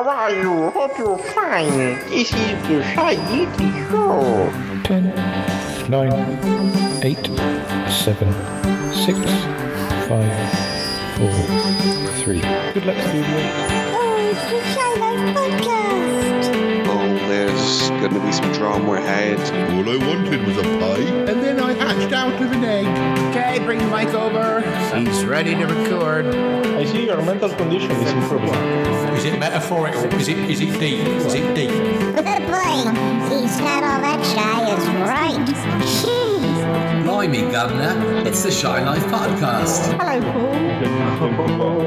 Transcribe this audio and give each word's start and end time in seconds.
How 0.00 0.08
are 0.08 0.32
you? 0.32 0.70
Hope 0.70 0.96
you're 0.96 1.18
fine. 1.18 1.76
This 2.08 2.32
is 2.32 2.32
the 2.68 2.82
Shy 2.94 3.16
Yeti 3.16 3.68
Show. 3.90 4.48
10, 4.84 5.12
9, 5.90 7.04
8, 7.04 7.26
7, 7.90 8.32
6, 8.94 9.18
5, 10.08 10.24
4, 11.18 11.28
3. 12.16 12.40
Good 12.72 12.86
luck, 12.86 12.96
studio. 12.96 13.40
Oh, 13.92 14.16
it's 14.32 14.44
the 14.48 14.60
Shy 14.72 14.90
Life 15.00 15.24
Podcast. 15.36 16.09
There's 17.70 17.88
going 17.90 18.14
to 18.14 18.20
be 18.26 18.32
some 18.32 18.52
drama 18.52 18.94
ahead. 18.94 19.38
All 19.70 19.88
I 19.88 19.96
wanted 20.04 20.44
was 20.44 20.56
a 20.56 20.62
pie, 20.62 21.06
and 21.30 21.40
then 21.40 21.60
I 21.60 21.72
hatched 21.72 22.12
out 22.12 22.34
of 22.42 22.50
an 22.50 22.64
egg. 22.64 22.84
Okay, 23.30 23.64
bring 23.64 23.78
the 23.78 23.86
mic 23.86 24.08
over. 24.08 24.60
He's 24.96 25.24
ready 25.24 25.54
to 25.54 25.66
record. 25.66 26.26
I 26.26 26.84
see 26.84 27.06
your 27.06 27.22
mental 27.22 27.48
condition 27.50 27.92
is 27.92 28.10
improving. 28.10 28.52
Is 29.14 29.24
it 29.24 29.38
metaphorical? 29.38 30.02
Is 30.18 30.26
it 30.26 30.38
is 30.50 30.60
it 30.60 30.80
deep? 30.80 31.06
Is 31.06 31.34
it 31.34 31.54
deep? 31.54 31.70
Boy, 31.70 32.90
he's 33.30 33.60
not 33.60 33.84
all 33.84 34.00
that 34.02 34.20
shy 34.26 34.74
is 34.74 34.86
right. 35.06 35.46
Jeez. 35.86 37.04
Blimey, 37.04 37.52
Governor, 37.52 38.26
it's 38.26 38.42
the 38.42 38.50
Shy 38.50 38.82
Life 38.82 39.04
Podcast. 39.04 39.96
Hello, 39.96 40.20
Paul. 41.46 41.78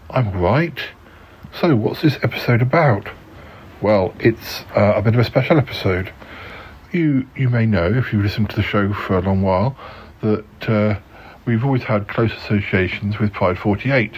I'm 0.09 0.31
right. 0.31 0.79
So, 1.59 1.75
what's 1.75 2.03
this 2.03 2.17
episode 2.23 2.61
about? 2.61 3.09
Well, 3.81 4.13
it's 4.17 4.61
uh, 4.77 4.93
a 4.95 5.01
bit 5.01 5.13
of 5.13 5.19
a 5.19 5.25
special 5.25 5.57
episode. 5.57 6.13
You 6.93 7.27
you 7.35 7.49
may 7.49 7.65
know 7.65 7.91
if 7.91 8.13
you've 8.13 8.23
listened 8.23 8.49
to 8.51 8.55
the 8.55 8.63
show 8.63 8.93
for 8.93 9.17
a 9.17 9.21
long 9.21 9.41
while 9.41 9.75
that 10.21 10.45
uh, 10.69 10.95
we've 11.45 11.63
always 11.63 11.83
had 11.83 12.07
close 12.07 12.31
associations 12.33 13.19
with 13.19 13.33
Pride 13.33 13.57
48, 13.57 14.13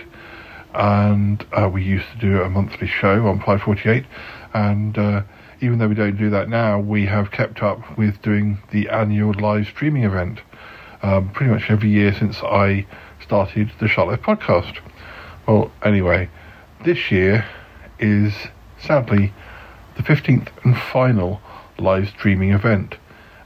and 0.73 1.45
uh, 1.53 1.69
we 1.71 1.83
used 1.83 2.05
to 2.11 2.17
do 2.17 2.41
a 2.41 2.49
monthly 2.49 2.87
show 2.87 3.27
on 3.27 3.39
Pride 3.39 3.61
48, 3.61 4.05
and 4.53 4.97
uh, 4.97 5.21
even 5.61 5.79
though 5.79 5.87
we 5.87 5.95
don't 5.95 6.17
do 6.17 6.29
that 6.29 6.49
now, 6.49 6.79
we 6.79 7.05
have 7.05 7.31
kept 7.31 7.63
up 7.63 7.97
with 7.97 8.21
doing 8.21 8.59
the 8.71 8.89
annual 8.89 9.33
live 9.33 9.67
streaming 9.67 10.03
event 10.03 10.39
um, 11.01 11.29
pretty 11.29 11.51
much 11.51 11.69
every 11.69 11.89
year 11.89 12.13
since 12.13 12.41
I 12.43 12.85
started 13.21 13.71
the 13.79 13.87
Shy 13.87 14.01
Life 14.03 14.21
podcast. 14.21 14.77
Well, 15.47 15.71
anyway, 15.83 16.29
this 16.83 17.11
year 17.11 17.45
is 17.99 18.33
sadly 18.79 19.33
the 19.97 20.03
15th 20.03 20.49
and 20.63 20.77
final 20.77 21.41
live 21.77 22.09
streaming 22.09 22.51
event, 22.51 22.95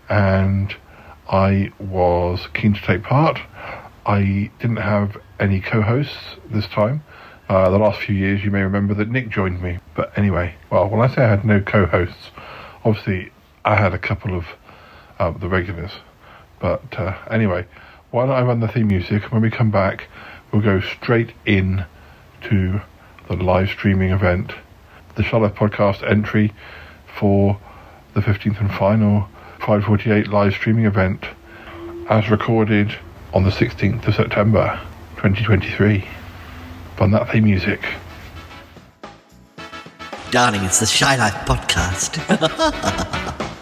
and 0.09 0.75
I 1.29 1.71
was 1.79 2.47
keen 2.55 2.73
to 2.73 2.81
take 2.81 3.03
part. 3.03 3.39
I 4.03 4.49
didn't 4.59 4.77
have 4.77 5.15
any 5.39 5.61
co 5.61 5.81
hosts 5.81 6.17
this 6.49 6.65
time. 6.65 7.03
Uh, 7.47 7.69
the 7.69 7.77
last 7.77 7.99
few 7.99 8.15
years, 8.15 8.43
you 8.43 8.49
may 8.49 8.63
remember 8.63 8.95
that 8.95 9.09
Nick 9.09 9.29
joined 9.29 9.61
me. 9.61 9.77
But 9.95 10.17
anyway, 10.17 10.55
well, 10.71 10.89
when 10.89 11.01
I 11.01 11.13
say 11.13 11.21
I 11.21 11.29
had 11.29 11.45
no 11.45 11.61
co 11.61 11.85
hosts, 11.85 12.31
obviously 12.83 13.31
I 13.63 13.75
had 13.75 13.93
a 13.93 13.99
couple 13.99 14.35
of 14.35 14.45
uh, 15.19 15.29
the 15.31 15.47
regulars. 15.47 15.91
But 16.59 16.97
uh, 16.97 17.15
anyway, 17.29 17.67
why 18.09 18.25
don't 18.25 18.35
I 18.35 18.41
run 18.41 18.59
the 18.59 18.67
theme 18.67 18.87
music? 18.87 19.31
When 19.31 19.43
we 19.43 19.51
come 19.51 19.69
back, 19.69 20.07
we'll 20.51 20.63
go 20.63 20.81
straight 20.81 21.33
in 21.45 21.85
to 22.49 22.81
the 23.27 23.35
live 23.35 23.69
streaming 23.69 24.09
event, 24.09 24.53
the 25.15 25.21
Shy 25.21 25.37
Life 25.37 25.53
Podcast 25.53 26.09
entry 26.09 26.53
for 27.19 27.59
the 28.15 28.21
15th 28.21 28.59
and 28.59 28.73
final 28.73 29.29
Pride 29.69 29.83
48 29.83 30.27
live 30.29 30.53
streaming 30.53 30.85
event, 30.85 31.23
as 32.09 32.27
recorded 32.31 32.91
on 33.35 33.43
the 33.43 33.51
16th 33.51 34.07
of 34.07 34.15
September 34.15 34.79
2023. 35.17 36.07
Run 36.99 37.11
that 37.11 37.31
theme 37.31 37.43
music. 37.43 37.79
Darling, 40.31 40.63
it's 40.63 40.79
the 40.79 40.87
Shy 40.87 41.15
Life 41.17 41.35
Podcast. 41.45 42.17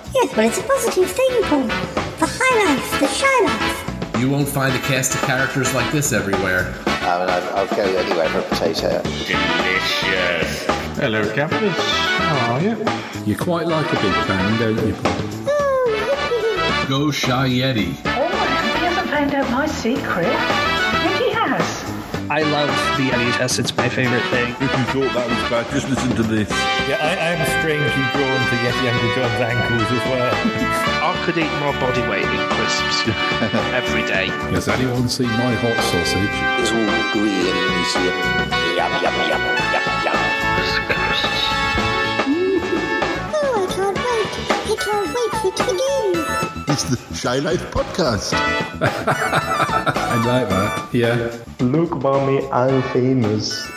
Yes, 0.16 0.34
but 0.34 0.45
it's 0.45 0.57
a 0.59 0.63
positive 0.63 1.12
thing, 1.12 1.44
Paul. 1.44 1.63
The 1.63 2.38
high 2.39 2.74
life, 2.74 3.00
the 3.01 3.07
shy 3.07 3.44
life. 3.44 4.22
You 4.22 4.29
won't 4.29 4.47
find 4.47 4.74
a 4.74 4.79
cast 4.79 5.13
of 5.13 5.22
characters 5.24 5.74
like 5.75 5.91
this 5.91 6.13
everywhere. 6.13 6.74
I 6.85 7.19
mean, 7.19 7.29
I'll, 7.29 7.57
I'll 7.57 7.75
go 7.75 7.84
anywhere 7.84 8.29
for 8.29 8.39
a 8.39 8.44
potato. 8.44 9.01
Delicious. 9.03 10.66
Hello, 10.97 11.29
campers. 11.35 11.75
How 11.75 12.53
are 12.53 12.62
you? 12.62 12.78
You 13.25 13.35
quite 13.35 13.68
like 13.68 13.88
a 13.91 13.95
big 14.01 14.13
bang, 14.25 14.57
don't 14.57 14.88
you, 14.88 14.94
Paul? 14.94 15.56
Go 16.88 17.12
Shy 17.12 17.50
Yeti. 17.50 18.00
Oh, 18.06 18.31
he 18.80 18.86
hasn't 18.88 19.09
found 19.09 19.36
out 19.36 19.52
my 19.52 19.68
secret. 19.68 20.31
I 20.31 20.96
think 21.03 21.20
he 21.20 21.31
has. 21.36 21.68
I 22.31 22.48
love 22.48 22.72
the 22.96 23.12
NHS. 23.12 23.59
It's 23.59 23.75
my 23.75 23.90
favorite 23.90 24.24
thing. 24.31 24.56
If 24.56 24.72
you 24.72 24.86
thought 24.96 25.12
that 25.12 25.28
was 25.28 25.44
bad, 25.52 25.68
just 25.75 25.90
listen 25.92 26.16
to 26.16 26.24
this. 26.24 26.48
Yeah, 26.88 27.03
I, 27.03 27.36
I'm 27.36 27.44
strangely 27.59 27.92
drawn 28.16 28.40
to 28.40 28.56
Yeti 28.64 28.88
Uncle 28.88 29.12
John's 29.20 29.36
ankles 29.36 29.84
as 29.84 30.03
well. 30.08 30.31
I 31.12 31.25
could 31.28 31.36
eat 31.36 31.52
my 31.59 31.75
body 31.75 32.08
weight 32.08 32.24
in 32.24 32.44
crisps 32.56 33.04
every 33.75 34.08
day. 34.08 34.31
Has 34.56 34.72
anyone 34.72 35.09
seen 35.12 35.28
my 35.28 35.59
hot 35.59 35.75
sausage? 35.92 36.36
It's 36.64 36.72
all 36.72 36.88
green 37.12 37.52
and 37.52 37.68
you 37.68 37.88
see. 37.92 38.08
Yum, 38.80 38.96
yum, 39.04 39.12
yum, 39.28 39.44
yum, 39.44 39.92
yum. 40.08 40.19
oh, 43.36 43.59
I 43.59 43.75
can't 43.75 43.92
wait. 43.92 44.31
I 44.56 44.75
can't 44.80 45.08
wait 45.12 45.31
for 45.36 45.52
it 45.52 45.56
to 45.59 45.64
begin. 45.68 46.27
It's 46.78 46.84
the 46.84 47.16
Shy 47.16 47.40
Life 47.40 47.72
Podcast. 47.72 48.34
I 48.38 50.16
like 50.28 50.48
that. 50.48 50.94
Yeah. 50.94 51.36
Look, 51.60 51.90
mommy, 52.04 52.48
I'm 52.52 52.84
famous. 52.94 53.68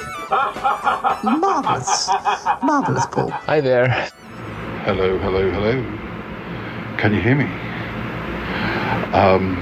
Marvelous. 1.25 2.11
Marvelous, 2.63 3.07
Paul. 3.07 3.31
Hi 3.31 3.63
there. 3.63 3.89
Hello, 4.85 5.17
hello, 5.17 5.51
hello. 5.51 5.83
Can 6.99 7.15
you 7.15 7.23
hear 7.23 7.37
me? 7.37 7.47
Um, 9.17 9.57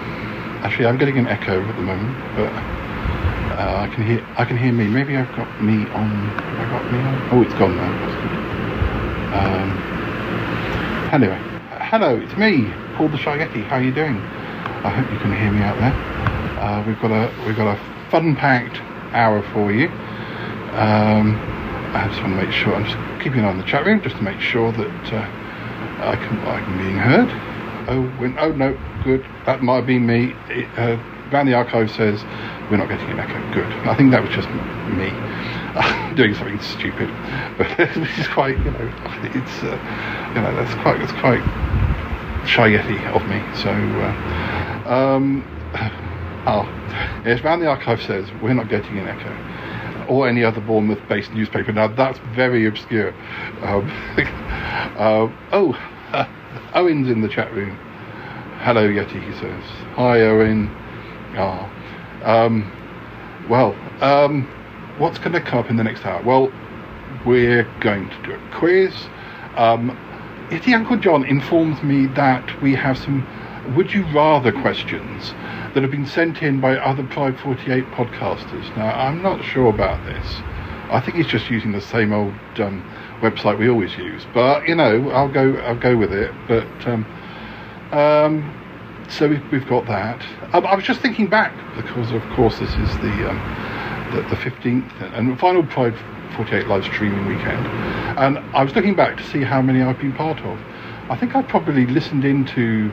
actually, 0.65 0.87
I'm 0.87 0.99
getting 0.99 1.19
an 1.19 1.29
echo 1.29 1.63
at 1.63 1.77
the 1.77 1.83
moment, 1.83 2.19
but 2.35 2.51
uh, 3.57 3.87
I 3.87 3.95
can 3.95 4.05
hear. 4.05 4.27
I 4.37 4.45
can 4.45 4.59
hear 4.59 4.73
me. 4.73 4.89
Maybe 4.89 5.17
I've 5.17 5.31
got 5.37 5.63
me 5.63 5.87
on. 5.91 6.11
Have 6.11 6.59
I 6.59 6.71
got 6.73 6.93
me 6.93 6.99
on? 6.99 7.29
Oh, 7.31 7.43
it's 7.43 7.55
gone 7.55 7.77
now. 7.77 7.93
Um, 9.39 9.71
anyway, 11.15 11.39
hello, 11.89 12.17
it's 12.17 12.37
me, 12.37 12.73
Paul 12.99 13.09
the 13.11 13.17
Shy 13.17 13.39
Yeti. 13.39 13.63
How 13.63 13.77
are 13.77 13.83
you 13.83 13.95
doing? 13.95 14.17
I 14.83 14.91
hope 14.91 15.07
you 15.13 15.21
can 15.21 15.31
hear 15.31 15.53
me 15.53 15.63
out 15.63 15.79
there. 15.79 15.95
Uh, 16.59 16.83
we've 16.85 16.99
got 17.01 17.13
a 17.13 17.31
we've 17.47 17.55
got 17.55 17.71
a 17.71 18.11
fun-packed 18.11 18.83
hour 19.15 19.41
for 19.55 19.71
you. 19.71 19.87
Um, 20.75 21.39
I 21.95 22.09
just 22.11 22.21
want 22.21 22.35
to 22.35 22.43
make 22.43 22.51
sure 22.51 22.75
I'm 22.75 22.85
just 22.85 22.99
keeping 23.23 23.39
an 23.39 23.45
eye 23.45 23.51
on 23.51 23.59
the 23.59 23.63
chat 23.63 23.87
room 23.87 24.03
just 24.03 24.17
to 24.17 24.23
make 24.23 24.41
sure 24.41 24.73
that 24.73 25.13
uh, 25.15 26.11
I 26.11 26.17
can 26.17 26.43
I'm 26.43 26.79
being 26.79 26.99
heard. 26.99 27.31
Oh, 27.89 28.03
when, 28.19 28.37
oh 28.37 28.51
no, 28.51 28.77
good. 29.05 29.25
That 29.47 29.63
might 29.63 29.87
be 29.87 30.01
me. 30.01 30.35
It, 30.49 30.67
uh, 30.77 30.99
Van 31.31 31.47
the 31.47 31.55
archive 31.55 31.93
says 31.93 32.25
we're 32.69 32.79
not 32.79 32.89
getting 32.89 33.11
an 33.11 33.21
echo. 33.21 33.39
Good. 33.55 33.71
I 33.87 33.95
think 33.95 34.11
that 34.11 34.23
was 34.23 34.35
just 34.35 34.51
me 34.91 35.15
doing 36.17 36.35
something 36.35 36.59
stupid, 36.59 37.07
but 37.59 37.71
this 37.79 38.19
is 38.19 38.27
quite 38.27 38.59
you 38.59 38.73
know 38.73 38.91
it's 39.23 39.63
uh, 39.63 39.79
you 40.35 40.43
know 40.43 40.51
that's 40.59 40.75
quite 40.83 40.99
that's 40.99 41.15
quite 41.23 41.47
shy 42.49 42.71
yeti 42.71 42.99
of 43.15 43.23
me. 43.29 43.43
So 43.63 43.71
uh, 43.71 44.91
um, 44.93 45.45
oh 46.47 46.65
yes, 47.25 47.41
Van 47.41 47.61
the 47.61 47.67
archive 47.67 48.01
says 48.03 48.27
we're 48.43 48.55
not 48.55 48.69
getting 48.69 48.99
an 48.99 49.07
echo 49.07 50.07
or 50.09 50.27
any 50.27 50.43
other 50.43 50.61
Bournemouth-based 50.63 51.33
newspaper. 51.33 51.73
Now 51.73 51.89
that's 51.89 52.19
very 52.35 52.67
obscure. 52.67 53.13
Um, 53.61 53.91
uh, 54.97 55.29
oh, 55.53 55.75
uh, 56.13 56.27
Owen's 56.75 57.11
in 57.11 57.21
the 57.21 57.29
chat 57.29 57.53
room. 57.53 57.77
Hello, 58.61 58.89
Yeti. 58.89 59.23
He 59.23 59.33
says, 59.39 59.63
"Hi, 59.95 60.23
Owen." 60.23 60.75
Ah, 61.37 61.71
um, 62.25 62.73
well, 63.51 63.77
um, 64.01 64.45
what's 64.97 65.19
going 65.19 65.33
to 65.33 65.41
come 65.41 65.59
up 65.59 65.69
in 65.69 65.77
the 65.77 65.85
next 65.85 66.05
hour? 66.07 66.23
Well, 66.23 66.51
we're 67.27 67.71
going 67.81 68.09
to 68.09 68.23
do 68.23 68.33
a 68.33 68.59
quiz. 68.59 68.95
Um, 69.57 69.97
Yeti 70.51 70.73
Uncle 70.75 70.97
John 70.97 71.25
informs 71.27 71.83
me 71.83 72.07
that 72.15 72.63
we 72.63 72.75
have 72.75 72.97
some 72.97 73.27
would 73.77 73.93
you 73.93 74.03
rather 74.15 74.51
questions 74.51 75.33
that 75.75 75.83
have 75.83 75.91
been 75.91 76.07
sent 76.07 76.43
in 76.43 76.59
by 76.59 76.79
other 76.79 77.03
Pride 77.05 77.39
48 77.39 77.85
podcasters. 77.89 78.75
Now, 78.75 78.95
I'm 78.95 79.21
not 79.23 79.45
sure 79.45 79.69
about 79.69 80.03
this. 80.07 80.27
I 80.91 81.03
think 81.05 81.19
he's 81.19 81.27
just 81.27 81.51
using 81.51 81.73
the 81.73 81.83
same 81.83 82.15
old 82.15 82.33
um, 82.57 82.83
website 83.21 83.59
we 83.59 83.69
always 83.69 83.95
use. 83.99 84.25
But 84.33 84.67
you 84.67 84.75
know, 84.75 85.11
I'll 85.11 85.31
go. 85.31 85.55
I'll 85.57 85.79
go 85.79 85.99
with 85.99 86.15
it. 86.15 86.33
But 86.49 86.67
um, 86.87 87.05
um, 87.93 89.05
so 89.11 89.29
we've, 89.29 89.53
we've 89.53 89.69
got 89.69 89.85
that. 89.85 90.25
Um, 90.55 90.65
I 90.67 90.75
was 90.75 90.85
just 90.85 91.03
thinking 91.03 91.27
back 91.27 91.53
because, 91.77 92.11
of 92.11 92.23
course, 92.35 92.59
this 92.59 92.71
is 92.71 92.97
the 92.99 93.29
um, 93.29 94.15
the, 94.15 94.23
the 94.23 94.37
15th 94.37 95.19
and 95.19 95.39
final 95.39 95.63
Pride 95.67 95.95
48 96.37 96.67
live 96.69 96.85
streaming 96.85 97.27
weekend, 97.27 97.67
and 98.19 98.39
I 98.55 98.63
was 98.65 98.75
looking 98.75 98.95
back 98.95 99.17
to 99.17 99.25
see 99.25 99.43
how 99.43 99.63
many 99.63 99.83
I've 99.83 99.99
been 99.99 100.13
part 100.13 100.39
of. 100.41 100.59
I 101.11 101.17
think 101.17 101.35
I 101.35 101.43
probably 101.43 101.87
listened 101.87 102.25
into 102.25 102.93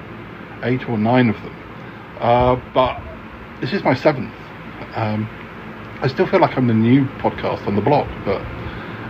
eight 0.64 0.88
or 0.90 0.98
nine 0.98 1.30
of 1.30 1.36
them, 1.42 1.56
uh, 2.20 2.56
but 2.74 3.02
this 3.62 3.74
is 3.74 3.84
my 3.84 3.94
seventh. 3.94 4.34
Um, 4.96 5.30
I 6.02 6.08
still 6.08 6.28
feel 6.28 6.40
like 6.40 6.58
I'm 6.58 6.68
the 6.68 6.74
new 6.74 7.06
podcast 7.20 7.68
on 7.68 7.76
the 7.76 7.82
block, 7.82 8.08
but 8.26 8.42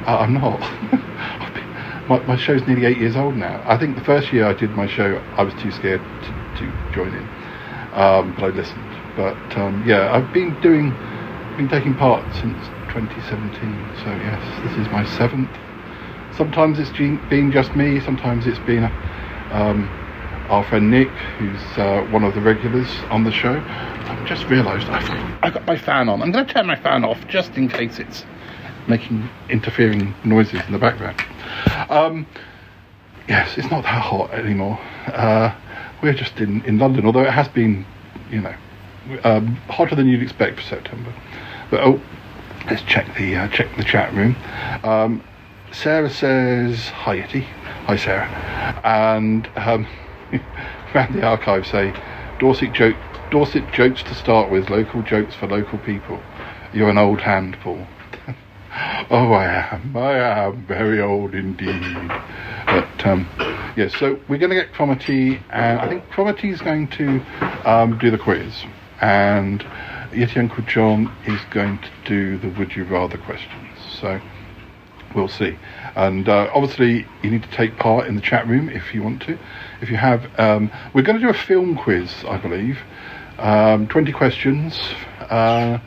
uh, 0.08 0.20
I'm 0.20 0.34
not. 0.34 0.60
my, 2.10 2.20
my 2.28 2.36
show's 2.36 2.66
nearly 2.68 2.86
eight 2.86 2.98
years 2.98 3.16
old 3.16 3.36
now. 3.36 3.64
I 3.66 3.78
think 3.78 3.96
the 3.96 4.04
first 4.04 4.32
year 4.32 4.46
I 4.46 4.54
did 4.54 4.72
my 4.72 4.88
show, 4.88 5.18
I 5.38 5.44
was 5.44 5.54
too 5.56 5.72
scared 5.72 6.02
to, 6.02 6.30
to 6.60 6.94
join 6.94 7.14
in, 7.14 7.28
um, 7.94 8.34
but 8.36 8.46
I 8.46 8.50
listened. 8.50 8.86
But 9.16 9.38
um, 9.58 9.84
yeah, 9.88 10.14
I've 10.14 10.32
been 10.34 10.60
doing, 10.62 10.92
been 11.58 11.70
taking 11.70 11.96
part 11.96 12.24
since 12.36 12.58
2017. 12.96 13.60
So 14.04 14.10
yes, 14.10 14.42
this 14.64 14.78
is 14.78 14.92
my 14.92 15.06
seventh. 15.18 15.50
Sometimes 16.38 16.80
it's 16.80 16.92
been 16.92 17.52
just 17.52 17.76
me. 17.76 18.00
Sometimes 18.00 18.48
it's 18.48 18.60
been 18.60 18.86
um, 19.52 19.90
our 20.48 20.64
friend 20.64 20.90
Nick, 20.90 21.10
who's 21.38 21.62
uh, 21.78 22.08
one 22.12 22.24
of 22.24 22.34
the 22.36 22.42
regulars 22.42 22.88
on 23.10 23.26
the 23.26 23.32
show. 23.32 23.62
I've 23.66 24.26
just 24.26 24.46
realised 24.50 24.88
I've, 24.88 25.54
got 25.54 25.66
my 25.66 25.78
fan 25.78 26.08
on. 26.08 26.22
I'm 26.22 26.32
going 26.32 26.46
to 26.46 26.54
turn 26.54 26.68
my 26.68 26.78
fan 26.78 27.04
off 27.04 27.28
just 27.28 27.58
in 27.58 27.68
case 27.68 28.00
it's 28.00 28.24
making 28.88 29.28
interfering 29.50 30.14
noises 30.24 30.62
in 30.66 30.72
the 30.72 30.80
background. 30.80 31.22
Um, 31.90 32.26
yes, 33.28 33.58
it's 33.58 33.70
not 33.70 33.84
that 33.84 34.02
hot 34.02 34.34
anymore. 34.34 34.80
Uh, 35.08 35.54
we're 36.02 36.14
just 36.14 36.40
in, 36.40 36.64
in 36.64 36.78
London, 36.78 37.06
although 37.06 37.24
it 37.24 37.34
has 37.34 37.50
been, 37.50 37.86
you 38.32 38.40
know, 38.40 38.56
um, 39.26 39.56
hotter 39.70 39.96
than 39.96 40.08
you'd 40.08 40.24
expect 40.24 40.58
for 40.58 40.64
September. 40.64 41.14
But 41.70 41.82
oh, 41.82 42.00
let's 42.70 42.82
check 42.84 43.16
the 43.18 43.36
uh, 43.36 43.48
check 43.50 43.76
the 43.78 43.84
chat 43.84 44.14
room. 44.14 44.36
Um, 44.84 45.24
Sarah 45.72 46.10
says 46.10 46.90
hi, 46.90 47.20
Etty. 47.20 47.42
Hi, 47.42 47.96
Sarah. 47.96 48.28
And 48.84 49.50
um, 49.56 49.88
around 50.96 51.14
the 51.14 51.24
archive 51.24 51.68
say 51.68 51.94
Dorset 52.40 52.74
joke. 52.74 52.96
Dorset 53.32 53.72
jokes 53.74 54.04
to 54.04 54.14
start 54.14 54.52
with, 54.52 54.70
local 54.70 55.02
jokes 55.02 55.36
for 55.36 55.48
local 55.48 55.80
people. 55.80 56.22
You're 56.74 56.90
an 56.90 56.98
old 56.98 57.22
hand, 57.22 57.58
Paul. 57.62 57.86
oh, 59.10 59.34
I 59.34 59.46
am. 59.46 59.98
I 59.98 60.46
am 60.46 60.66
very 60.66 61.02
old 61.02 61.34
indeed. 61.34 62.12
But 62.66 63.06
um, 63.06 63.28
yes, 63.76 63.94
yeah, 63.94 64.00
so 64.00 64.20
we're 64.28 64.38
going 64.38 64.52
to 64.52 64.56
get 64.56 64.74
Cromarty, 64.74 65.42
and 65.50 65.80
I 65.80 65.88
think 65.88 66.08
Cromarty 66.10 66.52
is 66.52 66.62
going 66.62 66.88
to 66.90 67.22
um, 67.66 67.98
do 67.98 68.12
the 68.12 68.18
quiz, 68.18 68.64
and 69.02 69.66
Yeti 70.16 70.38
Uncle 70.38 70.64
John 70.64 71.14
is 71.26 71.42
going 71.52 71.78
to 71.80 71.90
do 72.06 72.38
the 72.38 72.48
Would 72.58 72.76
You 72.76 72.86
Rather 72.86 73.18
questions. 73.18 73.78
So 74.00 74.22
we'll 75.14 75.28
see. 75.28 75.58
And 75.96 76.30
uh, 76.30 76.50
obviously, 76.54 77.06
you 77.22 77.30
need 77.30 77.44
to 77.44 77.52
take 77.52 77.78
part 77.78 78.08
in 78.08 78.16
the 78.16 78.22
chat 78.22 78.48
room 78.48 78.70
if 78.70 78.94
you 78.94 79.04
want 79.04 79.22
to. 79.24 79.38
If 79.82 79.90
you 79.90 79.98
have, 79.98 80.28
um, 80.40 80.72
we're 80.94 81.02
going 81.02 81.20
to 81.20 81.22
do 81.22 81.30
a 81.30 81.34
film 81.34 81.76
quiz, 81.76 82.24
I 82.28 82.38
believe. 82.38 82.80
Um, 83.38 83.88
20 83.90 84.14
questions, 84.14 84.80
uh, 85.30 85.80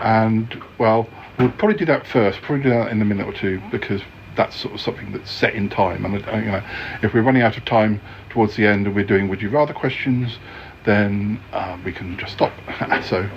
and 0.00 0.62
well, 0.78 1.06
we'll 1.38 1.50
probably 1.50 1.76
do 1.76 1.84
that 1.84 2.06
first. 2.06 2.40
Probably 2.40 2.62
do 2.62 2.70
that 2.70 2.90
in 2.90 3.02
a 3.02 3.04
minute 3.04 3.26
or 3.26 3.34
two 3.34 3.60
because 3.70 4.00
that's 4.34 4.56
sort 4.56 4.72
of 4.72 4.80
something 4.80 5.12
that's 5.12 5.30
set 5.30 5.54
in 5.54 5.68
time. 5.68 6.06
And 6.06 6.26
uh, 6.26 6.36
you 6.36 6.46
know, 6.46 6.62
if 7.02 7.12
we're 7.12 7.22
running 7.22 7.42
out 7.42 7.58
of 7.58 7.66
time 7.66 8.00
towards 8.30 8.56
the 8.56 8.66
end 8.66 8.86
and 8.86 8.96
we're 8.96 9.04
doing 9.04 9.28
would 9.28 9.42
you 9.42 9.50
rather 9.50 9.74
questions, 9.74 10.38
then 10.84 11.40
uh, 11.52 11.78
we 11.84 11.92
can 11.92 12.18
just 12.18 12.32
stop. 12.32 12.52
so 13.04 13.28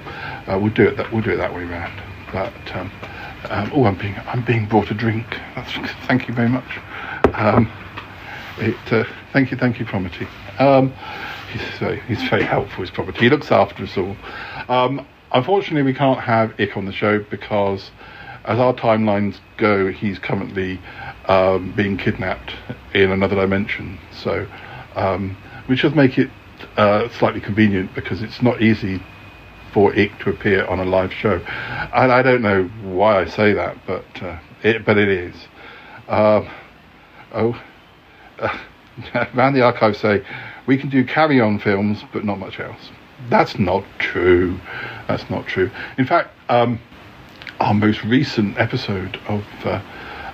uh, 0.47 0.59
we'll 0.59 0.73
do 0.73 0.87
it 0.87 0.97
that 0.97 1.11
we'll 1.11 1.23
do 1.23 1.31
it 1.31 1.37
that 1.37 1.53
way 1.53 1.63
around. 1.63 2.01
But 2.31 2.75
um, 2.75 2.91
um, 3.49 3.71
oh, 3.73 3.85
I'm 3.85 3.97
being 3.97 4.15
I'm 4.25 4.43
being 4.43 4.67
brought 4.67 4.91
a 4.91 4.93
drink. 4.93 5.25
That's, 5.55 5.71
thank 6.05 6.27
you 6.27 6.33
very 6.33 6.49
much. 6.49 6.79
Um, 7.33 7.71
it 8.57 8.93
uh, 8.93 9.05
thank 9.33 9.51
you, 9.51 9.57
thank 9.57 9.79
you, 9.79 9.85
Promity. 9.85 10.27
Um, 10.59 10.93
he's 11.51 11.61
very, 11.79 11.99
he's 12.01 12.21
very 12.29 12.43
helpful. 12.43 12.81
His 12.81 12.91
Promity. 12.91 13.19
He 13.19 13.29
looks 13.29 13.51
after 13.51 13.83
us 13.83 13.97
all. 13.97 14.15
Um, 14.67 15.05
unfortunately, 15.31 15.83
we 15.83 15.93
can't 15.93 16.19
have 16.19 16.59
Ick 16.59 16.75
on 16.77 16.85
the 16.85 16.91
show 16.91 17.19
because, 17.19 17.91
as 18.45 18.59
our 18.59 18.73
timelines 18.73 19.39
go, 19.57 19.91
he's 19.91 20.19
currently 20.19 20.79
um, 21.25 21.73
being 21.75 21.97
kidnapped 21.97 22.53
in 22.93 23.11
another 23.11 23.35
dimension. 23.35 23.99
So, 24.11 24.47
um, 24.95 25.37
which 25.67 25.83
does 25.83 25.93
make 25.93 26.17
it 26.17 26.29
uh, 26.77 27.09
slightly 27.09 27.41
convenient 27.41 27.93
because 27.95 28.21
it's 28.21 28.41
not 28.41 28.61
easy 28.61 29.01
for 29.73 29.91
Ick 29.97 30.19
to 30.19 30.29
appear 30.29 30.65
on 30.65 30.79
a 30.79 30.85
live 30.85 31.11
show. 31.11 31.39
And 31.93 32.11
I 32.11 32.21
don't 32.21 32.41
know 32.41 32.63
why 32.83 33.21
I 33.21 33.25
say 33.25 33.53
that, 33.53 33.77
but 33.85 34.05
uh, 34.21 34.39
it, 34.63 34.85
but 34.85 34.97
it 34.97 35.09
is. 35.09 35.35
Um, 36.07 36.49
oh, 37.33 37.61
uh, 38.39 38.57
around 39.35 39.53
the 39.53 39.61
archive 39.61 39.97
say 39.97 40.25
we 40.65 40.77
can 40.77 40.89
do 40.89 41.03
carry-on 41.05 41.59
films, 41.59 42.03
but 42.13 42.23
not 42.23 42.39
much 42.39 42.59
else. 42.59 42.91
That's 43.29 43.57
not 43.57 43.83
true. 43.97 44.59
That's 45.07 45.29
not 45.29 45.47
true. 45.47 45.71
In 45.97 46.05
fact, 46.05 46.29
um, 46.49 46.79
our 47.59 47.73
most 47.73 48.03
recent 48.03 48.57
episode 48.57 49.19
of 49.27 49.43
uh, 49.63 49.81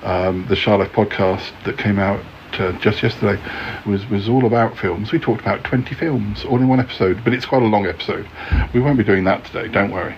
um, 0.04 0.46
the 0.50 0.56
Shy 0.56 0.76
Life 0.76 0.92
podcast 0.92 1.52
that 1.64 1.78
came 1.78 1.98
out 1.98 2.24
uh, 2.60 2.72
just 2.80 3.04
yesterday 3.04 3.42
was 3.86 4.08
was 4.08 4.30
all 4.30 4.46
about 4.46 4.78
films. 4.78 5.12
We 5.12 5.20
talked 5.20 5.42
about 5.42 5.64
20 5.64 5.96
films 5.96 6.46
all 6.46 6.60
in 6.60 6.68
one 6.68 6.80
episode, 6.80 7.24
but 7.24 7.34
it's 7.34 7.46
quite 7.46 7.62
a 7.62 7.68
long 7.68 7.86
episode. 7.86 8.28
We 8.74 8.82
won't 8.82 8.98
be 8.98 9.04
doing 9.04 9.24
that 9.26 9.46
today. 9.46 9.68
Don't 9.68 9.92
worry. 9.92 10.16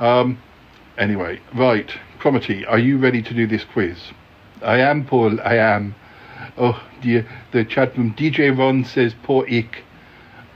Um, 0.00 0.38
anyway, 0.98 1.40
right, 1.54 1.90
Cromarty, 2.18 2.64
are 2.66 2.78
you 2.78 2.98
ready 2.98 3.22
to 3.22 3.34
do 3.34 3.46
this 3.46 3.64
quiz? 3.64 3.98
I 4.62 4.78
am, 4.78 5.04
Paul. 5.04 5.40
I 5.40 5.56
am. 5.56 5.94
Oh 6.56 6.82
dear, 7.00 7.26
the 7.52 7.64
chat 7.64 7.96
room. 7.96 8.14
DJ 8.14 8.56
Ron 8.56 8.84
says, 8.84 9.14
"Poor 9.22 9.46
Ick." 9.50 9.84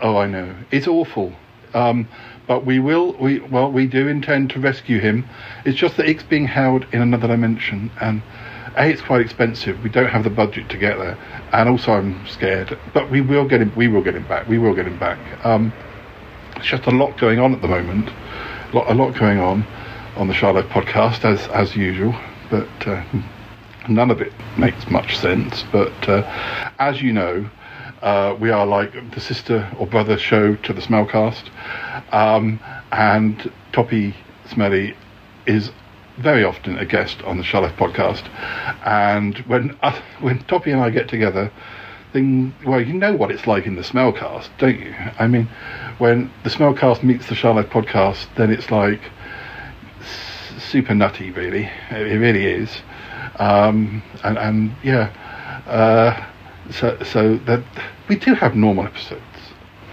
Oh, 0.00 0.18
I 0.18 0.26
know. 0.26 0.54
It's 0.70 0.86
awful. 0.86 1.32
Um, 1.74 2.08
but 2.46 2.64
we 2.64 2.78
will. 2.78 3.14
We 3.14 3.40
well, 3.40 3.70
we 3.70 3.86
do 3.86 4.08
intend 4.08 4.50
to 4.50 4.60
rescue 4.60 5.00
him. 5.00 5.28
It's 5.64 5.78
just 5.78 5.96
that 5.96 6.08
Ick's 6.08 6.22
being 6.22 6.46
held 6.46 6.86
in 6.92 7.02
another 7.02 7.28
dimension, 7.28 7.90
and 8.00 8.22
a, 8.76 8.88
it's 8.90 9.02
quite 9.02 9.20
expensive. 9.20 9.82
We 9.82 9.90
don't 9.90 10.08
have 10.08 10.24
the 10.24 10.30
budget 10.30 10.68
to 10.70 10.78
get 10.78 10.98
there, 10.98 11.18
and 11.52 11.68
also 11.68 11.92
I'm 11.92 12.26
scared. 12.26 12.78
But 12.92 13.10
we 13.10 13.20
will 13.20 13.46
get 13.46 13.60
him. 13.60 13.72
We 13.76 13.88
will 13.88 14.02
get 14.02 14.14
him 14.14 14.26
back. 14.28 14.48
We 14.48 14.58
will 14.58 14.74
get 14.74 14.86
him 14.86 14.98
back. 14.98 15.18
Um, 15.44 15.72
it's 16.56 16.66
just 16.66 16.86
a 16.86 16.90
lot 16.90 17.18
going 17.18 17.38
on 17.38 17.54
at 17.54 17.62
the 17.62 17.68
moment. 17.68 18.08
A 18.08 18.76
lot, 18.76 18.90
a 18.90 18.94
lot 18.94 19.14
going 19.18 19.38
on 19.38 19.66
on 20.16 20.28
the 20.28 20.34
Shy 20.34 20.50
Life 20.50 20.66
podcast, 20.66 21.24
as 21.24 21.46
as 21.48 21.76
usual. 21.76 22.14
But 22.50 22.68
uh, 22.86 23.02
none 23.88 24.10
of 24.10 24.20
it 24.20 24.32
makes 24.56 24.90
much 24.90 25.16
sense. 25.18 25.64
But 25.72 26.08
uh, 26.08 26.22
as 26.78 27.02
you 27.02 27.12
know, 27.12 27.48
uh, 28.02 28.36
we 28.38 28.50
are 28.50 28.66
like 28.66 28.92
the 29.12 29.20
sister 29.20 29.70
or 29.78 29.86
brother 29.86 30.18
show 30.18 30.54
to 30.54 30.72
the 30.72 30.80
Smellcast, 30.80 31.48
um, 32.12 32.60
and 32.92 33.50
Toppy 33.72 34.14
Smelly 34.48 34.94
is 35.46 35.70
very 36.18 36.44
often 36.44 36.78
a 36.78 36.84
guest 36.84 37.22
on 37.22 37.38
the 37.38 37.44
Shy 37.44 37.58
Life 37.58 37.76
podcast. 37.76 38.28
And 38.84 39.38
when 39.40 39.76
uh, 39.82 40.00
when 40.20 40.38
Toppy 40.44 40.70
and 40.70 40.80
I 40.80 40.90
get 40.90 41.08
together, 41.08 41.52
thing 42.12 42.54
well, 42.64 42.80
you 42.80 42.94
know 42.94 43.14
what 43.14 43.30
it's 43.30 43.46
like 43.46 43.66
in 43.66 43.76
the 43.76 43.82
Smellcast, 43.82 44.48
don't 44.58 44.78
you? 44.78 44.94
I 45.18 45.26
mean, 45.26 45.48
when 45.98 46.30
the 46.44 46.50
Smellcast 46.50 47.02
meets 47.02 47.28
the 47.28 47.34
Charlotte 47.34 47.70
podcast, 47.70 48.26
then 48.36 48.50
it's 48.50 48.70
like 48.70 49.00
super 50.58 50.94
nutty, 50.94 51.30
really. 51.30 51.64
It, 51.90 52.06
it 52.12 52.18
really 52.18 52.46
is. 52.46 52.70
Um, 53.38 54.02
and, 54.24 54.38
and 54.38 54.76
yeah, 54.82 55.12
uh, 55.66 56.26
so 56.70 57.02
so 57.02 57.36
that 57.38 57.62
we 58.08 58.16
do 58.16 58.34
have 58.34 58.56
normal 58.56 58.86
episodes. 58.86 59.22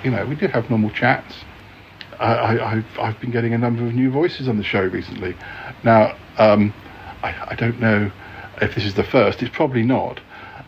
You 0.03 0.12
know, 0.12 0.25
we 0.25 0.36
do 0.36 0.48
have 0.48 0.70
normal 0.70 0.92
chats. 0.92 1.36
I, 2.25 2.75
have 2.75 2.86
I've 3.00 3.20
been 3.20 3.32
getting 3.32 3.53
a 3.53 3.58
number 3.58 3.86
of 3.86 3.94
new 3.94 4.10
voices 4.10 4.48
on 4.48 4.58
the 4.58 4.63
show 4.63 4.82
recently. 4.82 5.36
Now, 5.84 6.15
um, 6.38 6.74
I, 7.22 7.50
I, 7.50 7.56
don't 7.56 7.80
know 7.80 8.12
if 8.62 8.75
this 8.75 8.86
is 8.86 8.94
the 8.94 9.03
first. 9.03 9.42
It's 9.44 9.53
probably 9.53 9.84
not. 9.84 10.20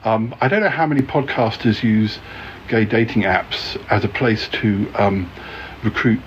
Um, 0.04 0.36
I 0.42 0.48
don't 0.48 0.62
know 0.62 0.70
how 0.70 0.86
many 0.86 1.02
podcasters 1.02 1.82
use 1.82 2.20
gay 2.68 2.86
dating 2.86 3.24
apps 3.24 3.82
as 3.90 4.04
a 4.04 4.08
place 4.08 4.50
to 4.50 4.92
um, 4.96 5.32
recruit 5.84 6.20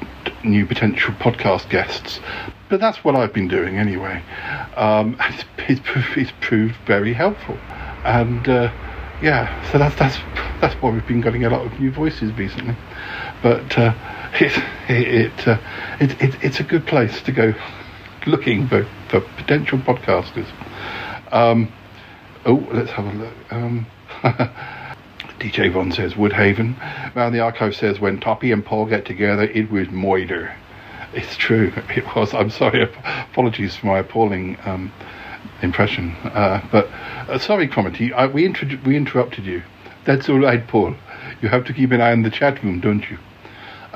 new 0.45 0.67
potential 0.67 1.13
podcast 1.15 1.69
guests, 1.69 2.21
but 2.69 2.81
that's 2.81 3.05
what 3.05 3.15
I've 3.15 3.33
been 3.33 3.49
doing 3.49 3.77
anyway. 3.77 4.23
Um, 4.77 5.17
it's, 5.21 5.45
it's, 5.59 5.81
it's, 6.17 6.33
proved 6.41 6.77
very 6.87 7.13
helpful, 7.13 7.59
and 8.05 8.49
uh, 8.49 8.73
yeah, 9.23 9.71
so 9.71 9.79
that's 9.79 9.95
that's 9.97 10.19
that's 10.61 10.75
why 10.77 10.91
we've 10.91 11.07
been 11.07 11.21
getting 11.21 11.45
a 11.45 11.51
lot 11.51 11.67
of 11.67 11.79
new 11.79 11.91
voices 11.93 12.33
recently. 12.33 12.77
But 13.43 13.79
uh, 13.79 13.95
it 14.41 14.53
it, 14.89 15.49
uh, 15.49 15.59
it, 16.01 16.23
it 16.23 16.45
it's 16.45 16.61
a 16.61 16.65
good 16.65 16.87
place 16.87 17.23
to 17.23 17.33
go 17.33 17.55
looking 18.27 18.69
for, 18.69 18.87
for 19.09 19.21
potential 19.37 19.79
podcasters. 19.79 20.49
Um, 21.33 21.73
oh, 22.45 22.67
let's 22.73 22.91
have 22.93 23.07
a 23.07 23.13
look. 23.13 23.35
Um, 23.51 23.87
DJ 25.39 25.73
Von 25.73 25.93
says 25.93 26.15
Woodhaven. 26.15 26.77
Now 27.15 27.31
the 27.31 27.41
archive 27.41 27.75
says 27.75 28.01
when 28.01 28.21
Toppy 28.21 28.53
and 28.53 28.65
Paul 28.65 28.87
get 28.87 29.07
together, 29.07 29.45
it 29.45 29.71
was 29.71 29.89
moider. 29.89 30.55
It's 31.15 31.37
true. 31.37 31.73
It 31.91 32.05
was. 32.15 32.35
I'm 32.35 32.51
sorry. 32.51 32.83
Apologies 32.83 33.77
for 33.77 33.87
my 33.87 33.99
appalling 33.99 34.59
um, 34.65 34.93
impression. 35.63 36.13
Uh, 36.25 36.67
but 36.71 36.87
uh, 37.29 37.39
sorry. 37.39 37.71
I, 38.15 38.27
we, 38.27 38.45
inter- 38.45 38.79
we 38.85 38.97
interrupted 38.97 39.45
you. 39.45 39.63
That's 40.05 40.29
all 40.29 40.41
right, 40.41 40.67
Paul. 40.67 40.95
You 41.41 41.49
have 41.49 41.65
to 41.67 41.73
keep 41.73 41.93
an 41.93 42.01
eye 42.01 42.13
on 42.13 42.23
the 42.23 42.31
chat 42.31 42.63
room, 42.63 42.81
don't 42.81 43.09
you? 43.11 43.19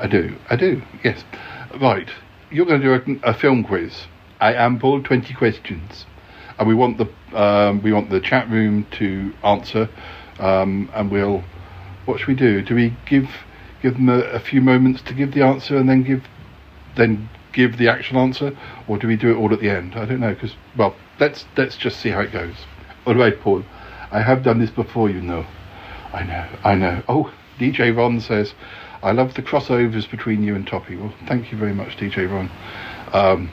I 0.03 0.07
do. 0.07 0.35
I 0.49 0.57
do. 0.57 0.81
Yes. 1.01 1.23
Right. 1.79 2.09
You're 2.51 2.65
going 2.65 2.81
to 2.81 2.99
do 2.99 3.19
a, 3.23 3.29
a 3.29 3.33
film 3.33 3.63
quiz. 3.63 4.07
I 4.41 4.53
am 4.53 4.77
Paul. 4.77 5.01
Twenty 5.01 5.33
questions, 5.33 6.05
and 6.59 6.67
we 6.67 6.75
want 6.75 6.97
the 6.97 7.07
um, 7.39 7.81
we 7.81 7.93
want 7.93 8.09
the 8.09 8.19
chat 8.19 8.49
room 8.49 8.85
to 8.99 9.33
answer, 9.43 9.89
um, 10.39 10.91
and 10.93 11.09
we'll. 11.09 11.43
What 12.03 12.19
should 12.19 12.27
we 12.27 12.35
do? 12.35 12.61
Do 12.61 12.75
we 12.75 12.93
give 13.05 13.29
give 13.81 13.93
them 13.93 14.09
a, 14.09 14.19
a 14.19 14.39
few 14.41 14.59
moments 14.59 15.01
to 15.03 15.13
give 15.13 15.33
the 15.33 15.41
answer, 15.41 15.77
and 15.77 15.87
then 15.87 16.03
give 16.03 16.25
then 16.97 17.29
give 17.53 17.77
the 17.77 17.87
actual 17.87 18.19
answer, 18.19 18.57
or 18.89 18.97
do 18.97 19.07
we 19.07 19.15
do 19.15 19.31
it 19.31 19.37
all 19.37 19.53
at 19.53 19.61
the 19.61 19.69
end? 19.69 19.95
I 19.95 20.03
don't 20.03 20.19
know 20.19 20.33
because 20.33 20.53
well, 20.77 20.97
let's 21.17 21.45
let's 21.55 21.77
just 21.77 22.01
see 22.01 22.09
how 22.09 22.19
it 22.19 22.33
goes. 22.33 22.55
All 23.07 23.15
right, 23.15 23.39
Paul. 23.39 23.63
I 24.11 24.21
have 24.21 24.43
done 24.43 24.59
this 24.59 24.69
before, 24.69 25.09
you 25.09 25.21
know. 25.21 25.45
I 26.11 26.23
know, 26.23 26.47
I 26.63 26.75
know. 26.75 27.03
Oh, 27.07 27.33
DJ 27.57 27.95
Ron 27.95 28.19
says, 28.19 28.53
I 29.03 29.11
love 29.11 29.33
the 29.33 29.41
crossovers 29.41 30.09
between 30.09 30.43
you 30.43 30.55
and 30.55 30.65
Toppy. 30.65 30.95
Well, 30.95 31.13
thank 31.27 31.51
you 31.51 31.57
very 31.57 31.73
much, 31.73 31.97
DJ 31.97 32.31
Ron. 32.31 32.49
Um, 33.11 33.51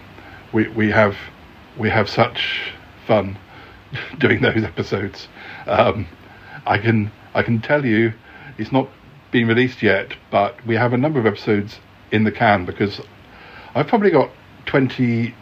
we 0.53 0.69
we 0.69 0.93
have 0.93 1.17
we 1.77 1.91
have 1.91 2.09
such 2.09 2.73
fun 3.05 3.37
doing 4.19 4.43
those 4.43 4.63
episodes. 4.63 5.27
Um, 5.67 6.07
I 6.65 6.79
can 6.79 7.11
I 7.35 7.43
can 7.43 7.61
tell 7.61 7.85
you, 7.85 8.13
it's 8.59 8.71
not 8.71 8.89
been 9.33 9.49
released 9.49 9.83
yet, 9.83 10.15
but 10.31 10.65
we 10.65 10.77
have 10.77 10.93
a 10.93 10.97
number 10.97 11.19
of 11.19 11.27
episodes 11.27 11.81
in 12.13 12.23
the 12.23 12.33
can 12.33 12.65
because 12.65 13.01
I've 13.75 13.89
probably 13.89 14.13
got 14.13 14.31
20, 14.67 15.35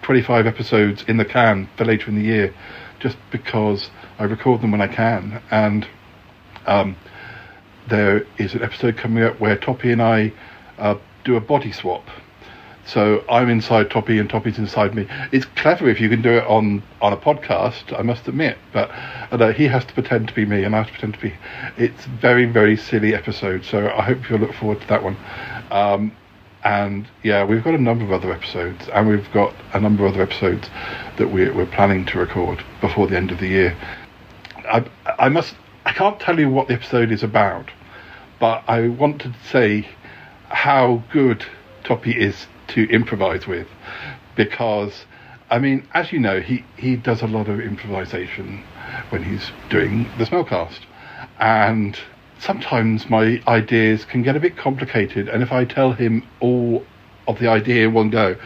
25 0.00 0.46
episodes 0.46 1.04
in 1.06 1.18
the 1.18 1.24
can 1.26 1.68
for 1.76 1.84
later 1.84 2.08
in 2.08 2.16
the 2.16 2.24
year, 2.24 2.54
just 2.98 3.18
because 3.30 3.90
I 4.18 4.24
record 4.24 4.62
them 4.62 4.70
when 4.70 4.80
I 4.80 4.88
can. 4.88 5.42
And 5.50 5.86
um, 6.66 6.96
there 7.90 8.26
is 8.38 8.54
an 8.54 8.62
episode 8.62 8.96
coming 8.96 9.22
up 9.22 9.38
where 9.40 9.56
Toppy 9.56 9.92
and 9.92 10.00
I 10.00 10.32
uh, 10.78 10.96
do 11.24 11.36
a 11.36 11.40
body 11.40 11.72
swap. 11.72 12.04
So 12.86 13.22
I'm 13.28 13.50
inside 13.50 13.90
Toppy 13.90 14.18
and 14.18 14.28
Toppy's 14.28 14.58
inside 14.58 14.94
me. 14.94 15.06
It's 15.30 15.44
clever 15.44 15.88
if 15.88 16.00
you 16.00 16.08
can 16.08 16.22
do 16.22 16.30
it 16.30 16.44
on, 16.44 16.82
on 17.00 17.12
a 17.12 17.16
podcast, 17.16 17.96
I 17.96 18.02
must 18.02 18.26
admit. 18.26 18.58
But 18.72 18.90
uh, 19.30 19.52
he 19.52 19.68
has 19.68 19.84
to 19.84 19.92
pretend 19.92 20.28
to 20.28 20.34
be 20.34 20.44
me 20.44 20.64
and 20.64 20.74
I 20.74 20.78
have 20.78 20.86
to 20.86 20.92
pretend 20.92 21.14
to 21.14 21.20
be. 21.20 21.34
It's 21.76 22.06
very 22.06 22.46
very 22.46 22.76
silly 22.76 23.14
episode. 23.14 23.64
So 23.64 23.90
I 23.90 24.02
hope 24.02 24.28
you'll 24.28 24.40
look 24.40 24.54
forward 24.54 24.80
to 24.80 24.86
that 24.88 25.02
one. 25.04 25.16
Um, 25.70 26.12
and 26.62 27.06
yeah, 27.22 27.44
we've 27.44 27.64
got 27.64 27.74
a 27.74 27.78
number 27.78 28.04
of 28.04 28.12
other 28.12 28.32
episodes, 28.32 28.88
and 28.92 29.08
we've 29.08 29.30
got 29.32 29.54
a 29.72 29.80
number 29.80 30.04
of 30.04 30.14
other 30.14 30.22
episodes 30.22 30.68
that 31.16 31.30
we're, 31.30 31.54
we're 31.54 31.66
planning 31.66 32.04
to 32.06 32.18
record 32.18 32.62
before 32.80 33.06
the 33.06 33.16
end 33.16 33.30
of 33.30 33.38
the 33.38 33.48
year. 33.48 33.76
I, 34.70 34.84
I 35.18 35.28
must, 35.28 35.54
I 35.86 35.92
can't 35.92 36.20
tell 36.20 36.38
you 36.38 36.50
what 36.50 36.68
the 36.68 36.74
episode 36.74 37.12
is 37.12 37.22
about, 37.22 37.70
but 38.40 38.64
I 38.66 38.88
want 38.88 39.20
to 39.20 39.34
say 39.48 39.88
how 40.48 41.04
good 41.12 41.44
Toppy 41.84 42.18
is 42.18 42.48
to 42.68 42.88
improvise 42.90 43.46
with, 43.46 43.68
because 44.34 45.04
I 45.50 45.58
mean, 45.58 45.86
as 45.94 46.12
you 46.12 46.18
know, 46.18 46.40
he 46.40 46.64
he 46.76 46.96
does 46.96 47.22
a 47.22 47.26
lot 47.26 47.48
of 47.48 47.60
improvisation 47.60 48.64
when 49.10 49.22
he's 49.22 49.50
doing 49.68 50.08
the 50.18 50.24
Smellcast, 50.24 50.80
and 51.38 51.98
sometimes 52.38 53.10
my 53.10 53.42
ideas 53.46 54.04
can 54.04 54.22
get 54.22 54.36
a 54.36 54.40
bit 54.40 54.56
complicated, 54.56 55.28
and 55.28 55.42
if 55.42 55.52
I 55.52 55.64
tell 55.64 55.92
him 55.92 56.26
all 56.40 56.84
of 57.28 57.38
the 57.38 57.48
idea 57.48 57.86
in 57.86 57.92
one 57.94 58.10
go, 58.10 58.36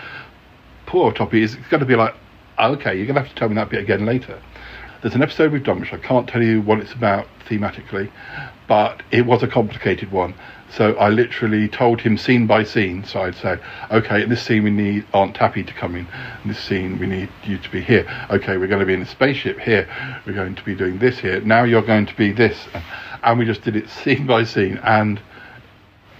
poor 0.86 1.12
Toppy 1.12 1.42
is 1.42 1.54
going 1.70 1.80
to 1.80 1.86
be 1.86 1.96
like, 1.96 2.14
okay, 2.58 2.94
you're 2.96 3.06
going 3.06 3.14
to 3.14 3.22
have 3.22 3.30
to 3.30 3.34
tell 3.34 3.48
me 3.48 3.54
that 3.54 3.70
bit 3.70 3.80
again 3.80 4.04
later. 4.04 4.42
There's 5.02 5.14
an 5.14 5.22
episode 5.22 5.52
we've 5.52 5.62
done 5.62 5.80
which 5.80 5.92
I 5.92 5.98
can't 5.98 6.26
tell 6.26 6.42
you 6.42 6.62
what 6.62 6.78
it's 6.80 6.92
about 6.92 7.26
thematically, 7.46 8.10
but 8.66 9.02
it 9.10 9.26
was 9.26 9.42
a 9.42 9.48
complicated 9.48 10.10
one. 10.10 10.34
So 10.70 10.94
I 10.94 11.08
literally 11.08 11.68
told 11.68 12.00
him 12.00 12.16
scene 12.18 12.46
by 12.46 12.64
scene. 12.64 13.04
So 13.04 13.20
I'd 13.20 13.36
say, 13.36 13.58
okay, 13.92 14.22
in 14.22 14.28
this 14.28 14.42
scene 14.42 14.64
we 14.64 14.70
need 14.70 15.06
Aunt 15.14 15.36
Tappy 15.36 15.62
to 15.62 15.72
come 15.72 15.94
in. 15.94 16.06
In 16.42 16.48
this 16.48 16.58
scene 16.58 16.98
we 16.98 17.06
need 17.06 17.28
you 17.44 17.58
to 17.58 17.70
be 17.70 17.80
here. 17.80 18.06
Okay, 18.30 18.56
we're 18.56 18.66
going 18.66 18.80
to 18.80 18.86
be 18.86 18.94
in 18.94 19.02
a 19.02 19.06
spaceship 19.06 19.60
here. 19.60 19.88
We're 20.26 20.32
going 20.32 20.54
to 20.56 20.64
be 20.64 20.74
doing 20.74 20.98
this 20.98 21.18
here. 21.18 21.40
Now 21.42 21.64
you're 21.64 21.82
going 21.82 22.06
to 22.06 22.16
be 22.16 22.32
this. 22.32 22.66
And 23.22 23.38
we 23.38 23.44
just 23.44 23.62
did 23.62 23.76
it 23.76 23.88
scene 23.88 24.26
by 24.26 24.44
scene. 24.44 24.78
And 24.82 25.20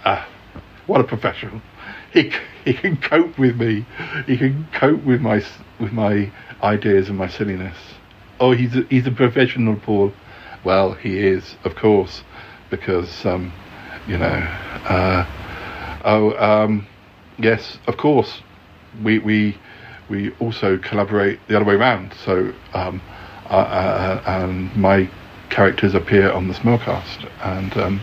uh, 0.04 0.24
what 0.86 1.00
a 1.00 1.04
professional. 1.04 1.60
He, 2.12 2.30
he 2.64 2.74
can 2.74 2.96
cope 2.96 3.36
with 3.38 3.56
me. 3.56 3.84
He 4.26 4.36
can 4.36 4.68
cope 4.72 5.02
with 5.02 5.20
my 5.20 5.44
with 5.80 5.92
my 5.92 6.30
ideas 6.62 7.08
and 7.08 7.18
my 7.18 7.28
silliness. 7.28 7.76
Oh, 8.38 8.52
he's 8.52 8.76
a, 8.76 8.82
he's 8.82 9.06
a 9.06 9.10
professional, 9.10 9.76
Paul. 9.76 10.12
Well, 10.62 10.92
he 10.92 11.18
is, 11.18 11.56
of 11.64 11.74
course, 11.74 12.22
because 12.70 13.24
um, 13.26 13.52
you 14.06 14.18
know. 14.18 14.26
Uh, 14.88 15.26
oh, 16.04 16.36
um, 16.38 16.86
yes, 17.38 17.78
of 17.86 17.96
course. 17.96 18.40
We 19.02 19.18
we 19.18 19.56
we 20.08 20.30
also 20.38 20.78
collaborate 20.78 21.40
the 21.48 21.56
other 21.56 21.64
way 21.64 21.74
around. 21.74 22.14
So, 22.24 22.52
um, 22.74 23.00
uh, 23.50 23.54
uh, 23.54 24.22
and 24.26 24.74
my 24.76 25.08
characters 25.50 25.94
appear 25.94 26.30
on 26.30 26.48
the 26.48 26.54
Smellcast, 26.54 27.30
and 27.42 27.76
um, 27.76 28.00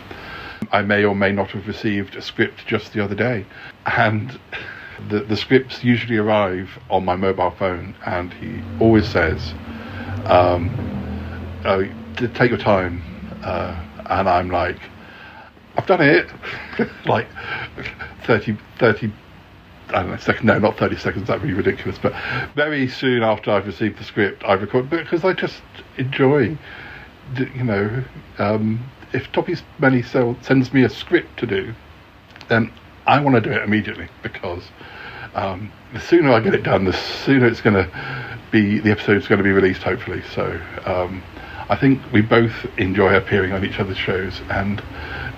I 0.71 0.81
may 0.81 1.03
or 1.05 1.15
may 1.15 1.31
not 1.31 1.51
have 1.51 1.67
received 1.67 2.15
a 2.15 2.21
script 2.21 2.65
just 2.67 2.93
the 2.93 3.03
other 3.03 3.15
day, 3.15 3.45
and. 3.85 4.39
The, 5.09 5.21
the 5.21 5.35
scripts 5.35 5.83
usually 5.83 6.17
arrive 6.17 6.77
on 6.91 7.03
my 7.05 7.15
mobile 7.15 7.49
phone, 7.49 7.95
and 8.05 8.31
he 8.33 8.61
always 8.79 9.07
says, 9.07 9.55
um, 10.27 10.69
oh, 11.65 11.87
"Take 12.17 12.51
your 12.51 12.59
time," 12.59 13.01
uh, 13.43 13.83
and 14.11 14.29
I'm 14.29 14.49
like, 14.49 14.77
I've 15.77 15.87
done 15.87 16.01
it. 16.01 16.29
like 17.05 17.27
30, 18.25 18.57
30, 18.77 19.11
I 19.89 19.91
don't 19.93 20.11
know, 20.11 20.17
second, 20.17 20.45
no, 20.45 20.59
not 20.59 20.77
30 20.77 20.97
seconds, 20.97 21.27
that'd 21.27 21.41
be 21.41 21.53
ridiculous, 21.53 21.97
but 21.97 22.13
very 22.55 22.87
soon 22.87 23.23
after 23.23 23.51
I've 23.51 23.65
received 23.65 23.99
the 23.99 24.03
script, 24.03 24.43
I 24.45 24.53
record 24.53 24.89
because 24.89 25.23
I 25.23 25.33
just 25.33 25.61
enjoy, 25.97 26.57
you 27.37 27.63
know, 27.63 28.03
um, 28.37 28.83
if 29.13 29.31
Toppy 29.31 29.55
Smelly 29.77 30.03
sends 30.03 30.73
me 30.73 30.83
a 30.83 30.89
script 30.89 31.39
to 31.39 31.47
do, 31.47 31.73
then 32.49 32.71
I 33.07 33.19
want 33.21 33.35
to 33.35 33.41
do 33.41 33.51
it 33.51 33.63
immediately 33.63 34.07
because 34.23 34.63
um, 35.35 35.71
the 35.93 35.99
sooner 35.99 36.31
I 36.31 36.39
get 36.41 36.53
it 36.53 36.63
done, 36.63 36.85
the 36.85 36.93
sooner 36.93 37.47
it's 37.47 37.61
going 37.61 37.75
to 37.75 38.39
be, 38.51 38.79
the 38.79 38.91
episode's 38.91 39.27
going 39.27 39.37
to 39.37 39.43
be 39.43 39.51
released, 39.51 39.83
hopefully. 39.83 40.21
So 40.33 40.59
um, 40.85 41.23
I 41.71 41.77
think 41.77 42.01
we 42.11 42.21
both 42.21 42.65
enjoy 42.77 43.15
appearing 43.15 43.53
on 43.53 43.63
each 43.63 43.79
other's 43.79 43.97
shows 43.97 44.41
and 44.49 44.83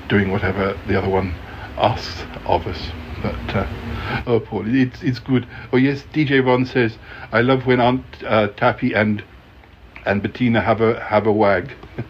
doing 0.09 0.31
whatever 0.31 0.75
the 0.87 0.97
other 0.97 1.07
one 1.07 1.35
asks 1.77 2.23
of 2.47 2.65
us. 2.65 2.89
But 3.21 3.55
uh, 3.55 4.23
oh, 4.25 4.39
Paul, 4.39 4.63
it's 4.65 5.03
it's 5.03 5.19
good. 5.19 5.47
Oh 5.71 5.77
yes, 5.77 6.03
DJ 6.11 6.43
Ron 6.43 6.65
says 6.65 6.97
I 7.31 7.41
love 7.41 7.67
when 7.67 7.79
Aunt 7.79 8.03
uh, 8.25 8.47
Tappy 8.47 8.93
and 8.95 9.23
and 10.07 10.23
Bettina 10.23 10.59
have 10.59 10.81
a 10.81 10.99
have 11.01 11.27
a 11.27 11.31
wag. 11.31 11.71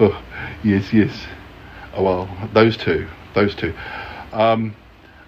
oh 0.00 0.24
yes, 0.64 0.94
yes. 0.94 1.26
Oh 1.94 2.02
well, 2.02 2.48
those 2.54 2.78
two, 2.78 3.06
those 3.34 3.54
two. 3.54 3.74
Um, 4.32 4.74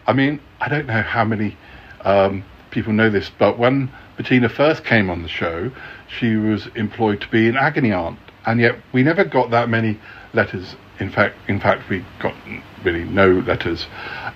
I 0.06 0.14
mean, 0.14 0.40
I 0.58 0.70
don't 0.70 0.86
know 0.86 1.02
how 1.02 1.26
many 1.26 1.54
um, 2.00 2.46
people 2.70 2.94
know 2.94 3.10
this, 3.10 3.30
but 3.38 3.58
when 3.58 3.92
Bettina 4.16 4.48
first 4.48 4.84
came 4.84 5.10
on 5.10 5.22
the 5.22 5.28
show, 5.28 5.70
she 6.08 6.36
was 6.36 6.68
employed 6.74 7.20
to 7.20 7.28
be 7.28 7.48
an 7.48 7.56
agony 7.56 7.92
aunt, 7.92 8.18
and 8.44 8.60
yet 8.60 8.76
we 8.92 9.02
never 9.02 9.24
got 9.24 9.50
that 9.50 9.68
many 9.68 9.98
letters. 10.32 10.76
In 10.98 11.10
fact, 11.10 11.36
in 11.48 11.60
fact, 11.60 11.88
we 11.90 12.04
got 12.20 12.34
really 12.82 13.04
no 13.04 13.28
letters, 13.28 13.86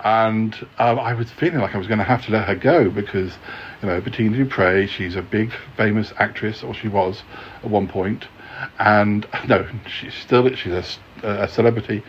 and 0.05 0.55
um, 0.79 0.99
I 0.99 1.15
was 1.15 1.31
feeling 1.31 1.61
like 1.61 1.75
I 1.75 1.79
was 1.79 1.87
going 1.87 1.99
to 1.99 2.05
have 2.05 2.25
to 2.27 2.33
let 2.33 2.47
her 2.49 2.55
go 2.55 2.91
because, 2.91 3.39
you 3.81 3.89
know, 3.89 4.01
Bettina 4.01 4.37
Dupre, 4.37 4.87
she's 4.87 5.17
a 5.17 5.23
big 5.23 5.53
famous 5.77 6.13
actress, 6.19 6.63
or 6.63 6.75
she 6.75 6.89
was 6.89 7.23
at 7.63 7.71
one 7.71 7.89
point, 7.89 8.27
and 8.79 9.27
no, 9.49 9.67
she's 9.87 10.15
still 10.15 10.55
she's 10.55 10.73
a, 10.73 10.85
a 11.23 11.49
celebrity, 11.49 12.03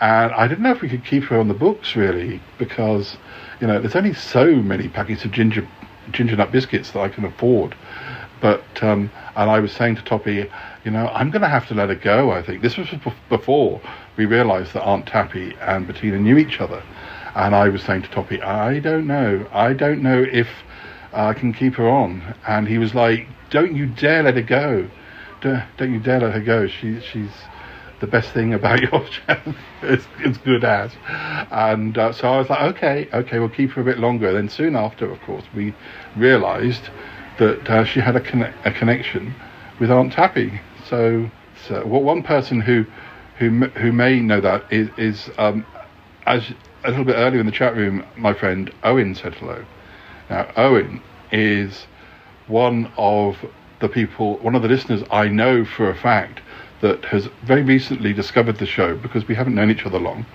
and 0.00 0.32
I 0.32 0.48
didn't 0.48 0.64
know 0.64 0.72
if 0.72 0.82
we 0.82 0.88
could 0.88 1.04
keep 1.04 1.24
her 1.24 1.38
on 1.38 1.48
the 1.48 1.54
books 1.54 1.96
really 1.96 2.40
because, 2.58 3.16
you 3.60 3.66
know, 3.66 3.80
there's 3.80 3.96
only 3.96 4.12
so 4.12 4.56
many 4.56 4.88
packets 4.88 5.24
of 5.24 5.30
ginger 5.30 5.66
ginger 6.10 6.36
nut 6.36 6.52
biscuits 6.52 6.90
that 6.90 7.00
I 7.00 7.08
can 7.08 7.24
afford, 7.24 7.74
but 8.40 8.64
um, 8.82 9.10
and 9.36 9.50
I 9.50 9.60
was 9.60 9.72
saying 9.72 9.96
to 9.96 10.02
Toppy 10.02 10.48
you 10.84 10.90
know, 10.90 11.08
I'm 11.08 11.30
going 11.30 11.42
to 11.42 11.48
have 11.48 11.66
to 11.68 11.74
let 11.74 11.88
her 11.88 11.94
go, 11.94 12.30
I 12.30 12.42
think. 12.42 12.62
This 12.62 12.76
was 12.76 12.88
before 13.28 13.80
we 14.16 14.26
realised 14.26 14.74
that 14.74 14.82
Aunt 14.82 15.06
Tappy 15.06 15.56
and 15.60 15.86
Bettina 15.86 16.18
knew 16.18 16.36
each 16.36 16.60
other. 16.60 16.82
And 17.34 17.54
I 17.54 17.68
was 17.68 17.82
saying 17.82 18.02
to 18.02 18.10
Toppy, 18.10 18.40
I 18.42 18.80
don't 18.80 19.06
know. 19.06 19.46
I 19.50 19.72
don't 19.72 20.02
know 20.02 20.24
if 20.30 20.48
I 21.12 21.32
can 21.32 21.54
keep 21.54 21.74
her 21.76 21.88
on. 21.88 22.34
And 22.46 22.68
he 22.68 22.78
was 22.78 22.94
like, 22.94 23.26
don't 23.50 23.74
you 23.74 23.86
dare 23.86 24.22
let 24.22 24.34
her 24.34 24.42
go. 24.42 24.88
Don't, 25.40 25.92
you 25.92 26.00
dare 26.00 26.20
let 26.20 26.34
her 26.34 26.40
go. 26.40 26.68
She, 26.68 27.00
she's 27.00 27.32
the 28.00 28.06
best 28.06 28.32
thing 28.32 28.52
about 28.52 28.80
your 28.92 29.06
channel 29.08 29.54
is, 29.82 30.06
is 30.20 30.36
good 30.38 30.64
as. 30.64 30.92
And 31.50 31.96
uh, 31.96 32.12
so 32.12 32.28
I 32.28 32.38
was 32.38 32.50
like, 32.50 32.76
okay, 32.76 33.08
okay, 33.12 33.38
we'll 33.38 33.48
keep 33.48 33.70
her 33.72 33.80
a 33.80 33.84
bit 33.84 33.98
longer. 33.98 34.32
Then 34.32 34.50
soon 34.50 34.76
after, 34.76 35.10
of 35.10 35.20
course, 35.22 35.44
we 35.54 35.74
realised 36.14 36.90
that 37.38 37.68
uh, 37.70 37.84
she 37.84 38.00
had 38.00 38.16
a, 38.16 38.54
a 38.64 38.72
connection 38.72 39.34
with 39.78 39.90
Aunt 39.90 40.12
Tappy. 40.12 40.60
So, 40.88 41.30
so 41.66 41.84
what 41.86 42.02
one 42.02 42.22
person 42.22 42.60
who 42.60 42.84
who 43.38 43.48
who 43.50 43.92
may 43.92 44.20
know 44.20 44.40
that 44.40 44.64
is, 44.72 44.88
is 44.96 45.30
um, 45.38 45.66
as 46.26 46.52
a 46.84 46.90
little 46.90 47.04
bit 47.04 47.14
earlier 47.14 47.40
in 47.40 47.46
the 47.46 47.52
chat 47.52 47.74
room, 47.74 48.04
my 48.16 48.32
friend 48.32 48.72
Owen 48.82 49.14
said 49.14 49.34
hello. 49.34 49.64
Now, 50.30 50.50
Owen 50.56 51.02
is 51.32 51.86
one 52.46 52.92
of 52.96 53.36
the 53.80 53.88
people, 53.88 54.38
one 54.38 54.54
of 54.54 54.62
the 54.62 54.68
listeners 54.68 55.02
I 55.10 55.28
know 55.28 55.64
for 55.64 55.90
a 55.90 55.94
fact 55.94 56.40
that 56.80 57.04
has 57.06 57.26
very 57.42 57.62
recently 57.62 58.12
discovered 58.12 58.58
the 58.58 58.66
show 58.66 58.96
because 58.96 59.26
we 59.26 59.34
haven't 59.34 59.54
known 59.54 59.70
each 59.70 59.86
other 59.86 59.98
long, 59.98 60.26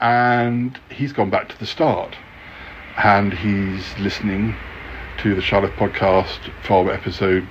and 0.00 0.78
he's 0.90 1.12
gone 1.12 1.30
back 1.30 1.48
to 1.48 1.58
the 1.58 1.66
start, 1.66 2.16
and 2.96 3.32
he's 3.34 3.98
listening 3.98 4.56
to 5.22 5.34
the 5.34 5.42
Shy 5.42 5.58
Life 5.58 5.72
podcast 5.72 6.50
from 6.62 6.88
episode 6.88 7.46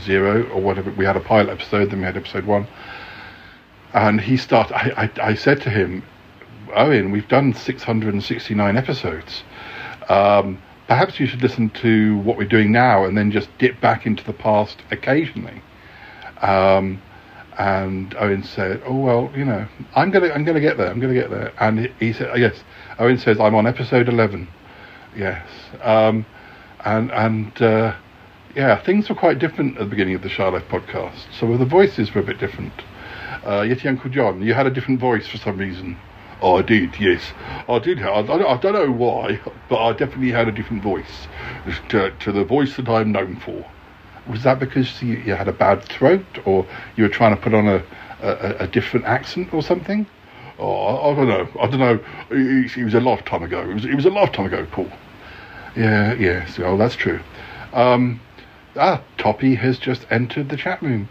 zero 0.00 0.48
or 0.48 0.62
whatever. 0.62 0.90
We 0.92 1.04
had 1.04 1.14
a 1.14 1.20
pilot 1.20 1.50
episode, 1.50 1.90
then 1.90 1.98
we 1.98 2.06
had 2.06 2.16
episode 2.16 2.46
one, 2.46 2.66
and 3.92 4.18
he 4.18 4.38
started. 4.38 4.74
I, 4.74 5.02
I, 5.02 5.28
I 5.28 5.34
said 5.34 5.60
to 5.62 5.68
him, 5.68 6.02
Owen, 6.74 7.10
we've 7.10 7.28
done 7.28 7.52
669 7.52 8.76
episodes. 8.78 9.42
Um, 10.08 10.62
perhaps 10.88 11.20
you 11.20 11.26
should 11.26 11.42
listen 11.42 11.68
to 11.82 12.16
what 12.20 12.38
we're 12.38 12.48
doing 12.48 12.72
now 12.72 13.04
and 13.04 13.14
then 13.14 13.30
just 13.30 13.50
dip 13.58 13.78
back 13.78 14.06
into 14.06 14.24
the 14.24 14.32
past 14.32 14.78
occasionally. 14.90 15.60
Um, 16.40 17.02
and 17.58 18.14
Owen 18.18 18.42
said, 18.42 18.80
"Oh 18.86 18.96
well, 18.96 19.30
you 19.36 19.44
know, 19.44 19.68
I'm 19.94 20.10
gonna, 20.10 20.28
I'm 20.28 20.44
gonna 20.44 20.60
get 20.60 20.78
there. 20.78 20.88
I'm 20.88 20.98
gonna 20.98 21.12
get 21.12 21.28
there." 21.28 21.52
And 21.60 21.78
he, 21.78 21.92
he 22.00 22.12
said, 22.14 22.38
"Yes." 22.38 22.64
Owen 22.98 23.18
says, 23.18 23.38
"I'm 23.38 23.54
on 23.54 23.66
episode 23.66 24.08
11." 24.08 24.48
Yes, 25.14 25.46
um, 25.82 26.24
and 26.84 27.10
and 27.12 27.62
uh, 27.62 27.94
yeah, 28.54 28.82
things 28.82 29.08
were 29.08 29.14
quite 29.14 29.38
different 29.38 29.74
at 29.74 29.80
the 29.80 29.86
beginning 29.86 30.14
of 30.14 30.22
the 30.22 30.28
Shy 30.28 30.46
Life 30.48 30.68
podcast. 30.68 31.32
Some 31.38 31.50
of 31.52 31.58
the 31.58 31.64
voices 31.64 32.14
were 32.14 32.20
a 32.20 32.24
bit 32.24 32.38
different. 32.38 32.72
Uh, 33.44 33.62
Yeti 33.62 33.86
Uncle 33.86 34.10
John, 34.10 34.42
you 34.42 34.54
had 34.54 34.66
a 34.66 34.70
different 34.70 35.00
voice 35.00 35.26
for 35.26 35.38
some 35.38 35.58
reason. 35.58 35.96
Oh, 36.42 36.58
I 36.58 36.62
did, 36.62 36.98
yes. 36.98 37.22
I 37.68 37.78
did. 37.78 38.02
I, 38.02 38.18
I 38.18 38.56
don't 38.56 38.64
know 38.64 38.90
why, 38.90 39.40
but 39.68 39.82
I 39.82 39.92
definitely 39.92 40.32
had 40.32 40.48
a 40.48 40.52
different 40.52 40.82
voice 40.82 41.28
to, 41.88 42.10
to 42.10 42.32
the 42.32 42.44
voice 42.44 42.76
that 42.76 42.88
I'm 42.88 43.12
known 43.12 43.36
for. 43.36 43.64
Was 44.28 44.42
that 44.42 44.58
because 44.58 45.00
you, 45.02 45.18
you 45.18 45.34
had 45.34 45.48
a 45.48 45.52
bad 45.52 45.84
throat, 45.84 46.24
or 46.44 46.66
you 46.96 47.04
were 47.04 47.08
trying 47.08 47.34
to 47.34 47.40
put 47.40 47.54
on 47.54 47.68
a, 47.68 47.82
a, 48.22 48.56
a 48.64 48.66
different 48.66 49.06
accent 49.06 49.54
or 49.54 49.62
something? 49.62 50.06
Oh, 50.58 50.72
I, 50.72 51.12
I 51.12 51.14
don't 51.14 51.28
know. 51.28 51.60
I 51.60 51.66
don't 51.68 51.80
know. 51.80 51.98
It, 52.30 52.76
it 52.76 52.84
was 52.84 52.94
a 52.94 53.00
lifetime 53.00 53.44
ago. 53.44 53.60
It 53.62 53.74
was, 53.74 53.84
it 53.84 53.94
was 53.94 54.04
a 54.04 54.10
lifetime 54.10 54.46
ago, 54.46 54.66
Paul. 54.70 54.90
Yeah, 55.76 56.12
yes. 56.14 56.58
Well, 56.58 56.76
that's 56.76 56.96
true. 56.96 57.20
Um, 57.72 58.20
ah, 58.76 59.02
Toppy 59.16 59.54
has 59.54 59.78
just 59.78 60.06
entered 60.10 60.50
the 60.50 60.56
chat 60.56 60.82
room. 60.82 61.08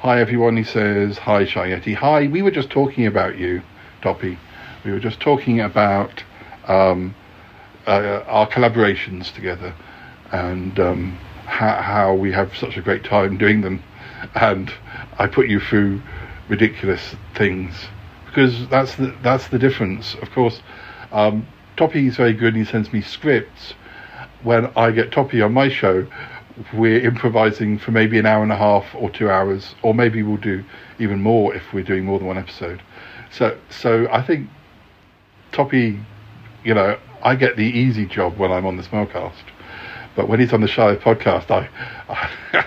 Hi, 0.00 0.20
everyone. 0.20 0.56
He 0.56 0.64
says, 0.64 1.18
Hi, 1.18 1.44
Shy 1.44 1.68
Yeti. 1.68 1.94
Hi, 1.94 2.26
we 2.26 2.42
were 2.42 2.50
just 2.50 2.70
talking 2.70 3.06
about 3.06 3.38
you, 3.38 3.62
Toppy. 4.02 4.36
We 4.84 4.90
were 4.90 4.98
just 4.98 5.20
talking 5.20 5.60
about 5.60 6.24
um, 6.66 7.14
uh, 7.86 8.24
our 8.26 8.48
collaborations 8.48 9.32
together 9.32 9.74
and 10.32 10.80
um, 10.80 11.18
how, 11.46 11.80
how 11.80 12.14
we 12.14 12.32
have 12.32 12.56
such 12.56 12.76
a 12.76 12.82
great 12.82 13.04
time 13.04 13.38
doing 13.38 13.60
them. 13.60 13.80
And 14.34 14.72
I 15.18 15.28
put 15.28 15.48
you 15.48 15.60
through 15.60 16.02
ridiculous 16.48 17.14
things 17.36 17.74
because 18.26 18.68
that's 18.68 18.96
the, 18.96 19.14
that's 19.22 19.48
the 19.48 19.58
difference. 19.58 20.14
Of 20.16 20.32
course, 20.32 20.62
um, 21.12 21.46
Toppy 21.76 22.08
is 22.08 22.16
very 22.16 22.32
good 22.32 22.54
and 22.54 22.66
he 22.66 22.70
sends 22.70 22.92
me 22.92 23.02
scripts. 23.02 23.74
When 24.42 24.66
I 24.76 24.90
get 24.90 25.12
Toppy 25.12 25.42
on 25.42 25.52
my 25.52 25.68
show, 25.68 26.06
we're 26.74 27.00
improvising 27.00 27.78
for 27.78 27.90
maybe 27.90 28.18
an 28.18 28.26
hour 28.26 28.42
and 28.42 28.52
a 28.52 28.56
half 28.56 28.84
or 28.94 29.10
two 29.10 29.30
hours, 29.30 29.74
or 29.82 29.94
maybe 29.94 30.22
we'll 30.22 30.36
do 30.36 30.64
even 30.98 31.20
more 31.20 31.54
if 31.54 31.72
we're 31.72 31.84
doing 31.84 32.04
more 32.04 32.18
than 32.18 32.26
one 32.26 32.38
episode. 32.38 32.82
So, 33.30 33.56
so 33.70 34.08
I 34.10 34.22
think 34.22 34.48
Toppy, 35.52 35.98
you 36.64 36.74
know, 36.74 36.98
I 37.22 37.34
get 37.34 37.56
the 37.56 37.64
easy 37.64 38.06
job 38.06 38.38
when 38.38 38.50
I'm 38.50 38.66
on 38.66 38.76
the 38.76 38.82
Smellcast, 38.82 39.32
but 40.16 40.28
when 40.28 40.40
he's 40.40 40.52
on 40.52 40.60
the 40.60 40.68
Shy 40.68 40.96
podcast, 40.96 41.50
I, 41.50 41.68
I 42.08 42.64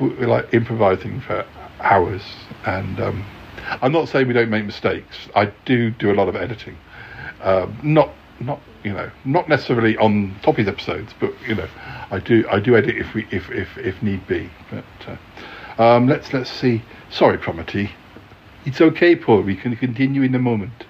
we're 0.00 0.26
like 0.26 0.52
improvising 0.52 1.20
for 1.20 1.46
hours. 1.80 2.22
And 2.66 3.00
um, 3.00 3.24
I'm 3.82 3.92
not 3.92 4.08
saying 4.08 4.28
we 4.28 4.34
don't 4.34 4.50
make 4.50 4.64
mistakes. 4.64 5.28
I 5.34 5.52
do 5.64 5.90
do 5.90 6.10
a 6.10 6.14
lot 6.14 6.28
of 6.28 6.36
editing, 6.36 6.76
um, 7.42 7.78
not 7.82 8.10
not 8.40 8.60
you 8.82 8.92
know 8.92 9.10
not 9.24 9.48
necessarily 9.48 9.96
on 9.98 10.36
Toppy's 10.42 10.68
episodes, 10.68 11.12
but 11.20 11.32
you 11.46 11.54
know 11.54 11.68
I 12.10 12.18
do 12.18 12.44
I 12.50 12.60
do 12.60 12.76
edit 12.76 12.96
if 12.96 13.14
we 13.14 13.26
if 13.30 13.50
if, 13.50 13.76
if 13.78 14.02
need 14.02 14.26
be. 14.26 14.50
But 14.70 14.84
uh, 15.06 15.82
um, 15.82 16.06
let's 16.06 16.32
let's 16.32 16.50
see. 16.50 16.82
Sorry, 17.10 17.38
Promity. 17.38 17.90
It's 18.64 18.80
okay, 18.80 19.16
Paul. 19.16 19.42
We 19.42 19.56
can 19.56 19.74
continue 19.76 20.22
in 20.22 20.34
a 20.34 20.38
moment. 20.38 20.84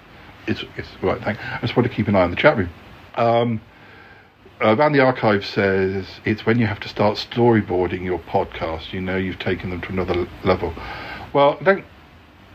It's, 0.47 0.63
it's 0.75 0.89
right. 1.01 1.21
Thank. 1.21 1.39
I 1.39 1.59
just 1.61 1.75
want 1.77 1.87
to 1.87 1.93
keep 1.93 2.07
an 2.07 2.15
eye 2.15 2.23
on 2.23 2.31
the 2.31 2.35
chat 2.35 2.57
room. 2.57 2.69
Um, 3.15 3.61
Around 4.59 4.91
the 4.91 4.99
Archive 4.99 5.43
says 5.43 6.05
it's 6.23 6.45
when 6.45 6.59
you 6.59 6.67
have 6.67 6.79
to 6.81 6.89
start 6.89 7.17
storyboarding 7.17 8.03
your 8.03 8.19
podcast. 8.19 8.93
You 8.93 9.01
know 9.01 9.17
you've 9.17 9.39
taken 9.39 9.71
them 9.71 9.81
to 9.81 9.89
another 9.89 10.27
level. 10.43 10.73
Well, 11.33 11.57
I 11.59 11.63
don't 11.63 11.85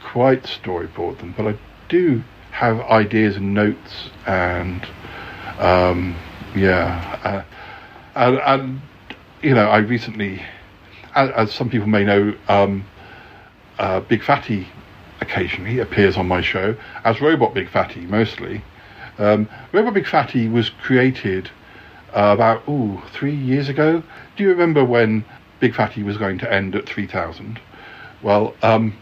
quite 0.05 0.45
storyboard 0.45 1.19
them, 1.19 1.35
but 1.37 1.49
I 1.49 1.59
do 1.89 2.23
have 2.57 2.81
ideas 2.81 3.37
and 3.37 3.53
notes 3.53 4.09
and 4.27 4.83
um, 5.59 6.17
yeah, 6.55 7.21
uh, 7.23 7.45
and, 8.15 8.39
and 8.39 8.81
you 9.43 9.55
know 9.55 9.69
I 9.69 9.79
recently, 9.79 10.43
as, 11.15 11.31
as 11.33 11.53
some 11.53 11.69
people 11.69 11.87
may 11.87 12.03
know, 12.03 12.35
um, 12.49 12.87
uh, 13.79 14.01
Big 14.01 14.23
Fatty 14.23 14.67
occasionally 15.21 15.81
appears 15.81 16.17
on 16.17 16.27
my 16.27 16.41
show 16.41 16.75
as 17.05 17.21
Robot 17.21 17.53
Big 17.53 17.69
Fatty 17.69 18.07
mostly. 18.07 18.63
Um, 19.19 19.51
Robot 19.73 19.93
Big 19.93 20.07
Fatty 20.07 20.49
was 20.49 20.71
created 20.71 21.51
uh, 22.15 22.33
about 22.33 22.67
ooh 22.67 23.03
three 23.13 23.35
years 23.37 23.69
ago. 23.69 24.03
Do 24.37 24.43
you 24.43 24.49
remember 24.49 24.83
when 24.83 25.27
Big 25.61 25.75
Fatty 25.75 26.03
was 26.03 26.17
going 26.17 26.39
to 26.39 26.51
end 26.51 26.75
at 26.75 26.87
three 26.87 27.07
thousand? 27.07 27.61
Well, 28.23 28.55
um, 28.63 28.97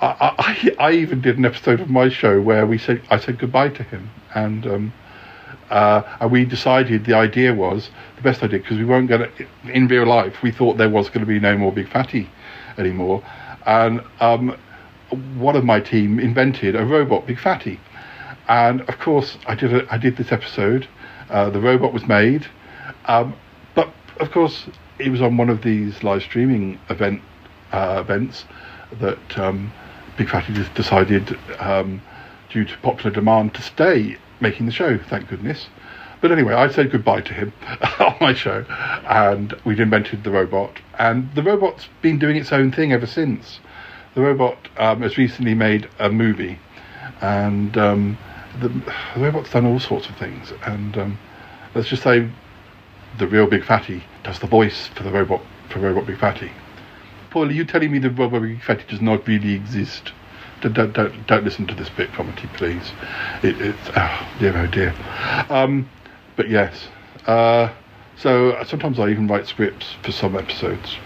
I, 0.00 0.34
I, 0.78 0.88
I, 0.88 0.92
even 0.92 1.20
did 1.20 1.38
an 1.38 1.44
episode 1.44 1.80
of 1.80 1.90
my 1.90 2.08
show 2.08 2.40
where 2.40 2.66
we 2.66 2.78
said 2.78 3.02
I 3.10 3.18
said 3.18 3.38
goodbye 3.38 3.70
to 3.70 3.82
him, 3.82 4.10
and 4.34 4.66
um, 4.66 4.92
uh, 5.70 6.02
and 6.20 6.30
we 6.30 6.44
decided 6.44 7.04
the 7.04 7.14
idea 7.14 7.54
was 7.54 7.90
the 8.16 8.22
best 8.22 8.42
idea 8.42 8.60
because 8.60 8.78
we 8.78 8.84
weren't 8.84 9.08
going 9.08 9.22
to 9.22 9.46
in 9.72 9.88
real 9.88 10.06
life. 10.06 10.42
We 10.42 10.52
thought 10.52 10.78
there 10.78 10.88
was 10.88 11.08
going 11.08 11.20
to 11.20 11.26
be 11.26 11.40
no 11.40 11.56
more 11.56 11.72
Big 11.72 11.90
Fatty 11.90 12.30
anymore, 12.78 13.22
and 13.66 14.00
um, 14.20 14.56
one 15.36 15.56
of 15.56 15.64
my 15.64 15.80
team 15.80 16.20
invented 16.20 16.76
a 16.76 16.84
robot 16.84 17.26
Big 17.26 17.40
Fatty, 17.40 17.80
and 18.48 18.82
of 18.82 18.98
course 18.98 19.36
I 19.46 19.54
did 19.54 19.74
a, 19.74 19.92
I 19.92 19.98
did 19.98 20.16
this 20.16 20.32
episode. 20.32 20.88
Uh, 21.28 21.50
the 21.50 21.60
robot 21.60 21.92
was 21.92 22.06
made, 22.06 22.46
um, 23.06 23.34
but 23.74 23.92
of 24.20 24.30
course 24.30 24.66
it 24.98 25.10
was 25.10 25.20
on 25.20 25.36
one 25.36 25.50
of 25.50 25.62
these 25.62 26.02
live 26.02 26.22
streaming 26.22 26.78
event 26.88 27.20
uh, 27.72 27.98
events 28.00 28.44
that 29.00 29.38
um, 29.38 29.72
Big 30.16 30.28
Fatty 30.28 30.52
just 30.52 30.74
decided, 30.74 31.38
um, 31.58 32.02
due 32.50 32.64
to 32.64 32.78
popular 32.78 33.10
demand, 33.10 33.54
to 33.54 33.62
stay 33.62 34.16
making 34.40 34.66
the 34.66 34.72
show. 34.72 34.98
Thank 34.98 35.28
goodness. 35.28 35.68
But 36.20 36.32
anyway, 36.32 36.54
I 36.54 36.68
said 36.68 36.90
goodbye 36.90 37.20
to 37.22 37.34
him 37.34 37.52
on 38.00 38.16
my 38.20 38.34
show, 38.34 38.64
and 39.06 39.52
we'd 39.64 39.78
invented 39.78 40.24
the 40.24 40.30
robot, 40.30 40.80
and 40.98 41.32
the 41.34 41.42
robot's 41.42 41.88
been 42.02 42.18
doing 42.18 42.36
its 42.36 42.52
own 42.52 42.72
thing 42.72 42.92
ever 42.92 43.06
since. 43.06 43.60
The 44.14 44.22
robot 44.22 44.68
um, 44.78 45.02
has 45.02 45.16
recently 45.16 45.54
made 45.54 45.88
a 46.00 46.10
movie, 46.10 46.58
and 47.20 47.76
um, 47.78 48.18
the, 48.60 48.68
the, 48.68 49.20
robot's 49.20 49.50
done 49.50 49.64
all 49.64 49.78
sorts 49.78 50.08
of 50.08 50.16
things. 50.16 50.52
And 50.64 50.98
um, 50.98 51.18
let's 51.74 51.88
just 51.88 52.02
say, 52.02 52.28
the 53.18 53.28
real 53.28 53.46
Big 53.46 53.64
Fatty 53.64 54.02
does 54.24 54.40
the 54.40 54.46
voice 54.48 54.88
for 54.88 55.04
the 55.04 55.12
robot 55.12 55.40
for 55.68 55.78
Robot 55.78 56.06
Big 56.06 56.18
Fatty. 56.18 56.50
Paul, 57.38 57.50
are 57.50 57.52
you 57.52 57.64
telling 57.64 57.92
me 57.92 58.00
the 58.00 58.10
Robot 58.10 58.42
Big 58.42 58.60
Fatty 58.64 58.82
does 58.88 59.00
not 59.00 59.24
really 59.28 59.52
exist? 59.52 60.10
Don't, 60.60 60.72
don't, 60.72 60.92
don't, 60.92 61.26
don't 61.28 61.44
listen 61.44 61.68
to 61.68 61.74
this 61.76 61.88
bit, 61.88 62.10
Promity, 62.10 62.48
please. 62.56 62.90
It, 63.44 63.60
it's, 63.60 63.90
oh, 63.96 64.28
dear, 64.40 64.56
oh 64.56 64.66
dear. 64.66 64.92
Um, 65.48 65.88
but 66.34 66.48
yes. 66.48 66.88
Uh, 67.28 67.72
so 68.16 68.60
sometimes 68.66 68.98
I 68.98 69.10
even 69.10 69.28
write 69.28 69.46
scripts 69.46 69.86
for 70.02 70.10
some 70.10 70.36
episodes, 70.36 70.96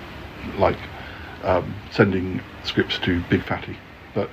like 0.57 0.79
um, 1.43 1.75
sending 1.91 2.41
scripts 2.65 2.99
to 3.01 3.23
Big 3.29 3.45
Fatty. 3.45 3.77
But 4.15 4.31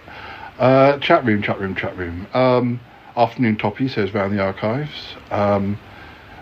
uh, 0.58 1.00
chat 1.00 1.26
room, 1.26 1.42
chat 1.42 1.60
room, 1.60 1.76
chat 1.76 1.98
room. 1.98 2.28
Um, 2.34 2.80
Afternoon 3.18 3.58
Toppy 3.58 3.90
says 3.90 4.14
round 4.14 4.32
the 4.32 4.42
archives. 4.42 5.16
Um, 5.32 5.78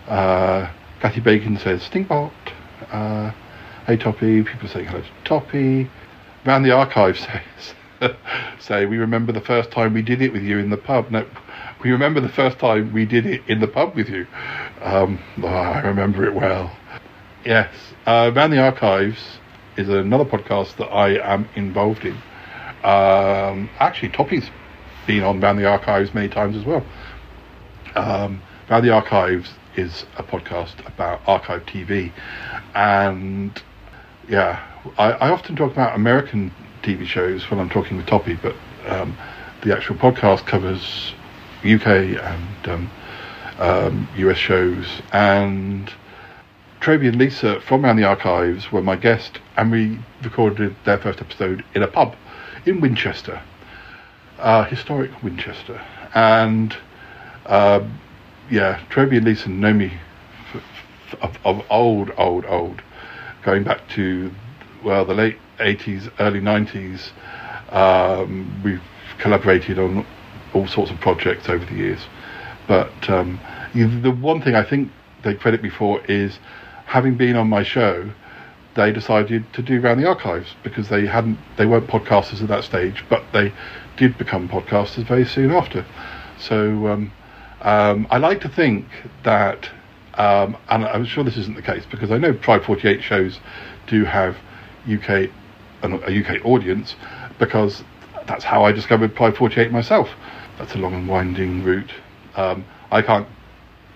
uh, 0.06 0.70
Kathy 1.00 1.18
Bacon 1.18 1.58
says 1.58 1.82
stinkbot. 1.82 2.30
Uh, 2.92 3.32
hey 3.88 3.96
Toppy, 3.96 4.42
people 4.42 4.68
saying 4.68 4.84
hello 4.84 5.00
to 5.00 5.08
Toppy. 5.24 5.88
Round 6.44 6.62
the 6.62 6.72
archive 6.72 7.18
says 8.00 8.12
say, 8.58 8.84
we 8.84 8.98
remember 8.98 9.32
the 9.32 9.40
first 9.40 9.70
time 9.70 9.94
we 9.94 10.02
did 10.02 10.20
it 10.20 10.30
with 10.30 10.42
you 10.42 10.58
in 10.58 10.68
the 10.68 10.76
pub. 10.76 11.10
No, 11.10 11.26
we 11.82 11.90
remember 11.90 12.20
the 12.20 12.28
first 12.28 12.58
time 12.58 12.92
we 12.92 13.06
did 13.06 13.24
it 13.24 13.40
in 13.48 13.60
the 13.60 13.66
pub 13.66 13.96
with 13.96 14.10
you. 14.10 14.26
Um, 14.82 15.18
oh, 15.42 15.46
I 15.46 15.80
remember 15.80 16.26
it 16.26 16.34
well. 16.34 16.76
Yes, 17.46 17.74
uh, 18.06 18.30
Around 18.34 18.50
the 18.50 18.60
Archives 18.60 19.38
is 19.78 19.88
another 19.88 20.26
podcast 20.26 20.76
that 20.76 20.88
I 20.88 21.34
am 21.34 21.48
involved 21.56 22.04
in. 22.04 22.12
Um, 22.84 23.70
actually, 23.78 24.10
Toppy's 24.10 24.50
been 25.06 25.22
on 25.22 25.40
Round 25.40 25.58
the 25.58 25.66
Archives 25.66 26.12
many 26.12 26.28
times 26.28 26.58
as 26.58 26.64
well. 26.66 26.84
Um, 27.94 28.42
Round 28.68 28.84
the 28.84 28.90
Archives 28.90 29.54
is 29.76 30.04
a 30.18 30.22
podcast 30.22 30.86
about 30.86 31.22
archive 31.26 31.64
TV, 31.64 32.12
and 32.74 33.62
yeah, 34.28 34.62
I, 34.98 35.12
I 35.12 35.30
often 35.30 35.56
talk 35.56 35.72
about 35.72 35.96
American 35.96 36.52
TV 36.82 37.06
shows 37.06 37.50
when 37.50 37.60
I'm 37.60 37.70
talking 37.70 37.96
with 37.96 38.06
Toppy, 38.06 38.34
but 38.34 38.54
um, 38.86 39.16
the 39.62 39.74
actual 39.74 39.96
podcast 39.96 40.46
covers 40.46 41.14
UK 41.64 41.86
and 41.86 42.68
um, 42.68 42.90
um, 43.58 44.08
US 44.16 44.36
shows. 44.36 44.86
And 45.12 45.92
Traby 46.80 47.08
and 47.08 47.16
Lisa 47.16 47.60
from 47.60 47.84
Around 47.84 47.96
the 47.96 48.04
Archives 48.04 48.70
were 48.70 48.82
my 48.82 48.96
guest, 48.96 49.40
and 49.56 49.70
we 49.70 49.98
recorded 50.22 50.76
their 50.84 50.98
first 50.98 51.20
episode 51.20 51.64
in 51.74 51.82
a 51.82 51.88
pub 51.88 52.14
in 52.66 52.80
Winchester, 52.80 53.40
uh, 54.38 54.64
historic 54.64 55.22
Winchester. 55.22 55.80
And 56.14 56.76
um, 57.46 57.98
yeah, 58.50 58.80
Traby 58.90 59.16
and 59.16 59.26
Lisa 59.26 59.48
know 59.48 59.72
me 59.72 59.92
of, 61.22 61.38
of 61.44 61.64
old, 61.70 62.12
old, 62.18 62.44
old, 62.46 62.82
going 63.48 63.64
back 63.64 63.88
to 63.88 64.30
well 64.84 65.06
the 65.06 65.14
late 65.14 65.38
80s, 65.58 66.12
early 66.20 66.38
90s. 66.38 67.00
Um, 67.72 68.60
we've 68.62 68.82
collaborated 69.18 69.78
on 69.78 70.04
all 70.52 70.66
sorts 70.66 70.90
of 70.90 71.00
projects 71.00 71.48
over 71.48 71.64
the 71.64 71.74
years. 71.74 72.00
But 72.66 73.08
um, 73.08 73.40
the 73.72 74.10
one 74.10 74.42
thing 74.42 74.54
I 74.54 74.62
think 74.62 74.92
they 75.22 75.34
credit 75.34 75.62
me 75.62 75.70
for 75.70 76.04
is 76.04 76.38
having 76.84 77.16
been 77.16 77.36
on 77.36 77.48
my 77.48 77.62
show, 77.62 78.10
they 78.74 78.92
decided 78.92 79.50
to 79.54 79.62
do 79.62 79.80
Round 79.80 79.98
the 79.98 80.06
Archives 80.06 80.54
because 80.62 80.90
they 80.90 81.06
hadn't, 81.06 81.38
they 81.56 81.64
weren't 81.64 81.86
podcasters 81.86 82.42
at 82.42 82.48
that 82.48 82.64
stage, 82.64 83.02
but 83.08 83.24
they 83.32 83.54
did 83.96 84.18
become 84.18 84.46
podcasters 84.46 85.06
very 85.06 85.24
soon 85.24 85.52
after. 85.52 85.86
So 86.38 86.86
um, 86.88 87.12
um, 87.62 88.06
I 88.10 88.18
like 88.18 88.42
to 88.42 88.48
think 88.50 88.84
that, 89.24 89.70
um, 90.18 90.56
and 90.68 90.84
I'm 90.84 91.04
sure 91.04 91.24
this 91.24 91.36
isn't 91.36 91.56
the 91.56 91.62
case 91.62 91.84
because 91.90 92.10
I 92.10 92.18
know 92.18 92.32
Pride 92.32 92.64
48 92.64 93.02
shows 93.02 93.40
do 93.86 94.04
have 94.04 94.36
UK 94.90 95.30
a 95.82 95.86
UK 95.86 96.44
audience 96.44 96.96
because 97.38 97.84
that's 98.26 98.44
how 98.44 98.64
I 98.64 98.72
discovered 98.72 99.14
Pride 99.14 99.36
48 99.36 99.70
myself. 99.70 100.10
That's 100.58 100.74
a 100.74 100.78
long 100.78 100.92
and 100.92 101.08
winding 101.08 101.62
route. 101.62 101.92
Um, 102.36 102.64
I 102.90 103.00
can't 103.00 103.28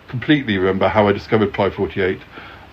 completely 0.08 0.58
remember 0.58 0.88
how 0.88 1.08
I 1.08 1.12
discovered 1.12 1.52
Pride 1.52 1.74
48, 1.74 2.20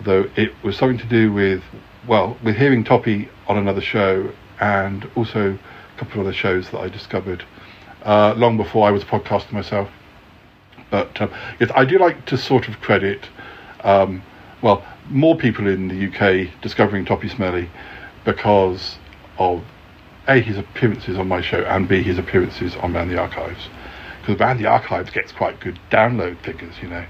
though 0.02 0.30
it 0.36 0.52
was 0.62 0.76
something 0.76 0.98
to 0.98 1.06
do 1.06 1.32
with, 1.32 1.62
well, 2.06 2.36
with 2.42 2.56
hearing 2.56 2.84
Toppy 2.84 3.28
on 3.48 3.58
another 3.58 3.80
show 3.80 4.30
and 4.60 5.10
also 5.16 5.58
a 5.96 5.98
couple 5.98 6.20
of 6.20 6.26
other 6.26 6.34
shows 6.34 6.70
that 6.70 6.78
I 6.78 6.88
discovered 6.88 7.44
uh, 8.04 8.34
long 8.36 8.56
before 8.56 8.86
I 8.86 8.90
was 8.90 9.02
a 9.02 9.06
podcaster 9.06 9.52
myself. 9.52 9.88
But 10.90 11.20
um, 11.20 11.32
yes, 11.58 11.70
I 11.74 11.84
do 11.84 11.98
like 11.98 12.26
to 12.26 12.36
sort 12.36 12.68
of 12.68 12.80
credit, 12.80 13.28
um, 13.84 14.22
well, 14.62 14.84
more 15.08 15.36
people 15.36 15.66
in 15.66 15.88
the 15.88 16.06
UK 16.06 16.60
discovering 16.60 17.04
Toppy 17.04 17.28
Smelly 17.28 17.68
because 18.24 18.98
of 19.38 19.62
A, 20.28 20.40
his 20.40 20.58
appearances 20.58 21.16
on 21.16 21.28
my 21.28 21.40
show, 21.40 21.62
and 21.62 21.88
B, 21.88 22.02
his 22.02 22.18
appearances 22.18 22.76
on 22.76 22.92
Man 22.92 23.08
the 23.08 23.18
Archives. 23.18 23.68
Because 24.20 24.38
Man 24.38 24.58
the 24.58 24.66
Archives 24.66 25.10
gets 25.10 25.32
quite 25.32 25.60
good 25.60 25.78
download 25.90 26.38
figures, 26.44 26.74
you 26.82 26.88
know. 26.88 27.06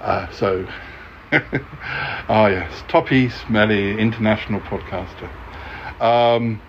Uh, 0.00 0.30
so, 0.30 0.66
ah, 1.32 2.46
yes, 2.48 2.82
Toppy 2.88 3.30
Smelly, 3.30 3.98
international 3.98 4.60
podcaster. 4.60 5.30
Um, 6.00 6.60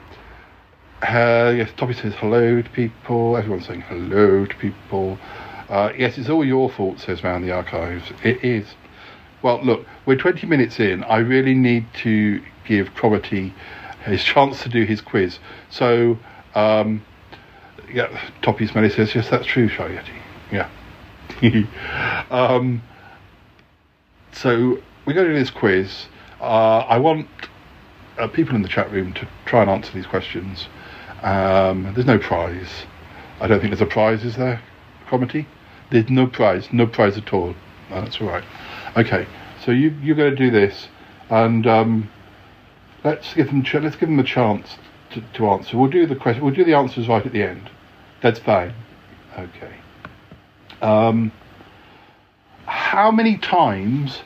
uh, 1.02 1.54
yes, 1.56 1.70
Toppy 1.76 1.94
says 1.94 2.14
hello 2.16 2.62
to 2.62 2.70
people. 2.70 3.36
Everyone's 3.36 3.66
saying 3.68 3.82
hello 3.82 4.46
to 4.46 4.56
people. 4.56 5.18
Uh, 5.68 5.92
yes, 5.98 6.18
it's 6.18 6.30
all 6.30 6.46
your 6.46 6.70
fault, 6.70 7.00
says 7.00 7.24
Man 7.24 7.42
the 7.42 7.52
Archives. 7.52 8.12
It 8.24 8.44
is. 8.44 8.68
Well, 9.44 9.62
look, 9.62 9.86
we're 10.06 10.16
20 10.16 10.48
minutes 10.48 10.80
in. 10.80 11.04
I 11.04 11.18
really 11.18 11.54
need 11.54 11.86
to 11.96 12.42
give 12.66 12.94
Cromitty 12.94 13.52
his 14.06 14.24
chance 14.24 14.64
to 14.64 14.70
do 14.70 14.86
his 14.86 15.02
quiz. 15.02 15.38
So, 15.70 16.18
um, 16.56 17.06
yeah, 17.92 18.30
Toppy 18.42 18.66
Smelly 18.66 18.90
says, 18.90 19.14
yes, 19.14 19.30
that's 19.30 19.46
true, 19.46 19.68
Shy 19.68 19.90
Yeti. 19.90 20.70
Yeah. 21.42 22.28
um, 22.32 22.82
so, 24.32 24.80
we're 25.06 25.14
going 25.14 25.28
to 25.28 25.34
do 25.34 25.40
this 25.40 25.52
quiz. 25.52 26.06
Uh, 26.40 26.80
I 26.80 26.98
want 26.98 27.28
uh, 28.18 28.28
people 28.28 28.56
in 28.56 28.62
the 28.62 28.70
chat 28.70 28.90
room 28.92 29.14
to 29.14 29.28
try 29.46 29.62
and 29.62 29.70
answer 29.70 29.92
these 29.92 30.08
questions. 30.08 30.70
Um, 31.22 31.92
there's 31.94 32.08
no 32.08 32.18
prize. 32.18 32.86
I 33.42 33.48
don't 33.48 33.60
think 33.60 33.72
there's 33.72 33.82
a 33.82 33.86
prize, 33.86 34.24
is 34.24 34.38
there, 34.38 34.62
Cromitty? 35.08 35.46
There's 35.90 36.10
no 36.10 36.28
prize, 36.28 36.70
no 36.72 36.88
prize 36.88 37.18
at 37.18 37.34
all. 37.34 37.56
No, 37.90 38.02
that's 38.02 38.22
all 38.22 38.28
right. 38.28 38.44
Okay, 38.96 39.26
so 39.66 39.72
you, 39.72 39.90
you're 40.02 40.16
going 40.16 40.30
to 40.30 40.36
do 40.36 40.52
this, 40.52 40.88
and 41.30 41.66
um, 41.66 42.12
let's 43.04 43.34
give 43.34 43.48
them 43.48 43.64
ch- 43.64 43.76
let's 43.76 43.96
give 43.96 44.10
them 44.10 44.20
a 44.20 44.24
chance 44.24 44.78
to, 45.12 45.22
to 45.34 45.48
answer. 45.48 45.78
We'll 45.78 45.90
do 45.90 46.06
the 46.06 46.16
question. 46.16 46.44
We'll 46.44 46.54
do 46.54 46.64
the 46.64 46.76
answers 46.76 47.08
right 47.08 47.26
at 47.26 47.32
the 47.32 47.42
end. 47.42 47.72
That's 48.22 48.40
fine. 48.40 48.74
Okay. 49.38 49.74
Um, 50.82 51.32
how 52.66 53.10
many 53.10 53.38
times? 53.38 54.22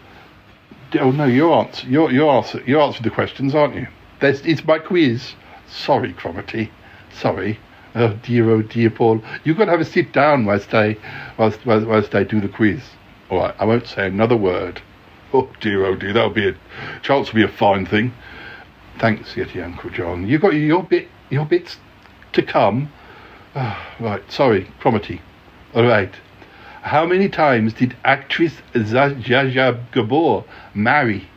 Oh 1.00 1.12
no, 1.12 1.26
you 1.26 1.54
answer. 1.54 1.88
You 1.88 2.10
you 2.10 2.28
answer. 2.28 2.62
You 2.66 2.82
answered 2.82 3.04
the 3.04 3.10
questions, 3.10 3.56
aren't 3.56 3.76
you? 3.76 3.88
It's 4.22 4.66
my 4.66 4.80
quiz. 4.80 5.34
Sorry, 5.70 6.14
Cromarty. 6.14 6.72
Sorry. 7.14 7.60
Oh 7.96 8.14
dear, 8.22 8.50
oh 8.50 8.62
dear, 8.62 8.90
Paul. 8.90 9.22
You've 9.44 9.58
got 9.58 9.66
to 9.66 9.72
have 9.72 9.80
a 9.80 9.86
sit 9.86 10.12
down 10.12 10.46
whilst 10.46 10.74
I, 10.74 10.98
whilst, 11.38 11.66
whilst, 11.66 11.88
whilst 11.88 12.16
I 12.16 12.24
do 12.24 12.42
the 12.42 12.50
quiz. 12.50 12.82
All 13.30 13.40
right, 13.40 13.56
I 13.60 13.66
won't 13.66 13.88
say 13.88 14.08
another 14.08 14.38
word. 14.38 14.82
Oh 15.34 15.50
dear, 15.60 15.86
oh 15.86 15.96
dear, 15.96 16.13
that'll 16.13 16.30
be 16.30 16.48
a 16.48 16.56
chance 17.02 17.28
to 17.30 17.36
be 17.36 17.44
a 17.44 17.48
fine 17.48 17.86
thing. 17.86 18.13
Thanks, 19.00 19.34
Yeti 19.34 19.63
Uncle 19.63 19.90
John. 19.90 20.28
You've 20.28 20.42
got 20.42 20.54
your 20.54 20.84
bit, 20.84 21.10
your 21.30 21.46
bits 21.46 21.78
to 22.34 22.42
come. 22.42 22.92
Oh, 23.56 23.78
right, 24.00 24.24
sorry, 24.32 24.72
Cromarty. 24.80 25.20
All 25.76 25.84
right. 25.84 26.13
How 26.82 27.06
many 27.06 27.28
times 27.28 27.74
did 27.74 27.98
actress 28.06 28.54
Zsa 28.74 29.92
Gabor 29.92 30.46
marry? 30.74 31.28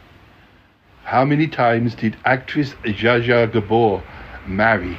How 1.03 1.25
many 1.25 1.49
times 1.49 1.97
did 1.97 2.17
actress 2.25 2.75
Zsa 2.85 3.51
Gabor 3.53 4.03
marry? 4.47 4.97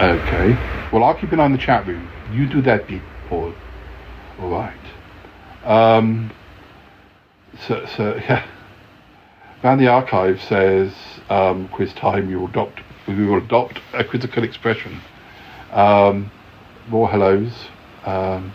Okay. 0.00 0.58
Well, 0.92 1.04
I'll 1.04 1.14
keep 1.14 1.30
an 1.32 1.40
eye 1.40 1.44
on 1.44 1.52
the 1.52 1.58
chat 1.58 1.86
room. 1.86 2.08
You 2.32 2.46
do 2.48 2.60
that 2.62 2.88
bit, 2.88 3.02
Paul. 3.28 3.52
Right. 4.38 4.74
Um, 5.64 6.32
so, 7.66 7.86
so 7.96 8.14
yeah. 8.28 8.46
Van 9.62 9.78
the 9.78 9.88
archive 9.88 10.40
says 10.40 10.92
um, 11.28 11.68
quiz 11.68 11.92
time. 11.92 12.30
You 12.30 12.40
will 12.40 12.48
adopt. 12.48 12.80
We 13.08 13.26
will 13.26 13.38
adopt 13.38 13.80
a 13.92 14.04
quizzical 14.04 14.44
expression. 14.44 15.00
Um, 15.72 16.30
more 16.88 17.08
hellos. 17.08 17.52
Um, 18.04 18.52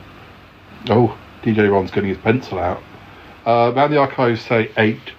oh, 0.90 1.18
DJ 1.44 1.70
Ron's 1.70 1.92
getting 1.92 2.10
his 2.10 2.18
pencil 2.18 2.60
out. 2.60 2.82
Uh, 3.46 3.72
Van 3.72 3.92
the 3.92 3.98
archives 3.98 4.42
say 4.42 4.72
eight. 4.78 5.12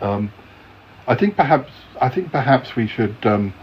Um, 0.00 0.30
I 1.06 1.14
think 1.14 1.36
perhaps 1.36 1.72
I 2.00 2.10
think 2.10 2.30
perhaps 2.30 2.76
we 2.76 2.86
should 2.86 3.16
um, 3.24 3.54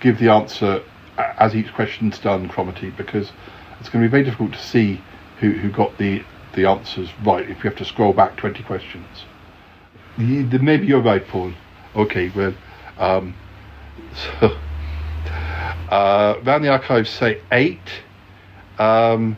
give 0.00 0.18
the 0.18 0.30
answer 0.30 0.82
as 1.16 1.54
each 1.54 1.72
question's 1.72 2.18
done, 2.18 2.48
Cromitty, 2.48 2.94
because 2.96 3.32
it's 3.80 3.88
going 3.88 4.02
to 4.02 4.08
be 4.08 4.10
very 4.10 4.24
difficult 4.24 4.52
to 4.52 4.62
see 4.62 5.00
who, 5.40 5.52
who 5.52 5.70
got 5.70 5.96
the 5.98 6.22
the 6.54 6.68
answers 6.68 7.10
right 7.24 7.48
if 7.48 7.62
you 7.62 7.70
have 7.70 7.76
to 7.78 7.84
scroll 7.84 8.12
back 8.12 8.36
20 8.36 8.62
questions. 8.64 9.24
Maybe 10.16 10.86
you're 10.86 11.02
right, 11.02 11.26
Paul. 11.26 11.52
Okay, 11.94 12.32
well, 12.34 12.54
um, 12.98 13.34
so, 14.40 14.56
uh, 15.90 16.34
around 16.44 16.62
the 16.62 16.68
archives 16.68 17.10
say 17.10 17.40
eight. 17.52 18.02
Um, 18.78 19.36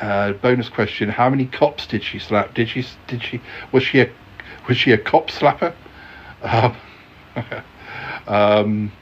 uh, 0.00 0.32
bonus 0.32 0.68
question: 0.70 1.10
How 1.10 1.28
many 1.28 1.44
cops 1.44 1.86
did 1.86 2.02
she 2.02 2.18
slap? 2.18 2.54
Did 2.54 2.68
she? 2.68 2.86
Did 3.06 3.22
she? 3.22 3.40
Was 3.72 3.82
she 3.82 4.00
a? 4.00 4.10
Was 4.66 4.78
she 4.78 4.92
a 4.92 4.98
cop 4.98 5.28
slapper? 5.28 5.74
Um, 6.42 6.76
um, 8.26 8.92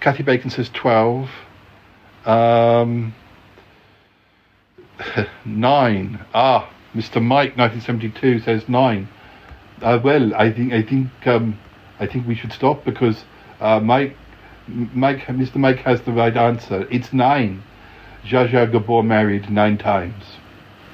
Kathy 0.00 0.22
Bacon 0.22 0.50
says 0.50 0.68
twelve. 0.68 1.30
Um, 2.26 3.14
nine. 5.44 6.24
Ah, 6.34 6.70
Mr. 6.94 7.22
Mike, 7.22 7.56
1972 7.56 8.40
says 8.40 8.68
nine. 8.68 9.08
Uh, 9.82 9.98
well, 10.02 10.34
I 10.34 10.52
think 10.52 10.72
I 10.72 10.82
think 10.82 11.08
um, 11.26 11.58
I 11.98 12.06
think 12.06 12.26
we 12.26 12.34
should 12.34 12.52
stop 12.52 12.84
because 12.84 13.24
uh, 13.60 13.80
Mike 13.80 14.16
Mike, 14.66 15.26
Mr. 15.26 15.56
Mike 15.56 15.80
has 15.80 16.00
the 16.02 16.12
right 16.12 16.36
answer. 16.36 16.86
It's 16.90 17.12
nine. 17.12 17.62
Zsa 18.24 18.48
Zsa 18.48 18.70
Gabor 18.70 19.02
married 19.02 19.50
nine 19.50 19.76
times. 19.76 20.24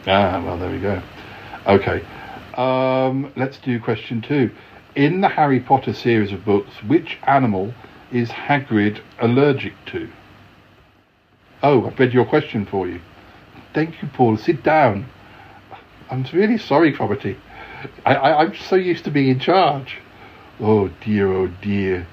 Ah, 0.06 0.42
well, 0.44 0.58
there 0.58 0.70
we 0.70 0.80
go. 0.80 1.00
Okay. 1.66 2.04
Um, 2.54 3.32
let's 3.36 3.58
do 3.58 3.78
question 3.78 4.22
two. 4.22 4.50
In 4.96 5.20
the 5.20 5.28
Harry 5.28 5.60
Potter 5.60 5.92
series 5.92 6.32
of 6.32 6.44
books, 6.44 6.82
which 6.84 7.18
animal 7.26 7.72
is 8.10 8.30
Hagrid 8.30 9.00
allergic 9.20 9.74
to? 9.86 10.10
Oh, 11.62 11.86
I've 11.86 11.98
read 11.98 12.12
your 12.12 12.24
question 12.24 12.66
for 12.66 12.88
you. 12.88 13.00
Thank 13.72 14.02
you, 14.02 14.08
Paul. 14.08 14.36
Sit 14.36 14.62
down. 14.62 15.06
I'm 16.10 16.26
really 16.32 16.58
sorry, 16.58 16.92
Cromitty. 16.92 17.36
I, 18.04 18.14
I, 18.14 18.42
I'm 18.42 18.54
so 18.56 18.76
used 18.76 19.04
to 19.04 19.10
being 19.10 19.28
in 19.28 19.38
charge. 19.38 19.98
Oh 20.58 20.88
dear, 21.04 21.32
oh 21.32 21.46
dear. 21.62 22.06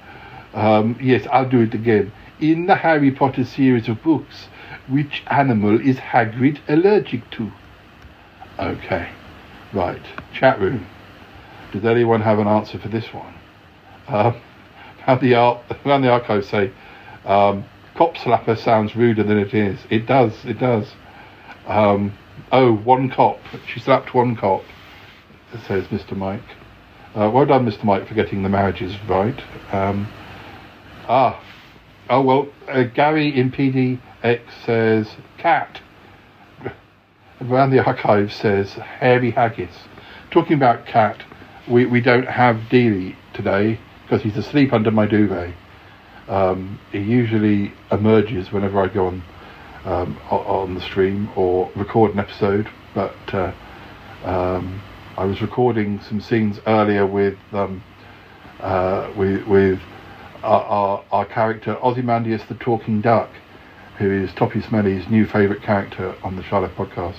Um, 0.54 0.96
yes, 1.00 1.26
I'll 1.30 1.48
do 1.48 1.60
it 1.60 1.74
again. 1.74 2.12
In 2.40 2.66
the 2.66 2.76
Harry 2.76 3.10
Potter 3.10 3.44
series 3.44 3.88
of 3.88 4.02
books, 4.02 4.48
which 4.88 5.22
animal 5.26 5.80
is 5.80 5.96
Hagrid 5.96 6.60
allergic 6.68 7.28
to? 7.32 7.50
Okay, 8.58 9.10
right. 9.72 10.02
Chat 10.32 10.60
room. 10.60 10.86
Does 11.72 11.84
anyone 11.84 12.22
have 12.22 12.38
an 12.38 12.46
answer 12.46 12.78
for 12.78 12.88
this 12.88 13.12
one? 13.12 13.34
Um, 14.06 14.40
how 15.00 15.16
the 15.16 15.34
around 15.34 16.02
the 16.02 16.10
archive 16.10 16.44
say, 16.44 16.72
um, 17.26 17.64
cop 17.94 18.16
slapper 18.16 18.56
sounds 18.56 18.96
ruder 18.96 19.22
than 19.22 19.38
it 19.38 19.52
is. 19.52 19.80
It 19.90 20.06
does, 20.06 20.44
it 20.44 20.58
does. 20.58 20.94
Um, 21.68 22.16
oh, 22.50 22.72
one 22.72 23.10
cop. 23.10 23.38
She 23.72 23.78
slapped 23.78 24.14
one 24.14 24.34
cop, 24.34 24.62
says 25.66 25.84
Mr. 25.88 26.16
Mike. 26.16 26.40
Uh, 27.14 27.30
well 27.30 27.44
done, 27.44 27.66
Mr. 27.66 27.84
Mike, 27.84 28.08
for 28.08 28.14
getting 28.14 28.42
the 28.42 28.48
marriages 28.48 28.94
right. 29.06 29.38
Um, 29.72 30.08
ah, 31.08 31.42
oh 32.08 32.22
well, 32.22 32.48
uh, 32.68 32.84
Gary 32.84 33.38
in 33.38 33.52
PDX 33.52 34.40
says 34.64 35.16
cat. 35.36 35.80
Around 37.40 37.70
the 37.70 37.84
archive 37.84 38.32
says 38.32 38.72
hairy 38.72 39.30
haggis. 39.30 39.76
Talking 40.30 40.54
about 40.54 40.86
cat, 40.86 41.22
we, 41.68 41.84
we 41.84 42.00
don't 42.00 42.26
have 42.26 42.56
Dealey 42.70 43.14
today 43.34 43.78
because 44.02 44.22
he's 44.22 44.36
asleep 44.36 44.72
under 44.72 44.90
my 44.90 45.06
duvet. 45.06 45.54
Um, 46.28 46.80
he 46.92 46.98
usually 46.98 47.72
emerges 47.92 48.50
whenever 48.52 48.80
I 48.80 48.88
go 48.88 49.06
on 49.06 49.22
um, 49.88 50.18
on 50.30 50.74
the 50.74 50.82
stream 50.82 51.30
or 51.34 51.70
record 51.74 52.12
an 52.12 52.18
episode, 52.18 52.68
but 52.94 53.16
uh, 53.32 53.52
um, 54.24 54.82
I 55.16 55.24
was 55.24 55.40
recording 55.40 56.00
some 56.02 56.20
scenes 56.20 56.60
earlier 56.66 57.06
with 57.06 57.38
um, 57.52 57.82
uh, 58.60 59.10
with, 59.16 59.46
with 59.46 59.80
our, 60.42 60.62
our, 60.62 61.04
our, 61.10 61.24
character 61.24 61.78
Ozymandias 61.82 62.42
the 62.48 62.54
Talking 62.56 63.00
Duck, 63.00 63.30
who 63.98 64.10
is 64.10 64.32
Toppy 64.34 64.60
Smelly's 64.60 65.08
new 65.08 65.26
favourite 65.26 65.62
character 65.62 66.14
on 66.22 66.36
the 66.36 66.42
Shy 66.42 66.58
Life 66.58 66.72
podcast. 66.76 67.18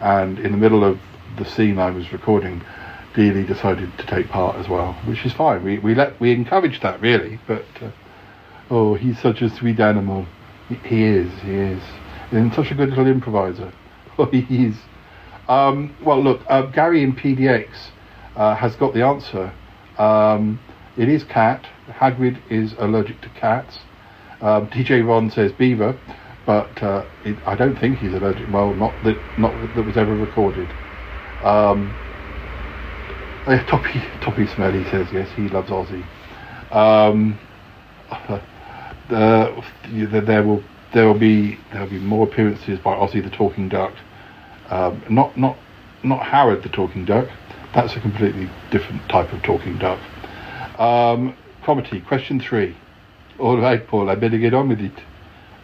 And 0.00 0.38
in 0.38 0.52
the 0.52 0.58
middle 0.58 0.84
of 0.84 0.98
the 1.38 1.44
scene 1.44 1.78
I 1.78 1.90
was 1.90 2.12
recording, 2.12 2.62
Dealey 3.14 3.46
decided 3.46 3.90
to 3.98 4.06
take 4.06 4.28
part 4.28 4.56
as 4.56 4.68
well, 4.68 4.94
which 5.04 5.26
is 5.26 5.32
fine. 5.32 5.62
We 5.62 5.78
we 5.78 5.94
let 5.94 6.18
we 6.18 6.32
encourage 6.32 6.80
that 6.80 7.00
really, 7.00 7.40
but 7.46 7.66
uh, 7.82 7.90
oh, 8.70 8.94
he's 8.94 9.20
such 9.20 9.42
a 9.42 9.50
sweet 9.50 9.80
animal. 9.80 10.26
He, 10.68 10.74
he 10.76 11.02
is, 11.04 11.30
he 11.42 11.52
is, 11.52 11.82
and 12.32 12.52
such 12.54 12.70
a 12.70 12.74
good 12.74 12.90
little 12.90 13.06
improviser. 13.06 13.72
Oh, 14.18 14.26
he 14.26 14.66
is. 14.66 14.76
Um, 15.48 15.94
well, 16.04 16.22
look, 16.22 16.40
uh, 16.48 16.62
Gary 16.70 17.02
in 17.02 17.14
PDX 17.14 17.68
uh, 18.34 18.54
has 18.56 18.74
got 18.76 18.94
the 18.94 19.02
answer. 19.02 19.52
Um, 19.98 20.58
it 20.96 21.08
is 21.08 21.22
cat. 21.24 21.66
Hagrid 21.88 22.40
is 22.50 22.74
allergic 22.78 23.20
to 23.20 23.28
cats. 23.30 23.78
Um, 24.40 24.68
DJ 24.68 25.06
Ron 25.06 25.30
says 25.30 25.52
beaver, 25.52 25.98
but 26.44 26.82
uh, 26.82 27.04
it, 27.24 27.36
I 27.46 27.54
don't 27.54 27.78
think 27.78 27.98
he's 27.98 28.12
allergic. 28.12 28.50
Well, 28.52 28.74
not 28.74 28.92
that 29.04 29.16
not 29.38 29.52
that 29.74 29.82
was 29.82 29.96
ever 29.96 30.14
recorded. 30.14 30.68
Um, 31.42 31.92
Toppy 33.68 34.02
Toppy 34.20 34.46
Smelly 34.46 34.84
says 34.90 35.06
yes, 35.12 35.28
he 35.36 35.48
loves 35.48 35.70
Ozzy. 35.70 36.04
Um, 36.72 37.38
the, 39.08 40.22
there 40.26 40.42
will 40.42 40.62
there 40.92 41.06
will 41.06 41.18
be 41.18 41.58
there 41.72 41.82
will 41.82 41.90
be 41.90 41.98
more 41.98 42.26
appearances 42.26 42.78
by 42.78 42.94
Ozzy 42.94 43.22
the 43.22 43.30
Talking 43.30 43.68
Duck. 43.68 43.92
Um, 44.68 45.02
not 45.08 45.36
not 45.36 45.56
not 46.02 46.22
Howard 46.22 46.62
the 46.62 46.68
Talking 46.68 47.04
Duck. 47.04 47.28
That's 47.74 47.94
a 47.94 48.00
completely 48.00 48.48
different 48.70 49.06
type 49.10 49.32
of 49.34 49.42
talking 49.42 49.76
duck. 49.76 50.00
Um, 50.80 51.36
comedy 51.62 52.00
question 52.00 52.40
three. 52.40 52.74
All 53.38 53.58
right, 53.58 53.86
Paul. 53.86 54.08
I 54.08 54.14
better 54.14 54.38
get 54.38 54.54
on 54.54 54.70
with 54.70 54.80
it. 54.80 54.98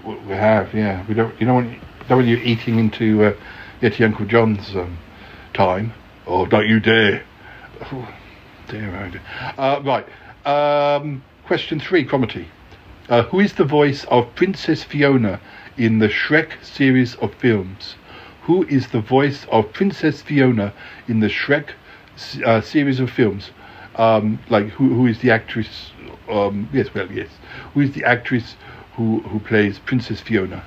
We 0.04 0.34
have, 0.34 0.74
yeah. 0.74 1.06
We 1.08 1.14
don't. 1.14 1.32
You 1.40 1.46
don't 1.46 1.54
want 1.54 1.80
don't 2.08 2.18
want 2.18 2.28
you 2.28 2.36
eating 2.36 2.78
into 2.78 3.24
uh, 3.24 3.34
Yeti 3.80 4.04
Uncle 4.04 4.26
John's 4.26 4.76
um, 4.76 4.98
time. 5.54 5.94
Oh, 6.26 6.44
don't 6.44 6.68
you 6.68 6.80
dare! 6.80 7.24
Oh, 7.90 8.14
dear, 8.68 9.20
oh. 9.56 9.62
Uh, 9.62 9.82
right. 9.82 10.06
Um, 10.46 11.24
question 11.46 11.80
three, 11.80 12.06
Cromitty. 12.06 12.46
Uh, 13.12 13.24
who 13.24 13.40
is 13.40 13.52
the 13.52 13.64
voice 13.64 14.04
of 14.04 14.34
Princess 14.34 14.82
Fiona 14.82 15.38
in 15.76 15.98
the 15.98 16.08
Shrek 16.08 16.64
series 16.64 17.14
of 17.16 17.34
films? 17.34 17.96
Who 18.44 18.64
is 18.68 18.88
the 18.88 19.02
voice 19.02 19.44
of 19.52 19.70
Princess 19.74 20.22
Fiona 20.22 20.72
in 21.06 21.20
the 21.20 21.26
Shrek 21.26 21.72
uh, 22.46 22.62
series 22.62 23.00
of 23.00 23.10
films? 23.10 23.50
Um, 23.96 24.38
like 24.48 24.68
who 24.68 24.94
who 24.94 25.06
is 25.06 25.18
the 25.18 25.30
actress? 25.30 25.92
Um, 26.26 26.70
yes, 26.72 26.94
well, 26.94 27.12
yes. 27.12 27.28
Who 27.74 27.80
is 27.80 27.92
the 27.92 28.02
actress 28.02 28.56
who 28.96 29.20
who 29.28 29.40
plays 29.40 29.78
Princess 29.78 30.22
Fiona? 30.22 30.64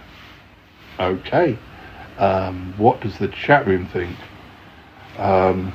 Okay. 0.99 1.57
Um, 2.19 2.75
what 2.77 3.01
does 3.01 3.17
the 3.17 3.29
chat 3.29 3.65
room 3.65 3.87
think? 3.87 4.15
Um, 5.17 5.73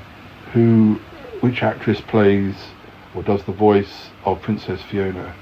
who, 0.52 1.00
which 1.40 1.64
actress 1.64 2.00
plays 2.00 2.54
or 3.16 3.24
does 3.24 3.42
the 3.42 3.52
voice 3.52 4.10
of 4.24 4.40
Princess 4.40 4.80
Fiona? 4.82 5.34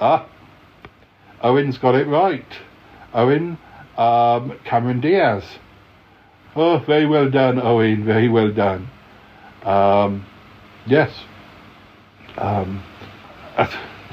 Ah, 0.00 0.26
Owen's 1.44 1.76
got 1.76 1.94
it 1.94 2.06
right. 2.06 2.46
Owen, 3.12 3.58
um, 3.98 4.58
Cameron 4.64 5.00
Diaz. 5.00 5.44
Oh, 6.56 6.78
very 6.78 7.06
well 7.06 7.30
done, 7.30 7.60
Owen. 7.60 8.02
Very 8.04 8.28
well 8.28 8.50
done. 8.50 8.88
Um, 9.62 10.24
yes. 10.86 11.12
Um, 12.38 12.82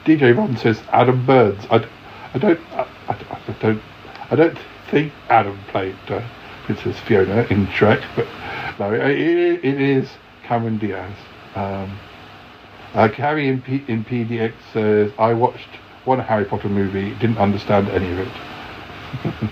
DJ 0.05 0.37
Ron 0.37 0.57
says 0.57 0.81
Adam 0.91 1.25
Burns. 1.25 1.65
I, 1.71 1.87
I 2.33 2.37
don't. 2.37 2.59
I, 2.71 2.87
I, 3.07 3.13
I, 3.47 3.55
don't. 3.61 3.81
I 4.29 4.35
don't 4.35 4.57
think 4.89 5.13
Adam 5.29 5.57
played 5.69 5.95
uh, 6.09 6.27
Princess 6.65 6.99
Fiona 6.99 7.43
in 7.49 7.65
Shrek, 7.67 8.03
but 8.15 8.27
no, 8.77 8.93
it, 8.93 9.09
it 9.09 9.81
is 9.81 10.09
Cameron 10.43 10.79
Diaz. 10.79 11.15
Um, 11.55 11.97
uh, 12.93 13.07
Carrie 13.07 13.47
in, 13.47 13.61
P, 13.61 13.85
in 13.87 14.03
PDX 14.03 14.53
says 14.73 15.11
I 15.17 15.33
watched 15.33 15.69
one 16.05 16.19
Harry 16.19 16.45
Potter 16.45 16.69
movie, 16.69 17.13
didn't 17.15 17.37
understand 17.37 17.89
any 17.89 18.11
of 18.11 18.19
it. 18.19 18.27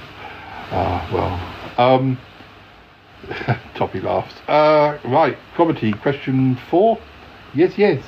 ah, 0.72 1.10
well. 1.78 1.96
Um, 1.96 2.18
Toppy 3.76 4.00
laughs. 4.00 4.34
Uh, 4.48 4.98
right, 5.06 5.38
comedy 5.56 5.94
question 5.94 6.58
four. 6.70 7.00
Yes, 7.54 7.78
yes. 7.78 8.04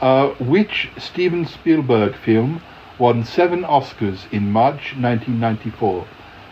Uh, 0.00 0.30
which 0.40 0.90
Steven 0.98 1.46
Spielberg 1.46 2.16
film 2.16 2.60
won 2.98 3.24
seven 3.24 3.62
Oscars 3.62 4.30
in 4.32 4.50
March 4.50 4.94
1994? 4.96 6.06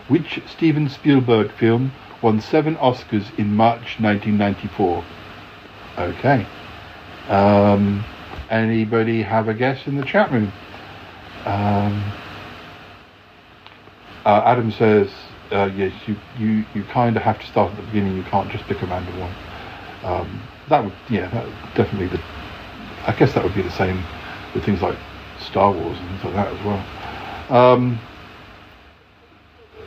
Which 0.07 0.41
Steven 0.47 0.89
Spielberg 0.89 1.51
film 1.51 1.91
won 2.21 2.41
seven 2.41 2.75
Oscars 2.77 3.37
in 3.37 3.53
March 3.55 3.99
1994? 3.99 5.03
Okay. 5.97 6.47
Um, 7.27 8.03
anybody 8.49 9.21
have 9.21 9.47
a 9.47 9.53
guess 9.53 9.87
in 9.87 9.97
the 9.97 10.05
chat 10.05 10.31
room? 10.31 10.51
Um, 11.45 12.03
uh, 14.25 14.43
Adam 14.45 14.71
says, 14.71 15.09
uh, 15.51 15.69
yes, 15.75 15.93
you, 16.07 16.15
you, 16.37 16.65
you 16.73 16.83
kind 16.85 17.17
of 17.17 17.23
have 17.23 17.39
to 17.39 17.45
start 17.47 17.71
at 17.71 17.77
the 17.77 17.83
beginning. 17.83 18.15
You 18.15 18.23
can't 18.23 18.49
just 18.51 18.65
pick 18.65 18.81
a 18.81 18.85
random 18.85 19.19
one. 19.19 19.33
Um, 20.03 20.41
that 20.69 20.83
would, 20.83 20.93
yeah, 21.09 21.29
that 21.29 21.45
would 21.45 21.55
definitely 21.75 22.07
the. 22.07 22.21
I 23.07 23.15
guess 23.17 23.33
that 23.33 23.43
would 23.43 23.55
be 23.55 23.61
the 23.63 23.71
same 23.71 24.03
with 24.53 24.63
things 24.63 24.81
like 24.81 24.97
Star 25.39 25.71
Wars 25.71 25.97
and 25.97 26.09
things 26.09 26.23
like 26.23 26.33
that 26.35 26.53
as 26.53 26.65
well. 26.65 27.73
Um, 27.73 27.99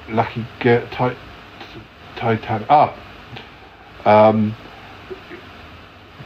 Lucky 0.09 0.45
get 0.61 0.90
tight, 0.93 1.17
Titanic. 2.17 2.67
Ah, 2.69 2.95
um, 4.05 4.55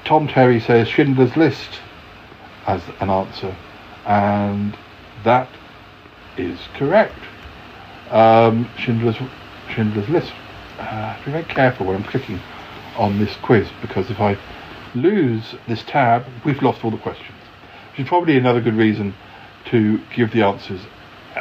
Tom 0.04 0.26
Terry 0.26 0.58
says 0.58 0.88
Schindler's 0.88 1.36
List 1.36 1.80
as 2.66 2.82
an 3.00 3.08
answer, 3.10 3.54
and 4.06 4.76
that 5.24 5.48
is 6.36 6.58
correct. 6.74 7.18
Um, 8.10 8.68
Schindler's 8.78 9.16
Schindler's 9.74 10.08
List. 10.08 10.32
Uh, 10.78 11.16
be 11.24 11.32
very 11.32 11.44
careful 11.44 11.86
when 11.86 11.96
I'm 11.96 12.04
clicking 12.04 12.40
on 12.96 13.18
this 13.18 13.36
quiz 13.42 13.68
because 13.82 14.10
if 14.10 14.20
I 14.20 14.38
lose 14.94 15.54
this 15.66 15.82
tab, 15.82 16.24
we've 16.44 16.62
lost 16.62 16.84
all 16.84 16.90
the 16.90 16.98
questions. 16.98 17.36
Which 17.90 18.00
is 18.00 18.08
probably 18.08 18.36
another 18.36 18.60
good 18.60 18.74
reason 18.74 19.14
to 19.66 20.00
give 20.14 20.32
the 20.32 20.42
answers 20.42 20.80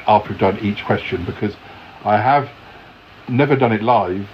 after 0.08 0.30
we've 0.30 0.40
done 0.40 0.60
each 0.60 0.84
question 0.86 1.24
because 1.26 1.56
I 2.04 2.18
have 2.18 2.50
never 3.30 3.56
done 3.56 3.72
it 3.72 3.82
live. 3.82 4.28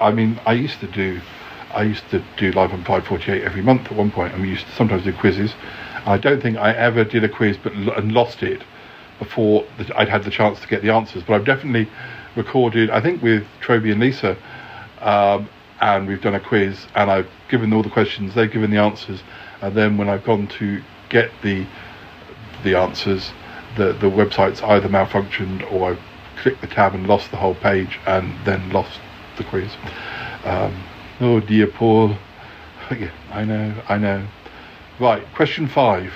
I 0.00 0.12
mean, 0.12 0.40
I 0.46 0.52
used 0.52 0.80
to 0.80 0.86
do, 0.86 1.20
I 1.72 1.82
used 1.82 2.08
to 2.10 2.22
do 2.36 2.52
live 2.52 2.72
on 2.72 2.84
548 2.84 3.42
every 3.42 3.62
month 3.62 3.86
at 3.86 3.96
one 3.96 4.10
point, 4.10 4.34
and 4.34 4.42
we 4.42 4.50
used 4.50 4.66
to 4.66 4.72
sometimes 4.72 5.04
do 5.04 5.12
quizzes. 5.12 5.54
I 6.06 6.16
don't 6.18 6.42
think 6.42 6.56
I 6.56 6.72
ever 6.72 7.04
did 7.04 7.24
a 7.24 7.28
quiz 7.28 7.58
but 7.62 7.72
and 7.72 8.12
lost 8.12 8.42
it 8.42 8.62
before 9.20 9.64
the, 9.78 9.96
I'd 9.96 10.08
had 10.08 10.24
the 10.24 10.30
chance 10.30 10.60
to 10.60 10.66
get 10.66 10.82
the 10.82 10.90
answers. 10.90 11.22
But 11.22 11.34
I've 11.34 11.44
definitely 11.44 11.88
recorded, 12.34 12.90
I 12.90 13.00
think 13.00 13.22
with 13.22 13.44
Troby 13.62 13.92
and 13.92 14.00
Lisa, 14.00 14.36
um, 15.00 15.48
and 15.80 16.08
we've 16.08 16.20
done 16.20 16.34
a 16.34 16.40
quiz, 16.40 16.86
and 16.96 17.10
I've 17.10 17.28
given 17.48 17.72
all 17.72 17.82
the 17.82 17.90
questions, 17.90 18.34
they've 18.34 18.50
given 18.50 18.70
the 18.70 18.78
answers, 18.78 19.22
and 19.62 19.76
then 19.76 19.96
when 19.96 20.08
I've 20.08 20.24
gone 20.24 20.48
to 20.58 20.82
get 21.08 21.30
the 21.42 21.66
the 22.64 22.74
answers, 22.76 23.32
the 23.76 23.92
the 23.94 24.10
website's 24.10 24.62
either 24.62 24.88
malfunctioned 24.88 25.70
or 25.72 25.92
I've 25.92 26.00
clicked 26.42 26.60
the 26.60 26.66
tab 26.66 26.94
and 26.94 27.06
lost 27.06 27.30
the 27.30 27.36
whole 27.36 27.54
page, 27.54 27.98
and 28.06 28.34
then 28.44 28.70
lost 28.70 29.00
the 29.38 29.44
quiz. 29.44 29.70
Um, 30.44 30.84
oh 31.20 31.40
dear, 31.40 31.66
Paul. 31.66 32.16
yeah, 32.90 33.10
I 33.30 33.44
know, 33.44 33.74
I 33.88 33.98
know. 33.98 34.26
Right, 34.98 35.24
question 35.34 35.66
five. 35.66 36.12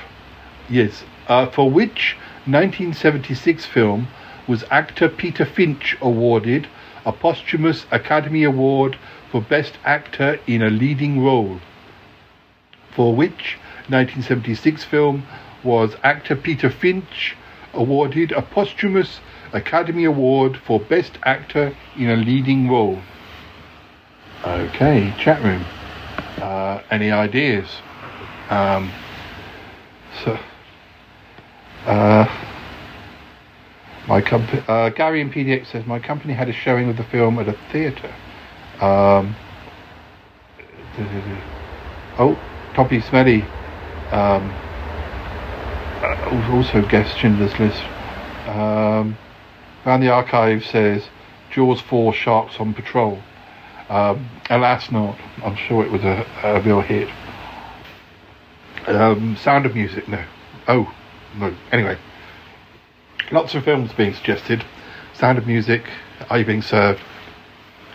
Yes, 0.69 1.05
uh, 1.29 1.47
for 1.51 1.71
which 1.71 2.17
1976 2.47 3.65
film 3.65 4.07
was 4.47 4.65
actor 4.71 5.09
Peter 5.09 5.47
Finch 5.47 5.97
awarded 6.03 6.69
a 7.07 7.13
posthumous 7.13 7.87
Academy 7.91 8.45
Award 8.45 8.99
for 9.31 9.41
Best 9.41 9.79
Actor 9.83 10.39
in 10.47 10.61
a 10.61 10.69
Leading 10.69 11.25
Role? 11.25 11.59
For 12.95 13.15
which 13.15 13.57
1976 13.89 14.85
film 14.85 15.27
was 15.63 15.97
actor 16.03 16.37
Peter 16.37 16.69
Finch 16.69 17.35
awarded 17.73 18.31
a 18.33 18.43
posthumous 18.43 19.21
Academy 19.55 20.05
Award 20.05 20.59
for 20.59 20.79
Best 20.79 21.19
Actor 21.25 21.75
in 21.97 22.11
a 22.11 22.17
Leading 22.17 22.69
Role? 22.69 23.01
Okay, 24.45 25.15
chat 25.19 25.43
room. 25.43 25.65
Uh, 26.37 26.83
any 26.91 27.11
ideas? 27.11 27.81
Um, 28.51 28.93
so, 30.23 30.39
uh, 31.87 32.27
my 34.09 34.21
company, 34.21 34.63
uh, 34.69 34.91
Gary 34.91 35.21
in 35.21 35.31
PDX 35.31 35.69
says 35.73 35.87
my 35.87 35.99
company 35.99 36.35
had 36.35 36.49
a 36.49 36.53
showing 36.53 36.89
of 36.89 36.97
the 36.97 37.05
film 37.05 37.39
at 37.39 37.49
a 37.49 37.57
theatre. 37.73 38.15
Um, 38.81 39.35
oh, 42.19 42.39
Toppy 42.75 43.01
Smelly 43.01 43.43
um, 44.13 44.51
uh, 46.03 46.53
also 46.53 46.87
guest 46.89 47.17
Schindler's 47.19 47.59
List. 47.59 47.83
Um, 48.47 49.17
Around 49.87 50.01
the 50.01 50.11
Archive 50.11 50.65
says 50.65 51.09
Jaws 51.51 51.81
4 51.81 52.15
Sharks 52.15 52.57
on 52.59 52.75
Patrol. 52.75 53.19
Um, 53.89 54.29
alas, 54.49 54.91
not. 54.91 55.19
I'm 55.45 55.57
sure 55.57 55.85
it 55.85 55.91
was 55.91 56.03
a, 56.05 56.27
a 56.43 56.61
real 56.63 56.81
hit. 56.81 57.09
Um, 58.87 59.37
Sound 59.37 59.67
of 59.67 59.75
Music, 59.75 60.09
no. 60.09 60.25
Oh, 60.69 60.93
no. 61.37 61.55
Anyway, 61.73 61.99
lots 63.31 63.55
of 63.55 63.65
films 63.65 63.93
being 63.93 64.15
suggested. 64.15 64.65
Sound 65.15 65.39
of 65.39 65.47
Music, 65.47 65.83
Are 66.29 66.39
You 66.39 66.45
Being 66.45 66.63
Served? 66.63 67.01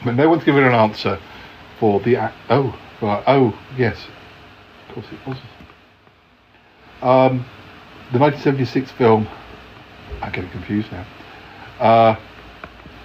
But 0.03 0.15
no 0.15 0.29
one's 0.29 0.43
given 0.43 0.63
an 0.63 0.73
answer 0.73 1.19
for 1.79 1.99
the. 1.99 2.15
Ac- 2.15 2.35
oh, 2.49 2.77
right. 3.01 3.23
Oh, 3.27 3.57
yes. 3.77 4.07
Of 4.87 4.95
course 4.95 5.07
it 5.11 5.27
was. 5.27 5.37
Um, 7.01 7.45
the 8.11 8.19
1976 8.19 8.91
film. 8.91 9.27
I'm 10.21 10.31
getting 10.31 10.49
confused 10.49 10.91
now. 10.91 11.05
Uh, 11.79 12.15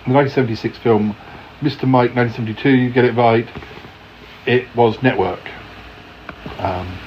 the 0.07 0.13
1976 0.13 0.79
film, 0.79 1.17
Mr. 1.61 1.87
Mike 1.89 2.15
1972, 2.15 2.71
you 2.71 2.91
get 2.91 3.05
it 3.05 3.13
right. 3.13 3.49
It 4.47 4.67
was 4.77 5.01
Network. 5.03 5.41
Um, 6.59 6.99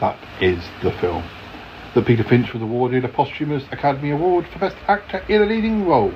that 0.00 0.18
is 0.40 0.64
the 0.82 0.92
film. 0.92 1.24
That 1.96 2.04
Peter 2.04 2.24
Finch 2.24 2.52
was 2.52 2.60
awarded 2.60 3.06
a 3.06 3.08
posthumous 3.08 3.64
Academy 3.72 4.10
Award 4.10 4.46
for 4.48 4.58
Best 4.58 4.76
Actor 4.86 5.24
in 5.30 5.40
a 5.40 5.46
Leading 5.46 5.86
Role. 5.86 6.12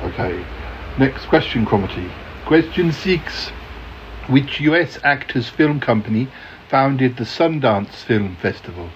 Okay, 0.00 0.42
next 0.98 1.26
question, 1.26 1.66
Cromarty. 1.66 2.10
Question 2.46 2.90
six. 2.90 3.50
Which 4.26 4.60
US 4.60 4.98
actors 5.04 5.50
film 5.50 5.80
company 5.80 6.28
founded 6.70 7.18
the 7.18 7.24
Sundance 7.24 7.96
Film 8.06 8.36
Festival? 8.36 8.88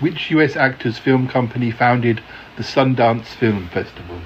Which 0.00 0.30
US 0.32 0.54
actors 0.54 0.98
film 0.98 1.28
company 1.28 1.70
founded 1.70 2.22
the 2.58 2.62
Sundance 2.62 3.28
Film 3.28 3.68
Festival? 3.68 4.20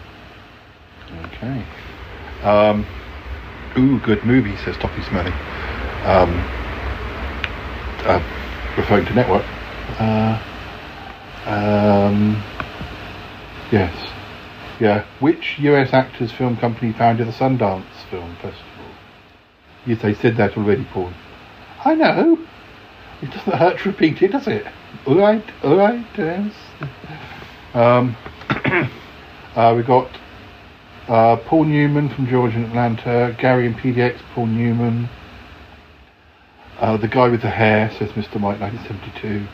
Okay. 1.27 1.65
Um, 2.43 2.85
ooh, 3.79 4.01
good 4.01 4.25
movie, 4.25 4.57
says 4.57 4.77
Toppy 4.79 5.03
Smelly. 5.03 5.31
Um, 6.03 6.35
uh, 8.05 8.21
referring 8.77 9.07
to 9.07 9.15
Network. 9.15 9.45
Uh, 10.03 10.37
um, 11.47 12.43
yes. 13.71 13.95
Yeah. 14.81 15.07
Which 15.21 15.61
US 15.61 15.93
actors 15.93 16.33
film 16.33 16.57
company 16.57 16.93
founded 16.93 17.29
the 17.29 17.33
Sundance 17.33 17.85
Film 18.11 18.35
Festival? 18.37 18.67
Yes, 19.87 20.03
they 20.03 20.15
said 20.15 20.37
that 20.39 20.57
already, 20.57 20.85
Paul. 20.93 21.13
I 21.85 21.95
know. 21.95 22.39
It 23.21 23.31
doesn't 23.31 23.53
hurt 23.53 23.79
to 23.81 23.91
repeat 23.91 24.21
it, 24.23 24.33
does 24.33 24.49
it? 24.49 24.67
All 25.07 25.17
right, 25.17 25.45
all 25.63 25.77
right. 25.77 26.05
Yes. 26.19 26.53
Um, 27.75 28.17
uh, 29.55 29.75
we 29.77 29.85
got 29.85 30.11
uh, 31.07 31.37
Paul 31.47 31.65
Newman 31.65 32.09
from 32.09 32.27
Georgia 32.27 32.57
and 32.57 32.67
Atlanta, 32.67 33.37
Gary 33.39 33.67
and 33.67 33.77
PDX, 33.77 34.19
Paul 34.35 34.47
Newman. 34.47 35.09
Uh, 36.81 36.97
the 36.97 37.09
guy 37.09 37.29
with 37.29 37.43
the 37.43 37.51
hair 37.51 37.89
says 37.99 38.11
Mr. 38.11 38.41
Mike 38.41 38.61
1972. 38.61 39.47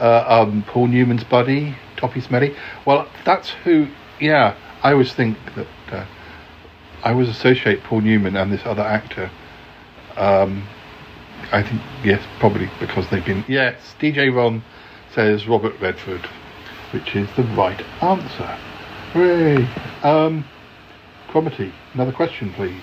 Uh, 0.00 0.24
um, 0.26 0.64
Paul 0.66 0.88
Newman's 0.88 1.24
buddy, 1.24 1.76
Toppy 1.96 2.20
Smelly. 2.20 2.56
Well, 2.86 3.06
that's 3.24 3.50
who. 3.50 3.88
Yeah, 4.18 4.56
I 4.82 4.92
always 4.92 5.12
think 5.12 5.36
that 5.54 5.66
uh, 5.92 6.06
I 7.02 7.12
always 7.12 7.28
associate 7.28 7.82
Paul 7.84 8.00
Newman 8.00 8.36
and 8.36 8.52
this 8.52 8.62
other 8.64 8.82
actor. 8.82 9.30
Um, 10.16 10.66
I 11.52 11.62
think 11.62 11.82
yes, 12.04 12.22
probably 12.38 12.70
because 12.80 13.08
they've 13.10 13.24
been. 13.24 13.44
Yes, 13.48 13.94
DJ 14.00 14.34
Ron 14.34 14.62
says 15.14 15.46
Robert 15.46 15.78
Redford, 15.80 16.26
which 16.92 17.14
is 17.16 17.28
the 17.36 17.42
right 17.42 17.82
answer. 18.02 18.58
Hooray! 19.12 19.68
Um, 20.02 20.44
Cromarty, 21.28 21.72
another 21.94 22.12
question, 22.12 22.52
please. 22.52 22.82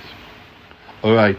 All 1.03 1.13
right. 1.13 1.37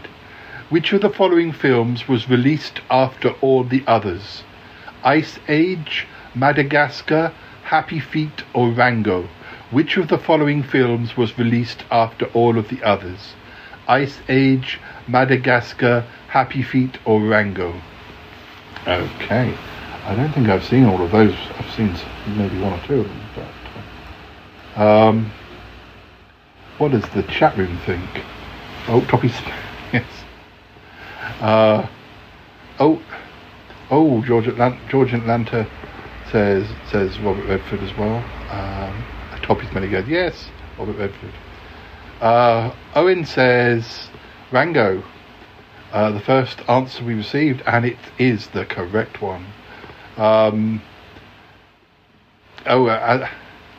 Which 0.69 0.93
of 0.93 1.01
the 1.01 1.09
following 1.09 1.51
films 1.51 2.07
was 2.07 2.29
released 2.29 2.81
after 2.89 3.31
all 3.41 3.63
the 3.63 3.83
others? 3.87 4.43
Ice 5.03 5.39
Age, 5.47 6.07
Madagascar, 6.35 7.33
Happy 7.63 7.99
Feet, 7.99 8.43
or 8.53 8.69
Rango? 8.71 9.27
Which 9.71 9.97
of 9.97 10.07
the 10.07 10.17
following 10.17 10.63
films 10.63 11.15
was 11.15 11.37
released 11.37 11.83
after 11.91 12.25
all 12.27 12.57
of 12.57 12.69
the 12.69 12.83
others? 12.83 13.33
Ice 13.87 14.19
Age, 14.27 14.79
Madagascar, 15.07 16.05
Happy 16.29 16.63
Feet, 16.63 16.97
or 17.05 17.21
Rango? 17.21 17.79
Okay. 18.87 19.55
I 20.05 20.15
don't 20.15 20.31
think 20.33 20.47
I've 20.49 20.63
seen 20.65 20.85
all 20.85 21.01
of 21.01 21.11
those. 21.11 21.35
I've 21.57 21.71
seen 21.75 21.95
maybe 22.37 22.59
one 22.59 22.73
or 22.73 22.81
two 22.85 23.01
of 23.01 23.07
them, 23.07 23.21
but. 23.35 24.81
uh, 24.81 25.09
Um, 25.09 25.31
what 26.77 26.91
does 26.91 27.07
the 27.09 27.23
chat 27.23 27.57
room 27.57 27.77
think? 27.85 28.23
Oh, 28.87 29.01
Toppy's. 29.09 29.35
yes. 29.93 30.05
Uh, 31.41 31.87
oh, 32.79 33.01
oh, 33.89 34.23
George 34.23 34.47
Atlanta, 34.47 34.79
George 34.89 35.13
Atlanta 35.13 35.67
says 36.31 36.67
says 36.91 37.19
Robert 37.19 37.45
Redford 37.45 37.81
as 37.81 37.95
well. 37.97 38.17
Um, 38.51 39.03
Toppy's 39.41 39.71
many 39.73 39.87
good. 39.87 40.07
Yes, 40.07 40.49
Robert 40.77 40.97
Redford. 40.97 41.33
Uh, 42.21 42.73
Owen 42.95 43.25
says 43.25 44.09
Rango. 44.51 45.03
Uh, 45.91 46.11
the 46.11 46.19
first 46.19 46.59
answer 46.69 47.03
we 47.03 47.15
received, 47.15 47.63
and 47.65 47.83
it 47.83 47.97
is 48.19 48.47
the 48.49 48.65
correct 48.65 49.21
one. 49.21 49.45
Um, 50.17 50.83
oh, 52.67 52.85
uh, 52.85 53.27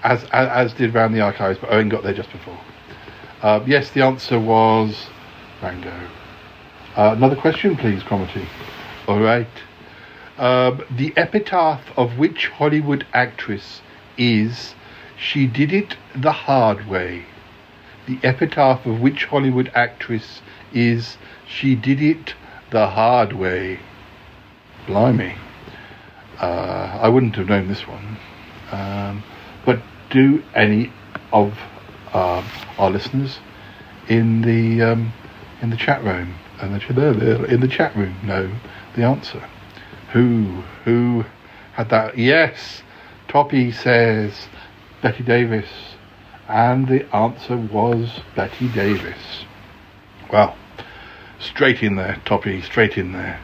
as, 0.02 0.24
as 0.24 0.28
as 0.32 0.74
did 0.74 0.92
round 0.92 1.14
the 1.14 1.20
archives, 1.20 1.58
but 1.60 1.70
Owen 1.70 1.88
got 1.88 2.02
there 2.02 2.14
just 2.14 2.32
before. 2.32 2.58
Uh, 3.42 3.62
yes, 3.66 3.90
the 3.92 4.02
answer 4.02 4.40
was 4.40 5.06
Rango. 5.62 6.08
Uh, 6.96 7.14
another 7.16 7.36
question, 7.36 7.76
please, 7.76 8.02
Cromarty. 8.02 8.44
All 9.06 9.20
right. 9.20 9.46
Um, 10.40 10.82
the 10.90 11.12
epitaph 11.18 11.92
of 11.98 12.16
which 12.16 12.48
Hollywood 12.48 13.06
actress 13.12 13.82
is 14.16 14.74
"She 15.14 15.46
did 15.46 15.70
it 15.70 15.98
the 16.16 16.32
hard 16.32 16.88
way"? 16.88 17.26
The 18.06 18.18
epitaph 18.22 18.86
of 18.86 19.02
which 19.02 19.26
Hollywood 19.26 19.70
actress 19.74 20.40
is 20.72 21.18
"She 21.46 21.74
did 21.74 22.00
it 22.00 22.34
the 22.70 22.86
hard 22.86 23.34
way"? 23.34 23.80
Blimey. 24.86 25.34
Uh, 26.40 26.98
I 27.02 27.10
wouldn't 27.10 27.36
have 27.36 27.50
known 27.50 27.68
this 27.68 27.86
one. 27.86 28.16
Um, 28.72 29.22
but 29.66 29.82
do 30.08 30.42
any 30.54 30.90
of 31.34 31.58
um, 32.14 32.46
our 32.78 32.88
listeners 32.88 33.40
in 34.08 34.40
the 34.40 34.80
um, 34.92 35.12
in 35.60 35.68
the 35.68 35.76
chat 35.76 36.02
room 36.02 36.36
and 36.62 36.74
the 36.74 37.44
in 37.44 37.60
the 37.60 37.68
chat 37.68 37.94
room 37.94 38.16
know 38.24 38.50
the 38.96 39.02
answer? 39.02 39.44
Who 40.12 40.62
who 40.84 41.24
had 41.74 41.88
that? 41.90 42.18
Yes, 42.18 42.82
Toppy 43.28 43.70
says 43.70 44.48
Bette 45.02 45.22
Davis, 45.22 45.68
and 46.48 46.88
the 46.88 47.14
answer 47.14 47.56
was 47.56 48.20
Bette 48.34 48.68
Davis. 48.68 49.44
Well, 50.32 50.56
straight 51.38 51.82
in 51.82 51.94
there, 51.94 52.20
Toppy, 52.24 52.60
straight 52.60 52.98
in 52.98 53.12
there. 53.12 53.40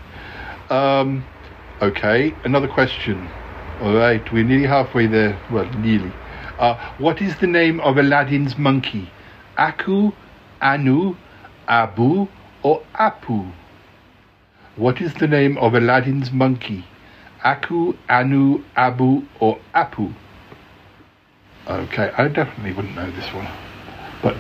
Um, 0.69 1.25
okay, 1.81 2.35
another 2.45 2.69
question. 2.69 3.31
All 3.81 3.95
right, 3.95 4.33
we're 4.33 4.45
nearly 4.45 4.67
halfway 4.67 5.07
there. 5.07 5.39
Well, 5.53 5.71
nearly. 5.79 6.13
Uh, 6.59 6.75
what 6.99 7.23
is 7.23 7.39
the 7.39 7.47
name 7.47 7.79
of 7.81 7.97
Aladdin's 7.97 8.59
monkey? 8.59 9.11
Aku, 9.57 10.13
Anu, 10.61 11.17
Abu, 11.69 12.27
or 12.63 12.83
Apu? 12.95 13.53
What 14.77 15.01
is 15.01 15.15
the 15.15 15.27
name 15.27 15.57
of 15.57 15.75
Aladdin's 15.75 16.31
monkey? 16.31 16.85
Aku, 17.43 17.95
Anu, 18.11 18.63
Abu, 18.77 19.23
or 19.41 19.59
Apu? 19.75 20.13
Okay, 21.67 22.13
I 22.17 22.29
definitely 22.29 22.75
wouldn't 22.75 22.95
know 22.95 23.11
this 23.13 23.27
one. 23.33 23.49
But 24.23 24.37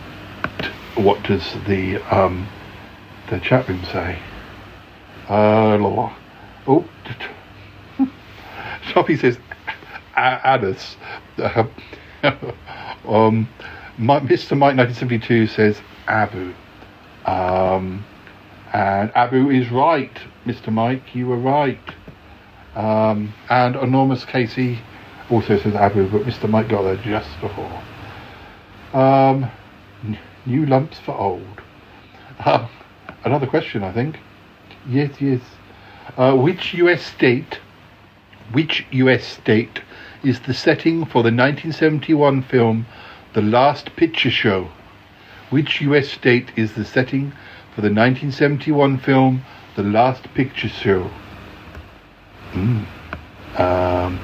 what 1.03 1.23
does 1.23 1.55
the 1.67 1.97
um, 2.15 2.47
the 3.31 3.39
room 3.67 3.83
say? 3.87 4.19
Uh, 5.29 5.79
la. 5.79 6.15
Oh, 6.67 6.85
Toppy 8.93 9.17
says, 9.17 9.39
Addis. 10.17 10.97
Um, 13.07 13.49
Mr. 13.99 14.59
Mike 14.59 14.77
1972 14.77 15.47
says 15.47 15.81
Abu. 16.09 16.53
Um, 17.25 18.05
and 18.73 19.11
Abu 19.15 19.51
is 19.51 19.71
right, 19.71 20.19
Mr. 20.45 20.73
Mike, 20.73 21.15
you 21.15 21.27
were 21.27 21.39
right. 21.39 21.79
Um, 22.75 23.33
and 23.49 23.77
Enormous 23.77 24.25
Casey 24.25 24.81
also 25.31 25.59
says 25.59 25.75
Abu, 25.75 26.09
but 26.09 26.23
Mr. 26.23 26.49
Mike 26.49 26.69
got 26.69 26.83
there 26.83 26.97
just 26.97 27.29
before. 27.41 27.83
Um, 28.93 29.51
new 30.45 30.67
lumps 30.67 30.99
for 30.99 31.15
old. 31.17 31.63
Uh, 32.39 32.69
another 33.25 33.47
question, 33.47 33.83
I 33.83 33.93
think. 33.93 34.19
Yes, 34.89 35.21
yes. 35.21 35.41
Uh, 36.17 36.35
which 36.35 36.75
US 36.75 37.03
state, 37.05 37.59
which 38.53 38.87
US 38.91 39.25
state 39.25 39.81
is 40.23 40.41
the 40.41 40.55
setting 40.55 41.05
for 41.05 41.23
the 41.23 41.33
1971 41.33 42.43
film 42.43 42.87
The 43.33 43.43
Last 43.43 43.97
Picture 43.97 44.31
Show? 44.31 44.69
Which 45.51 45.81
US 45.81 46.09
state 46.09 46.51
is 46.57 46.75
the 46.75 46.85
setting 46.85 47.33
for 47.77 47.83
the 47.83 47.89
1971 47.89 48.99
film 49.01 49.43
The 49.77 49.83
Last 49.83 50.33
Picture 50.33 50.69
Show? 50.69 51.11
Mm. 52.53 52.87
Um, 53.61 54.19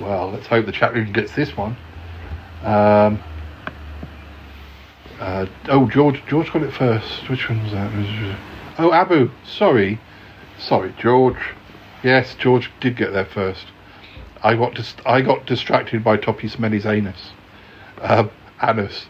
well, 0.00 0.32
let's 0.32 0.48
hope 0.48 0.66
the 0.66 0.72
chat 0.72 0.92
room 0.92 1.12
gets 1.12 1.32
this 1.36 1.56
one. 1.56 1.76
Um, 2.64 3.22
uh, 5.20 5.46
oh, 5.68 5.88
George, 5.88 6.20
George 6.26 6.52
got 6.52 6.64
it 6.64 6.72
first. 6.72 7.30
Which 7.30 7.48
one 7.48 7.62
was 7.62 7.70
that? 7.70 7.92
Oh, 8.76 8.92
Abu. 8.92 9.30
Sorry, 9.44 10.00
sorry, 10.58 10.92
George. 10.98 11.54
Yes, 12.02 12.34
George 12.34 12.72
did 12.80 12.96
get 12.96 13.12
there 13.12 13.24
first. 13.24 13.66
I 14.42 14.56
got 14.56 14.74
dis- 14.74 14.96
I 15.06 15.20
got 15.20 15.46
distracted 15.46 16.02
by 16.02 16.16
Toppy 16.16 16.48
Smelly's 16.48 16.86
anus. 16.86 17.30
Uh, 18.00 18.26
anus. 18.60 19.06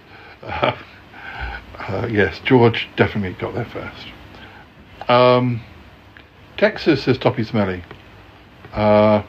Uh, 1.78 1.82
uh, 1.82 2.06
yes, 2.10 2.40
George 2.44 2.88
definitely 2.96 3.38
got 3.38 3.54
there 3.54 3.64
first. 3.66 4.06
Um, 5.08 5.62
Texas 6.56 7.04
says 7.04 7.18
Toppy 7.18 7.44
Smelly. 7.44 7.82
Uh, 8.72 9.22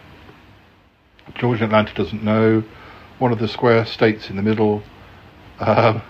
George 1.36 1.62
Atlanta 1.62 1.94
doesn't 1.94 2.24
know. 2.24 2.64
One 3.20 3.32
of 3.32 3.40
the 3.40 3.48
square 3.48 3.86
states 3.86 4.30
in 4.30 4.36
the 4.36 4.42
middle. 4.42 4.84
Um, 5.60 6.02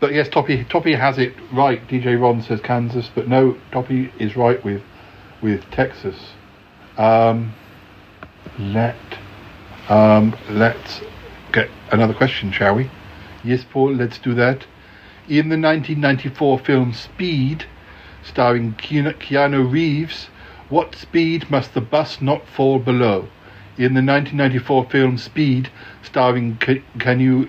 but 0.00 0.12
yes, 0.12 0.28
Toppy 0.28 0.64
Toppy 0.64 0.94
has 0.94 1.18
it 1.18 1.34
right. 1.52 1.86
DJ 1.88 2.20
Ron 2.20 2.42
says 2.42 2.60
Kansas, 2.60 3.10
but 3.14 3.26
no, 3.26 3.56
Toppy 3.72 4.12
is 4.18 4.36
right 4.36 4.62
with 4.64 4.82
with 5.42 5.62
Texas. 5.70 6.16
Um, 6.96 7.54
let 8.58 8.96
um, 9.88 10.36
let's 10.48 11.00
get 11.52 11.68
another 11.90 12.14
question, 12.14 12.52
shall 12.52 12.74
we? 12.74 12.90
Yes, 13.42 13.64
Paul, 13.68 13.94
let's 13.94 14.18
do 14.18 14.34
that. 14.34 14.66
In 15.26 15.48
the 15.48 15.56
1994 15.56 16.58
film 16.58 16.92
Speed, 16.92 17.64
starring 18.22 18.74
Keanu 18.74 19.70
Reeves, 19.72 20.26
what 20.68 20.94
speed 20.94 21.50
must 21.50 21.72
the 21.72 21.80
bus 21.80 22.20
not 22.20 22.46
fall 22.46 22.78
below? 22.78 23.28
In 23.78 23.94
the 23.94 24.02
1994 24.02 24.84
film 24.90 25.16
Speed, 25.16 25.70
starring 26.02 26.56
Ke- 26.58 26.84
Keanu, 26.98 27.48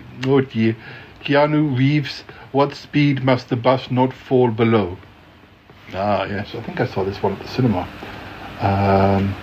Keanu 1.21 1.77
Reeves, 1.77 2.23
what 2.53 2.73
speed 2.75 3.25
must 3.25 3.49
the 3.49 3.57
bus 3.57 3.91
not 3.91 4.13
fall 4.13 4.51
below? 4.51 4.97
Ah, 5.93 6.23
yes, 6.23 6.55
I 6.55 6.61
think 6.61 6.79
I 6.79 6.87
saw 6.87 7.03
this 7.03 7.21
one 7.21 7.33
at 7.33 7.39
the 7.39 7.47
cinema. 7.49 7.85
Um, 8.61 9.35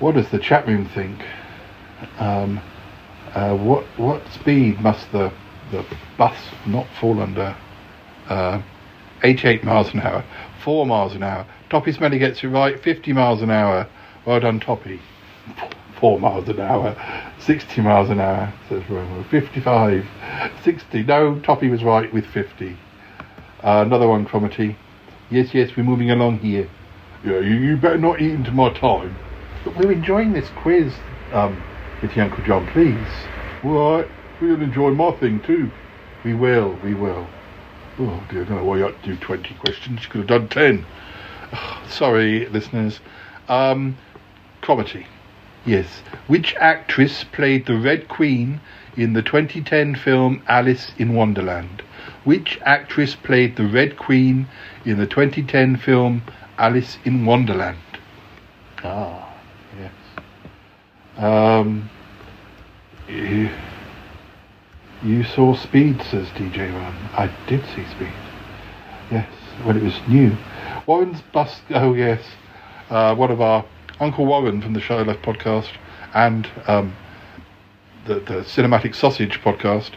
what 0.00 0.16
does 0.16 0.28
the 0.30 0.40
chat 0.40 0.66
room 0.66 0.86
think? 0.86 1.24
Um, 2.18 2.60
uh, 3.34 3.54
what 3.56 3.84
what 3.96 4.26
speed 4.32 4.80
must 4.80 5.12
the 5.12 5.30
the 5.70 5.84
bus 6.16 6.36
not 6.66 6.86
fall 7.00 7.20
under? 7.20 7.56
Uh, 8.28 8.62
88 9.22 9.64
miles 9.64 9.92
an 9.94 10.00
hour, 10.00 10.24
4 10.62 10.86
miles 10.86 11.14
an 11.14 11.22
hour. 11.22 11.46
Toppy 11.70 11.92
Smelly 11.92 12.18
gets 12.18 12.42
it 12.42 12.48
right, 12.48 12.78
50 12.78 13.12
miles 13.12 13.42
an 13.42 13.50
hour. 13.50 13.88
Well 14.24 14.40
done, 14.40 14.60
Toppy. 14.60 15.00
4 16.00 16.20
miles 16.20 16.48
an 16.48 16.60
hour, 16.60 16.96
60 17.40 17.80
miles 17.80 18.10
an 18.10 18.20
hour, 18.20 18.52
says 18.68 18.82
Romo. 18.84 19.28
55, 19.30 20.06
60. 20.62 21.02
No, 21.04 21.40
Toppy 21.40 21.68
was 21.68 21.82
right 21.82 22.12
with 22.12 22.26
50. 22.26 22.76
Uh, 23.64 23.82
another 23.84 24.06
one, 24.06 24.24
Cromarty. 24.24 24.76
Yes, 25.30 25.52
yes, 25.52 25.70
we're 25.76 25.82
moving 25.82 26.10
along 26.10 26.38
here. 26.38 26.68
Yeah, 27.24 27.40
you, 27.40 27.56
you 27.56 27.76
better 27.76 27.98
not 27.98 28.20
eat 28.20 28.30
into 28.30 28.52
my 28.52 28.72
time. 28.72 29.16
But 29.64 29.76
we're 29.76 29.92
enjoying 29.92 30.32
this 30.32 30.48
quiz 30.62 30.94
um, 31.32 31.60
with 32.00 32.16
Uncle 32.16 32.44
John, 32.44 32.66
please. 32.68 33.08
Right, 33.64 34.08
we'll 34.40 34.60
enjoy 34.62 34.90
my 34.90 35.10
thing 35.12 35.40
too. 35.40 35.70
We 36.24 36.34
will, 36.34 36.78
we 36.82 36.94
will. 36.94 37.26
Oh 37.98 38.22
dear, 38.30 38.42
I 38.42 38.44
don't 38.44 38.58
know 38.58 38.64
why 38.64 38.78
you 38.78 38.84
had 38.84 39.02
to 39.02 39.14
do 39.14 39.16
20 39.16 39.54
questions. 39.54 40.02
You 40.02 40.08
could 40.08 40.30
have 40.30 40.48
done 40.48 40.48
10. 40.48 40.86
Sorry, 41.88 42.48
listeners. 42.48 43.00
Um, 43.48 43.96
Cromarty. 44.62 45.06
Yes. 45.64 46.02
Which 46.26 46.54
actress 46.56 47.24
played 47.24 47.66
the 47.66 47.76
Red 47.76 48.08
Queen 48.08 48.60
in 48.96 49.12
the 49.12 49.22
2010 49.22 49.96
film 49.96 50.42
Alice 50.46 50.92
in 50.98 51.14
Wonderland? 51.14 51.82
Which 52.24 52.58
actress 52.64 53.14
played 53.14 53.56
the 53.56 53.66
Red 53.66 53.96
Queen 53.96 54.48
in 54.84 54.98
the 54.98 55.06
2010 55.06 55.76
film 55.76 56.22
Alice 56.58 56.98
in 57.04 57.24
Wonderland? 57.24 57.78
Ah, 58.84 59.34
yes. 59.78 59.92
Um, 61.16 61.90
you, 63.08 63.50
you 65.02 65.22
saw 65.22 65.54
Speed, 65.54 66.02
says 66.02 66.26
DJ 66.28 66.72
Ron. 66.72 66.94
I 67.16 67.30
did 67.46 67.64
see 67.66 67.84
Speed. 67.86 68.12
Yes, 69.10 69.28
when 69.62 69.76
it 69.76 69.82
was 69.82 69.98
new. 70.08 70.36
Warren's 70.86 71.20
bus. 71.32 71.60
Oh 71.70 71.94
yes, 71.94 72.22
uh, 72.90 73.14
one 73.14 73.30
of 73.30 73.40
our 73.40 73.64
Uncle 74.00 74.26
Warren 74.26 74.60
from 74.60 74.74
the 74.74 74.80
Show 74.80 75.02
Left 75.02 75.22
podcast 75.22 75.70
and 76.14 76.48
um, 76.66 76.96
the 78.06 78.14
the 78.14 78.42
Cinematic 78.42 78.94
Sausage 78.94 79.40
podcast. 79.40 79.90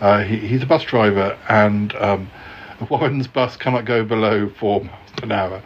Uh, 0.00 0.22
he, 0.24 0.36
he's 0.36 0.62
a 0.62 0.66
bus 0.66 0.82
driver, 0.84 1.38
and 1.48 1.94
um, 1.96 2.30
Warren's 2.90 3.26
bus 3.28 3.56
cannot 3.56 3.84
go 3.84 4.04
below 4.04 4.48
four 4.48 4.84
miles 4.84 4.98
an 5.22 5.32
hour, 5.32 5.62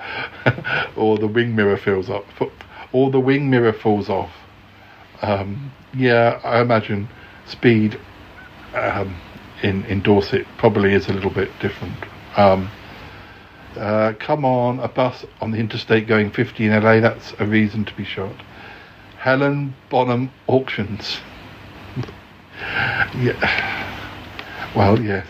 or 0.97 1.18
the 1.18 1.26
wing 1.26 1.57
mirror 1.57 1.76
fills 1.76 2.11
up, 2.11 2.24
or 2.93 3.11
the 3.11 3.20
wing 3.20 3.51
mirror 3.51 3.72
falls 3.72 4.09
off. 4.09 4.30
Um, 5.22 5.72
yeah, 5.95 6.41
I 6.45 6.61
imagine 6.61 7.09
speed 7.47 7.99
um, 8.77 9.16
in 9.62 9.85
in 9.87 10.03
Dorset 10.03 10.47
probably 10.59 10.93
is 10.95 11.09
a 11.09 11.12
little 11.12 11.31
bit 11.31 11.51
different. 11.61 11.97
Um, 12.37 12.70
uh, 13.77 14.14
come 14.18 14.45
on, 14.45 14.79
a 14.81 14.89
bus 14.89 15.24
on 15.41 15.51
the 15.51 15.59
interstate 15.59 16.07
going 16.07 16.31
50 16.31 16.66
in 16.66 16.83
LA, 16.83 17.01
that's 17.01 17.35
a 17.39 17.47
reason 17.47 17.85
to 17.85 17.95
be 17.95 18.05
shot. 18.05 18.35
Helen 19.18 19.74
Bonham 19.91 20.31
Auctions. 20.47 21.18
yeah. 23.18 24.72
Well, 24.74 25.01
yes, 25.01 25.27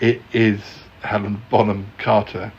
it 0.00 0.22
is 0.32 0.60
Helen 1.02 1.42
Bonham 1.50 1.86
Carter. 1.98 2.52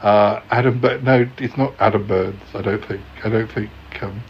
Uh, 0.00 0.40
Adam, 0.50 0.80
but 0.80 1.02
no, 1.02 1.28
it's 1.38 1.56
not 1.58 1.74
Adam 1.78 2.06
Burns. 2.06 2.40
I 2.54 2.62
don't 2.62 2.84
think. 2.86 3.02
I 3.22 3.28
don't 3.28 3.52
think 3.52 3.70
um, 4.00 4.22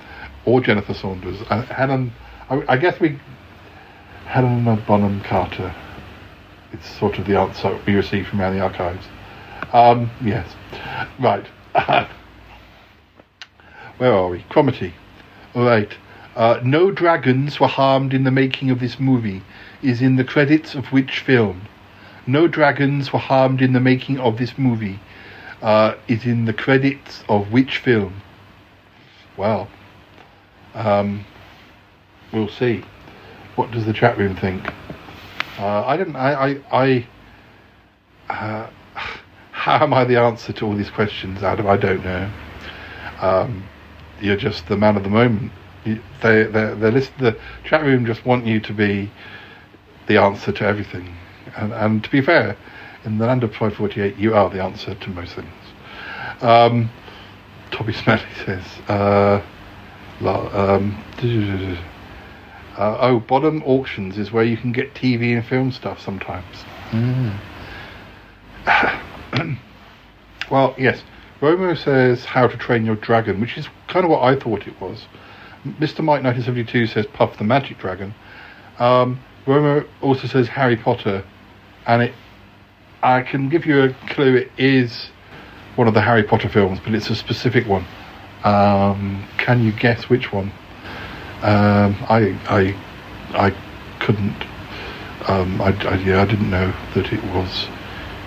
or 0.45 0.61
Jennifer 0.61 0.95
Saunders. 0.95 1.41
Uh, 1.49 1.63
Helen, 1.63 2.13
I, 2.49 2.63
I 2.69 2.77
guess 2.77 2.99
we, 3.01 3.19
Helena 4.31 4.77
Bonham 4.87 5.21
Carter. 5.23 5.75
It's 6.73 6.89
sort 6.89 7.19
of 7.19 7.27
the 7.27 7.37
answer 7.37 7.77
we 7.85 7.97
received 7.97 8.29
from 8.29 8.41
around 8.41 8.55
the 8.55 8.61
archives. 8.61 9.05
Um, 9.73 10.09
yes, 10.25 10.47
right. 11.19 11.45
Where 13.99 14.15
are 14.15 14.29
we? 14.29 14.45
Cromarty. 14.49 14.93
All 15.53 15.65
right. 15.65 15.93
Uh, 16.37 16.61
no 16.63 16.93
dragons 16.93 17.59
were 17.59 17.67
harmed 17.67 18.15
in 18.15 18.23
the 18.23 18.31
making 18.31 18.71
of 18.71 18.79
this 18.79 19.01
movie. 19.01 19.43
Is 19.83 20.01
in 20.01 20.15
the 20.15 20.23
credits 20.23 20.77
of 20.77 20.93
which 20.93 21.19
film? 21.19 21.63
No 22.25 22.47
dragons 22.47 23.13
were 23.13 23.19
harmed 23.19 23.61
in 23.61 23.73
the 23.73 23.81
making 23.81 24.21
of 24.21 24.39
this 24.39 24.57
movie. 24.57 25.01
Uh, 25.61 25.95
is 26.07 26.25
in 26.25 26.45
the 26.45 26.53
credits 26.53 27.25
of 27.29 27.51
which 27.51 27.79
film? 27.79 28.23
Well, 29.37 29.69
um, 30.75 31.25
we'll 32.33 32.49
see. 32.49 32.85
What 33.61 33.73
does 33.73 33.87
the 33.87 33.93
chat 33.93 34.19
room 34.19 34.37
think? 34.37 34.67
Uh, 35.59 35.85
I 35.87 35.99
don't. 35.99 36.17
I. 36.17 36.33
I. 36.73 37.07
I 38.31 38.35
uh, 38.35 38.71
how 39.53 39.83
am 39.85 39.95
I 39.95 40.05
the 40.05 40.17
answer 40.19 40.53
to 40.55 40.67
all 40.67 40.75
these 40.75 40.91
questions, 40.91 41.43
Adam? 41.43 41.67
I 41.69 41.77
don't 41.77 42.05
know. 42.05 42.31
Um, 43.21 43.65
you're 44.21 44.37
just 44.39 44.67
the 44.69 44.79
man 44.79 44.97
of 44.97 45.05
the 45.05 45.11
moment. 45.11 45.53
They, 45.85 45.99
they, 46.23 46.45
they 46.45 46.91
list, 46.91 47.13
the 47.19 47.39
chat 47.65 47.85
room 47.85 48.07
just 48.07 48.25
want 48.27 48.47
you 48.47 48.61
to 48.61 48.73
be 48.73 49.11
the 50.09 50.19
answer 50.19 50.53
to 50.53 50.65
everything. 50.65 51.15
And, 51.57 51.73
and 51.75 52.05
to 52.05 52.11
be 52.11 52.23
fair, 52.23 52.57
in 53.05 53.19
the 53.19 53.27
land 53.27 53.45
of 53.45 53.53
P48, 53.53 54.19
you 54.19 54.35
are 54.35 54.51
the 54.51 54.63
answer 54.63 54.95
to 54.95 55.11
most 55.11 55.35
things. 55.35 55.49
Um, 56.43 56.91
Toppy 57.73 57.93
Smelly 57.93 58.23
says, 58.47 58.65
uh, 58.89 59.43
um, 60.55 61.05
uh, 62.81 62.97
oh, 62.99 63.21
bottom 63.21 63.63
auctions 63.65 64.17
is 64.17 64.33
where 64.33 64.43
you 64.43 64.57
can 64.57 64.73
get 64.73 64.95
TV 64.95 65.35
and 65.35 65.45
film 65.45 65.71
stuff 65.71 66.01
sometimes. 66.01 66.65
Mm. 66.91 67.39
well, 70.51 70.75
yes. 70.79 71.03
Romo 71.43 71.77
says 71.77 72.25
How 72.25 72.47
to 72.47 72.57
Train 72.57 72.87
Your 72.87 72.97
Dragon, 72.97 73.39
which 73.39 73.59
is 73.59 73.69
kind 73.89 74.07
of 74.07 74.11
what 74.11 74.23
I 74.23 74.35
thought 74.35 74.67
it 74.67 74.81
was. 74.81 75.07
Mr. 75.67 76.03
Mike 76.03 76.25
1972 76.25 76.87
says 76.87 77.07
Puff 77.13 77.37
the 77.37 77.45
Magic 77.45 77.77
Dragon. 77.77 78.15
Um, 78.79 79.21
Romo 79.45 79.87
also 80.01 80.27
says 80.27 80.49
Harry 80.49 80.77
Potter, 80.77 81.23
and 81.87 82.03
it. 82.05 82.15
I 83.03 83.21
can 83.21 83.51
give 83.51 83.67
you 83.67 83.83
a 83.83 83.95
clue. 84.09 84.37
It 84.37 84.53
is 84.57 85.11
one 85.77 85.87
of 85.87 85.93
the 85.93 86.01
Harry 86.01 86.23
Potter 86.23 86.49
films, 86.49 86.79
but 86.83 86.95
it's 86.95 87.11
a 87.11 87.15
specific 87.15 87.67
one. 87.67 87.85
Um, 88.43 89.29
can 89.37 89.63
you 89.63 89.73
guess 89.73 90.09
which 90.09 90.33
one? 90.33 90.51
Um, 91.43 91.97
I 92.09 92.39
I 92.49 92.77
I 93.35 93.55
couldn't. 94.01 94.45
Um, 95.27 95.61
I, 95.61 95.69
I, 95.87 95.95
yeah, 95.97 96.23
I 96.23 96.25
didn't 96.25 96.51
know 96.51 96.73
that 96.95 97.13
it 97.13 97.23
was 97.25 97.69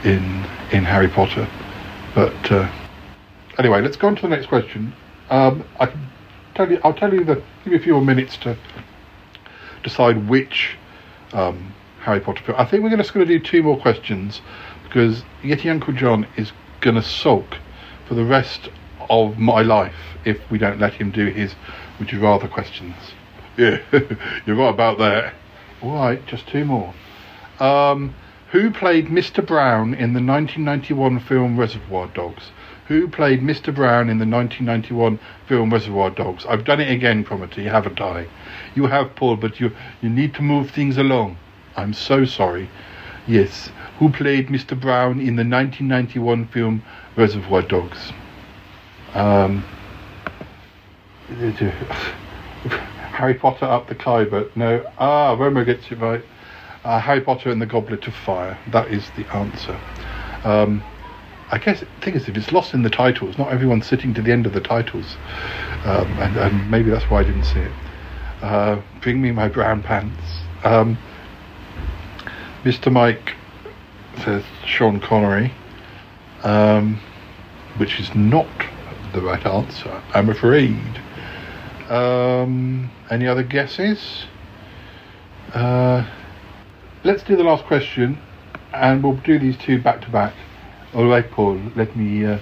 in 0.04 0.46
in 0.72 0.84
Harry 0.84 1.08
Potter, 1.08 1.48
but 2.16 2.52
uh, 2.52 2.72
anyway, 3.60 3.82
let's 3.82 3.98
go 3.98 4.08
on 4.08 4.16
to 4.16 4.22
the 4.24 4.30
next 4.30 4.48
question. 4.48 4.94
Um, 5.30 5.64
I 5.80 5.88
can 5.88 6.08
tell 6.56 6.72
you. 6.72 6.80
I'll 6.84 6.94
tell 6.94 7.14
you 7.14 7.24
the. 7.24 7.36
Give 7.64 7.74
you 7.74 7.80
a 7.80 7.82
few 7.82 7.94
more 7.94 8.02
minutes 8.02 8.38
to 8.38 8.58
decide 9.84 10.28
which 10.28 10.78
um, 11.34 11.74
Harry 12.00 12.20
Potter 12.20 12.44
film. 12.44 12.60
I 12.60 12.66
think 12.66 12.84
we're 12.84 12.96
just 12.96 13.14
going 13.14 13.28
to 13.28 13.40
do 13.40 13.44
two 13.44 13.62
more 13.64 13.80
questions 13.80 14.42
because 14.84 15.24
Yeti 15.44 15.70
Uncle 15.70 15.94
John 15.94 16.28
is 16.38 16.52
going 16.82 16.96
to 16.96 17.02
sulk 17.02 17.58
for 18.08 18.16
the 18.16 18.26
rest 18.26 18.70
of 19.10 19.38
my 19.38 19.62
life 19.62 19.96
if 20.26 20.40
we 20.50 20.58
don't 20.58 20.80
let 20.80 20.94
him 20.94 21.12
do 21.12 21.28
his 21.28 21.56
would 22.04 22.12
you 22.12 22.20
rather 22.20 22.50
questions. 22.50 22.96
Yeah, 23.56 23.78
you're 24.46 24.58
right 24.58 24.74
about 24.74 24.98
that. 24.98 25.34
All 25.82 25.94
right, 25.94 26.26
just 26.28 26.46
two 26.50 26.66
more. 26.66 26.94
Um, 27.62 28.14
who 28.52 28.72
played 28.72 29.08
Mr. 29.08 29.46
Brown 29.46 29.94
in 29.94 30.12
the 30.12 30.22
1991 30.22 31.22
film 31.22 31.58
Reservoir 31.58 32.08
Dogs? 32.08 32.52
Who 32.90 33.08
played 33.08 33.40
Mr. 33.40 33.74
Brown 33.74 34.10
in 34.10 34.18
the 34.18 34.26
1991 34.26 35.18
film 35.48 35.72
Reservoir 35.72 36.10
Dogs? 36.10 36.46
I've 36.46 36.66
done 36.66 36.82
it 36.82 36.92
again, 36.92 37.24
Cromarty, 37.24 37.64
haven't 37.64 38.02
I? 38.02 38.28
You 38.76 38.88
have, 38.88 39.16
Paul, 39.16 39.38
but 39.38 39.62
you, 39.62 39.72
you 40.02 40.10
need 40.10 40.34
to 40.34 40.42
move 40.42 40.72
things 40.72 40.98
along. 40.98 41.38
I'm 41.78 41.94
so 41.94 42.26
sorry. 42.26 42.70
Yes, 43.28 43.70
who 44.00 44.10
played 44.10 44.50
Mr. 44.50 44.78
Brown 44.78 45.22
in 45.22 45.38
the 45.38 45.46
1991 45.46 46.48
film 46.48 46.84
Reservoir 47.16 47.62
Dogs? 47.62 48.12
Um, 49.14 49.64
Harry 53.14 53.36
Potter 53.36 53.66
up 53.66 53.88
the 53.88 53.96
Khyber. 53.96 54.50
No. 54.56 54.86
Ah, 54.98 55.36
Romo 55.36 55.66
gets 55.66 55.92
it 55.92 56.00
right. 56.00 56.24
Uh, 56.84 57.00
Harry 57.00 57.22
Potter 57.22 57.50
and 57.50 57.62
the 57.62 57.66
Goblet 57.66 58.08
of 58.08 58.14
Fire. 58.14 58.58
That 58.72 58.90
is 58.90 59.10
the 59.16 59.26
answer. 59.34 59.80
Um, 60.44 60.84
I 61.52 61.58
guess 61.58 61.82
the 61.82 61.86
thing 62.02 62.16
is, 62.16 62.28
if 62.28 62.36
it's 62.36 62.52
lost 62.52 62.74
in 62.74 62.82
the 62.82 62.90
titles, 62.90 63.38
not 63.38 63.52
everyone's 63.52 63.86
sitting 63.86 64.14
to 64.16 64.22
the 64.22 64.32
end 64.32 64.46
of 64.46 64.54
the 64.54 64.60
titles, 64.60 65.18
um, 65.86 66.08
and, 66.20 66.36
and, 66.36 66.72
maybe 66.72 66.90
that's 66.90 67.10
why 67.12 67.20
I 67.22 67.24
didn't 67.24 67.44
see 67.44 67.60
it. 67.60 67.72
Uh, 68.42 68.82
bring 69.02 69.22
me 69.22 69.32
my 69.32 69.48
brown 69.48 69.84
pants. 69.84 70.24
Um, 70.64 70.98
Mr. 72.64 72.92
Mike 72.92 73.36
says 74.24 74.44
Sean 74.66 75.00
Connery, 75.00 75.54
um, 76.44 77.00
which 77.78 78.00
is 78.00 78.14
not 78.16 78.48
the 79.14 79.22
right 79.22 79.46
answer, 79.46 80.02
I'm 80.14 80.30
afraid. 80.30 81.03
Um, 81.94 82.90
any 83.12 83.28
other 83.28 83.44
guesses? 83.44 84.26
Uh, 85.54 86.04
let's 87.04 87.22
do 87.22 87.36
the 87.36 87.44
last 87.44 87.66
question, 87.66 88.18
and 88.74 89.04
we'll 89.04 89.18
do 89.18 89.38
these 89.38 89.56
two 89.58 89.80
back 89.80 90.02
to 90.02 90.10
back. 90.10 90.34
All 90.96 91.06
right, 91.06 91.30
Paul. 91.30 91.62
Let 91.76 91.96
me 91.96 92.26
uh, 92.26 92.40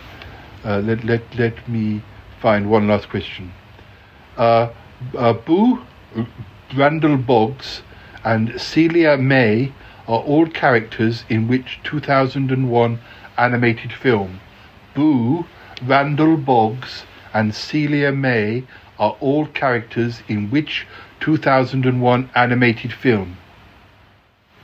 uh, 0.64 0.80
let 0.80 1.04
let 1.04 1.24
let 1.36 1.68
me 1.68 2.02
find 2.42 2.70
one 2.70 2.88
last 2.88 3.10
question. 3.10 3.52
Uh, 4.38 4.70
uh, 5.18 5.34
Boo, 5.34 5.82
Randall 6.74 7.18
Boggs, 7.18 7.82
and 8.24 8.54
Celia 8.58 9.18
Mae 9.18 9.74
are 10.08 10.22
all 10.22 10.48
characters 10.48 11.26
in 11.28 11.50
which 11.50 11.82
2001 11.84 13.00
animated 13.38 13.92
film. 13.92 14.40
Boo, 14.96 15.46
Randall 15.86 16.38
Boggs, 16.38 17.04
and 17.34 17.54
Celia 17.54 18.14
Mae 18.14 18.64
are 19.02 19.18
all 19.20 19.48
characters 19.48 20.22
in 20.30 20.50
which 20.52 20.88
2001 21.20 22.30
animated 22.36 22.94
film? 22.94 23.38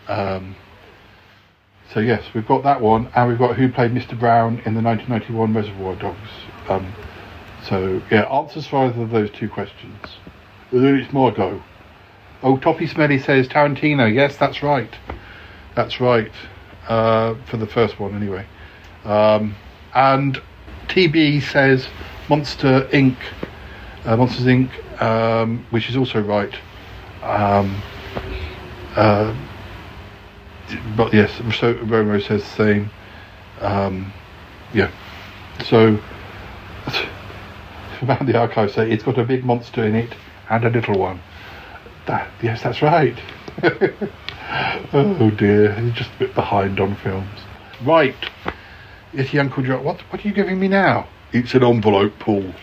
Um, 0.07 0.55
so 1.91 1.99
yes, 1.99 2.23
we've 2.33 2.47
got 2.47 2.63
that 2.63 2.79
one, 2.79 3.09
and 3.15 3.27
we've 3.27 3.39
got 3.39 3.55
who 3.55 3.69
played 3.69 3.91
Mr. 3.91 4.17
Brown 4.17 4.61
in 4.65 4.75
the 4.75 4.81
1991 4.81 5.53
Reservoir 5.53 5.95
Dogs. 5.95 6.29
Um, 6.69 6.93
so 7.67 8.01
yeah, 8.11 8.23
answers 8.23 8.67
for 8.67 8.85
either 8.85 9.01
of 9.01 9.09
those 9.09 9.31
two 9.31 9.49
questions. 9.49 9.97
It's 10.71 11.11
my. 11.11 11.59
Oh, 12.43 12.57
Toppy 12.57 12.85
Smelly 12.85 13.17
says 13.17 13.47
Tarantino. 13.47 14.13
Yes, 14.13 14.37
that's 14.37 14.61
right. 14.61 14.93
That's 15.75 15.99
right. 15.99 16.31
Uh, 16.87 17.35
for 17.45 17.57
the 17.57 17.65
first 17.65 17.99
one, 17.99 18.15
anyway. 18.15 18.45
Um, 19.03 19.55
and 19.95 20.39
TB 20.87 21.41
says 21.41 21.87
Monster 22.29 22.87
Inc 22.91 23.15
uh, 24.07 24.15
Monsters 24.15 24.45
Inc., 24.45 25.01
um, 25.01 25.65
which 25.69 25.89
is 25.89 25.97
also 25.97 26.21
right. 26.21 26.55
Um, 27.21 27.81
uh, 28.95 29.35
but 30.95 31.13
yes, 31.13 31.31
so 31.59 31.75
Romo 31.75 32.25
says 32.25 32.41
the 32.41 32.49
same. 32.49 32.89
Um, 33.59 34.13
yeah. 34.73 34.89
So, 35.65 35.99
about 38.01 38.25
the 38.25 38.37
archive 38.37 38.71
say 38.71 38.89
it's 38.89 39.03
got 39.03 39.17
a 39.17 39.23
big 39.23 39.43
monster 39.43 39.83
in 39.83 39.95
it 39.95 40.15
and 40.49 40.63
a 40.63 40.69
little 40.69 40.97
one. 40.97 41.19
That, 42.05 42.31
yes, 42.41 42.63
that's 42.63 42.81
right. 42.81 43.17
oh 44.93 45.31
dear, 45.31 45.73
he's 45.75 45.93
just 45.93 46.11
a 46.15 46.19
bit 46.19 46.33
behind 46.33 46.79
on 46.79 46.95
films. 46.95 47.41
Right. 47.83 48.15
Yes, 49.13 49.33
Uncle 49.35 49.63
John, 49.63 49.83
what, 49.83 49.99
what 50.11 50.23
are 50.23 50.27
you 50.27 50.33
giving 50.33 50.59
me 50.59 50.69
now? 50.69 51.07
It's 51.33 51.53
an 51.53 51.63
envelope, 51.63 52.13
Paul. 52.19 52.53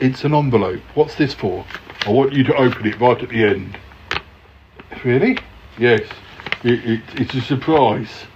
It's 0.00 0.22
an 0.22 0.32
envelope. 0.32 0.80
What's 0.94 1.16
this 1.16 1.34
for? 1.34 1.64
I 2.06 2.10
want 2.10 2.32
you 2.32 2.44
to 2.44 2.54
open 2.54 2.86
it 2.86 3.00
right 3.00 3.20
at 3.20 3.30
the 3.30 3.44
end. 3.44 3.76
Really? 5.04 5.38
Yes. 5.76 6.02
It, 6.62 6.84
it, 6.84 7.00
it's 7.14 7.34
a 7.34 7.40
surprise. 7.40 8.26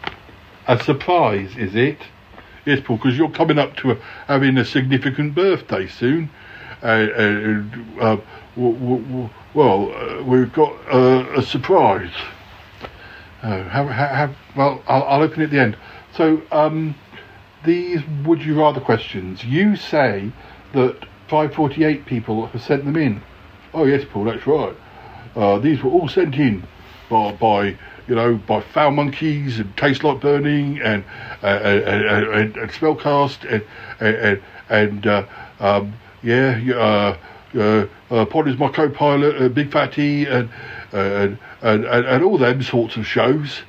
A 0.66 0.82
surprise, 0.82 1.56
is 1.56 1.76
it? 1.76 1.98
Yes, 2.66 2.80
Paul, 2.84 2.96
because 2.96 3.16
you're 3.16 3.30
coming 3.30 3.58
up 3.58 3.76
to 3.76 3.92
a, 3.92 3.94
having 4.26 4.58
a 4.58 4.64
significant 4.64 5.36
birthday 5.36 5.86
soon. 5.86 6.30
Uh, 6.82 6.86
uh, 6.86 7.62
uh, 8.00 8.20
w- 8.56 8.78
w- 8.78 9.30
well, 9.54 9.92
uh, 9.94 10.22
we've 10.24 10.52
got 10.52 10.72
a 10.92 11.42
surprise. 11.42 12.12
Oh, 13.44 13.62
have, 13.64 13.88
have, 13.88 14.36
well, 14.56 14.82
I'll, 14.88 15.04
I'll, 15.04 15.22
open 15.22 15.42
it 15.42 15.44
at 15.44 15.50
the 15.50 15.60
end. 15.60 15.76
So, 16.16 16.42
um, 16.50 16.96
these 17.64 18.00
would 18.24 18.42
you 18.42 18.58
rather 18.58 18.80
questions. 18.80 19.44
You 19.44 19.76
say 19.76 20.32
that 20.72 21.06
P48 21.32 22.04
people 22.04 22.46
have 22.46 22.62
sent 22.62 22.84
them 22.84 22.94
in. 22.96 23.22
Oh 23.72 23.84
yes, 23.84 24.04
Paul, 24.10 24.24
that's 24.24 24.46
right. 24.46 24.76
Uh, 25.34 25.58
these 25.58 25.82
were 25.82 25.90
all 25.90 26.06
sent 26.06 26.34
in 26.34 26.62
by, 27.08 27.32
by 27.32 27.68
you 28.06 28.14
know 28.14 28.34
by 28.34 28.60
foul 28.60 28.90
monkeys 28.90 29.58
and 29.58 29.74
taste 29.78 30.04
like 30.04 30.20
burning 30.20 30.82
and 30.82 31.02
uh, 31.42 31.46
and, 31.46 32.04
and, 32.04 32.56
and 32.58 32.70
spellcast 32.70 33.50
and 33.50 33.64
and 33.98 34.42
and 34.68 35.06
uh, 35.06 35.26
um, 35.60 35.94
yeah 36.22 36.60
uh, 36.76 37.16
uh, 37.58 37.86
uh, 38.10 38.26
Pod 38.26 38.48
is 38.48 38.58
my 38.58 38.68
co-pilot, 38.68 39.40
uh, 39.40 39.48
Big 39.48 39.72
Fatty, 39.72 40.26
and 40.26 40.50
and, 40.92 41.38
and 41.62 41.84
and 41.86 42.06
and 42.06 42.22
all 42.22 42.36
them 42.36 42.62
sorts 42.62 42.96
of 42.96 43.06
shows. 43.06 43.62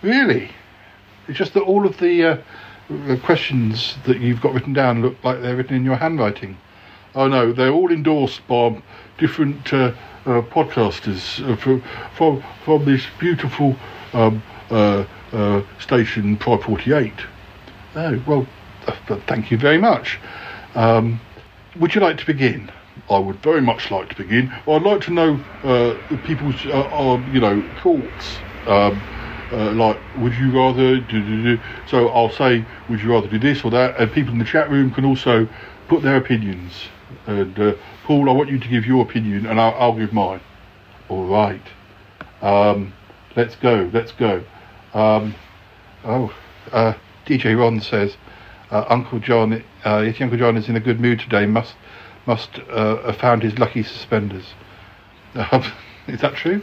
Really, 0.00 0.50
it's 1.28 1.36
just 1.36 1.52
that 1.52 1.62
all 1.62 1.84
of 1.84 1.98
the 1.98 2.24
uh, 2.24 2.36
the 2.88 3.18
questions 3.18 3.98
that 4.06 4.18
you've 4.20 4.40
got 4.40 4.54
written 4.54 4.72
down 4.72 5.02
look 5.02 5.22
like 5.22 5.42
they're 5.42 5.56
written 5.56 5.76
in 5.76 5.84
your 5.84 5.96
handwriting. 5.96 6.56
Oh 7.14 7.26
no, 7.26 7.52
they're 7.52 7.72
all 7.72 7.90
endorsed 7.90 8.46
by 8.46 8.80
different 9.18 9.72
uh, 9.72 9.92
uh, 10.26 10.42
podcasters 10.42 11.44
uh, 11.44 11.56
from, 11.56 11.82
from 12.14 12.42
from 12.64 12.84
this 12.84 13.04
beautiful 13.18 13.74
um, 14.12 14.42
uh, 14.70 15.04
uh, 15.32 15.62
station, 15.80 16.36
Pride 16.36 16.62
48. 16.62 17.12
Oh 17.96 18.22
well, 18.26 18.46
thank 19.26 19.50
you 19.50 19.58
very 19.58 19.78
much. 19.78 20.20
Um, 20.76 21.20
would 21.80 21.96
you 21.96 22.00
like 22.00 22.18
to 22.18 22.26
begin? 22.26 22.70
I 23.08 23.18
would 23.18 23.42
very 23.42 23.60
much 23.60 23.90
like 23.90 24.08
to 24.10 24.16
begin. 24.16 24.52
I'd 24.68 24.82
like 24.82 25.00
to 25.02 25.10
know 25.10 25.40
people's, 26.24 26.64
you 26.64 27.40
know, 27.40 27.64
thoughts. 27.82 28.38
Um, 28.66 29.02
uh, 29.52 29.72
like, 29.72 29.98
would 30.18 30.34
you 30.34 30.52
rather 30.52 31.00
do, 31.00 31.22
do, 31.22 31.42
do? 31.56 31.62
So 31.88 32.08
I'll 32.10 32.30
say, 32.30 32.64
would 32.88 33.00
you 33.00 33.10
rather 33.12 33.26
do 33.26 33.38
this 33.38 33.64
or 33.64 33.70
that? 33.72 33.98
And 33.98 34.12
people 34.12 34.32
in 34.32 34.38
the 34.38 34.44
chat 34.44 34.70
room 34.70 34.92
can 34.92 35.04
also 35.04 35.48
put 35.88 36.02
their 36.02 36.16
opinions. 36.16 36.88
And 37.30 37.56
uh, 37.60 37.74
Paul, 38.04 38.28
I 38.28 38.32
want 38.32 38.50
you 38.50 38.58
to 38.58 38.68
give 38.68 38.84
your 38.84 39.04
opinion, 39.04 39.46
and 39.46 39.60
I'll, 39.60 39.74
I'll 39.74 39.96
give 39.96 40.12
mine. 40.12 40.40
All 41.08 41.26
right. 41.28 41.62
Um, 42.42 42.92
let's 43.36 43.54
go. 43.54 43.88
Let's 43.92 44.10
go. 44.10 44.42
Um, 44.94 45.36
oh, 46.04 46.34
uh, 46.72 46.94
DJ 47.26 47.56
Ron 47.56 47.80
says, 47.80 48.16
uh, 48.72 48.84
Uncle 48.88 49.20
John, 49.20 49.64
uh, 49.84 50.02
if 50.04 50.20
Uncle 50.20 50.38
John 50.38 50.56
is 50.56 50.68
in 50.68 50.74
a 50.74 50.80
good 50.80 51.00
mood 51.00 51.20
today, 51.20 51.46
must 51.46 51.74
must 52.26 52.58
uh, 52.68 53.02
have 53.02 53.16
found 53.16 53.42
his 53.42 53.58
lucky 53.58 53.82
suspenders. 53.82 54.54
Um, 55.34 55.64
is 56.08 56.20
that 56.20 56.34
true? 56.34 56.62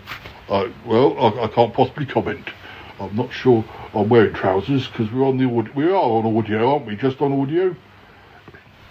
Well, 0.49 1.17
I, 1.17 1.45
I 1.45 1.47
can't 1.47 1.73
possibly 1.73 2.05
comment. 2.05 2.49
I'm 2.99 3.15
not 3.15 3.31
sure 3.31 3.63
I'm 3.93 4.09
wearing 4.09 4.33
trousers 4.33 4.87
because 4.87 5.11
we're 5.11 5.25
on 5.25 5.37
the 5.37 5.45
aud- 5.45 5.73
we 5.75 5.85
are 5.85 5.95
on 5.95 6.37
audio, 6.37 6.73
aren't 6.73 6.85
we? 6.85 6.95
Just 6.95 7.21
on 7.21 7.31
audio. 7.39 7.75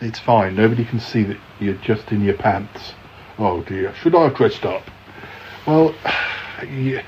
It's 0.01 0.19
fine. 0.19 0.55
Nobody 0.55 0.85
can 0.85 1.01
see 1.01 1.23
that 1.25 1.39
you're 1.59 1.75
just 1.75 2.13
in 2.13 2.23
your 2.23 2.35
pants. 2.35 2.93
Oh 3.39 3.63
dear. 3.63 3.95
Should 3.95 4.15
I 4.15 4.25
have 4.25 4.35
dressed 4.37 4.65
up? 4.65 4.83
Well, 5.67 5.95
yeah, 6.71 7.03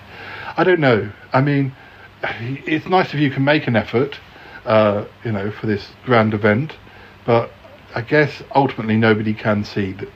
I 0.56 0.64
don't 0.64 0.80
know. 0.80 1.10
I 1.32 1.40
mean, 1.40 1.74
it's 2.22 2.86
nice 2.86 3.12
if 3.14 3.20
you 3.20 3.30
can 3.30 3.44
make 3.44 3.66
an 3.66 3.76
effort, 3.76 4.18
uh, 4.64 5.04
you 5.24 5.32
know, 5.32 5.50
for 5.50 5.66
this 5.66 5.88
grand 6.04 6.34
event, 6.34 6.76
but 7.24 7.50
I 7.94 8.00
guess 8.00 8.42
ultimately 8.54 8.96
nobody 8.96 9.34
can 9.34 9.64
see 9.64 9.92
that 9.92 10.08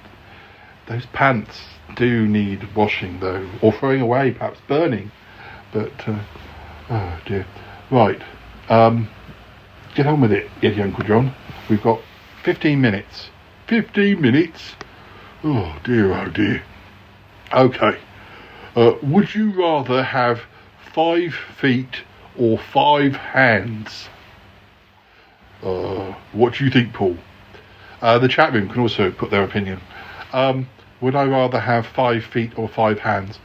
those 0.87 1.07
pants 1.07 1.61
do 1.95 2.27
need 2.27 2.75
washing, 2.75 3.21
though, 3.21 3.49
or 3.61 3.73
throwing 3.73 4.01
away, 4.01 4.33
perhaps 4.33 4.61
burning. 4.67 5.11
But 5.73 6.09
uh, 6.09 6.23
oh 6.91 7.21
dear. 7.27 7.47
Right. 7.91 8.23
Um, 8.69 9.09
get 9.95 10.07
on 10.07 10.21
with 10.21 10.33
it, 10.33 10.51
yes, 10.63 10.79
Uncle 10.81 11.05
John. 11.05 11.35
We've 11.69 11.83
got 11.83 12.01
15 12.43 12.81
minutes. 12.81 13.31
15 13.69 14.21
minutes? 14.21 14.75
Oh 15.45 15.77
dear, 15.85 16.13
oh 16.13 16.29
dear. 16.29 16.63
Okay. 17.53 17.99
Uh, 18.75 18.93
would 19.03 19.35
you 19.35 19.53
rather 19.53 20.03
have 20.03 20.41
five 20.93 21.35
feet 21.35 22.03
or 22.39 22.59
five 22.59 23.15
hands? 23.15 24.09
Uh, 25.63 26.15
what 26.33 26.55
do 26.55 26.65
you 26.65 26.71
think, 26.71 26.93
Paul? 26.93 27.17
Uh, 28.01 28.19
the 28.19 28.29
chat 28.29 28.53
room 28.53 28.69
can 28.69 28.81
also 28.81 29.13
put 29.13 29.31
their 29.31 29.45
opinion. 29.45 29.81
Um, 30.33 30.69
would 31.01 31.15
I 31.15 31.25
rather 31.25 31.61
have 31.61 31.87
five 31.87 32.25
feet 32.25 32.59
or 32.59 32.69
five 32.69 32.99
hands? 32.99 33.39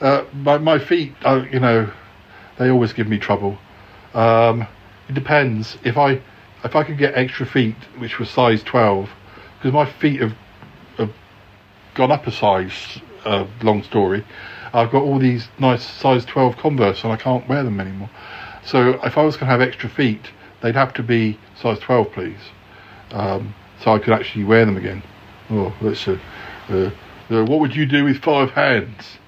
Uh, 0.00 0.24
my, 0.34 0.58
my 0.58 0.78
feet, 0.78 1.14
uh, 1.24 1.44
you 1.50 1.60
know, 1.60 1.90
they 2.58 2.70
always 2.70 2.92
give 2.92 3.08
me 3.08 3.18
trouble. 3.18 3.56
Um, 4.12 4.66
it 5.08 5.14
depends. 5.14 5.78
If 5.84 5.96
I 5.96 6.20
if 6.64 6.76
I 6.76 6.84
could 6.84 6.98
get 6.98 7.14
extra 7.14 7.46
feet, 7.46 7.76
which 7.98 8.18
was 8.18 8.30
size 8.30 8.62
12, 8.62 9.10
because 9.58 9.72
my 9.72 9.84
feet 9.84 10.20
have, 10.20 10.34
have 10.98 11.12
gone 11.94 12.12
up 12.12 12.26
a 12.26 12.32
size, 12.32 13.00
uh, 13.24 13.46
long 13.62 13.82
story, 13.82 14.24
I've 14.72 14.90
got 14.90 15.02
all 15.02 15.18
these 15.18 15.48
nice 15.58 15.84
size 15.84 16.24
12 16.24 16.56
Converse 16.56 17.04
and 17.04 17.12
I 17.12 17.16
can't 17.16 17.46
wear 17.48 17.62
them 17.62 17.80
anymore. 17.80 18.10
So 18.64 19.00
if 19.04 19.18
I 19.18 19.22
was 19.22 19.36
going 19.36 19.46
to 19.46 19.52
have 19.52 19.60
extra 19.60 19.88
feet, 19.88 20.30
they'd 20.60 20.74
have 20.74 20.94
to 20.94 21.02
be 21.02 21.38
size 21.60 21.78
12, 21.80 22.12
please. 22.12 22.40
Um, 23.10 23.54
so 23.80 23.92
I 23.92 23.98
could 23.98 24.14
actually 24.14 24.44
wear 24.44 24.64
them 24.64 24.76
again. 24.76 25.02
Oh, 25.50 25.74
let's 25.82 26.06
uh, 26.08 26.18
uh, 26.68 26.90
uh, 27.30 27.44
what 27.44 27.60
would 27.60 27.74
you 27.74 27.86
do 27.86 28.04
with 28.04 28.22
five 28.22 28.50
hands? 28.50 29.18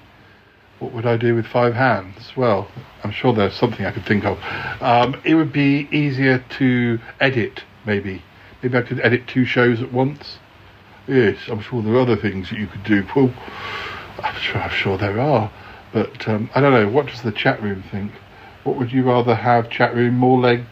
What 0.85 0.93
would 0.93 1.07
I 1.07 1.17
do 1.17 1.33
with 1.33 1.47
five 1.47 1.73
hands? 1.73 2.37
Well, 2.37 2.69
I'm 3.03 3.09
sure 3.09 3.33
there's 3.33 3.55
something 3.55 3.87
I 3.87 3.91
could 3.91 4.05
think 4.05 4.23
of. 4.23 4.37
Um, 4.83 5.19
it 5.25 5.33
would 5.33 5.51
be 5.51 5.87
easier 5.91 6.45
to 6.59 6.99
edit, 7.19 7.63
maybe. 7.87 8.21
Maybe 8.61 8.77
I 8.77 8.83
could 8.83 8.99
edit 8.99 9.27
two 9.27 9.45
shows 9.45 9.81
at 9.81 9.91
once. 9.91 10.37
Yes, 11.07 11.37
I'm 11.47 11.59
sure 11.59 11.81
there 11.81 11.95
are 11.95 12.01
other 12.01 12.15
things 12.15 12.51
that 12.51 12.59
you 12.59 12.67
could 12.67 12.83
do. 12.83 13.03
Well, 13.15 13.33
I'm 14.19 14.35
sure, 14.35 14.61
I'm 14.61 14.69
sure 14.69 14.95
there 14.95 15.19
are. 15.19 15.51
But 15.91 16.27
um, 16.27 16.51
I 16.53 16.61
don't 16.61 16.71
know. 16.71 16.87
What 16.87 17.07
does 17.07 17.23
the 17.23 17.31
chat 17.31 17.63
room 17.63 17.83
think? 17.89 18.11
What 18.63 18.77
would 18.77 18.91
you 18.91 19.05
rather 19.05 19.33
have? 19.33 19.71
Chat 19.71 19.95
room 19.95 20.13
more 20.13 20.39
leg, 20.39 20.65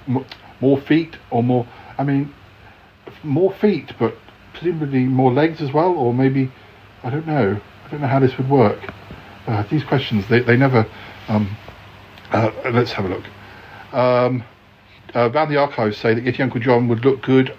more, 0.61 0.79
feet, 0.79 1.17
or 1.31 1.41
more? 1.41 1.67
I 1.97 2.03
mean, 2.03 2.31
more 3.23 3.51
feet, 3.51 3.93
but 3.97 4.15
presumably 4.53 5.05
more 5.05 5.33
legs 5.33 5.59
as 5.59 5.73
well, 5.73 5.93
or 5.93 6.13
maybe 6.13 6.51
I 7.01 7.09
don't 7.09 7.25
know. 7.25 7.59
I 7.85 7.89
don't 7.89 8.01
know 8.01 8.07
how 8.07 8.19
this 8.19 8.37
would 8.37 8.47
work. 8.47 8.93
Uh, 9.47 9.63
these 9.69 9.83
questions, 9.83 10.27
they, 10.27 10.39
they 10.39 10.57
never. 10.57 10.87
Um, 11.27 11.55
uh, 12.31 12.51
let's 12.71 12.93
have 12.93 13.05
a 13.05 13.09
look. 13.09 13.23
Um, 13.93 14.43
uh, 15.13 15.29
Van 15.29 15.49
the 15.49 15.57
Archives 15.57 15.97
say 15.97 16.13
that 16.13 16.23
Yeti 16.23 16.39
Uncle 16.39 16.59
John 16.59 16.87
would 16.87 17.05
look 17.05 17.21
good 17.21 17.55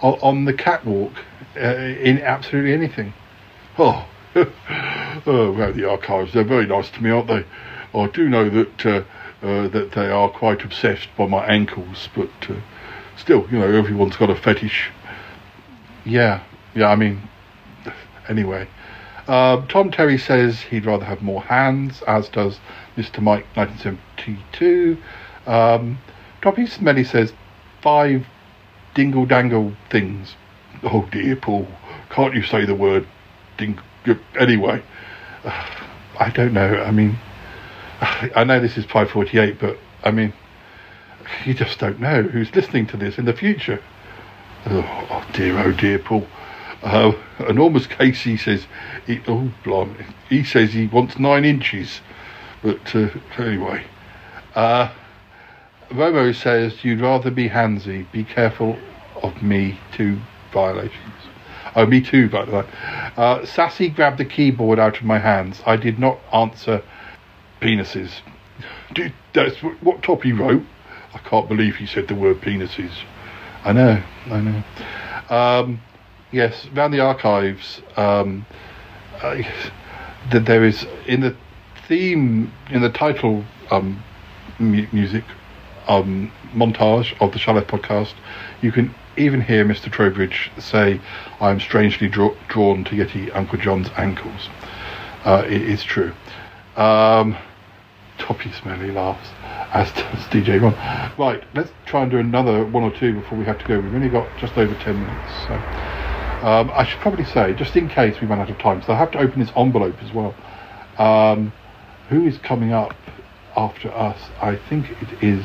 on, 0.00 0.14
on 0.20 0.44
the 0.44 0.52
catwalk 0.52 1.12
uh, 1.56 1.60
in 1.60 2.20
absolutely 2.20 2.72
anything. 2.72 3.12
Oh, 3.78 4.06
oh, 4.34 5.54
Van 5.56 5.74
the 5.74 5.88
Archives, 5.88 6.34
they're 6.34 6.44
very 6.44 6.66
nice 6.66 6.90
to 6.90 7.02
me, 7.02 7.08
aren't 7.08 7.28
they? 7.28 7.44
I 7.94 8.06
do 8.08 8.28
know 8.28 8.50
that 8.50 8.86
uh, 8.86 9.04
uh, 9.42 9.68
that 9.68 9.92
they 9.92 10.10
are 10.10 10.28
quite 10.28 10.62
obsessed 10.64 11.08
by 11.16 11.26
my 11.26 11.46
ankles, 11.46 12.08
but 12.14 12.28
still, 13.16 13.46
you 13.50 13.58
know, 13.58 13.70
everyone's 13.70 14.16
got 14.16 14.28
a 14.28 14.36
fetish. 14.36 14.90
Yeah, 16.04 16.42
yeah, 16.74 16.88
I 16.88 16.96
mean, 16.96 17.22
anyway. 18.28 18.68
Uh, 19.30 19.64
Tom 19.68 19.92
Terry 19.92 20.18
says 20.18 20.60
he'd 20.60 20.84
rather 20.84 21.04
have 21.04 21.22
more 21.22 21.40
hands, 21.40 22.02
as 22.02 22.28
does 22.28 22.58
Mr. 22.96 23.20
Mike 23.22 23.46
1972. 23.54 25.00
Um, 25.46 26.00
Smelly 26.66 27.04
says 27.04 27.32
five 27.80 28.26
dingle 28.92 29.26
dangle 29.26 29.72
things. 29.88 30.34
Oh 30.82 31.08
dear, 31.12 31.36
Paul, 31.36 31.68
can't 32.08 32.34
you 32.34 32.42
say 32.42 32.64
the 32.64 32.74
word 32.74 33.06
ding? 33.56 33.78
Anyway, 34.36 34.82
uh, 35.44 35.66
I 36.18 36.30
don't 36.30 36.52
know. 36.52 36.82
I 36.82 36.90
mean, 36.90 37.16
I 38.00 38.42
know 38.42 38.58
this 38.58 38.76
is 38.76 38.84
P48, 38.84 39.60
but 39.60 39.78
I 40.02 40.10
mean, 40.10 40.32
you 41.46 41.54
just 41.54 41.78
don't 41.78 42.00
know 42.00 42.24
who's 42.24 42.52
listening 42.52 42.88
to 42.88 42.96
this 42.96 43.16
in 43.16 43.26
the 43.26 43.32
future. 43.32 43.80
Oh, 44.66 45.06
oh 45.08 45.24
dear, 45.32 45.56
oh 45.56 45.70
dear, 45.70 46.00
Paul. 46.00 46.26
Uh, 46.82 47.12
enormous 47.48 47.86
Casey 47.86 48.36
says, 48.36 48.66
he, 49.06 49.20
oh 49.28 49.52
blimey, 49.64 50.06
he 50.28 50.42
says 50.44 50.72
he 50.72 50.86
wants 50.86 51.18
nine 51.18 51.44
inches. 51.44 52.00
But 52.62 52.94
uh, 52.94 53.08
anyway, 53.38 53.84
uh, 54.54 54.90
Romo 55.90 56.34
says 56.34 56.84
you'd 56.84 57.00
rather 57.00 57.30
be 57.30 57.48
handsy. 57.48 58.10
Be 58.12 58.24
careful 58.24 58.78
of 59.22 59.42
me 59.42 59.78
too 59.92 60.20
violations. 60.52 61.14
Oh, 61.76 61.86
me 61.86 62.00
too, 62.00 62.28
by 62.28 62.44
the 62.44 62.52
way. 62.52 62.66
Uh, 63.16 63.44
Sassy 63.44 63.88
grabbed 63.88 64.18
the 64.18 64.24
keyboard 64.24 64.78
out 64.78 64.98
of 64.98 65.04
my 65.04 65.18
hands. 65.18 65.62
I 65.66 65.76
did 65.76 65.98
not 65.98 66.18
answer 66.32 66.82
penises. 67.60 68.22
Dude, 68.92 69.12
that's 69.32 69.56
what 69.58 70.02
Toppy 70.02 70.32
wrote. 70.32 70.64
I 71.14 71.18
can't 71.18 71.48
believe 71.48 71.76
he 71.76 71.86
said 71.86 72.08
the 72.08 72.14
word 72.14 72.40
penises. 72.40 72.92
I 73.64 73.72
know, 73.72 74.02
I 74.26 74.40
know. 74.40 74.62
Um, 75.28 75.80
yes, 76.32 76.66
around 76.74 76.92
the 76.92 77.00
archives, 77.00 77.80
um, 77.96 78.46
uh, 79.22 79.42
that 80.30 80.46
there 80.46 80.64
is 80.64 80.86
in 81.06 81.20
the 81.20 81.34
theme 81.88 82.52
in 82.70 82.82
the 82.82 82.90
title 82.90 83.44
um, 83.70 84.02
mu- 84.58 84.86
music 84.92 85.24
um, 85.88 86.32
montage 86.54 87.20
of 87.20 87.32
the 87.32 87.38
Shy 87.38 87.52
Life 87.52 87.66
podcast, 87.66 88.14
you 88.62 88.70
can 88.72 88.94
even 89.16 89.40
hear 89.40 89.64
Mr. 89.64 89.90
Trowbridge 89.90 90.50
say, 90.58 91.00
"I 91.40 91.50
am 91.50 91.60
strangely 91.60 92.08
draw- 92.08 92.34
drawn 92.48 92.84
to 92.84 92.94
Yeti 92.94 93.34
Uncle 93.34 93.58
John's 93.58 93.88
ankles." 93.96 94.48
Uh, 95.24 95.44
it 95.46 95.62
is 95.62 95.82
true. 95.82 96.12
Um, 96.76 97.36
Toppy 98.18 98.52
Smelly 98.52 98.90
laughs, 98.90 99.30
as 99.72 99.90
does 99.92 100.26
DJ 100.28 100.60
Ron. 100.60 100.74
Right, 101.18 101.42
let's 101.54 101.72
try 101.86 102.02
and 102.02 102.10
do 102.10 102.18
another 102.18 102.64
one 102.64 102.82
or 102.84 102.90
two 102.90 103.14
before 103.14 103.38
we 103.38 103.44
have 103.46 103.58
to 103.58 103.64
go. 103.64 103.80
We've 103.80 103.94
only 103.94 104.08
got 104.08 104.28
just 104.36 104.56
over 104.56 104.74
ten 104.74 105.00
minutes, 105.00 105.32
so 105.46 105.60
um, 106.42 106.70
I 106.74 106.84
should 106.84 107.00
probably 107.00 107.24
say, 107.24 107.54
just 107.54 107.76
in 107.76 107.88
case 107.88 108.20
we 108.20 108.26
run 108.26 108.40
out 108.40 108.50
of 108.50 108.58
time, 108.58 108.82
so 108.82 108.92
I 108.92 108.96
have 108.96 109.10
to 109.12 109.18
open 109.18 109.40
this 109.40 109.50
envelope 109.56 109.96
as 110.02 110.12
well. 110.12 110.34
Um, 110.98 111.52
who 112.08 112.26
is 112.26 112.38
coming 112.38 112.72
up 112.72 112.94
after 113.56 113.90
us? 113.92 114.18
I 114.40 114.56
think 114.56 114.90
it 115.02 115.22
is 115.22 115.44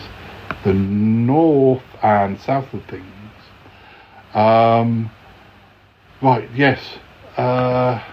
the 0.64 0.74
north 0.74 1.84
and 2.02 2.40
south 2.40 2.74
of 2.74 2.84
things. 2.86 3.06
Um, 4.34 5.12
right, 6.22 6.50
yes. 6.56 6.80
Uh, 7.38 8.04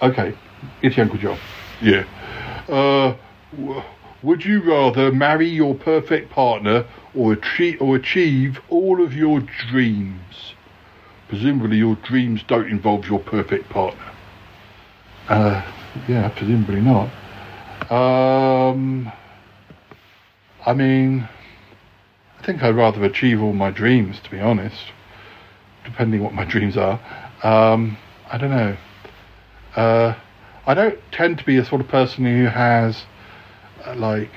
okay, 0.00 0.34
it's 0.82 0.98
Uncle 0.98 1.18
John. 1.18 1.38
Yeah. 1.80 2.04
Uh, 2.68 3.16
w- 3.56 3.82
would 4.22 4.44
you 4.44 4.62
rather 4.62 5.12
marry 5.12 5.48
your 5.48 5.74
perfect 5.74 6.30
partner 6.30 6.86
or 7.14 7.32
achieve, 7.32 7.82
or 7.82 7.96
achieve 7.96 8.60
all 8.68 9.02
of 9.02 9.12
your 9.12 9.40
dreams? 9.40 10.51
Presumably, 11.32 11.78
your 11.78 11.94
dreams 11.94 12.42
don't 12.46 12.68
involve 12.68 13.06
your 13.06 13.18
perfect 13.18 13.70
partner. 13.70 14.12
Uh, 15.30 15.62
yeah, 16.06 16.28
presumably 16.28 16.82
not. 16.82 17.08
Um, 17.90 19.10
I 20.66 20.74
mean, 20.74 21.26
I 22.38 22.42
think 22.44 22.62
I'd 22.62 22.74
rather 22.76 23.02
achieve 23.04 23.40
all 23.40 23.54
my 23.54 23.70
dreams, 23.70 24.20
to 24.20 24.30
be 24.30 24.40
honest. 24.40 24.76
Depending 25.86 26.22
what 26.22 26.34
my 26.34 26.44
dreams 26.50 26.76
are. 26.76 27.00
Um, 27.42 27.96
I 28.30 28.36
don't 28.36 28.50
know. 28.50 28.76
Uh, 29.74 30.14
I 30.66 30.74
don't 30.74 30.98
tend 31.12 31.38
to 31.38 31.46
be 31.46 31.56
a 31.56 31.64
sort 31.64 31.80
of 31.80 31.88
person 31.88 32.26
who 32.26 32.44
has 32.44 33.04
uh, 33.86 33.94
like 33.94 34.28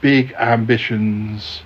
big 0.00 0.32
ambitions. 0.32 1.60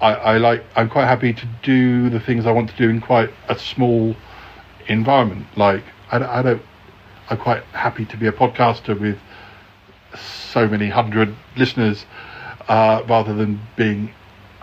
I, 0.00 0.14
I 0.14 0.38
like. 0.38 0.64
I'm 0.76 0.88
quite 0.88 1.06
happy 1.06 1.32
to 1.32 1.46
do 1.62 2.08
the 2.10 2.20
things 2.20 2.46
I 2.46 2.52
want 2.52 2.70
to 2.70 2.76
do 2.76 2.88
in 2.88 3.00
quite 3.00 3.30
a 3.48 3.58
small 3.58 4.14
environment. 4.86 5.46
Like 5.56 5.84
I, 6.10 6.18
I 6.18 6.42
don't. 6.42 6.62
I'm 7.30 7.38
quite 7.38 7.62
happy 7.72 8.04
to 8.06 8.16
be 8.16 8.26
a 8.26 8.32
podcaster 8.32 8.98
with 8.98 9.18
so 10.16 10.66
many 10.66 10.88
hundred 10.88 11.34
listeners, 11.56 12.06
uh, 12.68 13.02
rather 13.08 13.34
than 13.34 13.60
being 13.76 14.12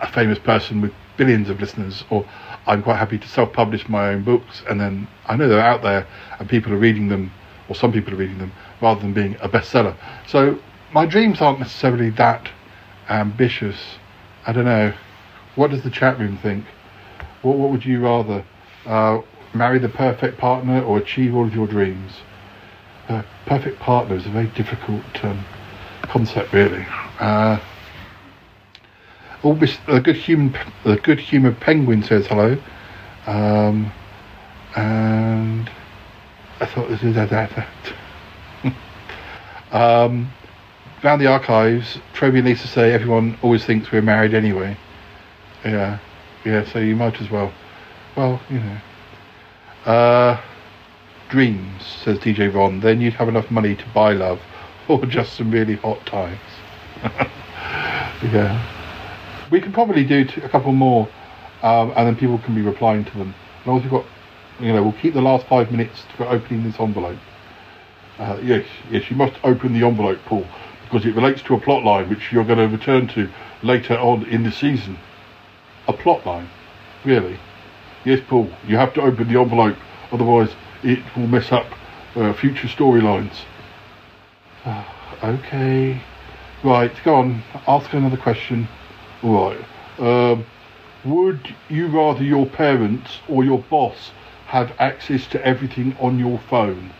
a 0.00 0.10
famous 0.10 0.38
person 0.38 0.80
with 0.80 0.92
billions 1.16 1.48
of 1.48 1.60
listeners. 1.60 2.04
Or 2.10 2.26
I'm 2.66 2.82
quite 2.82 2.96
happy 2.96 3.18
to 3.18 3.28
self-publish 3.28 3.88
my 3.88 4.08
own 4.08 4.24
books, 4.24 4.62
and 4.68 4.80
then 4.80 5.06
I 5.26 5.36
know 5.36 5.48
they're 5.48 5.60
out 5.60 5.82
there 5.82 6.06
and 6.38 6.48
people 6.48 6.72
are 6.72 6.78
reading 6.78 7.08
them, 7.08 7.30
or 7.68 7.74
some 7.74 7.92
people 7.92 8.12
are 8.14 8.16
reading 8.16 8.38
them, 8.38 8.52
rather 8.80 9.00
than 9.00 9.12
being 9.12 9.36
a 9.40 9.48
bestseller. 9.48 9.96
So 10.26 10.58
my 10.92 11.06
dreams 11.06 11.40
aren't 11.40 11.60
necessarily 11.60 12.10
that 12.10 12.48
ambitious. 13.08 13.76
I 14.46 14.52
don't 14.52 14.64
know. 14.64 14.92
What 15.56 15.70
does 15.70 15.82
the 15.82 15.90
chat 15.90 16.18
room 16.18 16.38
think? 16.38 16.64
What 17.42 17.56
What 17.56 17.70
would 17.70 17.84
you 17.84 18.00
rather? 18.04 18.44
Uh, 18.84 19.22
marry 19.52 19.78
the 19.78 19.88
perfect 19.88 20.38
partner 20.38 20.82
or 20.82 20.98
achieve 20.98 21.34
all 21.34 21.46
of 21.46 21.54
your 21.54 21.66
dreams? 21.66 22.12
Uh, 23.08 23.22
perfect 23.46 23.80
partner 23.80 24.16
is 24.16 24.26
a 24.26 24.28
very 24.28 24.48
difficult 24.48 25.02
um, 25.24 25.44
concept, 26.02 26.52
really. 26.52 26.86
Uh, 27.18 27.58
good 30.00 30.16
human, 30.16 30.54
a 30.84 30.96
good 30.96 31.20
humoured 31.20 31.58
penguin 31.60 32.02
says 32.02 32.26
hello, 32.26 32.58
um, 33.26 33.92
and 34.74 35.70
I 36.60 36.66
thought 36.66 36.88
this 36.88 37.02
is 37.02 37.14
that. 37.14 37.30
that. 37.30 37.66
um, 39.72 40.32
round 41.02 41.20
the 41.20 41.26
archives, 41.28 41.98
Troby 42.12 42.38
and 42.38 42.46
Lisa 42.46 42.66
say 42.66 42.92
everyone 42.92 43.38
always 43.42 43.64
thinks 43.64 43.92
we're 43.92 44.02
married 44.02 44.34
anyway. 44.34 44.76
Yeah, 45.66 45.98
yeah. 46.44 46.64
So 46.64 46.78
you 46.78 46.94
might 46.94 47.20
as 47.20 47.28
well. 47.28 47.52
Well, 48.16 48.40
you 48.48 48.60
know. 48.60 48.78
Uh, 49.84 50.40
dreams, 51.28 51.84
says 52.04 52.18
DJ 52.20 52.52
Ron. 52.54 52.80
Then 52.80 53.00
you'd 53.00 53.14
have 53.14 53.28
enough 53.28 53.50
money 53.50 53.74
to 53.74 53.84
buy 53.92 54.12
love, 54.12 54.40
or 54.88 55.04
just 55.06 55.34
some 55.34 55.50
really 55.50 55.74
hot 55.76 56.04
times. 56.06 56.38
yeah. 58.22 58.64
We 59.50 59.60
can 59.60 59.72
probably 59.72 60.04
do 60.04 60.24
t- 60.24 60.40
a 60.40 60.48
couple 60.48 60.72
more, 60.72 61.08
um, 61.62 61.92
and 61.96 62.06
then 62.06 62.16
people 62.16 62.38
can 62.38 62.54
be 62.54 62.62
replying 62.62 63.04
to 63.04 63.18
them. 63.18 63.34
As 63.66 63.82
we've 63.82 63.90
got, 63.90 64.04
you 64.60 64.72
know, 64.72 64.82
we'll 64.84 64.92
keep 64.92 65.14
the 65.14 65.20
last 65.20 65.46
five 65.46 65.70
minutes 65.72 66.04
for 66.16 66.24
opening 66.26 66.62
this 66.62 66.78
envelope. 66.78 67.18
Uh, 68.18 68.38
yes, 68.42 68.66
yes, 68.90 69.10
you 69.10 69.16
must 69.16 69.34
open 69.44 69.72
the 69.72 69.86
envelope, 69.86 70.18
Paul, 70.26 70.46
because 70.84 71.04
it 71.04 71.14
relates 71.14 71.42
to 71.42 71.54
a 71.54 71.60
plot 71.60 71.82
line 71.84 72.08
which 72.08 72.32
you're 72.32 72.44
going 72.44 72.58
to 72.58 72.68
return 72.68 73.08
to 73.08 73.28
later 73.62 73.98
on 73.98 74.24
in 74.26 74.44
the 74.44 74.52
season. 74.52 74.96
A 75.88 75.92
plot 75.92 76.26
line, 76.26 76.48
really? 77.04 77.38
Yes, 78.04 78.20
Paul, 78.28 78.50
you 78.66 78.76
have 78.76 78.92
to 78.94 79.02
open 79.02 79.32
the 79.32 79.40
envelope, 79.40 79.76
otherwise 80.12 80.50
it 80.82 81.00
will 81.16 81.26
mess 81.26 81.52
up 81.52 81.66
uh, 82.16 82.32
future 82.32 82.68
storylines. 82.68 83.36
okay, 85.22 86.00
right, 86.64 86.92
go 87.04 87.14
on, 87.14 87.42
ask 87.68 87.92
another 87.92 88.16
question. 88.16 88.68
Right, 89.22 89.64
um, 89.98 90.44
would 91.04 91.54
you 91.68 91.86
rather 91.86 92.24
your 92.24 92.46
parents 92.46 93.18
or 93.28 93.44
your 93.44 93.60
boss 93.70 94.10
have 94.46 94.72
access 94.78 95.26
to 95.28 95.44
everything 95.46 95.96
on 96.00 96.18
your 96.18 96.38
phone? 96.38 96.92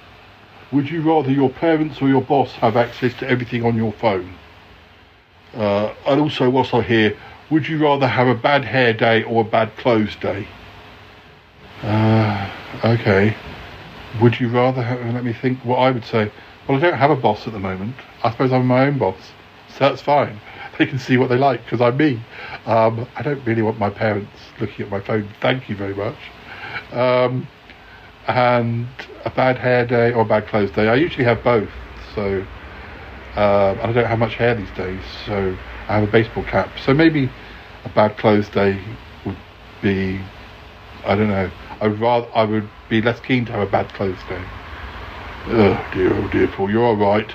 Would 0.72 0.90
you 0.90 1.02
rather 1.02 1.30
your 1.30 1.50
parents 1.50 2.00
or 2.02 2.08
your 2.08 2.22
boss 2.22 2.52
have 2.52 2.76
access 2.76 3.14
to 3.14 3.28
everything 3.28 3.64
on 3.64 3.76
your 3.76 3.92
phone? 3.92 4.34
Uh, 5.54 5.94
and 6.06 6.20
also, 6.20 6.50
whilst 6.50 6.74
I'm 6.74 6.82
here, 6.84 7.16
would 7.50 7.68
you 7.68 7.78
rather 7.78 8.06
have 8.06 8.26
a 8.28 8.34
bad 8.34 8.64
hair 8.64 8.92
day 8.92 9.22
or 9.22 9.42
a 9.42 9.44
bad 9.44 9.76
clothes 9.76 10.16
day? 10.16 10.46
Uh, 11.82 12.50
okay. 12.84 13.36
Would 14.20 14.40
you 14.40 14.48
rather 14.48 14.82
have, 14.82 15.14
let 15.14 15.24
me 15.24 15.32
think 15.32 15.58
what 15.64 15.76
I 15.76 15.90
would 15.90 16.04
say. 16.04 16.30
Well, 16.66 16.78
I 16.78 16.80
don't 16.80 16.98
have 16.98 17.10
a 17.10 17.16
boss 17.16 17.46
at 17.46 17.52
the 17.52 17.60
moment. 17.60 17.94
I 18.24 18.30
suppose 18.30 18.52
I'm 18.52 18.66
my 18.66 18.86
own 18.86 18.98
boss. 18.98 19.32
So 19.68 19.88
that's 19.88 20.02
fine. 20.02 20.40
They 20.78 20.84
can 20.84 20.98
see 20.98 21.16
what 21.16 21.30
they 21.30 21.38
like 21.38 21.64
because 21.64 21.80
I'm 21.80 21.96
me. 21.96 22.20
Um, 22.66 23.06
I 23.16 23.22
don't 23.22 23.42
really 23.46 23.62
want 23.62 23.78
my 23.78 23.88
parents 23.88 24.30
looking 24.60 24.84
at 24.84 24.90
my 24.90 25.00
phone. 25.00 25.26
Thank 25.40 25.70
you 25.70 25.76
very 25.76 25.94
much. 25.94 26.16
Um, 26.92 27.48
and 28.26 28.86
a 29.24 29.30
bad 29.30 29.56
hair 29.56 29.86
day 29.86 30.12
or 30.12 30.20
a 30.20 30.24
bad 30.26 30.46
clothes 30.48 30.70
day. 30.72 30.88
I 30.88 30.96
usually 30.96 31.24
have 31.24 31.42
both. 31.42 31.70
So, 32.14 32.44
and 33.36 33.80
I 33.80 33.92
don't 33.92 34.04
have 34.04 34.18
much 34.18 34.34
hair 34.34 34.54
these 34.54 34.70
days. 34.72 35.00
So 35.24 35.56
I 35.88 35.94
have 36.00 36.08
a 36.08 36.12
baseball 36.12 36.44
cap. 36.44 36.70
So 36.84 36.94
maybe 36.94 37.30
a 37.84 37.88
bad 37.90 38.16
clothes 38.16 38.48
day 38.48 38.80
would 39.24 39.36
be, 39.82 40.20
I 41.04 41.14
don't 41.14 41.28
know. 41.28 41.50
I 41.80 41.88
would 41.88 42.00
rather, 42.00 42.28
I 42.34 42.44
would 42.44 42.68
be 42.88 43.02
less 43.02 43.20
keen 43.20 43.44
to 43.46 43.52
have 43.52 43.68
a 43.68 43.70
bad 43.70 43.88
clothes 43.94 44.18
day. 44.28 44.42
Oh 45.48 45.86
dear, 45.92 46.12
oh 46.12 46.28
dear, 46.28 46.48
Paul, 46.48 46.70
you're 46.70 46.84
all 46.84 46.96
right. 46.96 47.32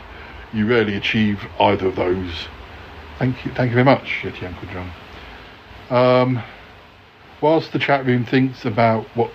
You 0.54 0.68
rarely 0.68 0.95
achieve 0.95 1.47
either 1.60 1.88
of 1.88 1.95
those. 1.95 2.47
Thank 3.20 3.45
you, 3.45 3.52
thank 3.54 3.70
you 3.70 3.76
very 3.76 3.86
much, 3.86 4.22
Yeti 4.24 4.43
Uncle 4.47 4.68
John. 4.70 4.91
Um, 5.89 6.43
whilst 7.41 7.72
the 7.72 7.80
chat 7.80 8.06
room 8.06 8.26
thinks 8.26 8.66
about 8.66 9.06
what, 9.16 9.32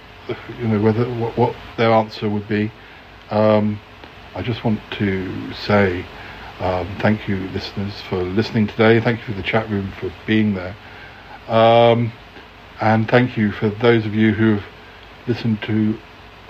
you 0.58 0.68
know, 0.68 0.80
whether 0.80 1.04
what, 1.10 1.38
what 1.38 1.54
their 1.76 1.92
answer 1.92 2.28
would 2.28 2.48
be, 2.48 2.70
um, 3.30 3.80
I 4.34 4.42
just 4.42 4.64
want 4.64 4.80
to 4.92 5.52
say 5.54 6.04
um, 6.60 6.88
thank 7.00 7.28
you, 7.28 7.36
listeners, 7.48 8.00
for 8.02 8.22
listening 8.22 8.66
today. 8.66 9.00
Thank 9.00 9.20
you 9.20 9.24
for 9.26 9.32
the 9.32 9.42
chat 9.42 9.68
room 9.68 9.92
for 10.00 10.12
being 10.26 10.54
there, 10.54 10.74
um, 11.48 12.12
and 12.80 13.08
thank 13.08 13.36
you 13.36 13.52
for 13.52 13.68
those 13.68 14.06
of 14.06 14.14
you 14.14 14.32
who 14.32 14.54
have 14.54 14.64
listened 15.26 15.62
to 15.62 15.98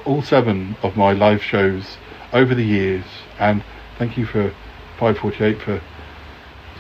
all 0.05 0.23
seven 0.23 0.77
of 0.83 0.97
my 0.97 1.13
live 1.13 1.43
shows 1.43 1.97
over 2.33 2.55
the 2.55 2.65
years, 2.65 3.05
and 3.39 3.65
thank 3.99 4.17
you 4.17 4.27
for 4.27 4.53
P48 4.99 5.61
for 5.61 5.81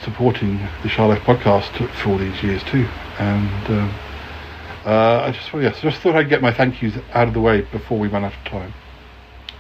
supporting 0.03 0.59
the 0.83 0.89
Shy 0.89 1.05
Life 1.05 1.23
podcast 1.23 1.89
for 1.95 2.11
all 2.11 2.19
these 2.19 2.43
years 2.43 2.63
too. 2.65 2.87
And 3.19 3.67
um, 3.67 3.95
uh, 4.85 5.23
I 5.23 5.33
just, 5.33 5.53
well, 5.53 5.63
yes, 5.63 5.81
just 5.81 6.01
thought 6.01 6.15
I'd 6.15 6.29
get 6.29 6.43
my 6.43 6.53
thank 6.53 6.81
yous 6.81 6.95
out 7.13 7.29
of 7.29 7.35
the 7.35 7.41
way 7.41 7.63
before 7.63 7.99
we 7.99 8.09
run 8.09 8.25
out 8.25 8.35
of 8.35 8.45
time. 8.45 8.73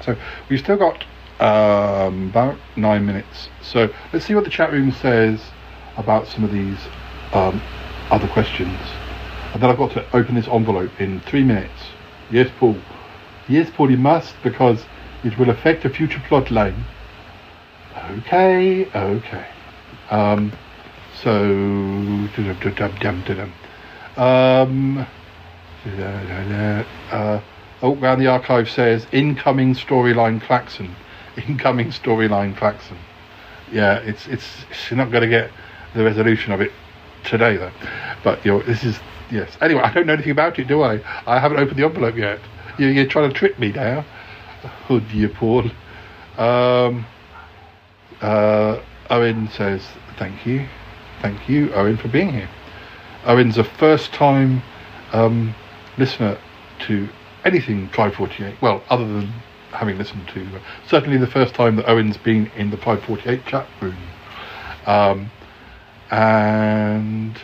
So 0.04 0.16
we've 0.48 0.60
still 0.60 0.76
got 0.76 1.04
um, 1.40 2.28
about 2.28 2.58
nine 2.76 3.04
minutes. 3.06 3.48
So 3.62 3.88
let's 4.12 4.24
see 4.24 4.34
what 4.34 4.44
the 4.44 4.50
chat 4.50 4.72
room 4.72 4.92
says 4.92 5.40
about 5.96 6.26
some 6.26 6.44
of 6.44 6.52
these 6.52 6.78
um, 7.32 7.60
other 8.10 8.28
questions. 8.28 8.78
And 9.52 9.62
then 9.62 9.70
I've 9.70 9.78
got 9.78 9.92
to 9.92 10.04
open 10.16 10.34
this 10.34 10.48
envelope 10.48 11.00
in 11.00 11.20
three 11.20 11.44
minutes. 11.44 11.90
Yes, 12.30 12.50
Paul. 12.58 12.76
Yes, 13.48 13.70
Paul, 13.74 13.90
you 13.90 13.96
must 13.96 14.34
because 14.42 14.84
it 15.24 15.38
will 15.38 15.50
affect 15.50 15.84
a 15.84 15.90
future 15.90 16.22
plot 16.28 16.50
line. 16.50 16.84
Okay, 18.10 18.86
okay. 18.94 19.46
Um, 20.10 20.52
so, 21.22 21.32
um, 24.16 25.06
Uh, 27.10 27.40
oh, 27.82 27.94
round 27.96 28.20
the 28.20 28.26
archive 28.26 28.68
says 28.68 29.06
incoming 29.12 29.74
storyline 29.74 30.40
Claxon. 30.42 30.94
Incoming 31.36 31.88
storyline 31.88 32.56
Claxon. 32.56 32.98
Yeah, 33.70 33.98
it's 33.98 34.26
it's 34.26 34.46
you're 34.90 34.96
not 34.96 35.10
going 35.10 35.22
to 35.22 35.28
get 35.28 35.50
the 35.94 36.04
resolution 36.04 36.52
of 36.52 36.60
it 36.60 36.72
today 37.24 37.56
though. 37.56 37.72
But 38.22 38.44
you 38.44 38.62
this 38.62 38.84
is 38.84 38.98
yes. 39.30 39.56
Anyway, 39.60 39.80
I 39.80 39.92
don't 39.92 40.06
know 40.06 40.14
anything 40.14 40.32
about 40.32 40.58
it, 40.58 40.68
do 40.68 40.82
I? 40.82 41.00
I 41.26 41.38
haven't 41.38 41.58
opened 41.58 41.78
the 41.78 41.84
envelope 41.84 42.16
yet. 42.16 42.40
You, 42.78 42.88
you're 42.88 43.06
trying 43.06 43.30
to 43.30 43.36
trick 43.36 43.58
me 43.58 43.72
now. 43.72 44.04
Oh 44.88 45.00
dear, 45.00 45.28
Paul. 45.28 45.70
Um, 46.38 47.06
uh, 48.20 48.80
Owen 49.10 49.48
says 49.48 49.82
thank 50.18 50.46
you, 50.46 50.66
thank 51.22 51.48
you, 51.48 51.72
Owen, 51.74 51.96
for 51.96 52.08
being 52.08 52.32
here. 52.32 52.48
Owen's 53.24 53.58
a 53.58 53.64
first-time 53.64 54.62
um, 55.12 55.54
listener 55.98 56.38
to 56.86 57.08
anything 57.44 57.88
P48. 57.90 58.60
Well, 58.60 58.82
other 58.88 59.06
than 59.06 59.32
having 59.76 59.98
listened 59.98 60.26
to 60.28 60.42
uh, 60.56 60.60
certainly 60.88 61.18
the 61.18 61.26
first 61.26 61.54
time 61.54 61.76
that 61.76 61.88
Owen's 61.88 62.16
been 62.16 62.50
in 62.56 62.70
the 62.70 62.76
P48 62.76 63.44
chat 63.46 63.66
room. 63.80 63.96
Um, 64.86 65.30
and 66.10 67.38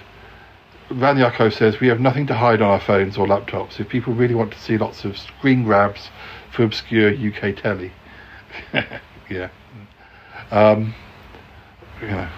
Van 0.90 1.20
Archive 1.20 1.54
says 1.54 1.80
we 1.80 1.88
have 1.88 2.00
nothing 2.00 2.26
to 2.26 2.34
hide 2.34 2.62
on 2.62 2.70
our 2.70 2.80
phones 2.80 3.16
or 3.16 3.26
laptops. 3.26 3.80
If 3.80 3.88
people 3.88 4.14
really 4.14 4.34
want 4.34 4.52
to 4.52 4.60
see 4.60 4.78
lots 4.78 5.04
of 5.04 5.18
screen 5.18 5.64
grabs 5.64 6.10
for 6.50 6.64
obscure 6.64 7.10
UK 7.10 7.56
telly, 7.56 7.92
yeah. 9.30 9.48
Um, 10.50 10.94
you 12.00 12.08
know, 12.08 12.28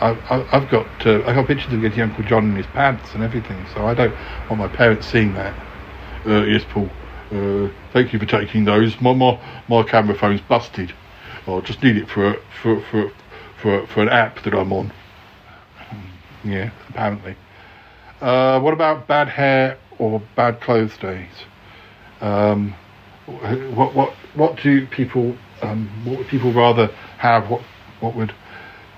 I, 0.00 0.46
I've 0.52 0.70
got 0.70 0.86
uh, 1.06 1.22
I 1.26 1.34
got 1.34 1.46
pictures 1.46 1.72
of 1.72 1.80
getting 1.80 2.00
Uncle 2.00 2.24
John 2.24 2.44
in 2.50 2.56
his 2.56 2.66
pants 2.66 3.14
and 3.14 3.22
everything, 3.22 3.64
so 3.74 3.86
I 3.86 3.94
don't 3.94 4.14
want 4.48 4.58
my 4.58 4.68
parents 4.68 5.06
seeing 5.06 5.34
that. 5.34 5.54
Uh, 6.24 6.44
yes, 6.44 6.64
Paul. 6.70 6.88
Uh, 7.30 7.68
thank 7.92 8.12
you 8.12 8.18
for 8.18 8.26
taking 8.26 8.64
those. 8.64 9.00
My 9.00 9.12
my, 9.12 9.38
my 9.68 9.82
camera 9.82 10.16
phone's 10.16 10.40
busted. 10.40 10.92
I 11.46 11.60
just 11.60 11.82
need 11.82 11.96
it 11.96 12.08
for 12.08 12.34
for 12.62 12.80
for 12.90 13.12
for 13.60 13.86
for 13.86 14.02
an 14.02 14.08
app 14.08 14.42
that 14.42 14.54
I'm 14.54 14.72
on. 14.72 14.92
Yeah, 16.44 16.70
apparently. 16.88 17.36
Uh, 18.20 18.60
what 18.60 18.72
about 18.72 19.06
bad 19.06 19.28
hair 19.28 19.78
or 19.98 20.20
bad 20.36 20.60
clothes 20.60 20.96
days? 20.96 21.32
Um, 22.20 22.74
what 23.26 23.94
what 23.94 24.14
what 24.34 24.56
do 24.62 24.86
people 24.86 25.36
um, 25.62 25.88
what 26.04 26.18
would 26.18 26.28
people 26.28 26.52
rather 26.52 26.86
have? 27.18 27.50
What 27.50 27.62
what 28.00 28.14
would 28.14 28.32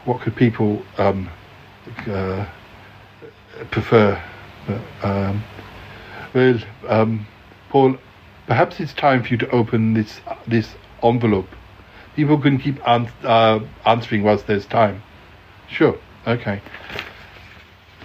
what 0.04 0.20
could 0.20 0.36
people 0.36 0.82
um, 0.98 1.28
uh, 2.06 2.46
prefer? 3.70 4.22
Um, 5.02 5.42
well, 6.32 6.58
um, 6.88 7.26
Paul, 7.70 7.96
perhaps 8.50 8.80
it's 8.80 8.92
time 8.92 9.22
for 9.22 9.28
you 9.28 9.36
to 9.36 9.48
open 9.50 9.94
this 9.94 10.20
this 10.44 10.74
envelope. 11.04 11.48
People 12.16 12.36
can 12.36 12.58
keep 12.58 12.76
an- 12.84 13.08
uh, 13.22 13.60
answering 13.86 14.24
whilst 14.24 14.48
there's 14.48 14.66
time. 14.66 15.04
Sure. 15.68 15.96
Okay. 16.26 16.60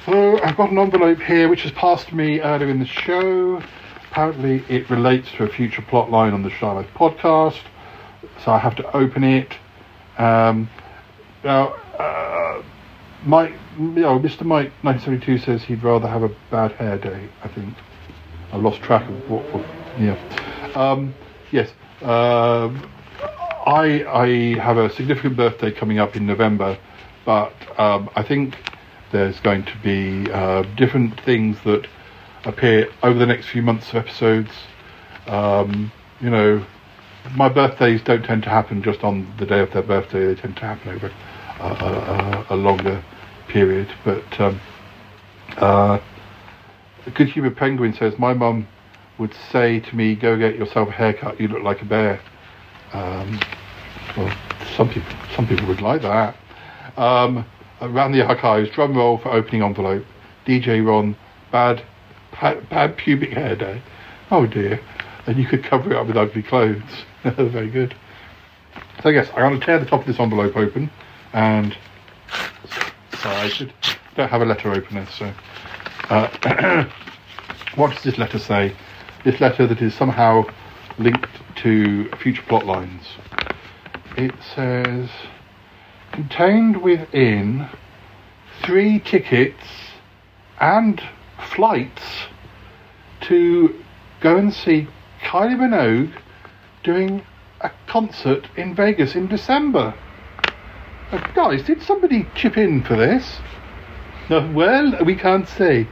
So 0.06 0.40
I've 0.44 0.56
got 0.56 0.70
an 0.70 0.78
envelope 0.78 1.20
here 1.20 1.50
which 1.50 1.64
was 1.64 1.74
passed 1.74 2.10
to 2.10 2.16
me 2.16 2.42
earlier 2.42 2.70
in 2.70 2.78
the 2.78 2.86
show. 2.86 3.60
Apparently, 4.12 4.64
it 4.70 4.88
relates 4.92 5.32
to 5.32 5.46
a 5.46 5.48
future 5.50 5.82
plot 5.82 6.12
line 6.12 6.32
on 6.32 6.44
the 6.44 6.52
Shy 6.52 6.72
Life 6.72 6.92
podcast, 6.94 7.64
so 8.44 8.52
I 8.52 8.60
have 8.60 8.76
to 8.76 8.96
open 8.96 9.24
it. 9.24 9.52
Um, 10.20 10.70
now, 11.44 11.70
uh, 11.98 12.62
Mike, 13.26 13.54
you 13.80 13.88
know, 14.06 14.20
Mr. 14.20 14.44
Mike 14.44 14.72
1972 14.84 15.40
says 15.40 15.64
he'd 15.64 15.82
rather 15.84 16.08
have 16.08 16.22
a 16.22 16.30
bad 16.52 16.74
hair 16.74 17.00
day. 17.00 17.30
I 17.44 17.48
think 17.48 17.74
I 18.54 18.58
lost 18.58 18.84
track 18.84 19.10
of 19.10 19.28
what. 19.28 19.44
what 19.52 19.85
yeah. 20.00 20.72
Um, 20.76 21.14
yes. 21.52 21.72
Um 22.02 22.90
I 23.66 24.06
I 24.06 24.62
have 24.62 24.78
a 24.78 24.90
significant 24.94 25.36
birthday 25.38 25.72
coming 25.72 25.98
up 25.98 26.16
in 26.16 26.28
November, 26.28 26.78
but 27.26 27.54
um, 27.80 28.10
I 28.16 28.22
think 28.22 28.56
there's 29.12 29.40
going 29.40 29.66
to 29.66 29.78
be 29.84 30.32
uh, 30.32 30.64
different 30.76 31.20
things 31.22 31.58
that 31.66 31.88
appear 32.44 32.90
over 33.02 33.18
the 33.18 33.26
next 33.26 33.48
few 33.48 33.64
months 33.64 33.90
of 33.90 33.96
episodes. 33.96 34.52
Um, 35.26 35.92
you 36.22 36.30
know, 36.30 36.64
my 37.36 37.50
birthdays 37.50 38.04
don't 38.04 38.24
tend 38.24 38.44
to 38.44 38.50
happen 38.50 38.84
just 38.84 39.04
on 39.04 39.34
the 39.40 39.46
day 39.48 39.62
of 39.62 39.72
their 39.72 39.82
birthday. 39.82 40.28
They 40.28 40.36
tend 40.40 40.58
to 40.58 40.62
happen 40.62 40.90
over 40.92 41.12
a, 41.60 42.46
a, 42.52 42.56
a 42.56 42.56
longer 42.56 43.04
period. 43.48 43.92
But 44.04 44.40
um, 44.40 44.62
uh, 45.58 46.00
Good 47.16 47.30
Humour 47.30 47.52
Penguin 47.52 47.94
says, 47.94 48.20
My 48.20 48.34
mum 48.34 48.68
would 49.18 49.34
say 49.52 49.80
to 49.80 49.96
me, 49.96 50.16
Go 50.16 50.38
get 50.38 50.56
yourself 50.56 50.90
a 50.90 50.92
haircut, 50.92 51.40
you 51.40 51.48
look 51.48 51.64
like 51.64 51.82
a 51.82 51.86
bear. 51.86 52.20
Um, 52.94 53.40
well, 54.16 54.36
some 54.76 54.90
people, 54.90 55.12
some 55.36 55.48
people 55.48 55.68
would 55.68 55.82
like 55.82 56.02
that. 56.02 56.36
Um, 56.98 57.46
around 57.82 58.14
the 58.14 58.26
archives, 58.26 58.70
drum 58.70 58.96
roll 58.96 59.18
for 59.18 59.32
opening 59.32 59.62
envelope. 59.62 60.06
DJ 60.46 60.86
Ron, 60.86 61.16
bad, 61.52 61.84
bad, 62.70 62.98
pubic 62.98 63.32
hair 63.32 63.56
day. 63.56 63.82
Oh 64.32 64.46
dear. 64.46 64.80
And 65.28 65.38
you 65.38 65.46
could 65.46 65.64
cover 65.64 65.92
it 65.92 65.96
up 65.96 66.08
with 66.08 66.18
ugly 66.18 66.44
clothes. 66.44 66.84
Very 67.24 67.70
good. 67.70 67.96
So 69.02 69.10
yes, 69.10 69.30
I'm 69.36 69.50
going 69.50 69.60
to 69.60 69.66
tear 69.66 69.80
the 69.80 69.86
top 69.86 70.02
of 70.02 70.08
this 70.08 70.20
envelope 70.20 70.56
open, 70.56 70.90
and 71.34 71.76
sorry, 73.20 73.36
I 73.36 73.50
should 73.50 73.74
don't 74.16 74.30
have 74.30 74.42
a 74.42 74.46
letter 74.46 74.72
opener. 74.72 75.06
So, 75.08 75.34
uh, 76.10 76.86
what 77.76 77.94
does 77.94 78.04
this 78.04 78.18
letter 78.18 78.40
say? 78.40 78.74
This 79.26 79.42
letter 79.42 79.66
that 79.66 79.82
is 79.82 79.96
somehow 79.96 80.44
linked 81.00 81.42
to 81.64 82.08
future 82.12 82.44
plot 82.44 82.64
lines. 82.64 83.02
It 84.16 84.36
says 84.54 85.10
contained 86.12 86.84
within 86.84 87.68
three 88.64 89.00
tickets 89.00 89.66
and 90.62 91.02
flights 91.56 92.28
to 93.22 93.74
go 94.22 94.38
and 94.38 94.54
see 94.54 94.88
Kylie 95.24 95.58
Minogue 95.58 96.14
doing 96.84 97.26
a 97.62 97.72
concert 97.88 98.48
in 98.56 98.76
Vegas 98.76 99.16
in 99.16 99.26
December. 99.26 99.96
Uh, 101.12 101.18
guys, 101.34 101.64
did 101.64 101.82
somebody 101.82 102.28
chip 102.36 102.58
in 102.58 102.84
for 102.84 102.96
this? 102.96 103.40
Well, 104.30 105.04
we 105.04 105.16
can't 105.16 105.48
say, 105.48 105.88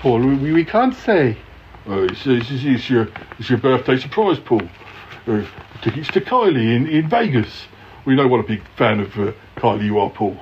Paul. 0.00 0.20
We, 0.20 0.52
we 0.52 0.66
can't 0.66 0.94
say. 0.94 1.38
Uh, 1.86 2.02
it's, 2.02 2.26
it's, 2.26 2.48
it's, 2.50 2.88
your 2.88 3.08
it's 3.38 3.50
your 3.50 3.58
birthday 3.58 3.98
surprise, 3.98 4.38
Paul. 4.38 4.62
Uh, 5.26 5.44
tickets 5.82 6.08
to 6.12 6.20
Kylie 6.20 6.74
in, 6.74 6.86
in 6.88 7.08
Vegas. 7.08 7.66
We 8.06 8.14
know 8.14 8.26
what 8.26 8.40
a 8.40 8.42
big 8.42 8.62
fan 8.76 9.00
of 9.00 9.18
uh, 9.18 9.32
Kylie 9.56 9.84
you 9.84 9.98
are, 9.98 10.10
Paul. 10.10 10.38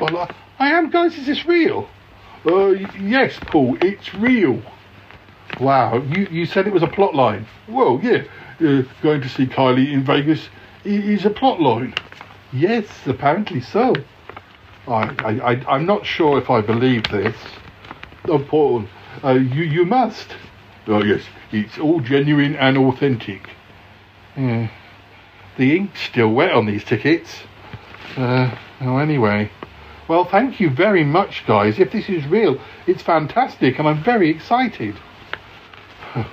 Well, 0.00 0.16
uh, 0.16 0.32
I 0.58 0.70
am, 0.70 0.90
guys. 0.90 1.16
Is 1.16 1.26
this 1.26 1.46
real? 1.46 1.88
Uh, 2.44 2.68
yes, 3.00 3.38
Paul. 3.46 3.78
It's 3.80 4.14
real. 4.14 4.62
Wow, 5.60 6.02
you, 6.02 6.28
you 6.30 6.46
said 6.46 6.66
it 6.66 6.72
was 6.72 6.82
a 6.82 6.88
plot 6.88 7.14
line. 7.14 7.46
Well, 7.66 7.98
yeah, 8.02 8.24
uh, 8.60 8.82
going 9.02 9.22
to 9.22 9.28
see 9.28 9.46
Kylie 9.46 9.92
in 9.92 10.04
Vegas 10.04 10.48
is 10.84 11.24
a 11.24 11.30
plot 11.30 11.60
line. 11.60 11.94
Yes, 12.52 12.86
apparently 13.06 13.60
so. 13.60 13.94
I, 14.86 15.14
I, 15.18 15.52
I, 15.52 15.74
I'm 15.74 15.86
not 15.86 16.06
sure 16.06 16.38
if 16.38 16.50
I 16.50 16.60
believe 16.60 17.04
this. 17.04 17.36
Oh, 18.26 18.38
Paul, 18.38 18.84
uh, 19.24 19.32
you, 19.32 19.64
you 19.64 19.84
must. 19.84 20.28
Oh, 20.88 21.04
yes, 21.04 21.22
it's 21.52 21.78
all 21.78 22.00
genuine 22.00 22.56
and 22.56 22.78
authentic. 22.78 23.50
Yeah. 24.34 24.70
The 25.58 25.76
ink's 25.76 26.00
still 26.00 26.30
wet 26.32 26.52
on 26.52 26.64
these 26.64 26.82
tickets. 26.82 27.42
Uh, 28.16 28.56
well, 28.80 28.98
anyway. 28.98 29.50
Well, 30.08 30.24
thank 30.24 30.60
you 30.60 30.70
very 30.70 31.04
much, 31.04 31.44
guys. 31.46 31.78
If 31.78 31.92
this 31.92 32.08
is 32.08 32.26
real, 32.26 32.58
it's 32.86 33.02
fantastic, 33.02 33.78
and 33.78 33.86
I'm 33.86 34.02
very 34.02 34.30
excited. 34.30 34.96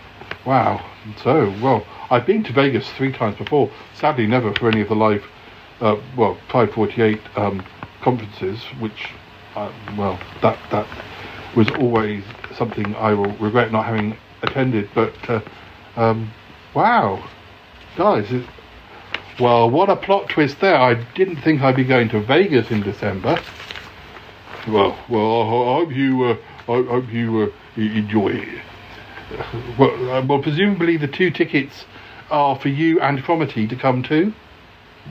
wow. 0.46 0.90
So, 1.22 1.54
well, 1.62 1.86
I've 2.10 2.26
been 2.26 2.46
to 2.46 2.54
Vegas 2.54 2.90
three 2.92 3.12
times 3.12 3.38
before. 3.38 3.70
Sadly, 3.94 4.26
never 4.26 4.54
for 4.54 4.70
any 4.70 4.80
of 4.80 4.88
the 4.88 4.96
live, 4.96 5.26
uh, 5.82 5.98
well, 6.16 6.38
P48 6.48 7.38
um, 7.38 7.66
conferences, 8.02 8.64
which, 8.80 9.10
uh, 9.56 9.74
well, 9.98 10.18
that 10.42 10.58
that 10.72 10.88
was 11.58 11.70
always 11.72 12.24
something 12.56 12.96
I 12.96 13.14
will 13.14 13.36
regret 13.38 13.74
not 13.74 13.86
having 13.86 14.18
attended. 14.50 14.90
But, 14.94 15.14
uh, 15.30 15.42
um, 15.96 16.32
wow, 16.74 17.28
guys, 17.98 18.32
it, 18.32 18.46
well, 19.40 19.70
what 19.70 19.90
a 19.90 19.96
plot 19.96 20.30
twist 20.30 20.60
there. 20.62 20.76
I 20.76 20.94
didn't 21.14 21.42
think 21.42 21.62
I'd 21.62 21.76
be 21.76 21.84
going 21.84 22.10
to 22.10 22.22
Vegas 22.22 22.72
in 22.72 22.82
December. 22.82 23.38
Well, 24.68 24.98
well, 25.10 25.42
I 25.42 25.80
hope 25.80 25.92
you, 25.92 26.24
uh, 26.24 26.38
I 26.68 26.84
hope 26.84 27.12
you 27.12 27.42
uh, 27.42 27.82
enjoy 27.82 28.30
it. 28.30 28.62
Well, 29.80 30.12
uh, 30.12 30.24
well, 30.24 30.40
presumably 30.40 30.98
the 30.98 31.08
two 31.08 31.32
tickets 31.32 31.86
are 32.30 32.58
for 32.60 32.70
you 32.70 33.02
and 33.02 33.24
Cromarty 33.24 33.68
to 33.68 33.76
come 33.76 34.04
to. 34.04 34.32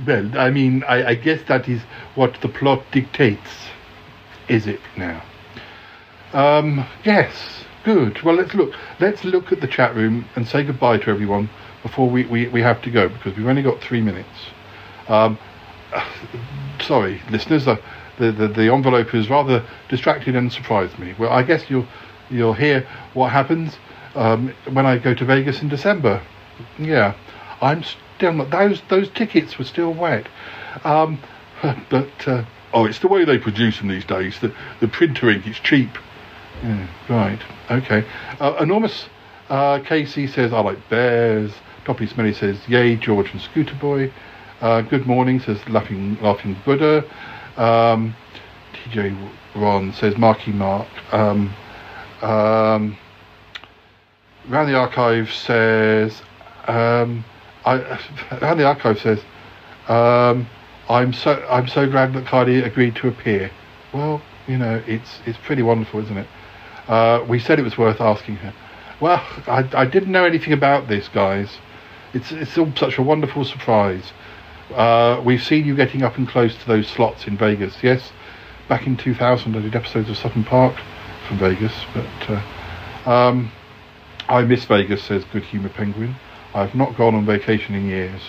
Well, 0.07 0.39
I 0.39 0.51
mean, 0.51 0.85
I, 0.85 1.11
I 1.11 1.15
guess 1.15 1.41
that 1.49 1.69
is 1.69 1.83
what 2.15 2.41
the 2.41 2.49
plot 2.49 2.85
dictates. 2.93 3.69
Is 4.49 4.67
it 4.67 4.81
now? 4.97 5.23
Um, 6.33 6.87
yes. 7.05 7.65
Good. 7.85 8.23
Well, 8.23 8.35
let's 8.35 8.55
look. 8.55 8.73
Let's 8.99 9.25
look 9.25 9.53
at 9.53 9.61
the 9.61 9.67
chat 9.67 9.95
room 9.95 10.25
and 10.37 10.49
say 10.49 10.65
goodbye 10.65 10.99
to 10.99 11.11
everyone 11.11 11.51
before 11.83 12.09
we, 12.09 12.25
we, 12.25 12.49
we 12.49 12.63
have 12.63 12.81
to 12.83 12.91
go 12.91 13.11
because 13.11 13.37
we've 13.37 13.47
only 13.47 13.63
got 13.63 13.81
three 13.83 14.01
minutes. 14.01 14.49
Um, 15.07 15.39
sorry, 16.81 17.21
listeners. 17.31 17.67
The, 17.67 17.79
the 18.17 18.49
the 18.49 18.73
envelope 18.73 19.15
is 19.15 19.29
rather 19.29 19.65
distracted 19.89 20.35
and 20.35 20.51
surprised 20.51 20.99
me. 20.99 21.15
Well, 21.19 21.31
I 21.31 21.43
guess 21.43 21.69
you'll 21.69 21.87
you'll 22.31 22.55
hear 22.55 22.87
what 23.13 23.33
happens 23.33 23.77
um, 24.15 24.55
when 24.73 24.87
I 24.87 24.99
go 24.99 25.13
to 25.13 25.25
Vegas 25.25 25.61
in 25.61 25.69
December. 25.69 26.23
Yeah, 26.79 27.15
I'm 27.61 27.85
still 28.17 28.33
not. 28.33 28.51
Those 28.51 28.81
those 28.89 29.11
tickets 29.11 29.59
were 29.59 29.65
still 29.65 29.93
wet. 29.93 30.27
Um, 30.85 31.19
but 31.91 32.27
uh, 32.27 32.45
oh, 32.73 32.87
it's 32.87 33.01
the 33.01 33.09
way 33.09 33.27
they 33.27 33.37
produce 33.37 33.79
them 33.79 33.89
these 33.89 34.07
days. 34.07 34.41
The 34.41 34.55
the 34.81 34.89
printer 34.89 35.29
ink 35.29 35.47
is 35.47 35.59
cheap. 35.59 35.91
Yeah, 36.63 36.87
right. 37.11 37.41
Okay. 37.71 38.05
Uh, 38.41 38.57
enormous. 38.61 39.09
Uh, 39.49 39.79
Casey 39.81 40.27
says 40.27 40.53
I 40.53 40.61
like 40.61 40.89
bears. 40.89 41.53
Toppy 41.85 42.07
Smelly 42.07 42.33
says 42.33 42.59
yay 42.69 42.97
George 42.97 43.31
and 43.33 43.41
Scooter 43.41 43.75
Boy. 43.77 44.13
Uh, 44.61 44.83
good 44.83 45.07
morning 45.07 45.41
says 45.41 45.59
laughing 45.69 46.19
laughing 46.21 46.57
Buddha. 46.65 47.05
Um, 47.57 48.15
TJ 48.73 49.31
Ron 49.55 49.93
says 49.93 50.17
Marky 50.17 50.53
Mark. 50.53 50.89
Um, 51.13 51.55
um, 52.23 52.99
Round 54.49 54.69
the 54.69 54.75
Archive 54.75 55.33
says, 55.33 56.21
um, 56.69 57.25
I, 57.65 57.99
Round 58.43 58.61
the 58.61 58.67
Archive 58.67 58.99
says, 58.99 59.21
um, 59.89 60.47
I'm 60.89 61.13
so 61.15 61.45
I'm 61.49 61.69
so 61.69 61.89
glad 61.89 62.13
that 62.15 62.25
Kylie 62.25 62.65
agreed 62.65 62.97
to 62.97 63.09
appear. 63.09 63.51
Well, 63.93 64.21
you 64.47 64.59
know, 64.59 64.83
it's 64.87 65.21
it's 65.25 65.39
pretty 65.39 65.63
wonderful, 65.63 66.01
isn't 66.01 66.17
it? 66.17 66.27
Uh, 66.89 67.25
we 67.29 67.39
said 67.39 67.59
it 67.59 67.63
was 67.63 67.79
worth 67.79 68.01
asking 68.01 68.37
her. 68.37 68.55
Well, 69.01 69.25
I, 69.47 69.69
I 69.75 69.87
didn't 69.87 70.13
know 70.13 70.25
anything 70.25 70.53
about 70.53 70.89
this, 70.89 71.09
guys. 71.09 71.59
It's 72.13 72.31
it's 72.31 72.57
all 72.57 72.73
such 72.77 72.99
a 72.99 73.03
wonderful 73.03 73.45
surprise. 73.45 74.13
Uh, 74.75 75.21
we've 75.25 75.43
seen 75.43 75.67
you 75.67 75.75
getting 75.75 76.03
up 76.03 76.17
and 76.17 76.29
close 76.29 76.57
to 76.57 76.67
those 76.67 76.89
slots 76.89 77.27
in 77.27 77.37
Vegas. 77.37 77.83
Yes, 77.83 78.13
back 78.69 78.87
in 78.87 78.97
2000, 78.97 79.57
I 79.57 79.61
did 79.61 79.75
episodes 79.75 80.09
of 80.11 80.17
Sutton 80.17 80.45
Park 80.45 80.77
from 81.29 81.39
Vegas, 81.39 81.73
but 81.93 82.41
uh, 83.07 83.11
um, 83.11 83.51
I 84.29 84.43
miss 84.43 84.65
Vegas, 84.65 85.03
says 85.03 85.25
Good 85.33 85.45
Humour 85.45 85.71
Penguin. 85.71 86.15
I've 86.55 86.75
not 86.75 86.97
gone 86.97 87.15
on 87.15 87.27
vacation 87.27 87.75
in 87.75 87.89
years. 87.89 88.21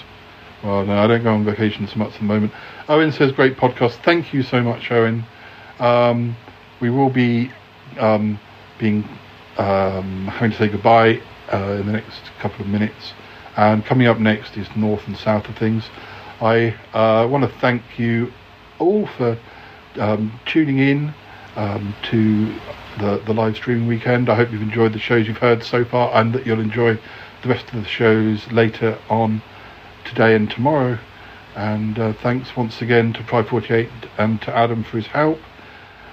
Well, 0.64 0.84
no, 0.86 0.98
I 0.98 1.08
don't 1.08 1.24
go 1.24 1.34
on 1.34 1.46
vacation 1.46 1.88
so 1.88 1.98
much 1.98 2.14
at 2.14 2.20
the 2.20 2.26
moment. 2.26 2.52
Owen 2.90 3.12
says, 3.12 3.32
great 3.32 3.56
podcast. 3.56 4.04
Thank 4.04 4.34
you 4.34 4.42
so 4.42 4.62
much, 4.62 4.92
Owen. 4.92 5.24
Um, 5.80 6.36
we 6.80 6.90
will 6.90 7.10
be 7.10 7.52
um, 8.00 8.40
being 8.80 9.04
um, 9.58 10.28
having 10.28 10.52
to 10.52 10.58
say 10.58 10.68
goodbye 10.68 11.22
uh, 11.52 11.78
in 11.80 11.86
the 11.86 11.94
next 11.94 12.22
couple 12.40 12.62
of 12.62 12.68
minutes. 12.68 13.14
And 13.58 13.86
coming 13.86 14.08
up 14.08 14.20
next 14.20 14.58
is 14.58 14.68
north 14.76 15.08
and 15.08 15.16
south 15.16 15.48
of 15.48 15.58
things. 15.58 15.86
I 16.42 16.76
uh, 16.94 17.28
want 17.28 17.44
to 17.44 17.60
thank 17.60 17.98
you 17.98 18.34
all 18.80 19.08
for 19.08 19.38
um, 19.98 20.38
tuning 20.46 20.80
in 20.80 21.14
um, 21.56 21.96
to 22.12 22.54
the, 23.00 23.22
the 23.26 23.34
live 23.34 23.56
streaming 23.56 23.88
weekend. 23.88 24.30
I 24.30 24.36
hope 24.36 24.52
you've 24.52 24.62
enjoyed 24.62 24.94
the 24.94 25.00
shows 25.00 25.28
you've 25.28 25.38
heard 25.38 25.64
so 25.64 25.86
far 25.86 26.14
and 26.14 26.34
that 26.34 26.46
you'll 26.46 26.60
enjoy 26.60 27.00
the 27.44 27.50
rest 27.50 27.68
of 27.70 27.82
the 27.82 27.88
shows 27.88 28.52
later 28.52 28.98
on 29.10 29.42
today 30.04 30.36
and 30.36 30.50
tomorrow. 30.50 31.00
And 31.56 31.98
uh, 31.98 32.12
thanks 32.12 32.58
once 32.58 32.82
again 32.82 33.14
to 33.14 33.24
Pride 33.24 33.48
48 33.48 33.90
and 34.18 34.42
to 34.42 34.54
Adam 34.54 34.84
for 34.84 34.98
his 34.98 35.08
help 35.08 35.40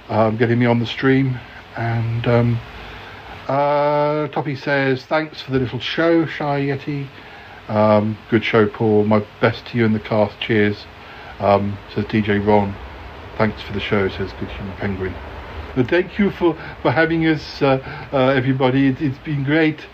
um, 0.09 0.37
getting 0.37 0.59
me 0.59 0.67
on 0.67 0.79
the 0.79 0.87
stream. 0.87 1.41
And 1.77 2.27
um, 2.27 2.61
uh, 3.49 4.29
Toppy 4.29 4.57
says, 4.57 5.05
thanks 5.05 5.41
for 5.43 5.53
the 5.53 5.59
little 5.59 5.81
show, 5.81 6.27
Shy 6.27 6.61
Yeti. 6.63 7.09
Um, 7.69 8.19
good 8.31 8.45
show, 8.45 8.67
Paul. 8.67 9.05
My 9.05 9.25
best 9.41 9.67
to 9.67 9.79
you 9.79 9.85
and 9.85 9.95
the 9.95 10.01
cast. 10.01 10.39
Cheers. 10.41 10.85
Um, 11.41 11.79
says 11.95 12.05
DJ 12.07 12.45
Ron. 12.47 12.75
Thanks 13.39 13.63
for 13.63 13.73
the 13.73 13.81
show, 13.81 14.09
says 14.09 14.31
Good 14.39 14.51
Humour 14.51 14.77
Penguin. 14.79 15.15
But 15.75 15.89
thank 15.89 16.19
you 16.19 16.31
for, 16.31 16.55
for 16.83 16.91
having 16.91 17.27
us, 17.27 17.63
uh, 17.63 18.09
uh, 18.13 18.29
everybody. 18.29 18.89
It, 18.89 18.99
has 18.99 19.19
been 19.19 19.43
great. 19.43 19.87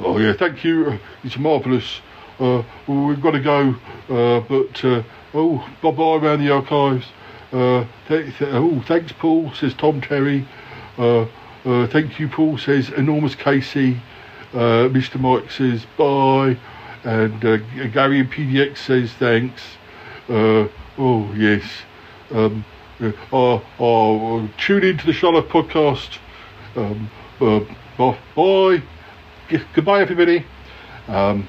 Oh, 0.00 0.18
yeah, 0.18 0.32
thank 0.32 0.64
you. 0.64 0.98
It's 1.22 1.36
marvellous. 1.36 2.00
Uh, 2.40 2.62
we've 2.86 3.20
got 3.20 3.32
to 3.32 3.40
go, 3.40 3.74
uh, 4.08 4.40
but 4.48 4.84
uh, 4.84 5.02
oh, 5.34 5.68
bye 5.82 5.90
bye 5.90 6.16
around 6.16 6.40
the 6.40 6.50
archives. 6.50 7.06
Uh, 7.52 7.84
th- 8.06 8.36
th- 8.38 8.50
oh, 8.54 8.82
thanks, 8.86 9.12
Paul, 9.12 9.52
says 9.54 9.74
Tom 9.74 10.00
Terry. 10.00 10.46
Thank 11.90 12.18
you, 12.18 12.28
Paul, 12.28 12.58
says 12.58 12.90
Enormous 12.90 13.34
Casey. 13.34 14.00
Mr. 14.52 15.18
Mike 15.18 15.50
says 15.50 15.86
bye. 15.96 16.56
And 17.04 17.40
Gary 17.92 18.20
and 18.20 18.30
PDX 18.30 18.78
says 18.78 19.12
thanks. 19.12 19.62
oh, 20.28 21.32
yes. 21.36 21.62
Um, 22.30 22.64
uh, 23.00 23.12
uh, 23.32 23.54
uh, 23.78 24.48
tune 24.58 24.84
into 24.84 25.06
the 25.06 25.12
Charlotte 25.12 25.48
podcast. 25.48 26.18
Um, 26.74 27.10
uh, 27.40 27.60
bye. 27.96 28.82
G- 29.48 29.62
goodbye, 29.72 30.00
everybody. 30.00 30.44
Um, 31.06 31.46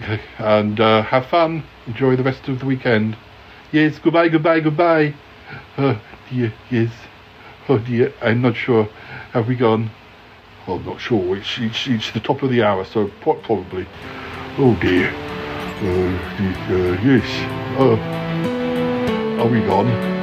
and 0.38 0.78
uh, 0.78 1.02
have 1.02 1.26
fun. 1.26 1.64
Enjoy 1.86 2.16
the 2.16 2.22
rest 2.22 2.48
of 2.48 2.60
the 2.60 2.66
weekend. 2.66 3.16
Yes, 3.72 3.98
goodbye, 3.98 4.28
goodbye, 4.28 4.60
goodbye. 4.60 5.14
Uh, 5.76 5.96
dear, 6.28 6.52
yes. 6.70 6.90
Oh 7.70 7.78
dear, 7.78 8.12
I'm 8.20 8.42
not 8.42 8.56
sure. 8.56 8.88
Have 9.30 9.46
we 9.46 9.54
gone? 9.54 9.92
Well, 10.66 10.78
I'm 10.78 10.86
not 10.86 11.00
sure. 11.00 11.36
It's, 11.36 11.56
it's, 11.56 11.86
it's 11.86 12.10
the 12.10 12.18
top 12.18 12.42
of 12.42 12.50
the 12.50 12.64
hour, 12.64 12.84
so 12.84 13.06
probably. 13.20 13.86
Oh 14.58 14.76
dear. 14.80 15.08
Uh, 15.80 16.18
uh, 16.68 17.00
yes. 17.00 17.78
Uh, 17.78 19.40
are 19.40 19.48
we 19.48 19.60
gone? 19.60 20.19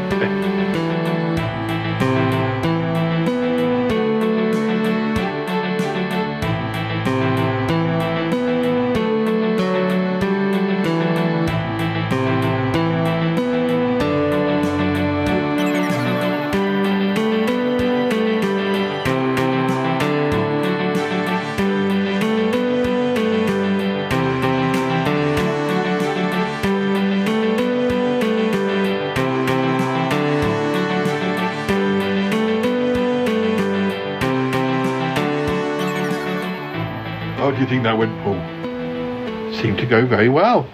Go 39.88 40.06
very 40.06 40.30
well. 40.30 40.68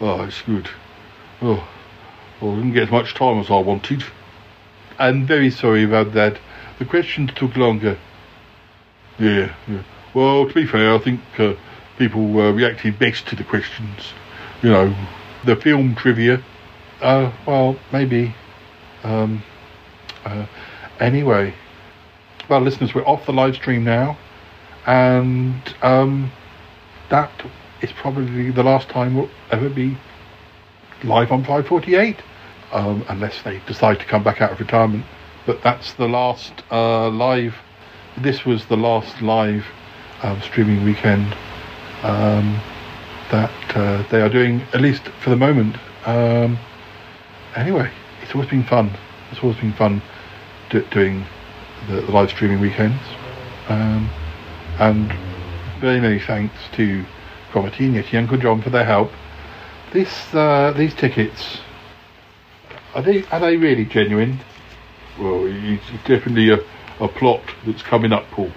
Oh, 0.00 0.22
it's 0.22 0.42
good. 0.42 0.68
Oh, 1.42 1.66
well, 2.40 2.52
I 2.52 2.56
didn't 2.56 2.72
get 2.72 2.84
as 2.84 2.90
much 2.90 3.14
time 3.14 3.38
as 3.38 3.50
I 3.50 3.58
wanted. 3.58 4.04
I'm 4.98 5.26
very 5.26 5.50
sorry 5.50 5.84
about 5.84 6.12
that. 6.12 6.38
The 6.78 6.84
questions 6.84 7.30
took 7.34 7.56
longer. 7.56 7.98
Yeah, 9.18 9.54
yeah. 9.66 9.82
Well, 10.14 10.46
to 10.46 10.54
be 10.54 10.66
fair, 10.66 10.94
I 10.94 10.98
think 10.98 11.20
uh, 11.38 11.54
people 11.98 12.38
uh, 12.38 12.52
reacted 12.52 12.98
best 12.98 13.26
to 13.28 13.36
the 13.36 13.44
questions. 13.44 14.12
You 14.62 14.70
know, 14.70 14.96
the 15.44 15.56
film 15.56 15.94
trivia. 15.94 16.42
Uh, 17.00 17.32
well, 17.46 17.78
maybe. 17.92 18.34
Um, 19.02 19.42
uh, 20.24 20.46
anyway, 21.00 21.54
well, 22.48 22.60
listeners, 22.60 22.94
we're 22.94 23.06
off 23.06 23.26
the 23.26 23.32
live 23.32 23.54
stream 23.54 23.84
now 23.84 24.18
and 24.86 25.74
um, 25.82 26.30
that 27.10 27.30
is 27.82 27.92
probably 27.92 28.50
the 28.50 28.62
last 28.62 28.88
time 28.88 29.14
we'll 29.14 29.30
ever 29.50 29.68
be 29.68 29.96
live 31.04 31.30
on 31.30 31.44
P48, 31.44 32.16
um, 32.72 33.04
unless 33.08 33.42
they 33.42 33.60
decide 33.66 33.98
to 34.00 34.06
come 34.06 34.22
back 34.22 34.40
out 34.40 34.52
of 34.52 34.60
retirement. 34.60 35.04
But 35.44 35.62
that's 35.62 35.92
the 35.94 36.08
last 36.08 36.52
uh, 36.70 37.08
live. 37.10 37.54
This 38.18 38.44
was 38.44 38.66
the 38.66 38.76
last 38.76 39.20
live 39.22 39.64
um, 40.22 40.40
streaming 40.40 40.84
weekend 40.84 41.36
um, 42.02 42.60
that 43.30 43.76
uh, 43.76 44.02
they 44.10 44.20
are 44.20 44.28
doing, 44.28 44.62
at 44.72 44.80
least 44.80 45.02
for 45.22 45.30
the 45.30 45.36
moment. 45.36 45.76
Um, 46.06 46.58
anyway, 47.54 47.90
it's 48.22 48.34
always 48.34 48.48
been 48.48 48.64
fun. 48.64 48.90
It's 49.30 49.42
always 49.42 49.58
been 49.58 49.72
fun 49.74 50.02
do- 50.70 50.86
doing 50.90 51.24
the, 51.88 52.00
the, 52.00 52.12
live 52.12 52.30
streaming 52.30 52.60
weekends. 52.60 53.02
Um, 53.68 54.08
and 54.78 55.12
very 55.80 56.00
many 56.00 56.18
thanks 56.18 56.54
to 56.74 57.04
Cromarty, 57.56 57.88
Yeti, 57.88 58.18
Uncle 58.18 58.36
John 58.36 58.60
for 58.60 58.68
their 58.68 58.84
help. 58.84 59.10
This, 59.90 60.34
uh, 60.34 60.74
these 60.76 60.94
tickets, 60.94 61.60
are 62.94 63.00
they 63.00 63.24
are 63.28 63.40
they 63.40 63.56
really 63.56 63.86
genuine? 63.86 64.40
Well, 65.18 65.46
it's 65.46 65.86
definitely 66.04 66.50
a, 66.50 66.58
a 67.00 67.08
plot 67.08 67.40
that's 67.64 67.82
coming 67.82 68.12
up, 68.12 68.26
Paul. 68.30 68.52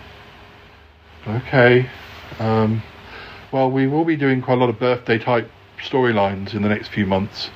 Okay. 1.26 1.90
Um, 2.40 2.84
well, 3.54 3.72
we 3.72 3.88
will 3.88 4.04
be 4.04 4.18
doing 4.18 4.42
quite 4.42 4.58
a 4.58 4.60
lot 4.60 4.70
of 4.70 4.80
birthday 4.80 5.18
type 5.18 5.50
storylines 5.82 6.54
in 6.54 6.62
the 6.62 6.70
next 6.70 6.90
few 6.90 7.06
months. 7.06 7.52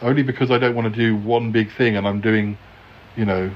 Only 0.00 0.22
because 0.22 0.50
I 0.50 0.56
don't 0.56 0.74
want 0.74 0.90
to 0.94 0.98
do 0.98 1.14
one 1.14 1.52
big 1.52 1.70
thing 1.70 1.94
and 1.94 2.08
I'm 2.08 2.22
doing, 2.22 2.56
you 3.18 3.26
know, 3.26 3.50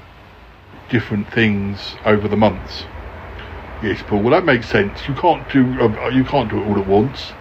different 0.91 1.33
things 1.33 1.95
over 2.05 2.27
the 2.27 2.37
months. 2.37 2.85
Yes, 3.85 4.01
Paul. 4.01 4.23
Well, 4.23 4.31
that 4.31 4.45
makes 4.45 4.67
sense. 4.67 5.07
You 5.07 5.13
can't 5.13 5.47
do 5.51 5.79
um, 5.79 5.95
you 6.11 6.25
can't 6.25 6.49
do 6.49 6.57
it 6.57 6.65
all 6.65 6.79
at 6.79 6.87
once. 6.87 7.33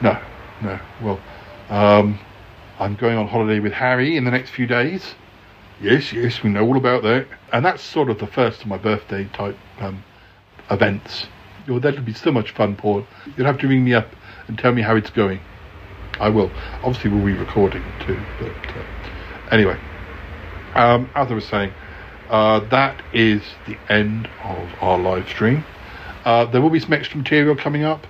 No, 0.00 0.16
no. 0.62 0.78
Well, 1.02 1.18
um, 1.68 2.16
I'm 2.78 2.94
going 2.94 3.18
on 3.18 3.26
holiday 3.26 3.58
with 3.58 3.72
Harry 3.72 4.16
in 4.16 4.22
the 4.24 4.30
next 4.30 4.50
few 4.50 4.68
days. 4.68 5.16
Yes, 5.82 6.12
yes, 6.12 6.44
we 6.44 6.50
know 6.50 6.64
all 6.64 6.76
about 6.76 7.02
that. 7.02 7.26
And 7.52 7.64
that's 7.64 7.82
sort 7.82 8.08
of 8.08 8.20
the 8.20 8.28
first 8.28 8.60
of 8.60 8.68
my 8.68 8.78
birthday 8.78 9.24
type 9.32 9.58
um, 9.80 10.04
events. 10.70 11.26
Oh, 11.68 11.80
that'll 11.80 12.02
be 12.02 12.14
so 12.14 12.30
much 12.30 12.52
fun, 12.52 12.76
Paul. 12.76 13.04
You'll 13.36 13.46
have 13.46 13.58
to 13.58 13.66
ring 13.66 13.84
me 13.84 13.94
up 13.94 14.06
and 14.46 14.56
tell 14.56 14.72
me 14.72 14.82
how 14.82 14.94
it's 14.94 15.10
going. 15.10 15.40
I 16.20 16.28
will. 16.28 16.52
Obviously, 16.84 17.10
we'll 17.10 17.26
be 17.26 17.32
recording 17.32 17.82
too. 18.06 18.20
But 18.38 18.76
uh, 18.76 18.84
anyway, 19.50 19.76
um, 20.76 21.10
as 21.16 21.32
I 21.32 21.34
was 21.34 21.46
saying, 21.46 21.72
uh, 22.30 22.60
that 22.68 23.02
is 23.12 23.42
the 23.66 23.76
end 23.88 24.28
of 24.44 24.68
our 24.80 24.98
live 24.98 25.28
stream. 25.28 25.64
Uh, 26.24 26.44
there 26.44 26.60
will 26.60 26.70
be 26.70 26.80
some 26.80 26.92
extra 26.92 27.16
material 27.16 27.56
coming 27.56 27.84
up, 27.84 28.06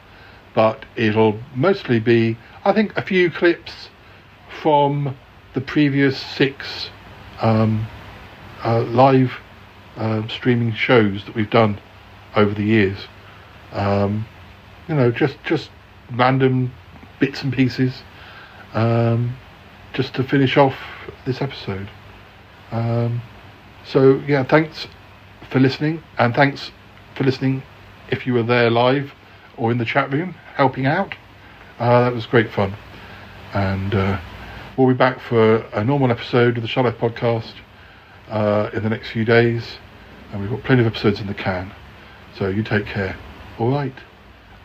but 0.54 0.84
it'll 0.96 1.38
mostly 1.54 2.00
be, 2.00 2.36
I 2.64 2.72
think, 2.72 2.96
a 2.96 3.02
few 3.02 3.30
clips 3.30 3.90
from 4.60 5.16
the 5.54 5.60
previous 5.60 6.18
six 6.18 6.90
um, 7.40 7.86
uh, 8.64 8.82
live 8.82 9.32
uh, 9.96 10.26
streaming 10.28 10.72
shows 10.72 11.24
that 11.24 11.34
we've 11.34 11.50
done 11.50 11.80
over 12.34 12.54
the 12.54 12.64
years. 12.64 12.98
Um, 13.72 14.26
you 14.88 14.94
know, 14.94 15.10
just 15.10 15.36
just 15.44 15.70
random 16.12 16.72
bits 17.20 17.42
and 17.42 17.52
pieces, 17.52 18.02
um, 18.74 19.36
just 19.92 20.14
to 20.14 20.24
finish 20.24 20.56
off 20.56 20.76
this 21.24 21.42
episode. 21.42 21.88
Um, 22.72 23.22
so 23.88 24.22
yeah, 24.26 24.44
thanks 24.44 24.86
for 25.50 25.60
listening, 25.60 26.02
and 26.18 26.34
thanks 26.34 26.70
for 27.14 27.24
listening 27.24 27.62
if 28.10 28.26
you 28.26 28.34
were 28.34 28.42
there 28.42 28.70
live 28.70 29.12
or 29.56 29.72
in 29.72 29.78
the 29.78 29.84
chat 29.84 30.12
room 30.12 30.34
helping 30.54 30.86
out. 30.86 31.14
Uh, 31.78 32.04
that 32.04 32.12
was 32.12 32.26
great 32.26 32.50
fun, 32.50 32.74
and 33.54 33.94
uh, 33.94 34.20
we'll 34.76 34.88
be 34.88 34.94
back 34.94 35.20
for 35.20 35.56
a 35.72 35.82
normal 35.82 36.10
episode 36.10 36.58
of 36.58 36.62
the 36.62 36.82
Life 36.82 36.98
podcast 36.98 37.54
uh, 38.28 38.70
in 38.74 38.82
the 38.82 38.90
next 38.90 39.10
few 39.10 39.24
days, 39.24 39.78
and 40.32 40.40
we've 40.40 40.50
got 40.50 40.62
plenty 40.64 40.82
of 40.82 40.86
episodes 40.86 41.20
in 41.20 41.26
the 41.26 41.34
can. 41.34 41.72
So 42.38 42.48
you 42.48 42.62
take 42.62 42.86
care. 42.86 43.16
All 43.58 43.70
right. 43.70 43.94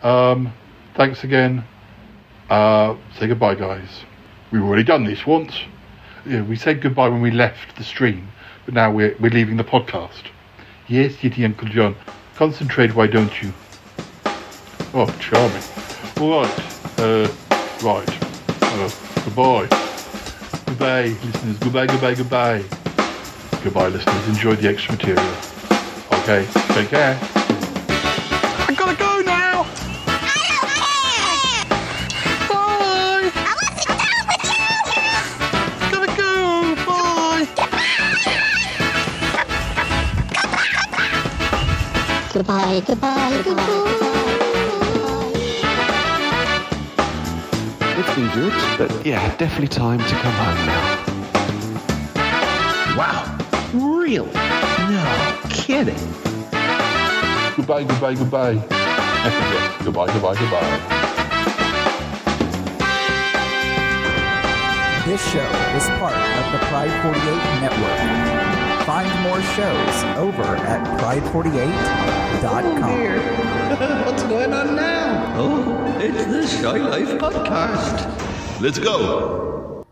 Um, 0.04 0.54
thanks 0.96 1.24
again. 1.24 1.64
Uh, 2.50 2.96
say 3.18 3.28
goodbye, 3.28 3.56
guys. 3.56 4.04
We've 4.52 4.62
already 4.64 4.84
done 4.84 5.06
this 5.06 5.26
once. 5.26 5.56
Yeah, 6.26 6.44
we 6.44 6.56
said 6.56 6.82
goodbye 6.82 7.10
when 7.10 7.22
we 7.22 7.32
left 7.32 7.76
the 7.78 7.84
stream, 7.84 8.28
but 8.66 8.74
now 8.74 8.92
we're 8.92 9.16
we're 9.20 9.32
leaving 9.32 9.58
the 9.58 9.64
podcast. 9.64 10.24
Yes, 10.88 11.14
Yeti 11.18 11.44
Uncle 11.46 11.68
John. 11.68 11.96
Concentrate, 12.36 12.96
why 12.96 13.08
don't 13.08 13.42
you? 13.42 13.54
Oh, 14.94 15.08
charming. 15.20 15.64
All 16.20 16.42
right. 16.42 17.00
Uh, 17.00 17.28
right. 17.82 18.24
Uh, 18.62 18.90
goodbye. 19.26 19.68
Goodbye, 20.66 21.16
listeners. 21.24 21.58
Goodbye, 21.60 21.88
goodbye, 21.88 22.16
goodbye. 22.16 22.64
Goodbye, 23.64 23.88
listeners. 23.88 24.28
Enjoy 24.28 24.56
the 24.56 24.70
extra 24.70 24.94
material. 24.96 25.36
Okay. 26.12 26.46
Take 26.74 26.90
care. 26.90 27.43
Goodbye, 42.34 42.82
goodbye, 42.88 43.44
goodbye. 43.44 43.94
It's 47.96 48.16
been 48.16 48.30
good, 48.34 48.54
but 48.80 49.06
yeah, 49.06 49.36
definitely 49.38 49.68
time 49.68 50.00
to 50.00 50.16
come 50.16 50.34
home 50.34 50.66
now. 50.66 51.04
Wow. 52.98 53.38
Really? 53.76 54.34
No 54.34 55.40
kidding. 55.50 55.96
Goodbye, 57.56 57.84
goodbye, 57.84 58.16
goodbye. 58.16 58.56
goodbye, 59.84 60.08
goodbye, 60.08 60.36
goodbye. 60.36 61.04
This 65.06 65.22
show 65.32 65.52
is 65.78 65.88
part 66.00 66.16
of 66.16 66.52
the 66.52 66.58
Pride 66.66 66.90
48 67.04 67.62
network. 67.62 68.34
Find 68.86 69.24
more 69.24 69.42
shows 69.54 70.04
over 70.18 70.44
at 70.44 70.84
pride48.com. 71.00 72.23
What's 72.44 74.24
going 74.24 74.52
on 74.52 74.76
now? 74.76 75.34
Oh, 75.38 75.98
it's 75.98 76.26
the 76.26 76.46
Shy 76.46 76.78
Life 76.78 77.12
Podcast. 77.12 78.60
Let's 78.60 78.80
go. 78.80 79.86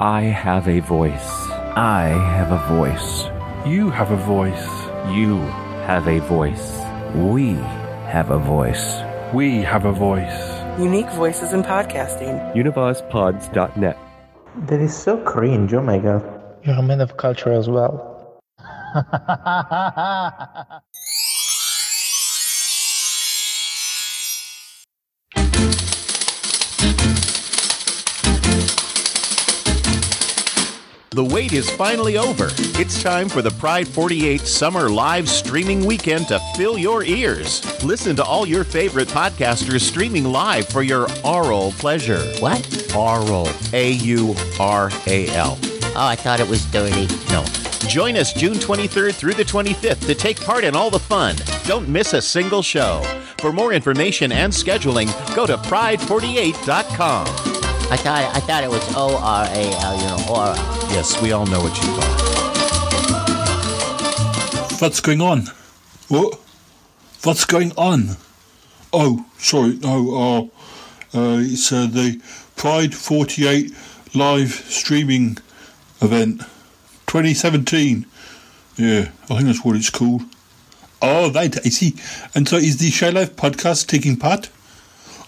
I 0.00 0.22
have 0.22 0.66
a 0.66 0.80
voice. 0.80 1.30
I 1.76 2.08
have 2.34 2.50
a 2.50 2.58
voice. 2.74 3.26
You 3.64 3.90
have 3.90 4.10
a 4.10 4.16
voice. 4.16 4.66
You 5.14 5.38
have 5.86 6.08
a 6.08 6.18
voice. 6.18 6.76
We 7.14 7.52
have 8.10 8.32
a 8.32 8.38
voice. 8.40 9.00
We 9.32 9.62
have 9.62 9.84
a 9.84 9.92
voice. 9.92 10.80
Unique 10.80 11.10
voices 11.10 11.52
in 11.52 11.62
podcasting. 11.62 12.52
UnivazPods.net. 12.56 13.96
That 14.66 14.80
is 14.80 14.92
so 14.92 15.18
cringe, 15.18 15.72
oh 15.72 15.82
my 15.82 15.98
god. 15.98 16.24
You're 16.64 16.74
a 16.74 16.82
man 16.82 17.00
of 17.00 17.16
culture 17.16 17.52
as 17.52 17.68
well. 17.68 18.42
The 31.16 31.24
wait 31.24 31.54
is 31.54 31.70
finally 31.70 32.18
over. 32.18 32.48
It's 32.78 33.02
time 33.02 33.30
for 33.30 33.40
the 33.40 33.50
Pride 33.52 33.88
48 33.88 34.42
Summer 34.42 34.90
Live 34.90 35.30
Streaming 35.30 35.86
Weekend 35.86 36.28
to 36.28 36.38
fill 36.58 36.76
your 36.76 37.02
ears. 37.04 37.64
Listen 37.82 38.14
to 38.16 38.22
all 38.22 38.44
your 38.44 38.64
favorite 38.64 39.08
podcasters 39.08 39.80
streaming 39.80 40.24
live 40.24 40.68
for 40.68 40.82
your 40.82 41.06
aural 41.24 41.72
pleasure. 41.78 42.20
What? 42.38 42.60
Aural. 42.94 43.48
A 43.72 43.92
U 43.92 44.34
R 44.60 44.90
A 45.06 45.28
L. 45.28 45.58
Oh, 45.62 46.06
I 46.06 46.16
thought 46.16 46.38
it 46.38 46.46
was 46.46 46.66
dirty. 46.66 47.06
No. 47.30 47.42
Join 47.88 48.18
us 48.18 48.34
June 48.34 48.56
23rd 48.56 49.14
through 49.14 49.32
the 49.32 49.42
25th 49.42 50.04
to 50.04 50.14
take 50.14 50.38
part 50.38 50.64
in 50.64 50.76
all 50.76 50.90
the 50.90 50.98
fun. 50.98 51.34
Don't 51.64 51.88
miss 51.88 52.12
a 52.12 52.20
single 52.20 52.60
show. 52.60 53.00
For 53.38 53.54
more 53.54 53.72
information 53.72 54.32
and 54.32 54.52
scheduling, 54.52 55.08
go 55.34 55.46
to 55.46 55.56
pride48.com. 55.56 57.26
I 57.88 57.96
thought 57.96 58.36
I 58.36 58.40
thought 58.40 58.64
it 58.64 58.70
was 58.70 58.82
O 58.94 59.16
R 59.16 59.46
A 59.46 59.72
L, 59.80 59.96
you 59.96 60.06
know, 60.08 60.34
aura. 60.34 60.75
Yes, 60.96 61.20
we 61.20 61.30
all 61.30 61.44
know 61.44 61.60
what 61.60 61.76
you 61.76 61.88
thought. 61.88 62.22
What's 64.80 65.00
going 65.02 65.20
on? 65.20 65.42
What? 66.08 66.40
What's 67.22 67.44
going 67.44 67.72
on? 67.76 68.16
Oh, 68.94 69.26
sorry. 69.36 69.74
No, 69.74 70.50
uh, 71.12 71.18
uh, 71.18 71.36
it's 71.40 71.70
uh, 71.70 71.84
the 71.84 72.18
Pride 72.56 72.94
48 72.94 73.74
live 74.14 74.52
streaming 74.52 75.36
event 76.00 76.40
2017. 77.08 78.06
Yeah, 78.78 79.10
I 79.24 79.26
think 79.26 79.42
that's 79.42 79.62
what 79.62 79.76
it's 79.76 79.90
called. 79.90 80.22
Oh, 81.02 81.30
right, 81.30 81.54
I 81.58 81.68
see. 81.68 81.94
And 82.34 82.48
so 82.48 82.56
is 82.56 82.78
the 82.78 82.88
Shy 82.88 83.10
Life 83.10 83.36
podcast 83.36 83.86
taking 83.86 84.16
part? 84.16 84.48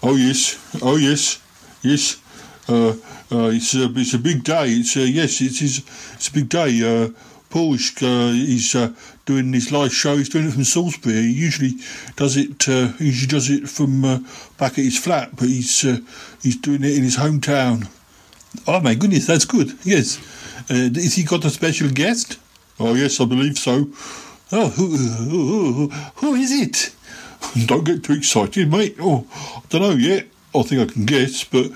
Oh, 0.01 0.15
yes. 0.15 0.57
Oh, 0.81 0.95
yes. 0.95 1.39
Yes. 1.83 2.19
Uh, 2.69 2.95
uh, 3.31 3.49
it's 3.49 3.73
a 3.73 3.91
it's 3.95 4.13
a 4.13 4.19
big 4.19 4.43
day. 4.43 4.67
It's 4.67 4.95
uh, 4.95 5.01
yes, 5.01 5.41
it's 5.41 5.61
it's, 5.61 5.79
it's 6.13 6.27
a 6.27 6.33
big 6.33 6.49
day. 6.49 6.81
Uh, 6.83 7.09
Paul 7.49 7.73
is 7.73 8.75
uh, 8.75 8.93
doing 9.25 9.51
his 9.51 9.71
live 9.71 9.91
show. 9.91 10.17
He's 10.17 10.29
doing 10.29 10.47
it 10.47 10.53
from 10.53 10.63
Salisbury. 10.63 11.15
He 11.15 11.31
usually 11.31 11.73
does 12.15 12.37
it. 12.37 12.63
He 12.63 13.05
usually 13.05 13.27
does 13.27 13.49
it 13.49 13.67
from 13.67 14.01
back 14.57 14.73
at 14.73 14.85
his 14.85 14.99
flat, 14.99 15.35
but 15.35 15.47
he's 15.47 15.81
he's 16.43 16.57
doing 16.57 16.83
it 16.83 16.95
in 16.95 17.03
his 17.03 17.17
hometown. 17.17 17.89
Oh 18.67 18.79
my 18.81 18.93
goodness, 18.93 19.25
that's 19.25 19.45
good. 19.45 19.73
Yes, 19.83 20.19
is 20.69 21.15
he 21.15 21.23
got 21.23 21.45
a 21.45 21.49
special 21.49 21.89
guest? 21.89 22.37
Oh 22.79 22.93
yes, 22.93 23.19
I 23.19 23.25
believe 23.25 23.57
so. 23.57 23.87
Oh, 24.51 24.69
who 24.69 24.95
who, 24.95 25.73
who, 25.73 25.87
who 25.87 26.35
is 26.35 26.51
it? 26.51 26.95
Don't 27.67 27.83
get 27.83 28.03
too 28.03 28.13
excited, 28.13 28.69
mate. 28.69 28.97
Oh, 28.99 29.25
I 29.33 29.61
don't 29.69 29.81
know 29.81 29.91
yet. 29.91 30.27
I 30.53 30.63
think 30.63 30.81
I 30.81 30.91
can 30.91 31.05
guess, 31.05 31.43
but 31.43 31.71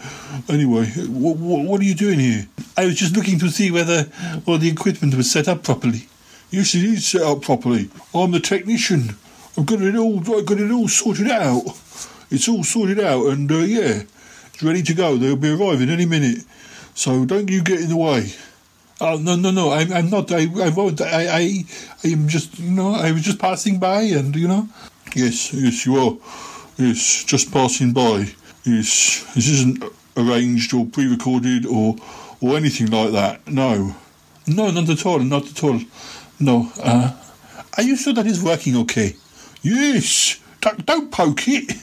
anyway, 0.50 0.86
what, 1.08 1.38
what, 1.38 1.66
what 1.66 1.82
are 1.82 1.84
you 1.84 1.94
doing 1.94 2.20
here? 2.20 2.48
I 2.76 2.86
was 2.86 2.96
just 2.96 3.16
looking 3.16 3.38
to 3.40 3.50
see 3.50 3.70
whether 3.70 4.10
all 4.48 4.58
the 4.58 4.70
equipment 4.70 5.14
was 5.14 5.30
set 5.30 5.48
up 5.48 5.64
properly. 5.64 6.08
Yes, 6.50 6.74
it 6.74 6.84
is 6.84 7.06
set 7.06 7.22
up 7.22 7.44
properly. 7.44 7.90
I'm 8.16 8.32
the 8.32 8.40
technician. 8.40 9.16
I've 9.58 9.68
got 9.68 9.82
it 9.82 9.96
all. 9.96 10.20
I've 10.20 10.46
got 10.46 10.60
it 10.60 10.72
all 10.72 10.88
sorted 10.88 11.30
out. 11.30 11.64
It's 12.32 12.48
all 12.48 12.64
sorted 12.64 13.00
out, 13.00 13.28
and 13.28 13.52
uh, 13.52 13.58
yeah, 13.60 14.04
it's 14.48 14.64
ready 14.64 14.82
to 14.82 14.94
go. 14.96 15.18
They'll 15.18 15.36
be 15.36 15.52
arriving 15.52 15.90
any 15.90 16.08
minute. 16.08 16.44
So 16.96 17.26
don't 17.26 17.50
you 17.50 17.62
get 17.62 17.80
in 17.80 17.90
the 17.90 17.98
way. 17.98 18.34
Oh 19.02 19.18
no 19.18 19.36
no 19.36 19.52
no! 19.52 19.72
I'm, 19.72 19.92
I'm 19.94 20.10
not. 20.10 20.32
I, 20.32 20.48
I 20.62 20.70
won't. 20.70 21.00
I, 21.02 21.28
I 21.28 21.66
I 22.04 22.08
am 22.08 22.28
just 22.28 22.58
you 22.58 22.72
know 22.72 22.94
I 22.94 23.12
was 23.12 23.22
just 23.22 23.38
passing 23.40 23.80
by 23.80 24.02
and 24.02 24.36
you 24.36 24.48
know. 24.48 24.68
Yes 25.16 25.54
yes 25.54 25.86
you 25.86 25.98
are. 25.98 26.18
Yes, 26.78 27.24
just 27.24 27.52
passing 27.52 27.94
by. 27.94 28.34
Yes, 28.66 29.26
this 29.36 29.50
isn't 29.50 29.84
arranged 30.16 30.74
or 30.74 30.86
pre-recorded 30.86 31.66
or 31.66 31.96
or 32.40 32.58
anything 32.58 32.88
like 32.88 33.12
that. 33.12 33.48
No, 33.48 33.96
no, 34.48 34.72
not 34.72 34.90
at 34.90 35.06
all. 35.06 35.20
Not 35.20 35.50
at 35.50 35.64
all. 35.64 35.80
No. 36.40 36.72
Uh, 36.82 37.12
are 37.78 37.84
you 37.84 37.96
sure 37.96 38.14
that 38.14 38.26
is 38.26 38.44
working 38.44 38.76
okay? 38.78 39.16
Yes. 39.62 40.40
Don't, 40.62 40.86
don't 40.86 41.12
poke 41.12 41.48
it. 41.48 41.74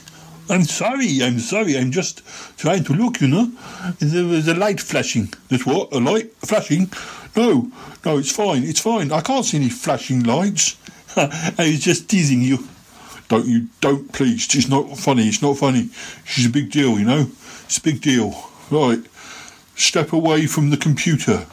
I'm 0.49 0.63
sorry. 0.63 1.23
I'm 1.23 1.39
sorry. 1.39 1.77
I'm 1.77 1.91
just 1.91 2.21
trying 2.57 2.83
to 2.85 2.93
look. 2.93 3.21
You 3.21 3.27
know, 3.27 3.51
there 3.99 4.25
was 4.25 4.47
a 4.47 4.53
light 4.53 4.79
flashing. 4.79 5.33
There's 5.49 5.65
what? 5.65 5.91
A 5.93 5.99
light 5.99 6.31
flashing? 6.37 6.91
No, 7.35 7.71
no. 8.05 8.17
It's 8.17 8.31
fine. 8.31 8.63
It's 8.63 8.81
fine. 8.81 9.11
I 9.11 9.21
can't 9.21 9.45
see 9.45 9.57
any 9.57 9.69
flashing 9.69 10.23
lights. 10.23 10.77
I 11.15 11.53
was 11.57 11.79
just 11.79 12.09
teasing 12.09 12.41
you. 12.41 12.67
Don't 13.31 13.45
you? 13.45 13.67
Don't 13.79 14.11
please. 14.11 14.53
It's 14.53 14.67
not 14.67 14.97
funny. 14.97 15.29
It's 15.29 15.41
not 15.41 15.57
funny. 15.57 15.87
She's 16.25 16.47
a 16.47 16.49
big 16.49 16.69
deal. 16.69 16.99
You 16.99 17.05
know. 17.05 17.31
It's 17.63 17.77
a 17.77 17.81
big 17.81 18.01
deal. 18.01 18.35
Right. 18.69 18.99
Step 19.77 20.11
away 20.11 20.47
from 20.47 20.69
the 20.69 20.75
computer. 20.75 21.45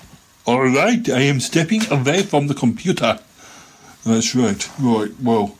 All 0.45 0.65
right. 0.65 1.09
I 1.09 1.21
am 1.21 1.39
stepping 1.39 1.83
away 1.89 2.23
from 2.23 2.49
the 2.49 2.55
computer. 2.55 3.21
That's 4.05 4.35
right. 4.35 4.69
Right. 4.81 5.13
Well. 5.23 5.57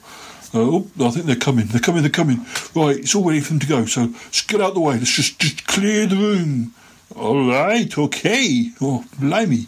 Uh, 0.53 0.59
oh, 0.59 0.87
I 0.99 1.11
think 1.11 1.25
they're 1.25 1.37
coming. 1.37 1.67
They're 1.67 1.79
coming. 1.79 2.01
They're 2.01 2.11
coming. 2.11 2.45
Right, 2.75 2.97
it's 2.97 3.15
all 3.15 3.23
ready 3.23 3.39
for 3.39 3.49
them 3.49 3.59
to 3.59 3.67
go. 3.67 3.85
So 3.85 4.01
let's 4.01 4.41
get 4.41 4.59
out 4.59 4.69
of 4.69 4.73
the 4.73 4.81
way. 4.81 4.97
Let's 4.97 5.15
just 5.15 5.39
just 5.39 5.67
clear 5.67 6.05
the 6.05 6.17
room. 6.17 6.73
All 7.15 7.47
right. 7.47 7.97
Okay. 7.97 8.71
Oh, 8.81 9.05
blimey. 9.21 9.67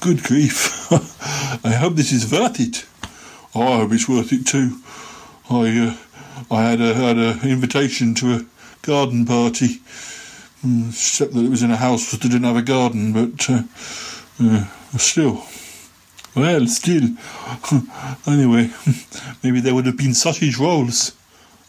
Good 0.00 0.22
grief. 0.22 0.90
I 1.66 1.72
hope 1.72 1.96
this 1.96 2.12
is 2.12 2.32
worth 2.32 2.60
it. 2.60 2.86
I 3.54 3.78
hope 3.78 3.92
it's 3.92 4.08
worth 4.08 4.32
it 4.32 4.46
too. 4.46 4.78
I 5.50 5.78
uh, 5.78 5.96
I 6.54 6.62
had 6.62 6.80
a 6.80 6.94
had 6.94 7.16
an 7.16 7.48
invitation 7.48 8.14
to 8.16 8.34
a 8.34 8.46
garden 8.82 9.24
party, 9.26 9.80
Mm, 10.66 10.88
except 10.88 11.34
that 11.34 11.44
it 11.44 11.50
was 11.50 11.62
in 11.62 11.70
a 11.70 11.76
house 11.76 12.10
that 12.10 12.20
didn't 12.22 12.42
have 12.42 12.56
a 12.56 12.62
garden. 12.62 13.12
But 13.12 13.50
uh, 13.50 13.62
uh, 14.42 14.64
still. 14.98 15.44
Well, 16.34 16.66
still. 16.66 17.10
anyway, 18.26 18.70
maybe 19.42 19.60
there 19.60 19.74
would 19.74 19.86
have 19.86 19.96
been 19.96 20.14
sausage 20.14 20.58
rolls. 20.58 21.12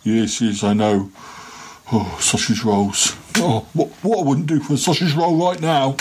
Yes, 0.04 0.41
yes, 0.41 0.64
I 0.64 0.74
know. 0.74 1.12
Oh, 1.91 2.18
sausage 2.20 2.64
rolls. 2.64 3.16
Oh, 3.38 3.68
what, 3.74 3.90
what 4.02 4.20
I 4.20 4.24
wouldn't 4.24 4.48
do 4.48 4.60
for 4.60 4.74
a 4.74 4.78
sausage 4.78 5.14
roll 5.14 5.38
right 5.38 5.62
now. 5.62 5.95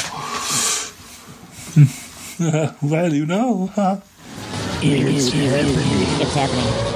well, 2.83 3.13
you 3.13 3.27
know. 3.27 3.71
Huh? 3.75 4.01
It's 4.83 5.33
happening. 5.33 6.21
It's 6.21 6.35
happening. 6.35 6.96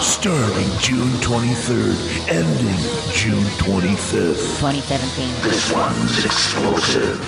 Starting 0.00 0.68
June 0.80 1.12
23rd, 1.22 1.94
ending 2.28 2.82
June 3.14 3.44
25th. 3.62 4.58
2017. 4.58 5.42
This 5.44 5.72
one's 5.72 6.24
explosive. 6.24 7.20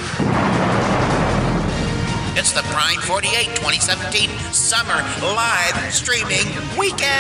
It's 2.37 2.51
the 2.51 2.63
Pride 2.63 2.99
48 3.03 3.47
2017 3.55 4.29
Summer 4.53 5.01
Live 5.23 5.95
Streaming 5.95 6.49
Weekend! 6.77 7.13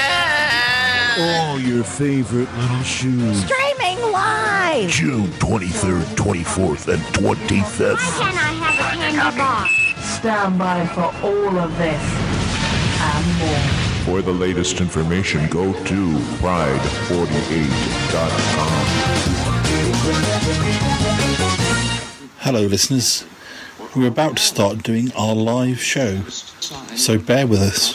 All 1.21 1.61
your 1.61 1.85
favorite 1.85 2.53
little 2.59 2.83
shoes. 2.83 3.45
Streaming 3.45 4.01
live! 4.11 4.91
June 4.91 5.29
23rd, 5.39 6.03
24th, 6.16 6.93
and 6.93 7.01
25th. 7.15 7.95
Why 7.95 8.19
can't 8.19 8.37
I 8.37 8.53
have 8.59 8.75
a 8.75 8.97
candy 8.97 9.39
bar? 9.39 9.69
Stand 10.03 10.59
by 10.59 10.85
for 10.89 11.15
all 11.25 11.59
of 11.61 11.79
this 11.79 12.03
and 13.01 13.39
more. 13.39 13.84
For 14.05 14.20
the 14.20 14.32
latest 14.32 14.81
information, 14.81 15.47
go 15.48 15.72
to 15.72 16.16
pride48.com. 16.43 18.85
Hello, 22.40 22.62
listeners. 22.62 23.24
We're 23.97 24.09
about 24.09 24.36
to 24.36 24.43
start 24.43 24.82
doing 24.82 25.10
our 25.16 25.35
live 25.35 25.81
show, 25.81 26.20
so 26.28 27.18
bear 27.18 27.47
with 27.47 27.60
us. 27.60 27.94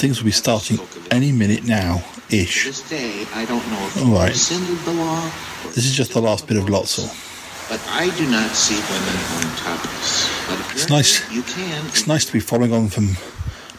Things 0.00 0.18
will 0.20 0.26
be 0.26 0.30
starting 0.32 0.78
any 1.10 1.32
minute 1.32 1.64
now, 1.64 2.04
ish. 2.30 2.66
This 2.66 2.88
day, 2.88 3.26
I 3.34 3.44
don't 3.46 3.66
know 3.68 3.86
if 3.86 3.96
All 3.98 4.04
you 4.08 4.14
right. 4.14 4.28
rescinded 4.30 4.78
the 4.84 4.92
law, 4.92 5.28
This 5.74 5.86
is 5.86 5.92
just 5.96 6.12
the 6.12 6.20
last 6.20 6.46
bit 6.46 6.56
of 6.56 6.66
Lotso. 6.66 7.08
but 7.68 7.80
I 7.88 8.10
do 8.16 8.30
not 8.30 8.50
see 8.54 8.76
women 8.76 9.16
on 9.36 9.42
topless. 9.56 10.28
It's 10.72 10.88
nice. 10.88 11.20
You 11.32 11.42
can. 11.42 11.84
It's 11.86 12.06
nice 12.06 12.24
to 12.26 12.32
be 12.32 12.40
following 12.40 12.72
on 12.72 12.88
from 12.88 13.16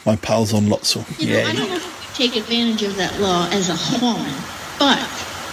my 0.05 0.15
pals 0.15 0.53
on 0.53 0.63
Lotso. 0.63 1.05
You 1.19 1.33
know, 1.33 1.43
I 1.43 1.53
don't 1.53 1.69
know 1.69 1.75
if 1.75 2.19
you 2.19 2.27
take 2.27 2.35
advantage 2.35 2.83
of 2.83 2.95
that 2.97 3.19
law 3.19 3.47
as 3.51 3.69
a 3.69 4.05
woman, 4.05 4.33
but 4.79 4.99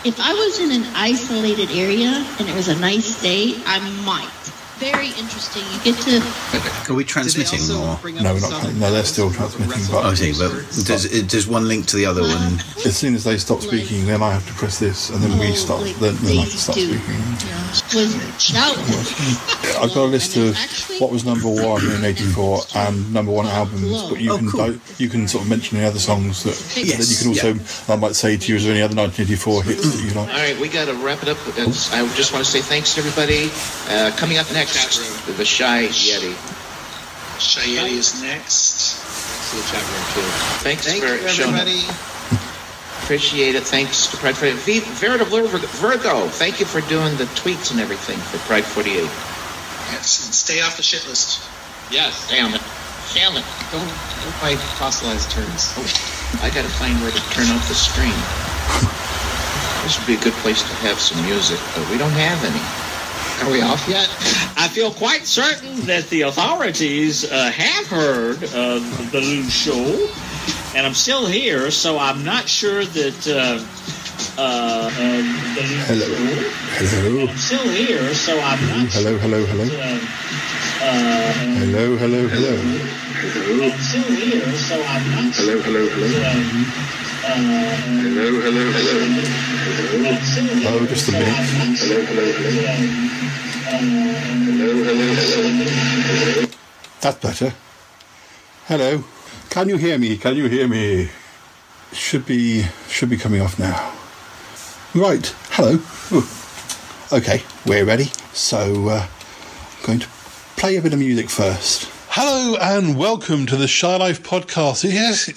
if 0.05 0.19
I 0.21 0.33
was 0.33 0.61
in 0.61 0.71
an 0.71 0.85
isolated 0.95 1.71
area 1.71 2.25
and 2.39 2.49
it 2.49 2.55
was 2.55 2.69
a 2.69 2.79
nice 2.79 3.21
day, 3.21 3.55
I 3.67 3.79
might. 4.05 4.58
Very 4.79 5.09
interesting. 5.09 5.63
You 5.73 5.93
get 5.93 6.01
to 6.05 6.93
Are 6.93 6.95
we 6.95 7.05
transmitting 7.05 7.61
or? 7.75 7.99
No, 8.23 8.35
we're 8.35 8.41
not. 8.41 8.73
No, 8.75 8.93
they're 8.93 9.03
still 9.05 9.31
transmitting. 9.31 9.83
But 9.91 10.07
I 10.07 10.15
see, 10.15 10.33
but 10.33 10.51
does, 10.87 11.05
it- 11.07 11.29
does 11.29 11.49
one 11.49 11.67
link 11.67 11.87
to 11.87 11.97
the 11.97 12.07
other 12.07 12.23
one? 12.23 12.55
as 12.87 12.97
soon 12.97 13.15
as 13.15 13.25
they 13.25 13.39
stop 13.39 13.61
speaking, 13.61 14.07
then 14.07 14.23
I 14.23 14.33
have 14.33 14.47
to 14.47 14.53
press 14.55 14.79
this, 14.79 15.11
and 15.11 15.21
then 15.23 15.37
we 15.39 15.53
start. 15.55 15.83
Then, 15.99 16.15
then 16.23 16.39
I 16.39 16.43
can 16.47 16.51
start 16.59 16.79
speaking. 16.79 16.99
was 17.95 18.41
shout. 18.41 18.79
I've 19.83 19.93
got 19.95 20.05
a 20.05 20.11
list 20.11 20.37
of 20.37 20.57
what 21.01 21.11
was 21.11 21.25
number 21.25 21.49
one 21.49 21.85
in 21.91 22.05
'84 22.05 22.61
and 22.77 23.13
number 23.13 23.33
one 23.33 23.47
albums, 23.47 24.03
but 24.09 24.21
you 24.21 24.33
Oh, 24.33 24.39
can 24.39 24.51
cool. 24.51 24.67
do- 24.69 24.81
you 24.99 25.09
can 25.09 25.27
sort 25.27 25.43
of 25.45 25.51
mention 25.51 25.79
any 25.79 25.87
other 25.87 25.99
songs 25.99 26.45
that, 26.45 26.57
Yes, 26.77 26.99
that 26.99 27.11
you 27.35 27.41
can 27.41 27.59
also. 27.59 27.93
I 27.93 27.97
might 27.97 28.15
say 28.15 28.37
to 28.37 28.49
you, 28.49 28.57
is 28.57 28.65
there 28.65 28.73
any 28.75 28.83
other 28.83 28.95
1984 28.95 29.63
hits 29.65 29.93
that 29.95 30.03
you 30.05 30.11
like? 30.11 30.29
All 30.29 30.35
right, 30.41 30.59
we 30.61 30.69
got 30.69 30.87
to 30.87 30.95
wrap 30.95 31.23
it 31.23 31.29
up. 31.29 31.39
I 31.59 32.07
just 32.15 32.33
want 32.33 32.45
to 32.45 32.51
say 32.51 32.61
thanks 32.61 32.95
to 32.95 33.01
everybody. 33.01 33.51
Uh, 33.89 34.13
coming 34.17 34.39
up 34.39 34.51
next, 34.53 34.68
the 34.73 35.45
Shy 35.45 35.87
Yeti. 35.89 36.35
Shy 37.41 37.63
Yeti 37.63 37.97
is 37.97 38.23
next. 38.23 38.81
See 39.49 39.57
the 39.57 39.65
chat 39.65 39.83
room 39.89 40.05
too. 40.13 40.29
Thanks 40.61 40.85
Thank 40.85 41.03
for 41.03 41.17
you, 41.17 41.29
showing 41.29 41.55
up. 41.55 41.69
Appreciate 43.05 43.55
it. 43.55 43.65
Thanks 43.65 44.07
to 44.09 44.17
Pride 44.19 44.37
48. 44.37 44.57
V- 44.61 44.81
Veritable 45.01 45.47
Virgo, 45.81 46.29
thank 46.29 46.61
you 46.61 46.67
for 46.67 46.83
doing 46.93 47.17
the 47.17 47.25
tweets 47.41 47.71
and 47.71 47.81
everything 47.81 48.19
for 48.29 48.37
Pride 48.45 48.65
48. 48.65 49.09
Yes, 49.89 50.25
and 50.27 50.35
stay 50.35 50.61
off 50.61 50.77
the 50.77 50.83
shit 50.83 51.07
list. 51.09 51.41
Yes. 51.91 52.29
Damn 52.29 52.53
it. 52.53 52.61
Damn 53.15 53.37
it. 53.41 53.45
Don't 53.73 53.89
don't 53.89 54.37
buy 54.45 54.53
fossilized 54.77 55.31
turds. 55.31 55.73
Oh, 55.81 56.45
I 56.45 56.53
got 56.53 56.69
to 56.69 56.73
find 56.77 57.01
where 57.01 57.11
to 57.11 57.23
turn 57.33 57.49
off 57.49 57.65
the 57.73 57.75
stream. 57.75 58.13
This 59.83 59.97
would 59.97 60.07
be 60.07 60.21
a 60.21 60.21
good 60.21 60.37
place 60.45 60.61
to 60.61 60.75
have 60.85 61.01
some 61.01 61.17
music, 61.25 61.57
but 61.73 61.89
we 61.89 61.97
don't 61.97 62.13
have 62.13 62.45
any. 62.45 62.61
Are 63.41 63.51
we 63.51 63.63
off 63.63 63.89
yet? 63.89 64.05
I 64.69 64.71
feel 64.71 64.93
quite 64.93 65.25
certain 65.25 65.81
that 65.87 66.11
the 66.11 66.29
authorities 66.29 67.25
uh, 67.25 67.51
have 67.51 67.87
heard 67.87 68.37
of 68.53 68.85
the 69.13 69.23
new 69.23 69.49
show, 69.49 69.81
and 70.77 70.85
I'm 70.87 70.93
still 70.93 71.25
here, 71.25 71.71
so 71.71 71.99
I'm 71.99 72.23
not 72.23 72.47
sure 72.51 72.85
that 72.85 73.21
uh, 73.27 73.65
uh, 74.37 74.93
uh, 74.93 74.93
the 75.57 75.65
Hello. 75.89 76.05
show. 76.05 76.21
Hello. 76.85 77.29
I'm 77.29 77.37
still 77.39 77.67
here, 77.73 78.13
so 78.13 78.39
I'm 78.39 78.61
not 78.69 78.93
sure. 78.93 79.01
Hello, 79.01 79.17
hello, 79.17 79.41
hello. 79.47 79.65
uh, 79.65 79.97
uh, 80.85 81.33
Hello, 81.65 81.97
hello, 81.97 82.29
hello. 82.29 82.53
I'm 83.73 83.81
still 83.81 84.05
here, 84.21 84.53
so 84.53 84.77
I'm 84.85 85.01
not 85.17 85.33
Hello, 85.33 85.65
hello, 85.65 85.89
hello. 85.97 86.13
Hello, 88.05 88.29
hello, 88.45 88.65
hello. 88.77 89.01
Oh, 90.69 90.85
just 90.87 91.09
a 91.09 91.13
minute. 91.13 91.25
Hello, 91.25 92.05
hello, 92.05 92.25
hello. 92.37 93.48
Hello, 93.71 94.83
hello, 94.83 95.15
hello. 95.15 96.47
That's 97.03 97.19
better. 97.19 97.53
Hello. 98.65 99.05
Can 99.51 99.69
you 99.69 99.77
hear 99.77 99.99
me? 99.99 100.17
Can 100.17 100.37
you 100.37 100.49
hear 100.49 100.67
me? 100.67 101.11
Should 101.93 102.25
be 102.25 102.65
should 102.89 103.11
be 103.11 103.19
coming 103.19 103.43
off 103.43 103.59
now. 103.59 103.93
Right. 104.95 105.27
Hello. 105.51 105.81
Okay, 107.13 107.43
we're 107.67 107.85
ready. 107.85 108.07
So 108.33 108.89
uh, 108.89 109.07
I'm 109.07 109.87
going 109.87 109.99
to 109.99 110.09
play 110.57 110.77
a 110.77 110.83
bit 110.83 110.95
of 110.95 110.99
music 110.99 111.29
first. 111.29 111.91
Hello 112.09 112.57
and 112.59 112.97
welcome 112.97 113.45
to 113.45 113.57
the 113.57 113.69
Shy 113.69 113.99
Life 113.99 114.23
podcast. 114.23 114.91
Yes. 114.91 115.29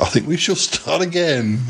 I 0.00 0.04
think 0.10 0.26
we 0.26 0.36
shall 0.36 0.56
start 0.56 1.02
again. 1.02 1.60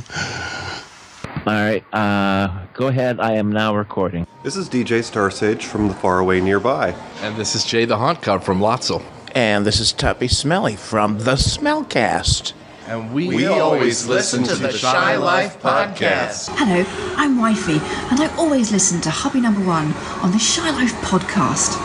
All 1.46 1.52
right, 1.52 1.84
uh, 1.94 2.66
go 2.74 2.88
ahead. 2.88 3.20
I 3.20 3.34
am 3.34 3.52
now 3.52 3.76
recording. 3.76 4.26
This 4.42 4.56
is 4.56 4.68
DJ 4.68 4.98
Starsage 4.98 5.62
from 5.62 5.86
the 5.86 5.94
faraway 5.94 6.40
nearby. 6.40 6.92
And 7.20 7.36
this 7.36 7.54
is 7.54 7.64
Jay 7.64 7.84
the 7.84 7.96
Haunt 7.96 8.20
Cub 8.20 8.42
from 8.42 8.58
Lotzel. 8.58 9.00
And 9.32 9.64
this 9.64 9.78
is 9.78 9.92
Toppy 9.92 10.26
Smelly 10.26 10.74
from 10.74 11.20
the 11.20 11.34
Smellcast. 11.34 12.52
And 12.88 13.14
we, 13.14 13.28
We 13.28 13.46
always 13.46 14.08
listen 14.08 14.42
to 14.42 14.56
the 14.56 14.72
Shy 14.72 15.16
Life 15.16 15.62
podcast. 15.62 16.48
Hello, 16.50 16.84
I'm 17.16 17.40
Wifey, 17.40 17.78
and 18.10 18.20
I 18.20 18.34
always 18.36 18.72
listen 18.72 19.00
to 19.02 19.10
Hubby 19.10 19.40
Number 19.40 19.60
One 19.64 19.92
on 20.24 20.32
the 20.32 20.40
Shy 20.40 20.68
Life 20.70 20.94
podcast. 21.02 21.76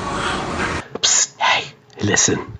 Hey, 1.37 1.71
listen. 2.01 2.57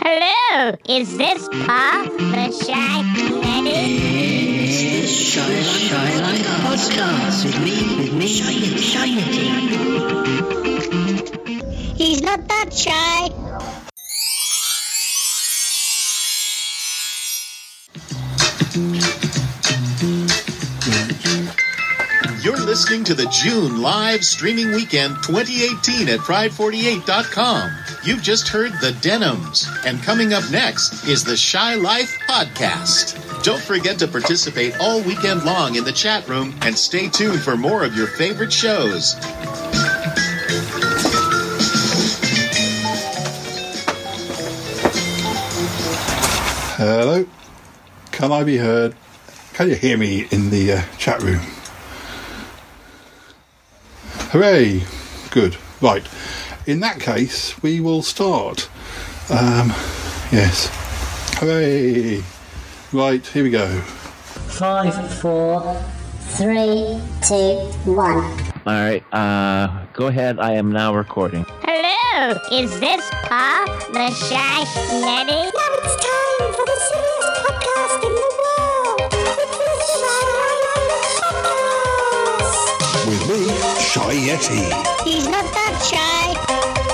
Hello, 0.00 0.76
is 0.88 1.16
this 1.18 1.48
Paul, 1.48 2.04
the 2.04 2.52
shy 2.52 3.02
lady? 3.42 3.98
It's 4.64 4.80
the 4.80 5.06
Shy 5.06 5.62
Shy 5.62 6.20
Life 6.20 6.46
podcast 6.62 7.44
with 7.44 7.58
me, 7.64 7.76
with 7.98 8.14
me, 8.14 8.28
Shiny, 8.28 9.18
He's 11.96 12.22
not 12.22 12.46
that 12.46 12.72
shy. 12.72 13.28
You're 22.42 22.56
listening 22.56 23.02
to 23.04 23.14
the 23.14 23.26
June 23.26 23.82
live 23.82 24.24
streaming 24.24 24.70
weekend 24.72 25.16
2018 25.24 26.08
at 26.08 26.20
Pride48.com. 26.20 27.87
You've 28.04 28.22
just 28.22 28.48
heard 28.48 28.72
the 28.80 28.96
Denims, 29.00 29.68
and 29.84 30.00
coming 30.02 30.32
up 30.32 30.48
next 30.50 31.06
is 31.06 31.24
the 31.24 31.36
Shy 31.36 31.74
Life 31.74 32.16
podcast. 32.28 33.42
Don't 33.42 33.60
forget 33.60 33.98
to 33.98 34.06
participate 34.06 34.78
all 34.80 35.02
weekend 35.02 35.44
long 35.44 35.74
in 35.74 35.82
the 35.82 35.92
chat 35.92 36.26
room 36.28 36.54
and 36.62 36.78
stay 36.78 37.08
tuned 37.08 37.40
for 37.40 37.56
more 37.56 37.84
of 37.84 37.96
your 37.96 38.06
favorite 38.06 38.52
shows. 38.52 39.14
Hello. 46.76 47.26
Can 48.12 48.30
I 48.32 48.44
be 48.44 48.58
heard? 48.58 48.94
Can 49.54 49.68
you 49.68 49.74
hear 49.74 49.98
me 49.98 50.28
in 50.30 50.50
the 50.50 50.74
uh, 50.74 50.82
chat 50.98 51.20
room? 51.20 51.42
Hooray! 54.30 54.84
Good. 55.30 55.56
Right. 55.80 56.06
In 56.68 56.80
that 56.80 57.00
case, 57.00 57.60
we 57.62 57.80
will 57.80 58.02
start. 58.02 58.68
Um, 59.30 59.70
yes. 60.30 60.68
Hooray! 61.38 62.22
Right, 62.92 63.26
here 63.26 63.42
we 63.42 63.48
go. 63.48 63.66
Five, 63.80 65.18
four, 65.18 65.82
three, 66.36 67.00
two, 67.26 67.56
one. 67.90 68.22
All 68.66 68.74
right, 68.74 69.02
uh, 69.14 69.86
go 69.94 70.08
ahead. 70.08 70.38
I 70.38 70.52
am 70.56 70.70
now 70.70 70.94
recording. 70.94 71.46
Hello, 71.62 72.38
is 72.52 72.78
this 72.80 73.08
Paul, 73.22 73.64
the 73.94 74.10
shy 74.10 74.58
lady? 74.92 75.40
Now 75.40 75.72
it's 75.80 75.96
time 76.04 76.52
for 76.52 76.66
the 76.68 76.76
silliest 76.84 77.32
podcast 77.48 78.04
in 78.04 78.12
the 78.12 78.28
world. 78.44 79.00
It's 79.40 79.56
the 79.56 79.72
Shy 81.16 83.08
With 83.08 83.24
me, 83.26 83.40
Shy 83.80 84.12
Yeti. 84.28 84.68
He's 85.04 85.26
not 85.26 85.46
that 85.54 85.74
shy. 85.90 86.47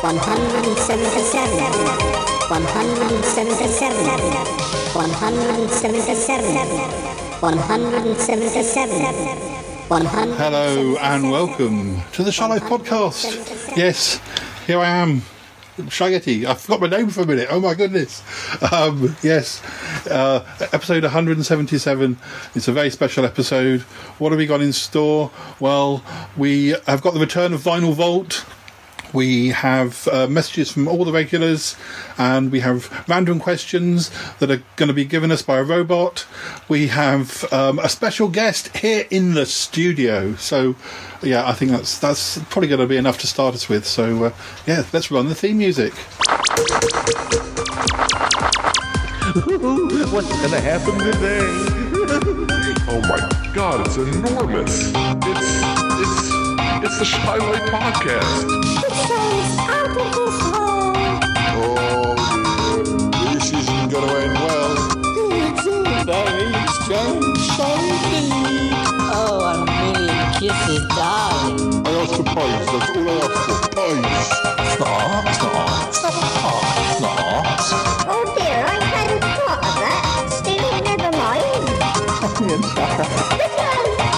177. 0.05 1.49
177. 2.51 3.97
177. 4.93 6.45
177. 7.41 9.01
100. 9.89 10.37
Hello 10.37 10.97
and 10.99 11.31
welcome 11.31 12.03
to 12.13 12.23
the 12.23 12.37
Life 12.39 12.65
podcast. 12.65 13.77
Yes, 13.79 14.21
here 14.67 14.79
I 14.79 14.89
am, 14.89 15.23
Shaggy. 15.89 16.47
I 16.47 16.53
forgot 16.53 16.83
my 16.83 16.89
name 16.89 17.09
for 17.09 17.23
a 17.23 17.27
minute. 17.27 17.49
Oh 17.51 17.61
my 17.61 17.73
goodness. 17.73 18.23
Um, 18.71 19.17
yes, 19.23 19.63
uh, 20.09 20.45
episode 20.71 21.05
177. 21.05 22.19
It's 22.55 22.69
a 22.69 22.73
very 22.73 22.91
special 22.91 23.25
episode. 23.25 23.81
What 24.19 24.33
have 24.33 24.39
we 24.39 24.45
got 24.45 24.61
in 24.61 24.75
store? 24.75 25.31
Well, 25.61 26.05
we 26.37 26.75
have 26.87 27.01
got 27.01 27.15
the 27.15 27.21
return 27.21 27.55
of 27.55 27.63
Vinyl 27.63 27.95
Vault. 27.95 28.45
We 29.15 29.49
have 29.49 30.09
uh, 30.09 30.27
messages 30.27 30.73
from 30.73 30.89
all 30.89 31.05
the 31.05 31.13
regulars, 31.13 31.77
and 32.19 32.51
we 32.53 32.61
have 32.61 33.05
random 33.09 33.39
questions 33.41 34.11
that 34.41 34.51
are 34.51 34.63
going 34.77 34.89
to 34.89 34.93
be 34.93 35.05
given 35.05 35.31
us 35.31 35.41
by 35.41 35.59
a 35.59 35.63
robot. 35.63 36.27
We 36.69 36.89
have 36.89 37.51
um, 37.53 37.79
a 37.79 37.89
special 37.89 38.29
guest 38.29 38.77
here 38.77 39.07
in 39.11 39.35
the 39.35 39.47
studio. 39.47 40.35
So, 40.35 40.75
yeah, 41.23 41.49
I 41.49 41.53
think 41.53 41.71
that's 41.71 41.99
that's 41.99 42.39
probably 42.51 42.69
going 42.69 42.81
to 42.81 42.87
be 42.87 42.97
enough 42.97 43.19
to 43.19 43.27
start 43.27 43.55
us 43.55 43.69
with. 43.69 43.87
So, 43.87 44.25
uh, 44.25 44.33
yeah, 44.67 44.85
let's 44.93 45.11
run 45.11 45.29
the 45.29 45.35
theme 45.35 45.59
music. 45.59 45.95
What's 49.35 50.29
gonna 50.43 50.61
happen 50.61 50.99
today? 50.99 51.71
Oh 52.87 53.01
my 53.01 53.19
god, 53.55 53.87
it's 53.87 53.97
enormous. 53.97 54.93
It's 54.95 55.47
it's 55.97 56.31
it's 56.85 56.99
the 56.99 57.05
Shy 57.05 57.37
Life 57.37 57.63
podcast. 57.71 58.64
Oh. 59.07 59.45
Oh. 60.17 60.81
Oh. 60.87 61.35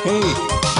Hey, 0.07 0.23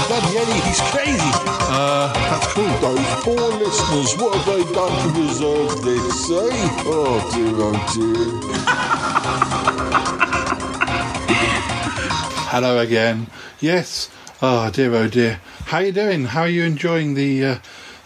that 0.07 0.23
Yeti, 0.31 0.59
he's 0.67 0.81
crazy. 0.93 1.31
Uh, 1.69 2.26
Those 2.57 3.05
poor 3.23 3.37
listeners, 3.59 4.17
what 4.17 4.35
have 4.35 4.47
they 4.47 4.65
done 4.73 4.97
to 5.03 5.09
deserve 5.21 5.83
this, 5.83 6.31
eh? 6.31 6.49
Oh 6.87 7.21
dear, 7.35 7.55
oh 7.55 7.77
dear. 7.93 8.33
Hello 12.49 12.79
again. 12.79 13.27
Yes. 13.61 14.09
Oh 14.41 14.71
dear, 14.71 14.95
oh 14.95 15.07
dear. 15.07 15.39
How 15.67 15.77
are 15.79 15.85
you 15.85 15.93
doing? 15.93 16.25
How 16.25 16.41
are 16.43 16.49
you 16.49 16.65
enjoying 16.65 17.13
the 17.13 17.45
uh, 17.45 17.59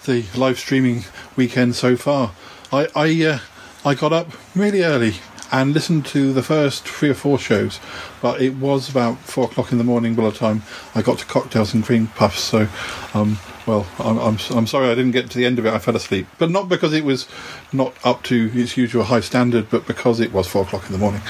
the 0.04 0.24
live 0.34 0.58
streaming 0.58 1.04
weekend 1.36 1.76
so 1.76 1.96
far? 1.96 2.32
I 2.72 2.88
I 2.96 3.24
uh, 3.24 3.38
I 3.84 3.94
got 3.94 4.12
up 4.12 4.32
really 4.56 4.82
early 4.82 5.14
and 5.52 5.74
listened 5.74 6.06
to 6.06 6.32
the 6.32 6.42
first 6.42 6.88
three 6.88 7.10
or 7.10 7.14
four 7.14 7.38
shows, 7.38 7.78
but 8.20 8.40
it 8.40 8.56
was 8.56 8.88
about 8.88 9.18
four 9.18 9.44
o'clock 9.44 9.70
in 9.70 9.78
the 9.78 9.84
morning 9.84 10.16
by 10.16 10.24
the 10.24 10.32
time 10.32 10.62
I 10.94 11.02
got 11.02 11.18
to 11.18 11.26
cocktails 11.26 11.72
and 11.72 11.84
cream 11.84 12.08
puffs. 12.08 12.40
So, 12.40 12.66
um, 13.14 13.38
well, 13.70 13.86
I'm, 14.00 14.18
I'm 14.18 14.38
I'm 14.50 14.66
sorry 14.66 14.88
I 14.88 14.96
didn't 14.96 15.12
get 15.12 15.30
to 15.30 15.38
the 15.38 15.46
end 15.46 15.60
of 15.60 15.66
it. 15.66 15.72
I 15.72 15.78
fell 15.78 15.94
asleep, 15.94 16.26
but 16.38 16.50
not 16.50 16.68
because 16.68 16.92
it 16.92 17.04
was 17.04 17.28
not 17.72 17.94
up 18.04 18.24
to 18.24 18.50
its 18.52 18.76
usual 18.76 19.04
high 19.04 19.20
standard, 19.20 19.70
but 19.70 19.86
because 19.86 20.18
it 20.18 20.32
was 20.32 20.48
four 20.48 20.62
o'clock 20.62 20.86
in 20.86 20.92
the 20.92 20.98
morning. 20.98 21.22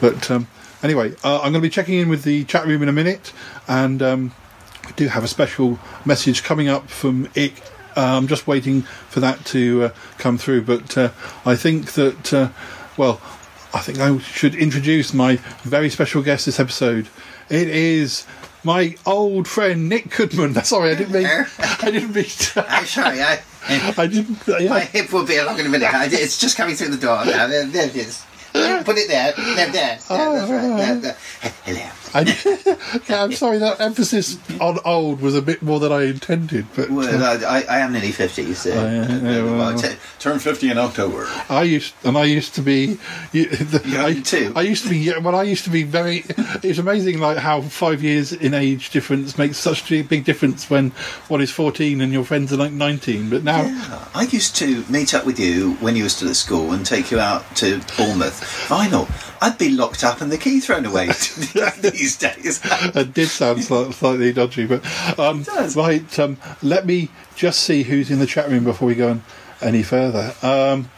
But 0.00 0.30
um, 0.30 0.46
anyway, 0.82 1.14
uh, 1.22 1.36
I'm 1.36 1.52
going 1.52 1.54
to 1.54 1.60
be 1.60 1.68
checking 1.68 1.98
in 1.98 2.08
with 2.08 2.22
the 2.22 2.44
chat 2.44 2.66
room 2.66 2.82
in 2.82 2.88
a 2.88 2.92
minute, 2.92 3.34
and 3.68 4.02
um, 4.02 4.32
we 4.86 4.92
do 4.92 5.08
have 5.08 5.22
a 5.22 5.28
special 5.28 5.78
message 6.06 6.42
coming 6.42 6.68
up 6.68 6.88
from 6.88 7.28
Ick. 7.36 7.60
Uh, 7.94 8.16
I'm 8.16 8.26
just 8.26 8.46
waiting 8.46 8.82
for 9.10 9.20
that 9.20 9.44
to 9.46 9.84
uh, 9.84 9.88
come 10.16 10.38
through, 10.38 10.62
but 10.62 10.96
uh, 10.96 11.10
I 11.44 11.56
think 11.56 11.92
that, 11.92 12.32
uh, 12.32 12.48
well, 12.96 13.20
I 13.74 13.80
think 13.80 13.98
I 13.98 14.16
should 14.18 14.54
introduce 14.54 15.12
my 15.12 15.36
very 15.62 15.90
special 15.90 16.22
guest 16.22 16.46
this 16.46 16.58
episode. 16.58 17.08
It 17.50 17.68
is 17.68 18.24
my 18.64 18.96
old 19.06 19.48
friend 19.48 19.88
Nick 19.88 20.10
Goodman. 20.16 20.54
Sorry, 20.64 20.90
I 20.90 20.94
didn't 20.94 21.12
mean. 21.12 21.26
I 21.58 21.90
didn't 21.90 22.14
mean. 22.14 22.24
To, 22.24 22.66
I'm 22.72 22.86
sorry, 22.86 23.22
I, 23.22 23.40
I 23.68 24.06
didn't. 24.06 24.38
Yeah. 24.46 24.70
my 24.70 24.80
hip 24.80 25.12
will 25.12 25.26
be 25.26 25.36
along 25.36 25.58
in 25.60 25.66
a 25.66 25.68
minute. 25.68 25.92
I- 25.92 26.06
It's 26.10 26.38
just 26.38 26.56
coming 26.56 26.74
through 26.76 26.88
the 26.88 26.96
door 26.98 27.24
now. 27.24 27.46
There, 27.46 27.66
there 27.66 27.86
it 27.88 27.96
is. 27.96 28.24
Put 28.52 28.98
it 28.98 29.08
there. 29.08 29.32
There, 29.32 29.54
there. 29.56 29.72
there 29.72 29.98
that's 29.98 30.08
right. 30.08 30.76
There, 30.76 30.94
there. 30.96 31.16
Hello. 31.64 32.01
I, 32.14 33.00
yeah, 33.08 33.22
I'm 33.22 33.32
sorry. 33.32 33.58
That 33.58 33.80
emphasis 33.80 34.38
on 34.60 34.78
old 34.84 35.20
was 35.20 35.34
a 35.34 35.42
bit 35.42 35.62
more 35.62 35.80
than 35.80 35.92
I 35.92 36.02
intended, 36.04 36.66
but 36.76 36.90
Well, 36.90 37.22
uh, 37.22 37.46
I, 37.46 37.62
I 37.68 37.78
am 37.78 37.92
nearly 37.92 38.12
50, 38.12 38.54
so. 38.54 38.70
Oh, 38.70 38.74
yeah, 38.74 39.18
yeah, 39.22 39.40
uh, 39.40 39.44
well, 39.44 39.78
t- 39.78 39.96
turn 40.18 40.38
50 40.38 40.70
in 40.70 40.78
October. 40.78 41.26
I 41.48 41.62
used 41.62 41.94
and 42.04 42.16
I 42.18 42.24
used 42.24 42.54
to 42.56 42.62
be. 42.62 42.98
You, 43.32 43.46
the, 43.48 43.82
I, 43.98 44.20
too. 44.20 44.52
I 44.54 44.62
used 44.62 44.84
to 44.84 44.90
be. 44.90 44.98
yeah, 44.98 45.18
Well, 45.18 45.34
I 45.34 45.42
used 45.42 45.64
to 45.64 45.70
be 45.70 45.82
very. 45.82 46.24
It's 46.62 46.78
amazing, 46.78 47.18
like 47.18 47.38
how 47.38 47.62
five 47.62 48.02
years 48.02 48.32
in 48.32 48.54
age 48.54 48.90
difference 48.90 49.38
makes 49.38 49.56
such 49.56 49.90
a 49.90 50.02
big 50.02 50.24
difference 50.24 50.68
when 50.68 50.90
one 51.28 51.40
is 51.40 51.50
fourteen 51.50 52.00
and 52.00 52.12
your 52.12 52.24
friends 52.24 52.52
are 52.52 52.56
like 52.56 52.72
nineteen. 52.72 53.30
But 53.30 53.42
now, 53.42 53.62
I 54.14 54.28
used 54.30 54.56
to 54.56 54.84
meet 54.88 55.14
up 55.14 55.24
with 55.24 55.38
you 55.38 55.74
when 55.74 55.96
you 55.96 56.04
were 56.04 56.08
still 56.08 56.28
at 56.28 56.36
school 56.36 56.72
and 56.72 56.84
take 56.84 57.10
you 57.10 57.18
out 57.18 57.56
to 57.56 57.80
Bournemouth. 57.96 58.40
Vinyl. 58.68 59.08
I'd 59.42 59.58
be 59.58 59.70
locked 59.70 60.04
up 60.04 60.20
and 60.20 60.30
the 60.30 60.38
key 60.38 60.60
thrown 60.60 60.86
away 60.86 61.06
these 61.80 62.16
days. 62.16 62.60
it 62.64 63.12
did 63.12 63.26
sound 63.26 63.64
slightly 63.64 64.32
dodgy, 64.32 64.66
but 64.66 64.84
um, 65.18 65.44
right. 65.74 66.18
Um, 66.18 66.36
let 66.62 66.86
me 66.86 67.10
just 67.34 67.60
see 67.64 67.82
who's 67.82 68.08
in 68.08 68.20
the 68.20 68.26
chat 68.26 68.48
room 68.48 68.62
before 68.62 68.86
we 68.86 68.94
go 68.94 69.10
on 69.10 69.24
any 69.60 69.82
further. 69.82 70.32
Um, 70.42 70.90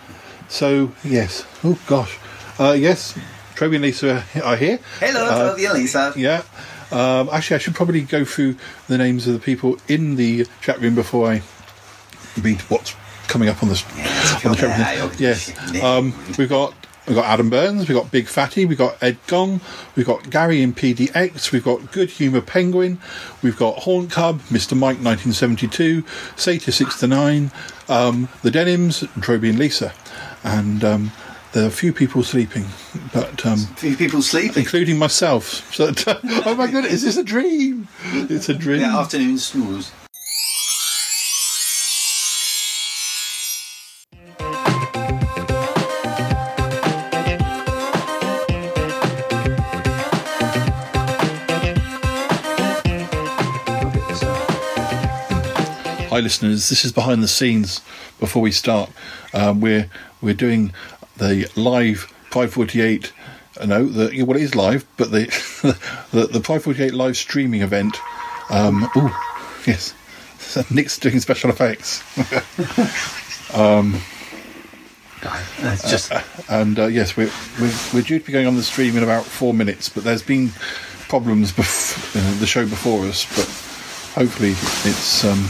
so 0.49 0.93
yes, 1.03 1.47
oh 1.65 1.81
gosh, 1.87 2.19
uh, 2.59 2.73
yes, 2.79 3.19
Toby 3.57 3.77
and 3.77 3.83
Lisa 3.83 4.23
are 4.45 4.57
here. 4.57 4.79
Hello, 5.01 5.25
Uh, 5.25 5.51
Toby 5.51 5.65
and 5.65 5.75
Lisa. 5.75 6.13
Yeah. 6.15 6.43
Um, 6.93 7.31
actually, 7.33 7.57
I 7.57 7.59
should 7.61 7.75
probably 7.75 8.03
go 8.03 8.27
through 8.27 8.57
the 8.89 8.99
names 8.99 9.27
of 9.27 9.33
the 9.33 9.41
people 9.41 9.79
in 9.89 10.17
the 10.17 10.47
chat 10.61 10.79
room 10.83 10.95
before 10.95 11.31
I 11.31 11.43
read 12.43 12.61
what's 12.63 12.95
coming 13.27 13.49
up 13.49 13.63
on 13.63 13.71
the, 13.71 13.83
on 14.45 14.53
the 14.53 14.57
chat 14.59 15.01
room. 15.01 15.11
Yes. 15.19 15.83
Um, 15.83 16.13
we've 16.37 16.51
got 16.51 16.75
we've 17.07 17.17
got 17.17 17.27
Adam 17.27 17.51
Burns, 17.51 17.89
we've 17.89 17.97
got 17.97 18.11
Big 18.11 18.27
Fatty, 18.27 18.65
we've 18.65 18.79
got 18.79 19.03
Ed 19.03 19.19
Gong, 19.27 19.61
we've 19.97 20.07
got 20.07 20.31
Gary 20.31 20.63
in 20.63 20.73
PDX, 20.73 21.53
we've 21.53 21.65
got 21.65 21.93
Good 21.93 22.11
Humour 22.11 22.41
Penguin, 22.41 23.01
we've 23.43 23.57
got 23.57 23.79
Horn 23.81 24.09
Cub, 24.09 24.41
Mr. 24.43 24.73
Mike 24.73 24.99
1972, 24.99 26.03
Sata 26.37 26.73
69, 26.73 27.51
um, 27.89 28.29
the 28.43 28.51
Denims, 28.51 29.01
Troby 29.21 29.51
and 29.51 29.59
Lisa, 29.59 29.93
and 30.43 30.85
um, 30.85 31.13
there 31.53 31.65
are 31.65 31.69
a 31.69 31.71
few 31.71 31.93
people 31.93 32.23
sleeping, 32.23 32.65
but 33.13 33.47
um, 33.47 33.59
few 33.59 33.97
people 33.97 34.23
sleeping, 34.23 34.63
including 34.63 34.99
myself. 34.99 35.63
So, 35.75 35.93
oh 36.47 36.55
my 36.55 36.71
goodness, 36.71 36.93
is 36.93 37.03
this 37.03 37.17
a 37.17 37.25
dream? 37.25 37.89
It's 38.13 38.49
a 38.49 38.55
dream. 38.55 38.81
Yeah, 38.81 38.99
afternoon 38.99 39.39
snooze. 39.39 39.91
Hi, 56.15 56.21
listeners. 56.21 56.69
This 56.69 56.85
is 56.85 56.93
behind 56.93 57.25
the 57.25 57.27
scenes. 57.27 57.81
Before 58.21 58.41
we 58.41 58.53
start, 58.53 58.89
um, 59.33 59.61
we're 59.61 59.91
we're 60.23 60.33
doing 60.33 60.73
the 61.17 61.51
live 61.57 62.15
Pride 62.31 62.53
Forty 62.53 62.83
Eight. 62.83 63.13
No, 63.67 63.85
the 63.85 64.23
well, 64.23 64.37
it 64.37 64.43
is 64.45 64.55
live, 64.55 64.87
but 64.97 65.11
the 65.11 65.27
the, 66.13 66.29
the 66.29 66.39
Pride 66.39 66.63
Forty 66.63 66.85
Eight 66.85 66.95
live 66.95 67.17
streaming 67.17 67.63
event. 67.63 67.97
Um, 68.49 68.89
oh, 68.95 69.63
yes, 69.67 69.93
Nick's 70.71 71.01
doing 71.01 71.19
special 71.19 71.51
effects. 71.51 72.05
um, 73.53 74.01
It's 75.65 75.91
just 75.91 76.13
uh, 76.13 76.23
and 76.49 76.79
uh, 76.79 76.87
yes, 76.87 77.17
we're, 77.17 77.33
we're 77.61 77.77
we're 77.93 78.03
due 78.03 78.21
to 78.21 78.25
be 78.25 78.31
going 78.31 78.47
on 78.47 78.55
the 78.55 78.63
stream 78.63 78.97
in 78.97 79.03
about 79.03 79.25
four 79.25 79.53
minutes, 79.53 79.89
but 79.89 80.05
there's 80.05 80.23
been 80.23 80.51
problems 81.09 81.51
bef- 81.51 82.15
uh, 82.15 82.39
the 82.39 82.47
show 82.47 82.65
before 82.69 83.05
us, 83.05 83.27
but 83.35 83.49
hopefully 84.15 84.51
it's 84.89 85.25
um, 85.25 85.49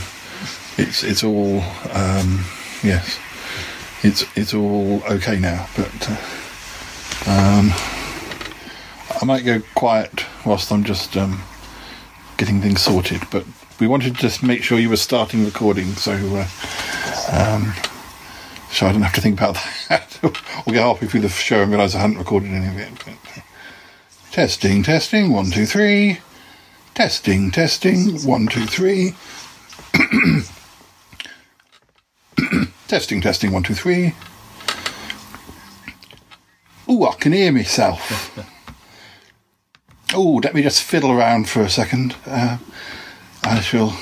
it's 0.79 1.03
it's 1.05 1.23
all 1.25 1.61
um, 1.93 2.45
yes, 2.83 3.19
it's 4.03 4.25
it's 4.37 4.55
all 4.55 5.03
okay 5.11 5.39
now. 5.39 5.67
But 5.77 6.11
uh, 6.11 7.31
um, 7.31 7.73
I 9.21 9.25
might 9.25 9.45
go 9.45 9.63
quiet 9.75 10.25
whilst 10.45 10.73
I'm 10.73 10.85
just 10.85 11.17
um, 11.17 11.43
getting 12.37 12.61
things 12.61 12.83
sorted. 12.83 13.23
But 13.31 13.45
we 13.81 13.87
wanted 13.87 14.15
to 14.15 14.21
just 14.21 14.43
make 14.43 14.63
sure 14.63 14.79
you 14.79 14.91
were 14.91 14.97
starting 14.97 15.45
recording, 15.45 15.93
so. 15.95 16.13
Uh, 16.13 16.49
um, 17.33 17.73
so 18.71 18.87
I 18.87 18.93
don't 18.93 19.03
have 19.03 19.15
to 19.15 19.21
think 19.21 19.39
about 19.39 19.55
that. 19.89 20.19
or 20.23 20.73
get 20.73 20.83
halfway 20.83 21.07
through 21.07 21.21
the 21.21 21.29
show 21.29 21.63
and 21.63 21.71
realise 21.71 21.95
I 21.95 22.01
hadn't 22.01 22.19
recorded 22.19 22.51
any 22.51 22.67
of 22.67 22.77
it. 22.77 22.93
But, 23.05 23.39
uh, 23.39 23.43
testing, 24.33 24.83
testing, 24.83 25.33
one, 25.33 25.53
two, 25.53 25.65
three. 25.65 26.19
Testing, 26.95 27.53
testing, 27.53 28.21
one, 28.23 28.49
two, 28.49 28.67
three. 28.67 29.15
testing, 32.95 33.21
testing, 33.21 33.51
one, 33.51 33.65
two, 33.65 33.75
three. 33.75 34.15
Ooh, 36.89 37.05
I 37.05 37.15
can 37.17 37.33
hear 37.33 37.51
myself. 37.51 38.39
Oh, 40.17 40.41
let 40.45 40.55
me 40.55 40.63
just 40.63 40.81
fiddle 40.81 41.11
around 41.11 41.49
for 41.49 41.63
a 41.63 41.69
second. 41.69 42.15
Uh, 42.25 42.59
I 43.43 43.59
shall. 43.59 43.99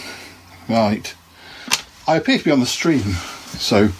Right. 0.68 1.14
I 2.06 2.16
appear 2.16 2.36
to 2.36 2.44
be 2.44 2.50
on 2.50 2.60
the 2.60 2.66
stream, 2.66 3.14
so 3.56 3.92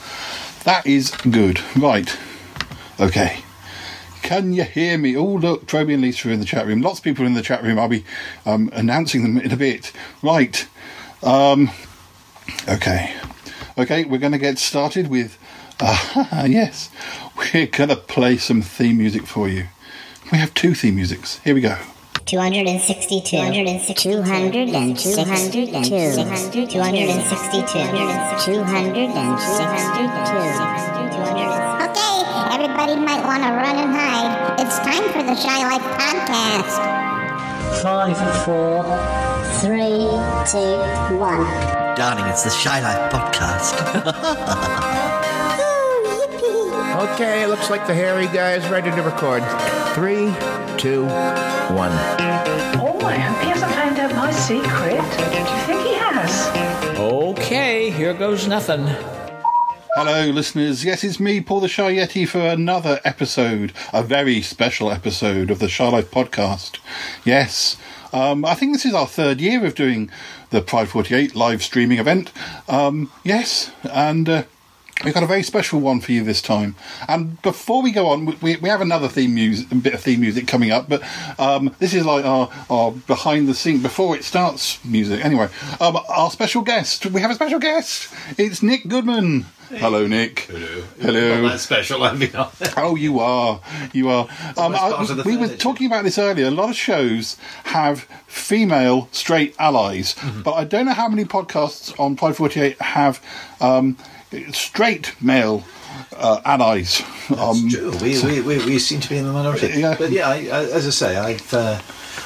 that 0.65 0.87
is 0.87 1.11
good. 1.11 1.63
Right. 1.75 2.15
Okay. 3.01 3.39
Can 4.21 4.53
you 4.53 4.65
hear 4.65 4.99
me? 4.99 5.17
Oh, 5.17 5.25
look, 5.25 5.65
Troby 5.65 5.95
and 5.95 6.03
Lisa 6.03 6.29
are 6.29 6.33
in 6.33 6.41
the 6.41 6.45
chat 6.45 6.67
room. 6.67 6.83
Lots 6.83 6.99
of 6.99 7.05
people 7.05 7.25
in 7.25 7.33
the 7.33 7.41
chat 7.41 7.63
room. 7.63 7.79
I'll 7.79 7.89
be 7.89 8.05
um, 8.45 8.69
announcing 8.75 9.23
them 9.23 9.39
in 9.39 9.53
a 9.53 9.57
bit. 9.57 9.91
Right. 10.23 10.69
Um, 11.23 11.71
okay. 12.69 13.15
Okay, 13.79 14.05
we're 14.05 14.19
going 14.19 14.33
to 14.33 14.39
get 14.39 14.59
started 14.59 15.09
with. 15.09 15.39
Uh, 15.81 16.45
yes, 16.49 16.91
we're 17.37 17.67
going 17.67 17.89
to 17.89 17.97
play 17.97 18.37
some 18.37 18.61
theme 18.63 18.99
music 18.99 19.27
for 19.27 19.49
you. 19.49 19.65
We 20.31 20.37
have 20.39 20.53
two 20.55 20.75
theme 20.75 20.95
musics. 20.97 21.39
Here 21.39 21.55
we 21.55 21.61
go. 21.63 21.77
262. 22.27 23.21
262. 23.31 24.23
262. 26.67 26.69
262. 26.69 26.69
262. 26.69 27.79
Okay, 31.83 32.15
everybody 32.55 32.95
might 32.97 33.25
want 33.25 33.43
to 33.43 33.51
run 33.57 33.77
and 33.77 33.93
hide. 33.93 34.61
It's 34.61 34.79
time 34.79 35.03
for 35.13 35.23
the 35.25 35.35
Shy 35.35 35.65
Life 35.67 35.83
podcast. 35.99 36.79
Five, 37.83 38.17
four, 38.45 38.85
Three, 39.63 40.11
two, 40.51 40.77
one. 41.19 41.47
Darling, 41.95 42.27
it's 42.27 42.43
the 42.43 42.51
Shy 42.51 42.81
Life 42.81 43.13
podcast. 43.13 43.79
Okay, 46.93 47.47
looks 47.47 47.71
like 47.71 47.87
the 47.87 47.95
hairy 47.95 48.27
guy 48.27 48.53
is 48.55 48.69
ready 48.69 48.91
to 48.91 49.03
record. 49.03 49.43
Three, 49.95 50.33
two, 50.79 51.03
one. 51.75 51.93
Oh, 52.79 53.01
I 53.03 53.15
hope 53.15 53.43
he 53.43 53.49
hasn't 53.51 53.73
found 53.73 53.99
out 53.99 54.15
my 54.15 54.31
secret. 54.31 55.01
Do 55.19 55.53
you 55.53 55.61
think 55.67 55.87
he 55.87 55.95
has? 55.95 56.99
Okay, 56.99 57.91
here 57.91 58.15
goes 58.15 58.47
nothing. 58.47 58.87
Hello, 59.95 60.27
listeners. 60.27 60.85
Yes, 60.85 61.05
it's 61.05 61.21
me, 61.21 61.41
Paul 61.41 61.61
the 61.61 61.69
Shy 61.69 61.95
Yeti, 61.95 62.27
for 62.27 62.41
another 62.41 63.01
episode, 63.05 63.73
a 63.93 64.03
very 64.03 64.41
special 64.43 64.91
episode 64.91 65.51
of 65.51 65.59
the 65.59 65.69
Shy 65.69 65.89
Life 65.89 66.11
podcast. 66.11 66.79
Yes, 67.25 67.77
um, 68.13 68.45
I 68.45 68.55
think 68.55 68.73
this 68.73 68.85
is 68.85 68.95
our 68.95 69.07
third 69.07 69.41
year 69.41 69.65
of 69.65 69.75
doing 69.75 70.11
the 70.51 70.61
Pride 70.61 70.89
48 70.89 71.35
live 71.35 71.63
streaming 71.63 71.99
event. 71.99 72.33
Um, 72.69 73.11
yes, 73.25 73.71
and 73.91 74.29
uh, 74.29 74.43
we've 75.05 75.15
got 75.15 75.23
a 75.23 75.27
very 75.27 75.43
special 75.43 75.81
one 75.81 76.01
for 76.01 76.13
you 76.13 76.23
this 76.23 76.43
time. 76.43 76.75
And 77.09 77.41
before 77.43 77.83
we 77.83 77.91
go 77.91 78.09
on, 78.09 78.39
we, 78.41 78.57
we 78.57 78.69
have 78.69 78.81
another 78.81 79.09
theme 79.09 79.35
music, 79.35 79.69
bit 79.83 79.95
of 79.95 80.01
theme 80.01 80.21
music 80.21 80.47
coming 80.47 80.71
up, 80.71 80.89
but 80.89 81.03
um, 81.39 81.75
this 81.79 81.95
is 81.95 82.05
like 82.05 82.25
our, 82.25 82.51
our 82.71 82.93
behind 82.93 83.49
the 83.49 83.55
scene 83.55 83.83
before 83.83 84.17
it 84.17 84.25
starts 84.25 84.85
music. 84.85 85.25
Anyway, 85.25 85.49
um, 85.81 85.99
our 86.09 86.31
special 86.31 86.63
guest, 86.63 87.07
we 87.07 87.21
have 87.21 87.31
a 87.31 87.35
special 87.35 87.59
guest. 87.59 88.13
It's 88.39 88.63
Nick 88.63 88.89
Goodman. 88.89 89.47
Hello, 89.79 90.07
Nick. 90.07 90.41
Hello. 90.41 90.83
Hello. 91.01 91.43
Not 91.43 91.53
that 91.53 91.61
special, 91.61 92.03
I 92.05 92.13
mean. 92.15 92.31
Oh, 92.77 92.95
you 92.97 93.21
are. 93.21 93.61
You 93.93 94.09
are. 94.11 94.29
Um, 94.57 94.75
almost 94.75 94.83
I- 94.83 94.91
part 94.93 95.11
of 95.11 95.17
the 95.19 95.23
we 95.25 95.37
were 95.37 95.49
talking 95.49 95.87
about 95.87 96.05
this 96.05 96.19
earlier. 96.19 96.47
A 96.47 96.51
lot 96.51 96.71
of 96.71 96.77
shows 96.77 97.37
have 97.65 98.01
female 98.27 99.09
straight 99.13 99.55
allies, 99.59 100.15
Mm-hmm. 100.15 100.43
but 100.43 100.53
I 100.53 100.65
don't 100.65 100.87
know 100.87 100.93
how 100.93 101.09
many 101.09 101.25
podcasts 101.25 101.99
on 101.99 102.17
Pride 102.17 102.37
48 102.37 102.81
have 102.83 103.23
um, 103.61 103.97
straight 104.53 105.15
male 105.23 105.65
uh, 106.17 106.41
allies. 106.45 107.03
Um, 107.37 107.69
True. 107.71 107.91
We, 108.03 108.23
we, 108.23 108.41
we, 108.43 108.59
we 108.67 108.79
seem 108.79 109.01
to 109.01 109.09
be 109.09 109.17
in 109.17 109.25
the 109.27 109.33
minority. 109.33 109.69
Yeah. 109.77 109.97
But 109.99 110.11
yeah, 110.11 110.29
I, 110.29 110.35
I, 110.35 110.65
as 110.65 110.87
I 110.87 110.91
say, 110.91 111.17
I've 111.17 111.55
uh, 111.55 111.81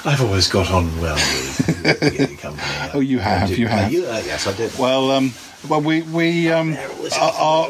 I've 0.05 0.21
always 0.21 0.49
got 0.49 0.71
on 0.73 0.87
well 1.01 1.15
with, 1.15 1.67
with 1.69 2.01
the 2.31 2.37
company. 2.37 2.91
Oh, 2.95 3.01
you 3.01 3.19
have, 3.21 3.51
you 3.57 3.67
have. 3.69 3.87
Uh, 3.87 3.91
you, 3.91 4.05
uh, 4.07 4.23
yes, 4.25 4.47
I 4.47 4.53
did. 4.57 4.77
Well, 4.79 5.11
um, 5.13 5.33
well, 5.69 5.81
we 5.81 6.03
we 6.03 6.51
um, 6.51 6.77
are, 7.21 7.33
are, 7.33 7.69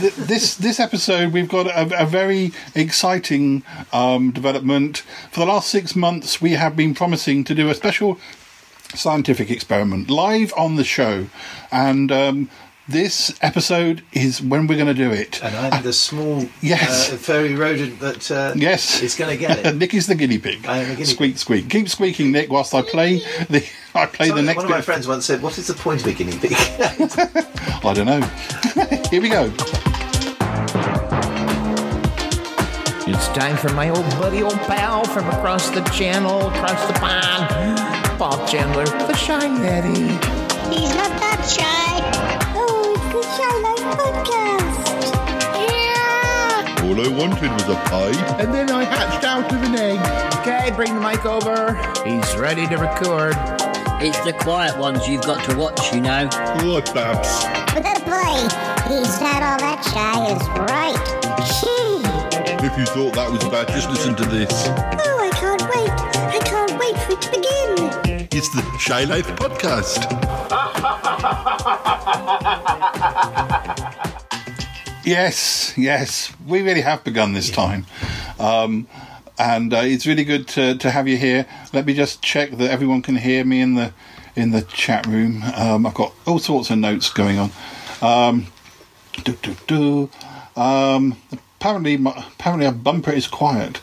th- 0.00 0.14
this 0.14 0.54
this 0.56 0.78
episode 0.80 1.32
we've 1.32 1.48
got 1.48 1.66
a, 1.66 2.02
a 2.02 2.06
very 2.06 2.52
exciting 2.74 3.62
um, 3.92 4.30
development. 4.30 4.98
For 5.30 5.40
the 5.40 5.46
last 5.46 5.68
six 5.68 5.96
months, 5.96 6.40
we 6.40 6.52
have 6.52 6.76
been 6.76 6.94
promising 6.94 7.44
to 7.44 7.54
do 7.54 7.68
a 7.68 7.74
special 7.74 8.18
scientific 8.94 9.50
experiment 9.50 10.10
live 10.10 10.52
on 10.56 10.76
the 10.76 10.84
show, 10.84 11.26
and 11.70 12.12
um, 12.12 12.50
this 12.88 13.32
episode 13.40 14.02
is 14.12 14.42
when 14.42 14.66
we're 14.66 14.74
going 14.76 14.88
to 14.88 14.94
do 14.94 15.10
it. 15.10 15.42
And 15.42 15.54
I'm 15.56 15.82
the 15.82 15.92
small 15.92 16.44
Yes. 16.60 17.12
uh, 17.12 17.16
furry 17.16 17.54
rodent 17.54 18.00
that 18.00 18.30
uh, 18.30 18.52
Yes, 18.56 19.00
is 19.02 19.14
going 19.14 19.30
to 19.30 19.36
get 19.36 19.64
it. 19.64 19.76
Nick 19.76 19.94
is 19.94 20.06
the 20.06 20.14
guinea 20.14 20.38
pig. 20.38 20.66
I 20.66 20.78
am 20.78 20.88
the 20.88 20.94
guinea 20.96 21.04
squeak, 21.06 21.38
squeak. 21.38 21.70
Keep 21.70 21.88
squeaking, 21.88 22.32
Nick, 22.32 22.50
whilst 22.50 22.74
I 22.74 22.82
play 22.82 23.18
the 23.48 23.64
I 23.94 24.06
play 24.06 24.28
So 24.28 24.34
the 24.34 24.42
next 24.42 24.56
one 24.56 24.64
of 24.66 24.70
bit. 24.70 24.74
my 24.76 24.80
friends 24.82 25.06
once 25.06 25.26
said, 25.26 25.42
"What 25.42 25.58
is 25.58 25.66
the 25.66 25.74
point 25.74 26.00
of 26.00 26.06
a 26.06 26.12
guinea 26.12 26.36
pig?" 26.38 26.52
I 26.54 27.92
don't 27.94 28.06
know. 28.06 28.20
Here 29.10 29.20
we 29.22 29.28
go. 29.28 29.52
It's 33.04 33.18
It's 33.18 33.28
time 33.38 33.56
for 33.58 33.68
my 33.74 33.90
old 33.90 34.08
buddy, 34.18 34.42
old 34.42 34.56
pal 34.62 35.04
from 35.04 35.28
across 35.28 35.68
the 35.70 35.82
channel, 35.90 36.48
across 36.48 36.86
the 36.86 36.94
pond, 36.94 38.18
Paul 38.18 38.46
Chandler, 38.46 38.84
the 38.86 39.14
Shy 39.14 39.40
Yeti. 39.46 40.08
He's 40.72 40.94
not 40.94 41.10
that 41.20 41.44
shy. 41.46 42.21
Podcast. 43.96 45.12
Yeah! 45.68 46.84
All 46.84 47.00
I 47.00 47.08
wanted 47.08 47.50
was 47.52 47.68
a 47.68 47.74
pie. 47.90 48.36
And 48.40 48.52
then 48.52 48.70
I 48.70 48.84
hatched 48.84 49.24
out 49.24 49.52
of 49.52 49.62
an 49.62 49.74
egg. 49.76 50.00
Okay, 50.40 50.70
bring 50.74 50.94
the 50.94 51.00
mic 51.00 51.24
over. 51.24 51.74
He's 52.04 52.36
ready 52.36 52.66
to 52.68 52.76
record. 52.76 53.34
It's 54.04 54.18
the 54.24 54.32
quiet 54.32 54.76
ones 54.78 55.06
you've 55.06 55.22
got 55.22 55.48
to 55.48 55.56
watch, 55.56 55.92
you 55.92 56.00
know. 56.00 56.26
What, 56.64 56.92
Babs? 56.92 57.44
But 57.72 57.84
that 57.84 58.02
boy, 58.04 58.34
he's 58.92 59.20
not 59.20 59.42
all 59.42 59.58
that 59.58 59.80
shy 59.92 60.26
is 60.34 60.42
right. 60.66 60.98
Gee. 61.46 62.66
If 62.66 62.76
you 62.78 62.84
thought 62.86 63.14
that 63.14 63.30
was 63.30 63.44
bad, 63.44 63.68
just 63.68 63.88
listen 63.90 64.14
to 64.16 64.24
this. 64.24 64.66
Oh, 64.66 65.18
I 65.20 65.30
can't 65.34 65.62
wait. 65.62 65.90
I 66.34 66.38
can't 66.44 66.78
wait 66.78 66.96
for 66.98 67.12
it 67.12 67.20
to 67.22 67.30
begin. 67.30 68.28
It's 68.32 68.48
the 68.48 68.62
Shy 68.78 69.04
Life 69.04 69.28
Podcast. 69.36 70.08
Yes, 75.04 75.74
yes, 75.76 76.32
we 76.46 76.62
really 76.62 76.82
have 76.82 77.02
begun 77.02 77.32
this 77.32 77.50
time. 77.50 77.86
Um, 78.38 78.86
and 79.38 79.74
uh, 79.74 79.80
it's 79.82 80.06
really 80.06 80.24
good 80.24 80.46
to, 80.48 80.76
to 80.78 80.90
have 80.90 81.08
you 81.08 81.16
here. 81.16 81.46
Let 81.72 81.86
me 81.86 81.94
just 81.94 82.22
check 82.22 82.52
that 82.52 82.70
everyone 82.70 83.02
can 83.02 83.16
hear 83.16 83.44
me 83.44 83.60
in 83.60 83.74
the 83.74 83.92
in 84.34 84.50
the 84.50 84.62
chat 84.62 85.06
room. 85.06 85.42
Um, 85.56 85.84
I've 85.84 85.94
got 85.94 86.14
all 86.26 86.38
sorts 86.38 86.70
of 86.70 86.78
notes 86.78 87.10
going 87.10 87.38
on. 87.38 87.50
Um, 88.00 88.46
do, 89.24 89.32
do, 89.42 89.56
do. 89.66 90.10
Um, 90.60 91.18
apparently, 91.60 91.96
my, 91.96 92.12
apparently, 92.34 92.66
our 92.66 92.72
bumper 92.72 93.10
is 93.10 93.26
quiet. 93.26 93.80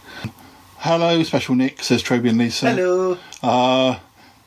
Hello, 0.78 1.22
special 1.24 1.56
Nick 1.56 1.84
says 1.84 2.02
Troby 2.02 2.30
and 2.30 2.38
Lisa. 2.38 2.72
Hello. 2.72 3.18
Uh, 3.44 4.00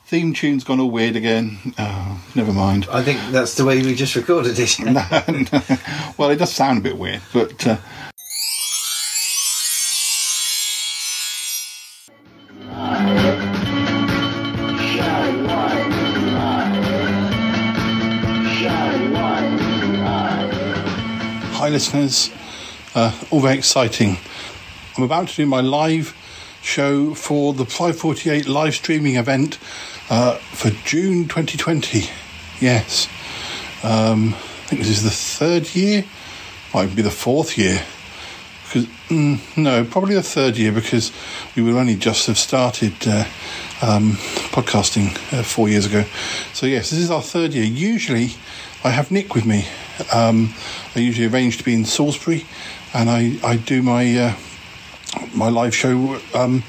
theme 0.05 0.33
tune's 0.33 0.63
gone 0.63 0.79
all 0.79 0.91
weird 0.91 1.15
again. 1.15 1.57
Oh, 1.77 2.23
never 2.35 2.51
mind. 2.51 2.87
I 2.91 3.03
think 3.03 3.19
that's 3.31 3.55
the 3.55 3.65
way 3.65 3.81
we 3.81 3.95
just 3.95 4.15
recorded 4.15 4.55
it. 4.57 4.79
well, 6.17 6.29
it 6.29 6.37
does 6.37 6.53
sound 6.53 6.79
a 6.79 6.81
bit 6.81 6.97
weird, 6.97 7.21
but 7.31 7.67
uh, 7.67 7.77
hi, 21.55 21.69
listeners. 21.69 22.29
Uh, 22.93 23.17
all 23.31 23.39
very 23.39 23.57
exciting. 23.57 24.17
I'm 24.97 25.03
about 25.03 25.29
to 25.29 25.35
do 25.35 25.45
my 25.45 25.61
live 25.61 26.15
show 26.61 27.13
for 27.13 27.53
the 27.53 27.63
P48 27.63 28.47
live 28.47 28.75
streaming 28.75 29.15
event 29.15 29.57
uh, 30.13 30.35
for 30.35 30.69
June 30.85 31.27
2020. 31.27 32.07
Yes. 32.61 33.07
Um, 33.83 34.35
I 34.35 34.67
think 34.67 34.81
this 34.81 34.91
is 34.91 35.03
the 35.03 35.09
third 35.09 35.73
year, 35.73 36.05
might 36.71 36.95
be 36.95 37.01
the 37.01 37.09
fourth 37.09 37.57
year. 37.57 37.83
Because 38.63 38.85
mm, 39.09 39.57
no, 39.57 39.83
probably 39.83 40.13
the 40.13 40.21
third 40.21 40.55
year 40.55 40.71
because 40.71 41.11
we 41.55 41.63
would 41.63 41.73
only 41.73 41.95
just 41.95 42.27
have 42.27 42.37
started 42.37 42.93
uh, 43.07 43.25
um, 43.81 44.11
podcasting 44.53 45.15
uh, 45.33 45.41
four 45.41 45.67
years 45.67 45.87
ago. 45.87 46.03
So 46.53 46.67
yes, 46.67 46.91
this 46.91 46.99
is 46.99 47.09
our 47.09 47.23
third 47.23 47.55
year. 47.55 47.65
Usually, 47.65 48.35
I 48.83 48.91
have 48.91 49.09
Nick 49.09 49.33
with 49.33 49.47
me. 49.47 49.65
Um, 50.13 50.53
I 50.95 50.99
usually 50.99 51.25
arrange 51.25 51.57
to 51.57 51.63
be 51.63 51.73
in 51.73 51.85
Salisbury, 51.85 52.45
and 52.93 53.09
I 53.09 53.39
I 53.43 53.57
do 53.57 53.81
my 53.81 54.15
uh, 54.15 54.35
my 55.33 55.49
live 55.49 55.75
show 55.75 56.19
um, 56.35 56.61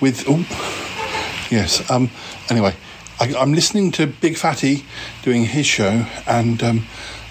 with. 0.00 0.24
Oh, 0.28 0.46
yes. 1.50 1.90
Um, 1.90 2.08
anyway, 2.48 2.74
I, 3.22 3.32
I'm 3.38 3.52
listening 3.52 3.92
to 3.92 4.08
Big 4.08 4.36
Fatty 4.36 4.84
doing 5.22 5.44
his 5.44 5.64
show, 5.64 6.06
and 6.26 6.60
um, 6.60 6.86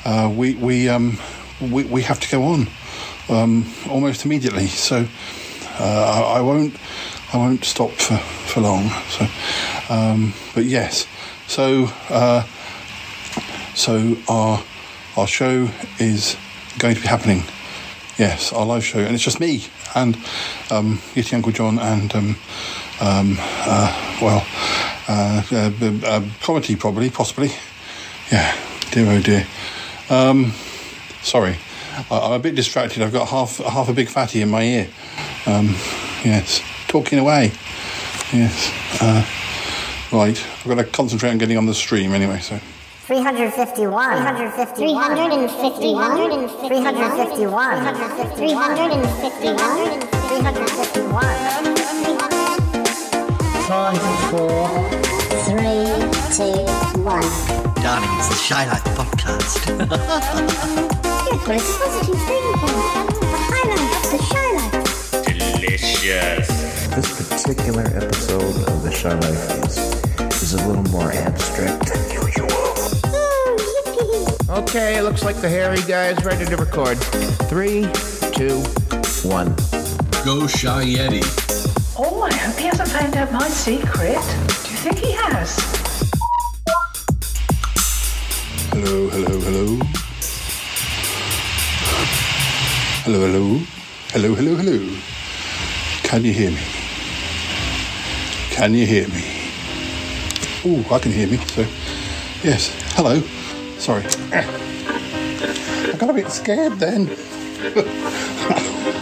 uh, 0.05 0.31
we 0.33 0.55
we, 0.55 0.87
um, 0.87 1.17
we 1.59 1.83
we 1.83 2.03
have 2.03 2.17
to 2.21 2.31
go 2.31 2.43
on 2.43 2.67
um, 3.27 3.65
almost 3.89 4.23
immediately. 4.23 4.67
So 4.67 5.05
uh, 5.79 6.33
I, 6.33 6.37
I 6.37 6.41
won't 6.41 6.77
I 7.33 7.37
won't 7.37 7.65
stop 7.65 7.91
for, 7.91 8.15
for 8.15 8.61
long. 8.61 8.89
So, 9.09 9.27
um, 9.93 10.33
but 10.55 10.63
yes. 10.63 11.07
So 11.47 11.89
uh, 12.09 12.43
so 13.75 14.15
our 14.29 14.63
our 15.17 15.27
show 15.27 15.67
is 15.99 16.37
going 16.79 16.95
to 16.95 17.01
be 17.01 17.07
happening. 17.07 17.43
Yes, 18.17 18.53
our 18.53 18.65
live 18.65 18.85
show, 18.85 18.99
and 18.99 19.13
it's 19.13 19.23
just 19.23 19.41
me 19.41 19.65
and 19.93 20.15
um, 20.69 20.99
Yeti 21.15 21.33
Uncle 21.33 21.51
John 21.51 21.79
and 21.79 22.15
um, 23.01 23.35
uh, 23.39 24.17
well, 24.21 24.45
uh, 25.07 25.41
uh, 25.51 25.71
uh, 26.05 26.21
comedy 26.41 26.75
probably, 26.75 27.09
possibly. 27.09 27.49
Yeah, 28.31 28.55
dear 28.91 29.11
oh 29.11 29.21
dear. 29.21 29.47
Um, 30.09 30.53
sorry, 31.21 31.57
I, 32.09 32.19
I'm 32.19 32.33
a 32.33 32.39
bit 32.39 32.55
distracted. 32.55 33.01
I've 33.01 33.11
got 33.11 33.27
half 33.27 33.57
half 33.57 33.89
a 33.89 33.93
big 33.93 34.07
fatty 34.07 34.41
in 34.41 34.49
my 34.49 34.63
ear. 34.63 34.87
Um, 35.47 35.69
yes, 36.23 36.61
talking 36.87 37.17
away. 37.17 37.51
Yes. 38.31 38.71
Uh, 39.01 39.25
right, 40.15 40.39
I've 40.59 40.67
got 40.67 40.75
to 40.75 40.83
concentrate 40.83 41.31
on 41.31 41.39
getting 41.39 41.57
on 41.57 41.65
the 41.65 41.73
stream 41.73 42.13
anyway. 42.13 42.39
So. 42.39 42.59
351. 43.07 44.17
351. 44.17 45.15
351. 45.15 46.05
351. 46.67 47.95
351. 48.27 49.99
351. 50.29 51.90
Five, 53.71 54.01
four, 54.31 54.67
three, 55.45 55.87
two, 56.35 56.59
one. 57.03 57.23
Darling, 57.81 58.09
it's 58.19 58.27
the 58.27 58.35
Shy 58.35 58.65
Life 58.67 58.83
Podcast. 58.83 59.65
Good, 59.79 61.39
but 61.45 61.55
it's 61.55 61.69
a 61.69 61.79
positive 61.79 62.21
thing, 62.27 62.45
Paul. 62.55 63.07
The 63.15 63.37
highlight 63.47 63.95
of 63.95 64.11
the 64.11 64.19
shy 64.27 64.47
life. 64.57 65.25
Delicious. 65.25 66.47
This 66.89 67.09
particular 67.29 67.83
episode 67.83 68.67
of 68.67 68.83
The 68.83 68.91
Shy 68.91 69.13
Life 69.13 69.63
is, 69.63 70.43
is 70.43 70.53
a 70.55 70.67
little 70.67 70.83
more 70.91 71.13
abstract 71.13 71.93
than 71.93 72.11
usual. 72.11 72.49
Oh, 74.49 74.65
okay, 74.67 74.97
it 74.97 75.03
looks 75.03 75.23
like 75.23 75.37
the 75.37 75.47
hairy 75.47 75.79
guy 75.87 76.07
is 76.07 76.25
ready 76.25 76.43
to 76.43 76.57
record. 76.57 76.97
Three, 77.47 77.83
two, 78.33 78.59
one. 79.25 79.55
Go 80.25 80.45
Shy 80.45 80.83
Yeti. 80.83 81.40
Oh, 81.97 82.21
I 82.21 82.33
hope 82.33 82.57
he 82.57 82.67
hasn't 82.67 82.87
found 82.87 83.17
out 83.17 83.33
my 83.33 83.47
secret. 83.49 84.15
Do 84.15 84.71
you 84.71 84.77
think 84.77 84.97
he 84.99 85.11
has? 85.11 85.57
Hello, 88.71 89.09
hello, 89.09 89.39
hello. 89.41 89.77
Hello, 93.03 93.19
hello. 93.19 93.59
Hello, 94.13 94.35
hello, 94.35 94.55
hello. 94.55 94.97
Can 96.03 96.23
you 96.23 96.31
hear 96.31 96.51
me? 96.51 96.61
Can 98.51 98.73
you 98.73 98.85
hear 98.85 99.07
me? 99.09 99.51
Oh, 100.63 100.95
I 100.95 100.99
can 100.99 101.11
hear 101.11 101.27
me. 101.27 101.37
So, 101.37 101.65
yes. 102.41 102.73
Hello. 102.95 103.19
Sorry. 103.79 104.05
I 104.31 105.95
got 105.97 106.09
a 106.09 106.13
bit 106.13 106.29
scared 106.31 106.79
then. 106.79 107.09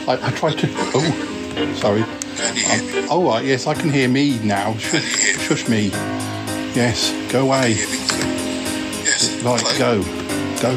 I, 0.08 0.18
I 0.24 0.32
tried 0.32 0.58
to. 0.58 0.68
Oh, 0.96 1.76
sorry. 1.76 2.04
Um, 2.40 3.08
oh, 3.10 3.30
right, 3.30 3.44
yes, 3.46 3.68
I 3.68 3.74
can 3.74 3.90
hear 3.92 4.08
me 4.08 4.40
now. 4.40 4.74
Shush, 4.78 5.04
shush 5.48 5.68
me. 5.68 5.88
Yes, 6.74 7.12
go 7.32 7.44
away. 7.44 7.72
Yes. 9.04 9.42
Right, 9.44 9.62
go. 9.78 10.02
Go. 10.62 10.76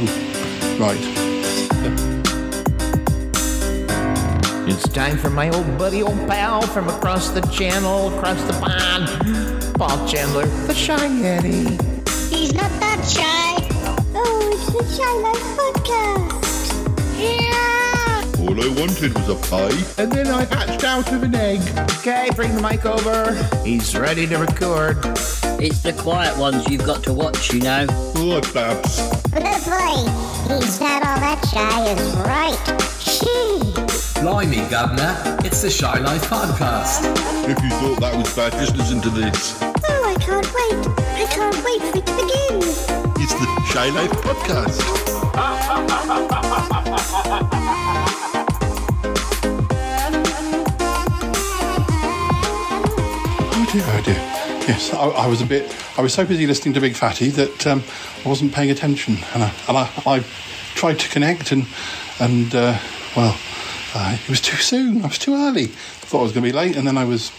Right. 0.82 0.98
It's 4.68 4.88
time 4.88 5.18
for 5.18 5.30
my 5.30 5.50
old 5.50 5.78
buddy, 5.78 6.02
old 6.02 6.26
pal 6.28 6.62
from 6.62 6.88
across 6.88 7.30
the 7.30 7.42
channel, 7.42 8.12
across 8.16 8.42
the 8.44 8.54
pond, 8.54 9.74
Paul 9.76 10.08
Chandler, 10.08 10.46
the 10.66 10.74
Shy 10.74 10.96
Yeti. 10.96 11.78
He's 12.30 12.52
not 12.54 12.70
that 12.80 13.04
shy. 13.04 13.68
Oh, 14.14 14.50
it's 14.52 14.66
the 14.72 14.82
Shy 14.96 15.12
Life 15.20 15.46
Podcast. 15.58 17.18
Yeah! 17.20 17.81
All 18.42 18.60
I 18.60 18.68
wanted 18.74 19.14
was 19.14 19.28
a 19.28 19.36
pie. 19.48 20.02
And 20.02 20.10
then 20.10 20.26
I 20.26 20.44
hatched 20.46 20.82
out 20.82 21.12
of 21.12 21.22
an 21.22 21.32
egg. 21.36 21.60
Okay, 21.98 22.28
bring 22.34 22.52
the 22.56 22.60
mic 22.60 22.84
over. 22.84 23.32
He's 23.64 23.96
ready 23.96 24.26
to 24.26 24.36
record. 24.36 24.98
It's 25.62 25.80
the 25.80 25.92
quiet 25.92 26.36
ones 26.36 26.68
you've 26.68 26.84
got 26.84 27.04
to 27.04 27.12
watch, 27.12 27.52
you 27.52 27.60
know. 27.60 27.86
What, 28.16 28.52
Babs? 28.52 28.98
But 29.30 29.44
that 29.44 29.62
boy, 29.64 30.10
he's 30.56 30.80
not 30.80 31.06
all 31.06 31.20
that 31.20 31.40
shy 31.52 31.84
is 31.92 32.16
right. 32.26 32.58
Gee. 32.98 34.20
Blimey, 34.20 34.68
Governor. 34.68 35.14
It's 35.44 35.62
the 35.62 35.70
Shy 35.70 36.00
Life 36.00 36.24
Podcast. 36.24 37.04
If 37.48 37.62
you 37.62 37.70
thought 37.70 38.00
that 38.00 38.16
was 38.16 38.34
bad, 38.34 38.52
just 38.54 38.76
listen 38.76 39.00
to 39.02 39.10
this. 39.10 39.56
Oh, 39.62 40.04
I 40.04 40.16
can't 40.20 40.52
wait. 40.52 40.84
I 41.14 41.26
can't 41.30 41.64
wait 41.64 41.80
for 41.80 41.98
it 41.98 42.06
to 42.06 42.14
begin. 42.16 42.58
It's 43.22 43.34
the 43.34 43.46
Shy 43.72 43.88
Life 43.90 44.10
Podcast. 44.10 44.80
dear, 53.72 53.84
oh 53.86 54.02
dear. 54.02 54.14
Yes, 54.68 54.92
I, 54.92 55.06
I 55.06 55.26
was 55.26 55.40
a 55.40 55.46
bit. 55.46 55.74
I 55.96 56.02
was 56.02 56.12
so 56.12 56.26
busy 56.26 56.46
listening 56.46 56.74
to 56.74 56.80
Big 56.80 56.94
Fatty 56.94 57.30
that 57.30 57.66
um, 57.66 57.82
I 58.22 58.28
wasn't 58.28 58.52
paying 58.52 58.70
attention, 58.70 59.16
and 59.32 59.44
I, 59.44 59.52
and 59.66 59.78
I, 59.78 59.90
I 60.04 60.24
tried 60.74 60.98
to 60.98 61.08
connect, 61.08 61.52
and 61.52 61.66
and 62.20 62.54
uh, 62.54 62.78
well, 63.16 63.34
uh, 63.94 64.18
it 64.22 64.28
was 64.28 64.42
too 64.42 64.58
soon. 64.58 65.02
I 65.02 65.06
was 65.06 65.16
too 65.16 65.34
early. 65.34 65.64
I 65.64 66.04
thought 66.04 66.20
I 66.20 66.22
was 66.22 66.32
going 66.32 66.44
to 66.44 66.52
be 66.52 66.56
late, 66.56 66.76
and 66.76 66.86
then 66.86 66.98
I 66.98 67.06
was 67.06 67.32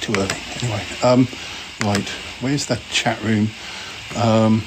too 0.00 0.14
early. 0.16 0.36
Anyway, 0.62 0.82
um, 1.02 1.28
right. 1.84 2.08
Where's 2.40 2.64
that 2.66 2.80
chat 2.90 3.22
room? 3.22 3.48
Um, 4.16 4.62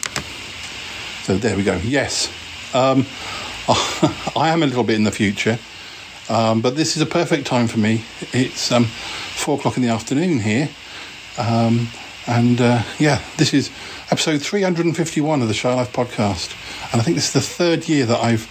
so 1.23 1.37
there 1.37 1.57
we 1.57 1.63
go. 1.63 1.77
Yes, 1.77 2.27
um, 2.75 3.07
I 4.37 4.49
am 4.49 4.61
a 4.61 4.67
little 4.67 4.83
bit 4.83 4.97
in 4.97 5.05
the 5.05 5.11
future, 5.11 5.57
um, 6.29 6.61
but 6.61 6.75
this 6.75 6.95
is 6.95 7.01
a 7.01 7.07
perfect 7.07 7.47
time 7.47 7.67
for 7.67 7.79
me. 7.79 8.03
It's 8.31 8.71
um, 8.71 8.85
four 8.85 9.57
o'clock 9.57 9.75
in 9.75 9.81
the 9.81 9.89
afternoon 9.89 10.41
here, 10.41 10.69
um, 11.39 11.87
and 12.27 12.59
uh, 12.59 12.83
yeah, 12.99 13.21
this 13.37 13.53
is 13.53 13.71
episode 14.11 14.41
351 14.41 15.41
of 15.41 15.47
the 15.47 15.53
Shy 15.53 15.73
Life 15.73 15.93
podcast, 15.93 16.53
and 16.91 17.01
I 17.01 17.03
think 17.03 17.15
this 17.15 17.27
is 17.27 17.33
the 17.33 17.41
third 17.41 17.87
year 17.87 18.05
that 18.05 18.19
I've 18.19 18.47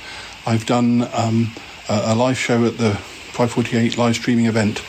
I've 0.47 0.66
done 0.66 1.06
um, 1.12 1.52
a, 1.89 2.01
a 2.06 2.15
live 2.15 2.39
show 2.39 2.65
at 2.65 2.78
the 2.78 2.93
P48 3.32 3.98
live 3.98 4.15
streaming 4.15 4.47
event. 4.47 4.82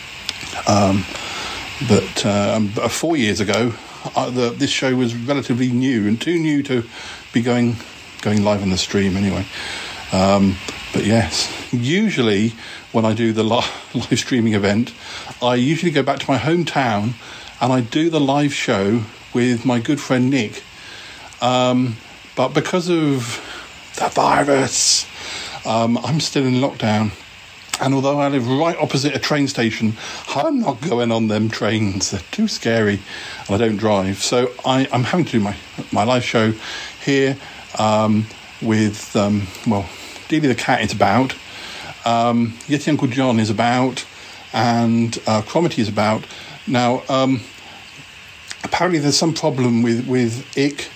Um, 0.68 1.06
but 1.88 2.26
um, 2.26 2.70
four 2.70 3.18
years 3.18 3.40
ago, 3.42 3.74
uh, 4.16 4.30
the, 4.30 4.50
this 4.50 4.70
show 4.70 4.96
was 4.96 5.14
relatively 5.14 5.70
new 5.70 6.08
and 6.08 6.20
too 6.20 6.40
new 6.40 6.64
to 6.64 6.84
be 7.34 7.42
going 7.42 7.76
going 8.22 8.44
live 8.44 8.62
on 8.62 8.70
the 8.70 8.78
stream 8.78 9.18
anyway. 9.18 9.46
Um, 10.12 10.56
but 10.94 11.06
yes, 11.06 11.54
usually 11.72 12.54
when 12.92 13.06
I 13.06 13.14
do 13.14 13.34
the 13.34 13.44
live 13.44 14.20
streaming 14.20 14.54
event, 14.54 14.94
I 15.42 15.56
usually 15.56 15.92
go 15.92 16.02
back 16.02 16.20
to 16.20 16.32
my 16.32 16.38
hometown 16.38 17.14
and 17.62 17.74
I 17.74 17.82
do 17.82 18.10
the 18.10 18.20
live 18.20 18.54
show 18.54 19.04
with 19.34 19.66
my 19.66 19.80
good 19.80 20.00
friend 20.00 20.30
Nick. 20.30 20.64
Um, 21.42 21.98
but 22.36 22.50
because 22.54 22.90
of 22.90 23.42
the 23.98 24.10
virus, 24.10 25.06
um, 25.66 25.98
I'm 25.98 26.20
still 26.20 26.46
in 26.46 26.56
lockdown. 26.56 27.12
And 27.82 27.94
although 27.94 28.20
I 28.20 28.28
live 28.28 28.48
right 28.48 28.78
opposite 28.78 29.16
a 29.16 29.20
train 29.20 29.48
station, 29.48 29.94
I'm 30.36 30.60
not 30.60 30.82
going 30.82 31.12
on 31.12 31.28
them 31.28 31.50
trains. 31.50 32.12
They're 32.12 32.20
too 32.32 32.48
scary, 32.48 33.00
and 33.48 33.56
I 33.56 33.58
don't 33.58 33.78
drive. 33.78 34.18
So 34.18 34.52
I, 34.66 34.86
am 34.92 35.04
having 35.04 35.26
to 35.26 35.32
do 35.32 35.40
my 35.40 35.56
my 35.92 36.04
live 36.04 36.24
show 36.24 36.54
here 37.04 37.38
um, 37.78 38.26
with 38.62 39.16
um, 39.16 39.48
well, 39.66 39.84
Dealey 40.28 40.48
the 40.50 40.56
cat 40.56 40.82
is 40.82 40.92
about, 40.92 41.34
um, 42.06 42.52
Yeti 42.68 42.90
Uncle 42.90 43.08
John 43.08 43.40
is 43.40 43.50
about, 43.50 44.06
and 44.54 45.18
uh, 45.26 45.42
is 45.78 45.88
about. 45.88 46.26
Now, 46.70 47.04
um, 47.10 47.42
apparently, 48.64 49.00
there's 49.00 49.18
some 49.18 49.34
problem 49.34 49.82
with 49.82 50.08
with 50.08 50.46
Ick, 50.58 50.88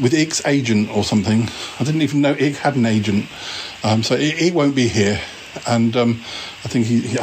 with 0.00 0.14
Ick's 0.14 0.44
agent 0.46 0.90
or 0.90 1.02
something. 1.02 1.48
I 1.80 1.84
didn't 1.84 2.02
even 2.02 2.20
know 2.20 2.32
Ick 2.32 2.56
had 2.56 2.76
an 2.76 2.86
agent, 2.86 3.26
um, 3.82 4.02
so 4.02 4.14
it 4.14 4.54
won't 4.54 4.76
be 4.76 4.88
here 4.88 5.20
and 5.66 5.96
um, 5.96 6.10
I 6.64 6.68
think 6.68 6.86
he, 6.86 7.16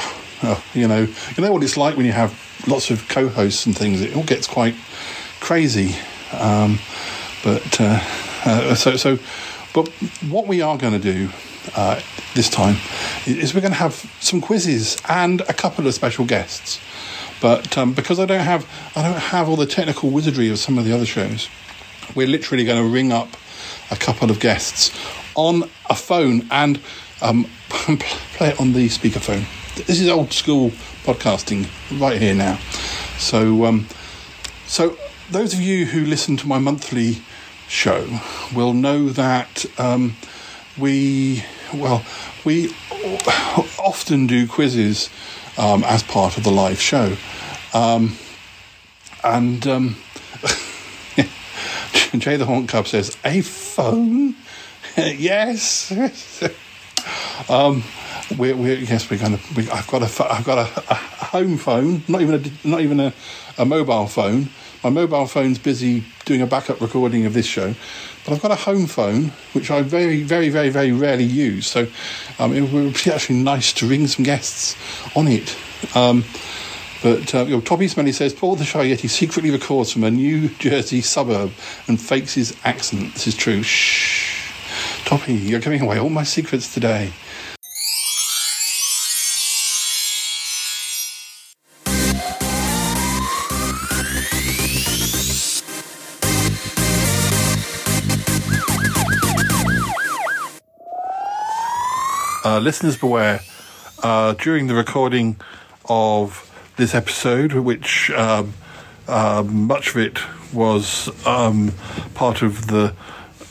oh, 0.43 0.63
you 0.73 0.87
know, 0.87 1.07
you 1.35 1.43
know 1.43 1.51
what 1.51 1.63
it's 1.63 1.77
like 1.77 1.97
when 1.97 2.05
you 2.05 2.11
have 2.11 2.33
lots 2.67 2.91
of 2.91 3.07
co-hosts 3.09 3.65
and 3.65 3.77
things. 3.77 4.01
It 4.01 4.15
all 4.15 4.23
gets 4.23 4.47
quite 4.47 4.75
crazy. 5.39 5.95
Um, 6.33 6.79
but 7.43 7.81
uh, 7.81 7.99
uh, 8.45 8.75
so 8.75 8.95
so, 8.95 9.17
but 9.73 9.87
what 10.29 10.47
we 10.47 10.61
are 10.61 10.77
going 10.77 10.93
to 10.93 10.99
do 10.99 11.29
uh, 11.75 12.01
this 12.35 12.49
time 12.49 12.75
is 13.25 13.53
we're 13.53 13.61
going 13.61 13.73
to 13.73 13.79
have 13.79 13.93
some 14.19 14.41
quizzes 14.41 14.97
and 15.07 15.41
a 15.41 15.53
couple 15.53 15.87
of 15.87 15.93
special 15.93 16.25
guests. 16.25 16.79
But 17.41 17.77
um, 17.77 17.93
because 17.93 18.19
I 18.19 18.25
don't 18.25 18.39
have 18.41 18.67
I 18.95 19.03
don't 19.03 19.19
have 19.19 19.47
all 19.47 19.55
the 19.55 19.65
technical 19.65 20.09
wizardry 20.09 20.49
of 20.49 20.59
some 20.59 20.77
of 20.77 20.85
the 20.85 20.93
other 20.93 21.05
shows, 21.05 21.49
we're 22.15 22.27
literally 22.27 22.65
going 22.65 22.83
to 22.83 22.89
ring 22.89 23.11
up 23.11 23.29
a 23.91 23.95
couple 23.95 24.29
of 24.29 24.39
guests 24.39 24.91
on 25.35 25.69
a 25.89 25.95
phone 25.95 26.47
and 26.51 26.79
um, 27.21 27.45
play 27.69 28.49
it 28.49 28.59
on 28.59 28.73
the 28.73 28.87
speakerphone. 28.87 29.45
This 29.85 30.01
is 30.01 30.09
old 30.09 30.33
school 30.33 30.71
podcasting 31.03 31.67
right 31.99 32.21
here 32.21 32.35
now. 32.35 32.57
So, 33.17 33.65
um, 33.65 33.87
so 34.65 34.97
those 35.31 35.53
of 35.53 35.61
you 35.61 35.85
who 35.85 36.05
listen 36.05 36.37
to 36.37 36.47
my 36.47 36.59
monthly 36.59 37.21
show 37.67 38.19
will 38.53 38.73
know 38.73 39.09
that 39.09 39.65
um, 39.79 40.15
we, 40.77 41.43
well, 41.73 42.03
we 42.43 42.73
often 43.79 44.27
do 44.27 44.47
quizzes 44.47 45.09
um, 45.59 45.83
as 45.83 46.01
part 46.01 46.37
of 46.37 46.43
the 46.43 46.51
live 46.51 46.81
show, 46.81 47.15
um, 47.73 48.17
and 49.23 49.67
um, 49.67 49.97
Jay 52.17 52.37
the 52.37 52.45
Haunt 52.45 52.69
Cub 52.69 52.87
says 52.87 53.15
a 53.23 53.41
phone. 53.41 54.35
yes. 54.97 55.93
Um, 57.47 57.83
we're, 58.37 58.55
we're, 58.55 58.75
yes, 58.75 59.09
we're 59.09 59.17
going 59.17 59.37
to. 59.37 59.53
We, 59.55 59.69
I've 59.71 59.87
got 59.87 60.03
a. 60.03 60.31
I've 60.31 60.43
got 60.43 60.57
a, 60.57 60.83
a, 60.91 60.95
home 60.95 61.57
phone, 61.57 62.03
not 62.07 62.21
even 62.21 62.35
a, 62.35 62.67
not 62.67 62.81
even 62.81 62.99
a, 62.99 63.13
a 63.57 63.65
mobile 63.65 64.07
phone. 64.07 64.49
My 64.83 64.89
mobile 64.89 65.25
phone's 65.25 65.57
busy 65.57 66.03
doing 66.25 66.41
a 66.41 66.45
backup 66.45 66.81
recording 66.81 67.25
of 67.25 67.33
this 67.33 67.45
show, 67.45 67.75
but 68.29 68.35
I've 68.35 68.41
got 68.43 68.51
a 68.51 68.55
home 68.55 68.85
phone 68.85 69.31
which 69.53 69.71
I 69.71 69.81
very, 69.81 70.21
very, 70.21 70.49
very, 70.49 70.69
very 70.69 70.91
rarely 70.91 71.23
use. 71.23 71.65
So 71.65 71.87
um, 72.37 72.53
it 72.53 72.61
would 72.71 72.93
be 72.93 73.11
actually 73.13 73.37
nice 73.37 73.73
to 73.73 73.87
ring 73.87 74.05
some 74.05 74.23
guests 74.23 74.77
on 75.15 75.27
it. 75.27 75.57
Um, 75.95 76.23
but 77.01 77.33
uh, 77.33 77.45
you 77.45 77.55
know, 77.55 77.61
Toppy 77.61 77.87
Smelly 77.87 78.11
says 78.11 78.33
Paul 78.33 78.55
the 78.55 78.65
Shy 78.65 78.85
Yeti 78.85 79.09
secretly 79.09 79.49
records 79.49 79.91
from 79.91 80.03
a 80.03 80.11
New 80.11 80.49
Jersey 80.49 81.01
suburb 81.01 81.51
and 81.87 81.99
fakes 81.99 82.35
his 82.35 82.55
accent. 82.63 83.13
This 83.13 83.27
is 83.27 83.35
true. 83.35 83.63
Shh, 83.63 84.51
Toppy, 85.05 85.33
you're 85.33 85.59
giving 85.59 85.81
away 85.81 85.97
all 85.97 86.09
my 86.09 86.23
secrets 86.23 86.71
today. 86.71 87.11
Listeners 102.59 102.97
beware, 102.97 103.41
uh, 104.03 104.33
during 104.33 104.67
the 104.67 104.75
recording 104.75 105.39
of 105.85 106.45
this 106.77 106.95
episode, 106.95 107.53
which 107.53 108.09
um, 108.11 108.53
uh, 109.07 109.43
much 109.45 109.89
of 109.89 109.97
it 109.97 110.19
was 110.53 111.09
um, 111.25 111.73
part 112.13 112.41
of 112.41 112.67
the 112.67 112.93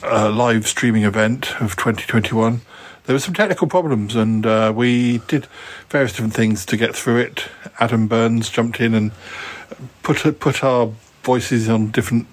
uh, 0.03 0.31
live 0.31 0.67
streaming 0.67 1.05
event 1.05 1.61
of 1.61 1.77
2021, 1.77 2.61
there 3.05 3.15
were 3.15 3.21
some 3.21 3.35
technical 3.35 3.67
problems, 3.67 4.15
and 4.15 4.45
uh, 4.45 4.73
we 4.75 5.19
did 5.29 5.47
various 5.89 6.13
different 6.13 6.35
things 6.35 6.67
to 6.67 6.77
get 6.77 6.95
through 6.95 7.17
it. 7.19 7.47
Adam 7.81 8.07
Burns 8.07 8.51
jumped 8.51 8.81
in 8.81 8.95
and 8.95 9.13
put 10.03 10.39
put 10.41 10.63
our 10.63 10.93
voices 11.23 11.69
on 11.69 11.91
different 11.91 12.27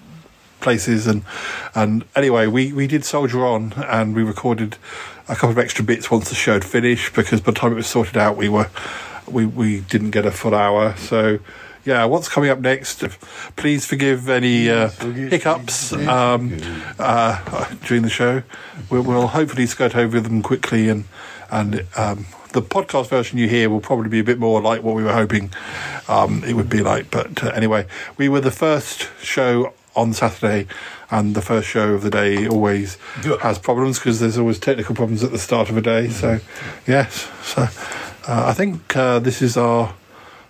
places. 0.60 1.06
And 1.06 1.22
and 1.74 2.04
anyway 2.14 2.46
we 2.46 2.72
we 2.72 2.86
did 2.86 3.04
soldier 3.04 3.44
on 3.44 3.72
and 3.76 4.14
we 4.14 4.22
recorded 4.22 4.76
a 5.28 5.34
couple 5.34 5.50
of 5.50 5.58
extra 5.58 5.84
bits 5.84 6.10
once 6.10 6.28
the 6.28 6.34
show 6.34 6.54
had 6.54 6.64
finished 6.64 7.14
because 7.14 7.40
by 7.40 7.52
the 7.52 7.58
time 7.58 7.72
it 7.72 7.76
was 7.76 7.86
sorted 7.86 8.16
out 8.16 8.36
we 8.36 8.48
were 8.48 8.70
we 9.28 9.46
we 9.46 9.80
didn't 9.80 10.10
get 10.10 10.26
a 10.26 10.30
full 10.30 10.54
hour. 10.54 10.96
So 10.96 11.38
yeah 11.84 12.04
what's 12.04 12.28
coming 12.28 12.50
up 12.50 12.60
next? 12.60 13.04
Please 13.56 13.86
forgive 13.86 14.28
any 14.28 14.68
uh, 14.70 14.88
hiccups 14.88 15.92
um, 15.92 16.58
uh, 16.98 17.74
during 17.86 18.02
the 18.02 18.10
show. 18.10 18.42
We'll, 18.90 19.02
we'll 19.02 19.28
hopefully 19.28 19.66
skirt 19.66 19.96
over 19.96 20.20
them 20.20 20.42
quickly 20.42 20.88
and 20.88 21.04
and 21.50 21.86
um, 21.96 22.26
the 22.52 22.62
podcast 22.62 23.08
version 23.08 23.38
you 23.38 23.48
hear 23.48 23.68
will 23.68 23.80
probably 23.80 24.08
be 24.08 24.18
a 24.18 24.24
bit 24.24 24.38
more 24.38 24.62
like 24.62 24.82
what 24.82 24.94
we 24.94 25.02
were 25.02 25.12
hoping 25.12 25.52
um, 26.08 26.42
it 26.44 26.54
would 26.54 26.70
be 26.70 26.80
like. 26.82 27.10
But 27.10 27.44
uh, 27.44 27.48
anyway, 27.48 27.86
we 28.16 28.30
were 28.30 28.40
the 28.40 28.50
first 28.50 29.10
show 29.22 29.74
on 29.96 30.12
Saturday, 30.12 30.66
and 31.10 31.34
the 31.34 31.42
first 31.42 31.66
show 31.68 31.94
of 31.94 32.02
the 32.02 32.10
day 32.10 32.46
always 32.46 32.98
has 33.40 33.58
problems 33.58 33.98
because 33.98 34.20
there's 34.20 34.38
always 34.38 34.58
technical 34.58 34.94
problems 34.94 35.24
at 35.24 35.32
the 35.32 35.38
start 35.38 35.70
of 35.70 35.76
a 35.76 35.80
day. 35.80 36.08
So, 36.08 36.40
yes, 36.86 37.28
so 37.42 37.62
uh, 37.62 38.46
I 38.46 38.52
think 38.52 38.96
uh, 38.96 39.18
this 39.18 39.40
is 39.40 39.56
our 39.56 39.94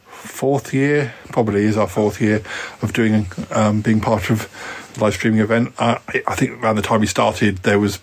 fourth 0.06 0.74
year, 0.74 1.14
probably 1.30 1.64
is 1.64 1.76
our 1.76 1.86
fourth 1.86 2.20
year 2.20 2.42
of 2.82 2.92
doing 2.92 3.26
um, 3.50 3.80
being 3.80 4.00
part 4.00 4.30
of 4.30 4.50
the 4.94 5.04
live 5.04 5.14
streaming 5.14 5.40
event. 5.40 5.72
Uh, 5.78 5.98
I 6.26 6.34
think 6.34 6.62
around 6.62 6.76
the 6.76 6.82
time 6.82 7.00
we 7.00 7.06
started, 7.06 7.58
there 7.58 7.78
was. 7.78 8.00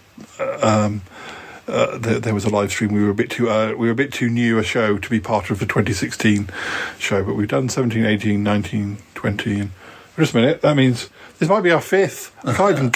Um, 0.61 1.01
uh, 1.65 1.97
there, 1.97 2.19
there, 2.19 2.33
was 2.33 2.43
a 2.43 2.49
live 2.49 2.71
stream. 2.71 2.91
We 2.91 3.01
were 3.01 3.11
a 3.11 3.15
bit 3.15 3.29
too 3.29 3.49
uh, 3.49 3.73
we 3.77 3.87
were 3.87 3.93
a 3.93 3.95
bit 3.95 4.11
too 4.11 4.29
new 4.29 4.59
a 4.59 4.63
show 4.63 4.97
to 4.97 5.09
be 5.09 5.21
part 5.21 5.49
of 5.49 5.59
the 5.59 5.65
2016 5.65 6.49
show, 6.99 7.23
but 7.23 7.35
we've 7.35 7.47
done 7.47 7.69
17, 7.69 8.05
18, 8.05 8.43
19, 8.43 8.97
20, 9.15 9.59
and 9.59 9.71
just 10.17 10.33
a 10.33 10.37
minute. 10.37 10.61
That 10.61 10.75
means 10.75 11.09
this 11.39 11.49
might 11.49 11.61
be 11.61 11.71
our 11.71 11.81
fifth. 11.81 12.35
I 12.45 12.53
can't 12.53 12.77
even. 12.77 12.91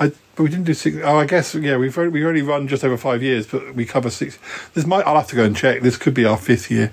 I 0.00 0.12
we 0.38 0.48
didn't 0.48 0.64
do 0.64 0.74
six. 0.74 0.96
Oh, 1.02 1.18
I 1.18 1.26
guess 1.26 1.54
yeah. 1.54 1.76
We've 1.76 1.96
only, 1.96 2.10
we've 2.10 2.26
only 2.26 2.42
run 2.42 2.68
just 2.68 2.84
over 2.84 2.96
five 2.96 3.22
years, 3.22 3.46
but 3.46 3.74
we 3.74 3.84
cover 3.84 4.10
six. 4.10 4.38
This 4.74 4.86
might. 4.86 5.06
I'll 5.06 5.16
have 5.16 5.28
to 5.28 5.36
go 5.36 5.44
and 5.44 5.56
check. 5.56 5.82
This 5.82 5.96
could 5.96 6.14
be 6.14 6.24
our 6.24 6.36
fifth 6.36 6.70
year. 6.70 6.92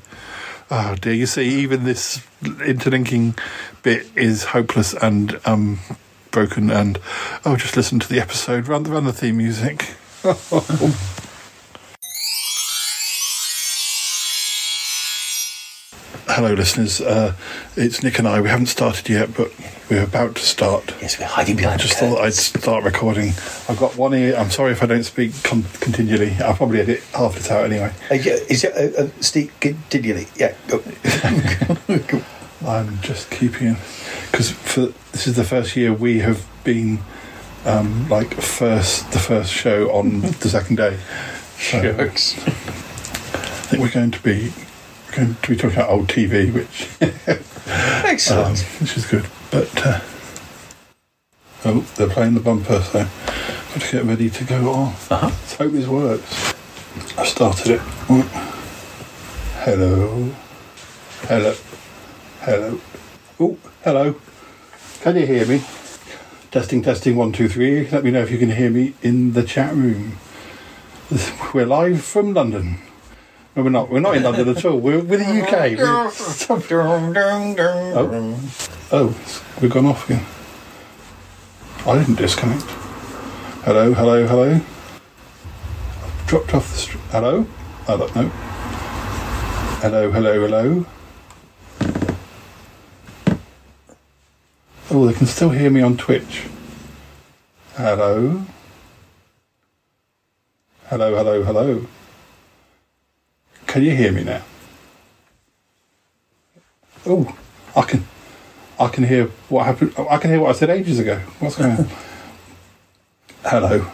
Oh 0.71 0.95
dear, 0.95 1.13
you 1.13 1.27
see, 1.27 1.47
even 1.61 1.83
this 1.83 2.25
interlinking 2.65 3.35
bit 3.83 4.07
is 4.15 4.45
hopeless 4.45 4.93
and 4.93 5.39
um, 5.45 5.79
broken. 6.31 6.71
And 6.71 6.99
oh, 7.45 7.55
just 7.55 7.77
listen 7.77 7.99
to 7.99 8.09
the 8.09 8.19
episode. 8.19 8.67
Run, 8.67 8.83
the 8.83 8.91
run 8.91 9.05
the 9.05 9.13
theme 9.13 9.37
music. 9.37 9.95
Hello, 16.35 16.53
listeners. 16.53 16.99
Uh, 16.99 17.33
it's 17.77 18.03
Nick 18.03 18.19
and 18.19 18.27
I. 18.27 18.41
We 18.41 18.49
haven't 18.49 18.65
started 18.65 19.07
yet, 19.07 19.33
but 19.37 19.53
we're 19.89 20.03
about 20.03 20.35
to 20.35 20.41
start. 20.41 20.93
Yes, 21.01 21.17
we're 21.17 21.27
hiding 21.27 21.55
behind 21.55 21.79
I 21.79 21.85
just 21.85 21.97
thought 21.97 22.19
I'd 22.19 22.33
start 22.33 22.83
recording. 22.83 23.29
I've 23.69 23.77
got 23.79 23.95
one 23.95 24.13
ear. 24.13 24.35
I'm 24.35 24.49
sorry 24.49 24.73
if 24.73 24.83
I 24.83 24.85
don't 24.85 25.05
speak 25.05 25.31
con- 25.43 25.63
continually. 25.79 26.35
I'll 26.43 26.53
probably 26.53 26.81
edit 26.81 27.01
half 27.13 27.35
this 27.35 27.49
out 27.49 27.63
anyway. 27.63 27.93
Uh, 28.11 28.15
yeah, 28.15 28.33
is 28.49 28.65
it 28.65 28.73
uh, 28.75 29.03
uh, 29.03 29.09
Steve 29.21 29.53
continually? 29.61 30.27
Yeah. 30.35 30.53
Go. 30.67 30.83
I'm 32.67 32.99
just 32.99 33.31
keeping 33.31 33.77
because 34.29 34.51
for 34.51 34.87
this 35.13 35.27
is 35.27 35.37
the 35.37 35.45
first 35.45 35.77
year 35.77 35.93
we 35.93 36.19
have 36.19 36.45
been 36.65 36.99
um, 37.63 38.09
like 38.09 38.33
first 38.33 39.09
the 39.13 39.19
first 39.19 39.53
show 39.53 39.89
on 39.89 40.19
the 40.41 40.49
second 40.49 40.75
day. 40.75 40.97
So 41.59 41.81
Shucks. 41.81 42.37
I 42.45 43.67
think 43.69 43.81
we're 43.81 43.89
going 43.89 44.11
to 44.11 44.21
be 44.21 44.51
going 45.15 45.35
to 45.35 45.49
be 45.49 45.55
talking 45.55 45.77
about 45.77 45.89
old 45.89 46.07
TV, 46.07 46.53
which 46.53 46.89
Excellent. 48.05 48.59
um, 48.59 48.65
which 48.81 48.97
is 48.97 49.05
good. 49.05 49.25
But 49.49 49.85
uh, 49.85 49.99
oh, 51.65 51.79
they're 51.95 52.09
playing 52.09 52.33
the 52.33 52.39
bumper, 52.41 52.81
so 52.81 52.99
I've 52.99 53.69
got 53.73 53.81
to 53.81 53.91
get 53.97 54.05
ready 54.05 54.29
to 54.29 54.43
go 54.43 54.71
on. 54.71 54.87
Uh-huh. 55.09 55.27
Let's 55.27 55.55
hope 55.55 55.71
this 55.71 55.87
works. 55.87 56.53
I've 57.17 57.27
started 57.27 57.71
it. 57.71 57.81
Right. 58.09 58.25
Hello, 59.63 60.31
hello, 61.21 61.55
hello. 62.41 62.79
Oh, 63.39 63.57
hello. 63.83 64.15
Can 65.01 65.15
you 65.17 65.25
hear 65.25 65.45
me? 65.45 65.61
Testing, 66.51 66.81
testing, 66.81 67.15
one, 67.15 67.31
two, 67.31 67.49
three. 67.49 67.87
Let 67.89 68.03
me 68.03 68.11
know 68.11 68.21
if 68.21 68.31
you 68.31 68.37
can 68.37 68.51
hear 68.51 68.69
me 68.69 68.93
in 69.01 69.33
the 69.33 69.43
chat 69.43 69.73
room. 69.73 70.17
We're 71.53 71.65
live 71.65 72.03
from 72.03 72.33
London. 72.33 72.79
No, 73.55 73.63
we're 73.63 73.69
not. 73.69 73.89
We're 73.89 73.99
not 74.01 74.17
in 74.17 74.23
London 74.23 74.49
at 74.49 74.65
all. 74.65 74.79
We're 74.79 74.99
with 74.99 75.19
the 75.21 75.41
UK. 75.43 75.51
We're- 75.77 76.11
oh, 77.95 78.51
oh, 78.91 79.17
we've 79.61 79.71
gone 79.71 79.85
off 79.85 80.09
again. 80.09 80.25
I 81.87 81.99
didn't 81.99 82.15
disconnect. 82.15 82.63
Hello, 83.63 83.93
hello, 83.93 84.27
hello. 84.27 84.51
I've 86.03 86.23
dropped 86.27 86.53
off 86.53 86.69
the 86.71 86.77
street. 86.77 87.01
Hello? 87.11 87.45
I 87.87 87.95
don't 87.97 88.15
know. 88.15 88.27
Hello, 89.81 90.11
hello, 90.11 90.39
hello. 90.47 90.85
Oh, 94.91 95.05
they 95.07 95.13
can 95.13 95.27
still 95.27 95.49
hear 95.51 95.69
me 95.69 95.81
on 95.81 95.95
Twitch. 95.97 96.47
Hello. 97.75 98.45
Hello, 100.87 101.15
hello, 101.15 101.43
hello. 101.43 101.87
Can 103.75 103.83
you 103.83 103.93
hear 103.93 104.13
me 104.13 104.23
now? 104.23 104.41
Oh, 107.05 107.37
I 107.75 107.81
can. 107.81 108.07
I 108.79 108.87
can 108.87 109.03
hear 109.03 109.25
what 109.49 109.65
happened. 109.65 109.93
I 109.97 110.17
can 110.17 110.29
hear 110.29 110.39
what 110.39 110.55
I 110.55 110.57
said 110.57 110.69
ages 110.69 110.97
ago. 110.97 111.17
What's 111.41 111.57
going 111.57 111.71
on? 111.71 111.89
hello. 113.43 113.85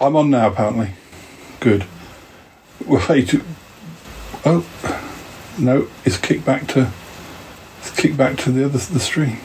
I'm 0.00 0.16
on 0.16 0.30
now. 0.30 0.48
Apparently. 0.48 0.90
Good. 1.60 1.84
We're 2.84 3.22
To 3.26 3.44
Oh, 4.44 4.66
no. 5.56 5.86
It's 6.04 6.18
kicked 6.18 6.44
back 6.44 6.66
to. 6.70 6.90
It's 7.78 7.92
kicked 7.92 8.16
back 8.16 8.38
to 8.38 8.50
the 8.50 8.64
other 8.64 8.78
the 8.78 8.98
stream. 8.98 9.38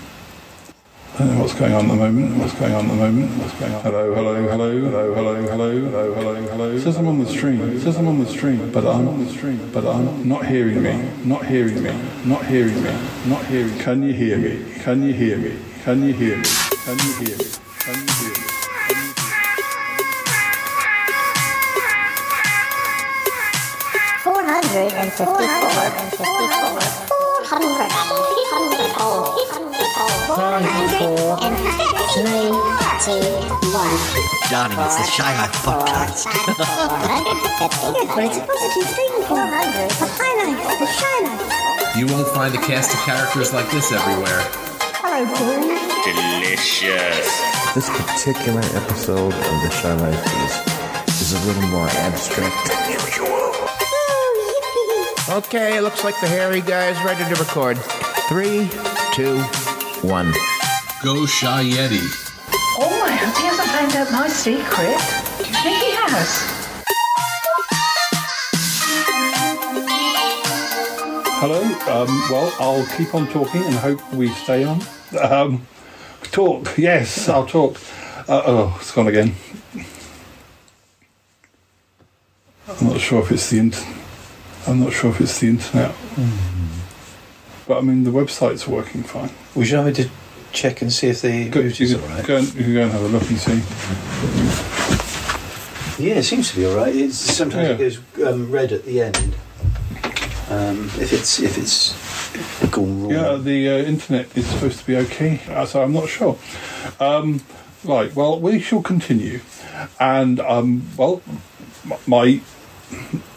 I 1.16 1.20
don't 1.20 1.34
know 1.34 1.42
what's 1.44 1.54
going 1.54 1.74
on 1.74 1.86
at 1.86 1.88
the 1.88 1.96
moment. 1.96 2.36
What's 2.36 2.54
going 2.56 2.74
on 2.74 2.84
at 2.84 2.90
the 2.90 2.96
moment? 2.96 3.32
What's 3.42 3.54
going 3.58 3.74
on? 3.74 3.82
Hello, 3.84 4.14
hello, 4.14 4.36
hello, 4.50 4.82
hello, 4.82 5.14
hello, 5.14 5.44
hello, 5.46 5.82
hello, 5.82 6.14
hello, 6.14 6.36
hello. 6.36 6.72
It 6.72 6.82
says 6.82 6.98
I'm 6.98 7.08
on 7.08 7.20
the 7.24 7.26
stream. 7.26 7.62
It 7.62 7.80
says 7.80 7.96
I'm 7.96 8.10
on 8.10 8.20
the 8.20 8.26
stream, 8.26 8.70
but 8.74 8.86
I'm 8.86 9.08
on 9.08 9.24
the 9.24 9.32
stream, 9.32 9.72
but 9.72 9.86
I'm 9.88 10.28
not 10.28 10.46
hearing 10.46 10.84
me. 10.84 11.10
Not 11.24 11.46
hearing 11.46 11.82
me. 11.82 11.94
Not 12.26 12.46
hearing 12.46 12.84
me. 12.84 12.92
Not 13.28 13.46
hearing. 13.46 13.80
Can 13.80 14.04
you 14.04 14.12
hear 14.12 14.38
me? 14.38 14.60
Can 14.82 15.04
you 15.04 15.14
hear 15.14 15.38
me? 15.38 15.58
Can 15.86 16.04
you 16.04 16.14
hear 16.14 16.36
me? 16.36 16.44
Can 16.84 17.00
you 17.00 17.14
hear 17.14 17.38
me? 17.38 17.46
Can 17.80 17.96
you 17.96 18.14
hear 18.20 18.36
me? 18.36 18.44
Four 24.22 24.44
hundred 24.44 24.92
and 24.92 25.12
fifty-four. 25.14 25.40
Four 25.40 25.80
hundred 25.80 25.96
and 25.96 26.12
fifty-four. 26.12 26.82
Four 27.08 27.46
hundred 27.46 27.88
and 29.64 29.75
three, 30.26 30.66
two, 33.06 33.22
one. 33.70 33.94
Darling, 34.50 34.80
it's 34.82 34.98
the 34.98 35.06
Shy 35.06 35.32
Life 35.38 35.54
podcast. 35.62 36.26
But 38.16 38.26
it's 38.26 38.38
a 38.38 38.46
positive 38.46 38.90
thing. 38.96 39.14
Four 39.30 39.46
hundred. 39.46 39.90
The 39.92 40.08
highlight. 40.10 40.58
The 40.80 40.88
shy 40.88 41.18
life. 41.30 41.96
You 41.96 42.06
won't 42.08 42.28
find 42.30 42.54
a 42.56 42.58
cast 42.58 42.94
of 42.94 43.00
characters 43.02 43.54
like 43.54 43.70
this 43.72 43.92
everywhere. 43.92 44.42
Hello, 45.02 45.26
Paul. 45.30 45.62
Delicious. 46.04 47.30
This 47.76 47.90
particular 47.90 48.62
episode 48.74 49.34
of 49.34 49.58
the 49.62 49.70
Shy 49.70 49.94
Life 49.94 50.26
is, 50.42 50.54
is 51.22 51.34
a 51.34 51.46
little 51.48 51.68
more 51.70 51.88
abstract 52.02 52.68
than 52.68 52.78
usual. 52.94 53.54
Okay, 55.38 55.82
looks 55.82 56.04
like 56.04 56.20
the 56.22 56.28
hairy 56.28 56.62
guy's 56.62 56.98
ready 57.04 57.24
to 57.34 57.40
record. 57.40 57.78
Three, 58.28 58.70
two, 59.14 59.44
one. 60.06 60.32
Go 61.04 61.26
Shy 61.26 61.64
Yeti. 61.64 62.06
Oh, 62.78 63.04
I 63.06 63.12
hope 63.12 63.38
he 63.38 63.44
hasn't 63.48 63.70
found 63.70 63.96
out 63.96 64.12
my 64.12 64.28
secret. 64.28 65.00
Do 65.38 65.48
you 65.48 65.54
think 65.64 65.78
he 65.84 65.92
has? 65.96 66.56
Hello. 71.40 71.62
Um, 71.62 72.08
well, 72.32 72.54
I'll 72.60 72.86
keep 72.98 73.14
on 73.14 73.28
talking 73.28 73.64
and 73.64 73.76
hope 73.76 74.14
we 74.14 74.30
stay 74.30 74.64
on. 74.64 74.82
Um, 75.20 75.68
talk. 76.24 76.78
Yes, 76.78 77.28
I'll 77.30 77.46
talk. 77.46 77.78
Uh, 78.28 78.42
oh, 78.46 78.78
it's 78.80 78.92
gone 78.92 79.08
again. 79.08 79.36
I'm 82.68 82.88
not 82.88 83.00
sure 83.00 83.22
if 83.22 83.32
it's 83.32 83.50
the 83.50 83.60
int- 83.60 83.86
I'm 84.68 84.80
not 84.80 84.94
sure 84.94 85.12
if 85.12 85.22
it's 85.22 85.40
the 85.40 85.48
internet. 85.50 85.96
But 87.68 87.78
I 87.80 87.82
mean, 87.82 88.04
the 88.04 88.12
website's 88.12 88.68
working 88.68 89.04
fine. 89.04 89.32
Would 89.56 89.70
you 89.70 89.78
like 89.78 89.88
me 89.98 90.04
to 90.04 90.10
check 90.52 90.82
and 90.82 90.92
see 90.94 91.08
if 91.08 91.22
the 91.22 91.50
Go, 91.50 91.62
router's 91.62 91.92
you, 91.92 92.00
all 92.00 92.08
right? 92.08 92.26
go 92.26 92.38
and, 92.38 92.48
you 92.54 92.64
can 92.64 92.74
go 92.74 92.84
and 92.84 92.92
have 92.92 93.02
a 93.02 93.08
look 93.08 93.30
and 93.30 93.40
see. 93.40 93.62
Yeah, 96.04 96.16
it 96.16 96.24
seems 96.24 96.52
to 96.52 96.58
be 96.58 96.66
all 96.66 96.76
right. 96.76 96.94
It's 96.96 97.16
sometimes 97.18 97.68
Yeah. 97.70 97.76
it 97.76 97.78
goes 97.80 98.28
um, 98.28 98.52
red 98.52 98.72
at 98.72 98.84
the 98.86 99.02
end. 99.02 99.36
Um, 100.50 100.86
if 101.00 101.12
it's 101.14 101.40
if 101.40 101.58
it's 101.58 101.96
gone 102.70 103.02
wrong. 103.04 103.12
Yeah, 103.12 103.36
the 103.38 103.70
uh, 103.70 103.78
internet 103.78 104.38
is 104.38 104.46
supposed 104.46 104.80
to 104.80 104.86
be 104.86 104.98
okay, 104.98 105.42
uh, 105.50 105.66
so 105.66 105.82
I'm 105.82 105.94
not 105.94 106.08
sure. 106.10 106.38
Um, 107.00 107.42
right, 107.84 108.14
well, 108.14 108.40
we 108.40 108.60
shall 108.60 108.84
continue. 108.84 109.40
And, 110.00 110.40
um, 110.42 110.88
well, 110.98 111.22
m- 111.90 111.98
my 112.06 112.42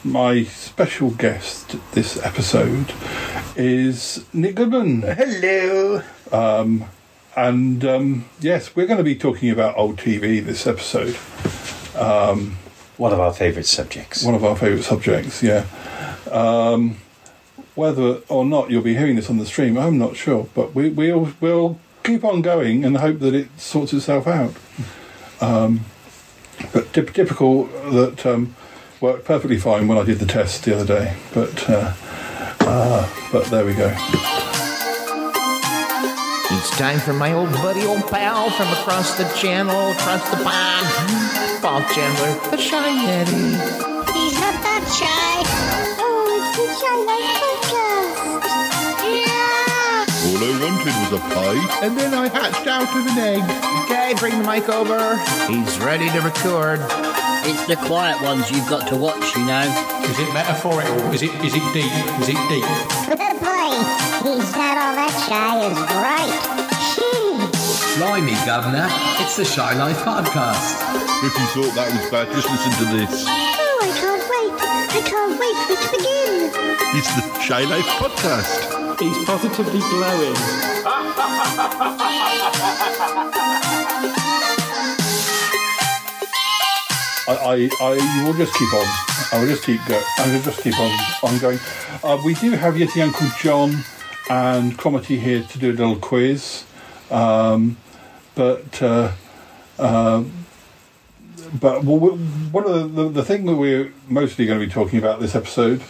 my 0.09 0.43
special 0.43 1.11
guest 1.11 1.77
this 1.93 2.23
episode 2.25 2.95
is 3.57 4.25
Nick 4.33 4.55
Goodman. 4.55 5.03
Hello. 5.03 6.03
Um, 6.33 6.87
and 7.37 7.85
um, 7.85 8.25
yes, 8.41 8.75
we're 8.75 8.87
going 8.87 8.99
to 8.99 9.05
be 9.05 9.15
talking 9.15 9.51
about 9.51 9.77
old 9.77 9.99
TV 9.99 10.43
this 10.43 10.67
episode. 10.67 11.15
Um, 11.95 12.57
one 12.97 13.13
of 13.13 13.21
our 13.21 13.35
favourite 13.35 13.67
subjects. 13.67 14.25
One 14.25 14.35
of 14.35 14.45
our 14.45 14.57
favourite 14.57 14.85
subjects, 14.85 15.43
yeah. 15.43 15.67
Um, 16.31 16.97
whether 17.75 18.23
or 18.29 18.47
not 18.47 18.71
you'll 18.71 18.83
be 18.83 18.97
hearing 18.97 19.17
this 19.17 19.29
on 19.29 19.37
the 19.37 19.47
stream, 19.47 19.77
I'm 19.77 19.99
not 19.99 20.17
sure, 20.17 20.49
but 20.55 20.75
we, 20.75 20.89
we'll 20.89 21.33
we'll 21.41 21.79
keep 22.03 22.25
on 22.25 22.41
going 22.41 22.83
and 22.83 22.97
hope 22.97 23.19
that 23.19 23.35
it 23.35 23.49
sorts 23.61 23.93
itself 23.93 24.27
out. 24.27 24.55
Um, 25.41 25.81
but 26.73 26.93
typical 26.95 27.65
that 27.91 28.25
um, 28.27 28.57
worked 29.01 29.25
perfectly 29.25 29.59
fine 29.59 29.87
when 29.89 29.99
I 29.99 30.05
did 30.05 30.19
the 30.19 30.27
test 30.27 30.65
the 30.65 30.75
other 30.75 30.87
day. 30.87 31.17
But 31.33 31.69
uh, 31.69 31.93
uh, 32.61 33.09
but 33.33 33.45
there 33.47 33.65
we 33.65 33.75
go. 33.75 33.95
It's 36.51 36.77
time 36.77 36.99
for 36.99 37.13
my 37.13 37.33
old 37.33 37.53
buddy, 37.53 37.85
old 37.85 38.09
pal 38.09 38.51
from 38.51 38.69
across 38.69 39.17
the 39.17 39.25
channel, 39.37 39.93
across 39.93 40.29
the 40.31 40.37
pond, 40.43 40.87
Paul 41.63 41.83
Chandler, 41.95 42.51
the 42.51 42.57
Shy 42.57 42.89
Yeti. 43.07 43.53
He's 44.13 44.35
not 44.41 44.57
that 44.65 44.85
shy. 44.91 45.43
Oh, 46.01 46.27
it's 46.35 46.57
the 46.57 46.67
Shy 46.81 46.95
Life 47.07 47.37
podcast. 47.45 48.17
Yeah. 49.07 50.09
All 50.27 50.43
I 50.43 50.51
wanted 50.65 50.97
was 50.99 51.13
a 51.13 51.23
pie. 51.35 51.87
And 51.87 51.97
then 51.97 52.15
I 52.15 52.29
hatched 52.29 52.67
out 52.67 52.89
of 52.97 53.07
an 53.07 53.19
egg. 53.19 53.45
Okay, 53.85 54.15
bring 54.19 54.37
the 54.41 54.47
mic 54.47 54.69
over. 54.69 55.17
He's 55.47 55.79
ready 55.79 56.09
to 56.11 56.21
record. 56.21 56.81
It's 57.45 57.67
the 57.67 57.77
quiet 57.77 58.21
ones 58.23 58.51
you've 58.51 58.69
got 58.69 58.89
to 58.89 58.97
watch, 58.97 59.37
you 59.37 59.45
know. 59.45 59.63
Is 60.05 60.19
it 60.19 60.33
metaphorical? 60.33 60.99
Is 61.13 61.23
it 61.23 61.33
is 61.45 61.55
it 61.55 61.63
deep? 61.73 61.93
Is 62.21 62.29
it 62.29 62.41
deep? 62.49 62.65
Boy, 63.39 63.71
he's 64.25 64.53
not 64.57 64.77
all 64.79 64.95
that 64.99 65.13
shy 65.29 65.59
is 65.67 65.79
right. 66.03 66.59
Blimey, 67.99 68.37
Governor, 68.47 68.87
it's 69.21 69.37
the 69.37 69.45
Shy 69.45 69.73
Life 69.75 69.99
Podcast. 69.99 70.79
If 71.25 71.35
you 71.35 71.47
thought 71.51 71.75
that 71.75 71.91
was 71.91 72.11
bad, 72.11 72.31
just 72.33 72.49
listen 72.49 72.73
to 72.79 72.85
this. 72.97 73.25
Oh, 73.27 73.81
I 73.83 73.91
can't 73.99 74.23
wait. 74.31 74.55
I 74.95 75.01
can't 75.03 75.35
wait 75.35 75.57
for 75.67 75.73
it 75.75 75.81
to 75.83 75.89
begin. 75.99 76.51
It's 76.97 77.11
the 77.17 77.23
Shy 77.41 77.63
Life 77.65 77.91
Podcast. 77.99 79.01
He's 79.01 79.19
positively 79.25 79.81
glowing. 79.91 80.39
I, 87.29 87.69
I, 87.81 87.93
I 87.93 88.25
will 88.25 88.35
just 88.35 88.55
keep 88.55 88.73
on. 88.73 88.87
I 89.33 89.41
will 89.41 89.49
just 89.49 89.65
keep. 89.65 89.81
I 89.89 90.33
will 90.33 90.43
just 90.43 90.63
keep 90.63 90.79
on 90.79 90.91
on 91.23 91.39
going. 91.39 91.59
Uh, 92.03 92.21
we 92.25 92.35
do 92.35 92.53
have 92.53 92.75
Yeti 92.75 93.03
Uncle 93.03 93.29
John 93.41 93.85
and 94.31 94.79
Cromarty 94.79 95.19
here 95.19 95.43
to 95.43 95.59
do 95.59 95.71
a 95.71 95.73
little 95.73 95.97
quiz, 95.97 96.65
um, 97.11 97.77
but 98.35 98.83
uh, 98.83 99.13
uh, 99.79 100.25
but 101.61 101.85
one 101.85 102.65
of 102.65 102.95
the, 102.95 103.03
the 103.03 103.09
the 103.11 103.25
thing 103.25 103.45
that 103.45 103.57
we're 103.57 103.93
mostly 104.09 104.47
going 104.47 104.59
to 104.59 104.67
be 104.67 104.73
talking 104.73 104.99
about 104.99 105.21
this 105.21 105.35
episode 105.35 105.83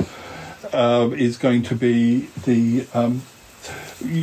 uh, 0.72 1.08
is 1.16 1.36
going 1.36 1.62
to 1.62 1.76
be 1.76 2.28
the 2.44 2.86
um, 2.94 3.22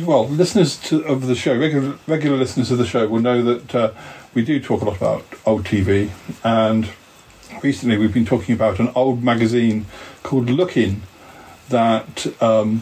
well, 0.04 0.28
listeners 0.28 0.76
to, 0.76 1.04
of 1.04 1.26
the 1.26 1.34
show, 1.34 1.56
regular, 1.58 1.98
regular 2.06 2.36
listeners 2.36 2.70
of 2.70 2.78
the 2.78 2.86
show 2.86 3.06
will 3.08 3.20
know 3.20 3.42
that 3.42 3.74
uh, 3.74 3.92
we 4.34 4.44
do 4.44 4.60
talk 4.60 4.82
a 4.82 4.84
lot 4.84 4.96
about 4.96 5.24
old 5.44 5.64
TV, 5.64 6.10
and 6.44 6.90
recently 7.62 7.96
we've 7.96 8.14
been 8.14 8.26
talking 8.26 8.54
about 8.54 8.78
an 8.78 8.90
old 8.94 9.22
magazine 9.22 9.86
called 10.22 10.50
Look-in 10.50 11.02
that, 11.68 12.26
um, 12.42 12.80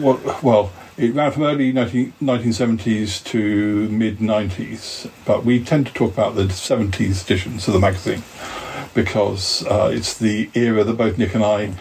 what, 0.00 0.42
well, 0.42 0.72
it 0.96 1.14
ran 1.14 1.30
from 1.32 1.42
early 1.42 1.72
19, 1.72 2.14
1970s 2.22 3.22
to 3.24 3.88
mid 3.88 4.18
90s, 4.18 5.10
but 5.24 5.44
we 5.44 5.62
tend 5.62 5.86
to 5.88 5.92
talk 5.92 6.12
about 6.12 6.34
the 6.34 6.44
70s 6.44 7.24
editions 7.24 7.68
of 7.68 7.74
the 7.74 7.80
magazine 7.80 8.22
because 8.94 9.66
uh, 9.66 9.90
it's 9.92 10.16
the 10.16 10.48
era 10.54 10.82
that 10.84 10.94
both 10.94 11.18
Nick 11.18 11.34
and 11.34 11.44
I 11.44 11.74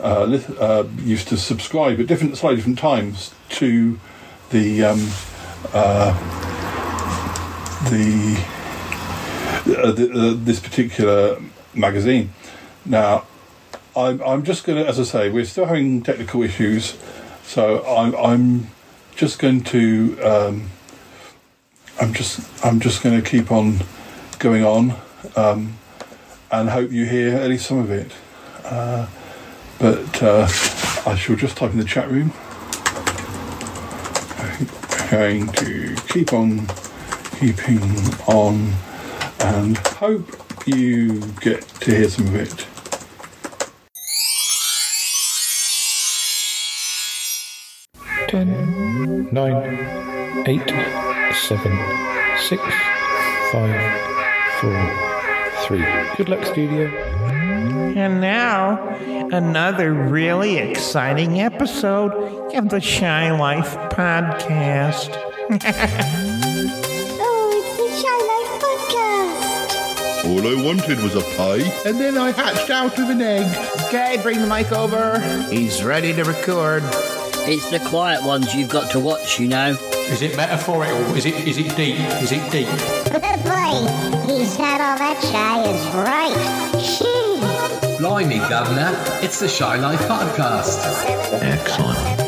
uh, 0.00 0.38
uh, 0.60 0.86
used 0.98 1.28
to 1.28 1.36
subscribe 1.36 1.98
at 1.98 2.06
different, 2.06 2.36
slightly 2.36 2.56
different 2.56 2.78
times 2.78 3.34
to 3.50 3.98
the 4.50 4.84
um, 4.84 5.08
uh, 5.72 6.12
the, 7.90 8.36
uh, 9.66 9.92
the 9.92 10.10
uh, 10.12 10.34
this 10.44 10.60
particular 10.60 11.40
magazine. 11.78 12.32
Now, 12.84 13.24
I'm 13.96 14.22
I'm 14.22 14.44
just 14.44 14.64
going 14.64 14.82
to, 14.82 14.88
as 14.88 15.00
I 15.00 15.02
say, 15.02 15.30
we're 15.30 15.44
still 15.44 15.66
having 15.66 16.02
technical 16.02 16.42
issues, 16.42 16.96
so 17.42 17.84
I'm 17.86 18.14
I'm 18.16 18.66
just 19.16 19.38
going 19.38 19.62
to 19.64 20.20
um, 20.22 20.70
I'm 22.00 22.12
just 22.12 22.40
I'm 22.64 22.80
just 22.80 23.02
going 23.02 23.20
to 23.20 23.28
keep 23.28 23.50
on 23.50 23.80
going 24.38 24.64
on, 24.64 24.94
um, 25.36 25.78
and 26.52 26.70
hope 26.70 26.92
you 26.92 27.06
hear 27.06 27.36
at 27.36 27.48
least 27.48 27.66
some 27.66 27.78
of 27.78 27.90
it. 27.90 28.12
Uh, 28.64 29.06
but 29.78 30.22
uh, 30.22 30.42
I 31.06 31.16
shall 31.16 31.36
just 31.36 31.56
type 31.56 31.72
in 31.72 31.78
the 31.78 31.84
chat 31.84 32.10
room. 32.10 32.32
I'm 34.38 35.10
going 35.10 35.46
to 35.52 35.96
keep 36.08 36.32
on 36.32 36.66
keeping 37.38 37.80
on 38.26 38.72
and 39.40 39.78
hope 39.78 40.47
you 40.66 41.20
get 41.40 41.62
to 41.80 41.90
hear 41.90 42.08
some 42.08 42.26
of 42.28 42.34
it. 42.36 42.66
Ten, 48.28 49.28
nine, 49.32 50.44
eight, 50.46 50.68
seven, 51.34 51.78
six, 52.38 52.62
five, 53.52 54.00
four, 54.60 55.08
three. 55.66 55.84
Good 56.16 56.28
luck, 56.28 56.44
studio. 56.44 56.88
And 57.96 58.20
now, 58.20 58.88
another 59.32 59.92
really 59.92 60.58
exciting 60.58 61.40
episode 61.40 62.12
of 62.54 62.68
the 62.68 62.80
Shy 62.80 63.30
Life 63.32 63.74
Podcast. 63.90 65.16
All 70.38 70.46
I 70.46 70.54
wanted 70.62 71.00
was 71.00 71.16
a 71.16 71.22
pie, 71.36 71.62
and 71.84 71.98
then 71.98 72.16
I 72.16 72.30
hatched 72.30 72.70
out 72.70 72.96
of 72.96 73.10
an 73.10 73.20
egg. 73.20 73.44
Okay, 73.86 74.18
bring 74.22 74.40
the 74.40 74.46
mic 74.46 74.70
over. 74.70 75.18
He's 75.50 75.82
ready 75.82 76.12
to 76.12 76.22
record. 76.22 76.84
It's 77.50 77.68
the 77.70 77.80
quiet 77.80 78.22
ones 78.22 78.54
you've 78.54 78.68
got 78.68 78.92
to 78.92 79.00
watch, 79.00 79.40
you 79.40 79.48
know. 79.48 79.70
Is 79.72 80.22
it 80.22 80.36
metaphorical? 80.36 80.96
Is 81.16 81.26
it 81.26 81.34
is 81.34 81.58
it 81.58 81.74
deep? 81.76 81.98
Is 82.22 82.30
it 82.30 82.52
deep? 82.52 82.68
Boy, 82.68 83.88
he's 84.32 84.56
not 84.60 84.80
all 84.80 84.96
that 84.96 85.20
shy 85.24 85.62
is 85.72 85.84
right. 85.96 86.36
Blimey, 87.98 88.38
Governor, 88.48 88.92
it's 89.20 89.40
the 89.40 89.48
Shy 89.48 89.76
Life 89.78 90.02
Podcast. 90.02 90.78
Excellent. 91.42 92.27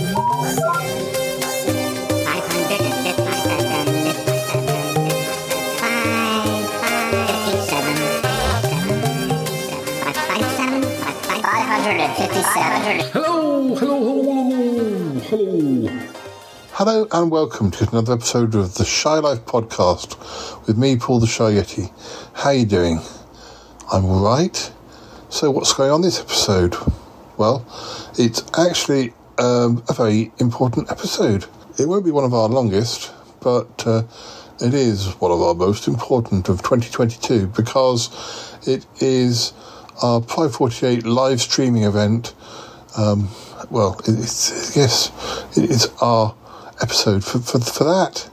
Hello, 12.42 13.04
hello, 13.12 13.74
hello, 13.74 14.22
hello. 14.24 15.20
Hello 15.28 16.00
Hello 16.72 17.06
and 17.12 17.30
welcome 17.30 17.70
to 17.72 17.86
another 17.90 18.14
episode 18.14 18.54
of 18.54 18.76
the 18.76 18.84
Shy 18.86 19.18
Life 19.18 19.40
Podcast 19.40 20.66
with 20.66 20.78
me, 20.78 20.96
Paul 20.96 21.20
the 21.20 21.26
Shy 21.26 21.52
Yeti. 21.52 21.92
How 22.32 22.48
you 22.48 22.64
doing? 22.64 23.00
I'm 23.92 24.06
all 24.06 24.24
right. 24.24 24.72
So 25.28 25.50
what's 25.50 25.74
going 25.74 25.90
on 25.90 26.00
this 26.00 26.18
episode? 26.18 26.76
Well, 27.36 27.66
it's 28.18 28.42
actually 28.58 29.12
um, 29.36 29.84
a 29.90 29.92
very 29.92 30.32
important 30.38 30.90
episode. 30.90 31.44
It 31.78 31.88
won't 31.90 32.06
be 32.06 32.10
one 32.10 32.24
of 32.24 32.32
our 32.32 32.48
longest, 32.48 33.12
but 33.42 33.86
uh, 33.86 34.04
it 34.62 34.72
is 34.72 35.08
one 35.20 35.30
of 35.30 35.42
our 35.42 35.52
most 35.52 35.86
important 35.86 36.48
of 36.48 36.62
2022 36.62 37.48
because 37.48 38.08
it 38.66 38.86
is 39.02 39.52
our 40.02 40.20
Pride 40.20 40.52
48 40.52 41.04
live 41.04 41.40
streaming 41.40 41.84
event. 41.84 42.34
Um, 42.96 43.28
well, 43.70 44.00
it's 44.06 44.76
yes, 44.76 45.12
it's 45.56 45.88
our 46.02 46.34
episode 46.82 47.24
for, 47.24 47.38
for, 47.38 47.60
for 47.60 47.84
that. 47.84 48.30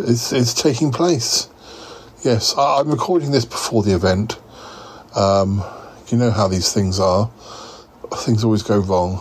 It's, 0.00 0.32
it's 0.32 0.54
taking 0.54 0.92
place. 0.92 1.48
Yes, 2.24 2.54
I, 2.56 2.80
I'm 2.80 2.90
recording 2.90 3.32
this 3.32 3.44
before 3.44 3.82
the 3.82 3.94
event. 3.94 4.38
Um, 5.14 5.64
you 6.08 6.16
know 6.18 6.30
how 6.30 6.48
these 6.48 6.72
things 6.72 7.00
are. 7.00 7.30
Things 8.14 8.44
always 8.44 8.62
go 8.62 8.78
wrong. 8.78 9.20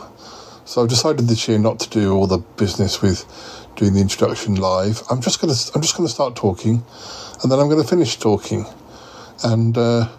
So 0.66 0.84
I've 0.84 0.90
decided 0.90 1.28
this 1.28 1.48
year 1.48 1.58
not 1.58 1.80
to 1.80 1.90
do 1.90 2.14
all 2.14 2.28
the 2.28 2.40
business 2.40 3.02
with 3.02 3.26
doing 3.76 3.94
the 3.94 4.02
introduction 4.02 4.56
live. 4.56 5.02
I'm 5.10 5.22
just 5.22 5.40
gonna 5.40 5.54
I'm 5.74 5.82
just 5.82 5.96
gonna 5.96 6.10
start 6.10 6.36
talking, 6.36 6.84
and 7.42 7.52
then 7.52 7.60
I'm 7.60 7.70
gonna 7.70 7.84
finish 7.84 8.18
talking, 8.18 8.66
and 9.44 9.78
uh, 9.78 10.10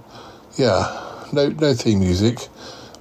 yeah, 0.57 1.08
no 1.33 1.49
no 1.49 1.75
theme 1.75 2.01
music. 2.01 2.39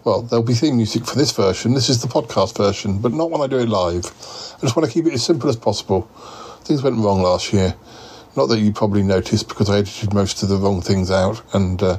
Well, 0.03 0.21
there'll 0.21 0.45
be 0.45 0.53
theme 0.53 0.77
music 0.77 1.05
for 1.05 1.17
this 1.17 1.31
version. 1.31 1.73
This 1.73 1.89
is 1.89 2.01
the 2.01 2.07
podcast 2.07 2.57
version, 2.57 2.99
but 2.99 3.11
not 3.11 3.29
when 3.29 3.41
I 3.41 3.47
do 3.47 3.59
it 3.59 3.67
live. 3.67 4.05
I 4.05 4.61
just 4.61 4.75
want 4.75 4.87
to 4.87 4.91
keep 4.91 5.05
it 5.05 5.13
as 5.13 5.23
simple 5.23 5.49
as 5.49 5.55
possible. 5.57 6.03
Things 6.63 6.81
went 6.81 6.97
wrong 6.97 7.21
last 7.21 7.51
year. 7.51 7.75
Not 8.35 8.47
that 8.47 8.59
you 8.59 8.71
probably 8.71 9.03
noticed 9.03 9.49
because 9.49 9.69
I 9.69 9.79
edited 9.79 10.13
most 10.13 10.43
of 10.43 10.49
the 10.49 10.57
wrong 10.57 10.81
things 10.81 11.11
out, 11.11 11.41
and 11.53 11.81
uh, 11.83 11.97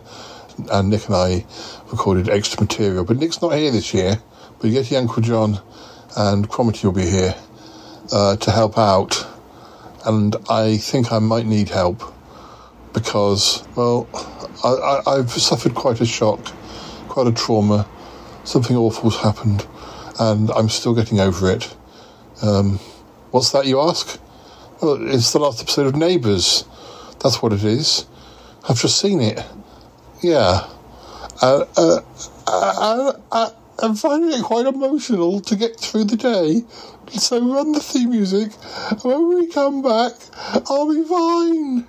and 0.73 0.91
Nick 0.91 1.07
and 1.07 1.17
I 1.17 1.45
recorded 1.91 2.29
extra 2.29 2.61
material. 2.61 3.05
But 3.05 3.19
Nick's 3.19 3.43
not 3.43 3.51
here 3.51 3.71
this 3.71 3.93
year. 3.93 4.21
But 4.61 4.71
Yeti 4.71 4.99
Uncle 4.99 5.23
John 5.23 5.61
and 6.17 6.49
Cromarty 6.49 6.87
will 6.87 6.93
be 6.93 7.09
here 7.09 7.35
uh, 8.13 8.37
to 8.37 8.51
help 8.51 8.77
out, 8.77 9.25
and 10.05 10.35
I 10.51 10.79
think 10.79 11.13
I 11.13 11.21
might 11.21 11.47
need 11.47 11.69
help 11.69 12.03
because, 12.93 13.63
well, 13.77 14.09
I, 14.65 14.69
I, 14.69 15.13
I've 15.19 15.31
suffered 15.31 15.75
quite 15.75 16.01
a 16.01 16.07
shock, 16.07 16.45
quite 17.09 17.27
a 17.27 17.33
trauma. 17.33 17.89
Something 18.45 18.77
awful's 18.77 19.17
happened, 19.21 19.67
and 20.19 20.51
I'm 20.51 20.69
still 20.69 20.95
getting 20.95 21.21
over 21.21 21.51
it. 21.51 21.75
Um, 22.43 22.79
what's 23.31 23.51
that, 23.53 23.67
you 23.67 23.81
ask? 23.81 24.19
Well, 24.81 25.09
it's 25.09 25.33
the 25.33 25.39
last 25.39 25.61
episode 25.61 25.87
of 25.87 25.97
Neighbours. 25.97 26.65
That's 27.21 27.43
what 27.43 27.53
it 27.53 27.65
is. 27.65 28.07
I've 28.69 28.81
just 28.81 29.01
seen 29.01 29.21
it. 29.21 29.41
Yeah. 30.23 30.69
Uh, 31.43 31.65
uh, 31.77 32.01
uh, 32.47 33.13
uh, 33.31 33.51
I'm 33.81 33.95
finding 33.95 34.39
it 34.39 34.45
quite 34.45 34.67
emotional 34.67 35.41
to 35.41 35.57
get 35.57 35.79
through 35.79 36.05
the 36.05 36.17
day. 36.17 36.63
So 37.13 37.41
run 37.41 37.73
the 37.73 37.81
theme 37.81 38.11
music, 38.11 38.53
when 39.03 39.29
we 39.29 39.47
come 39.49 39.83
back, 39.83 40.13
I'll 40.69 40.93
be 40.93 41.05
fine. 41.05 41.87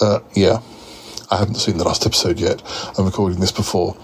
Uh, 0.00 0.20
yeah. 0.34 0.60
I 1.30 1.36
haven't 1.36 1.56
seen 1.56 1.76
the 1.76 1.84
last 1.84 2.06
episode 2.06 2.38
yet. 2.40 2.62
I'm 2.96 3.04
recording 3.04 3.40
this 3.40 3.52
before. 3.52 3.96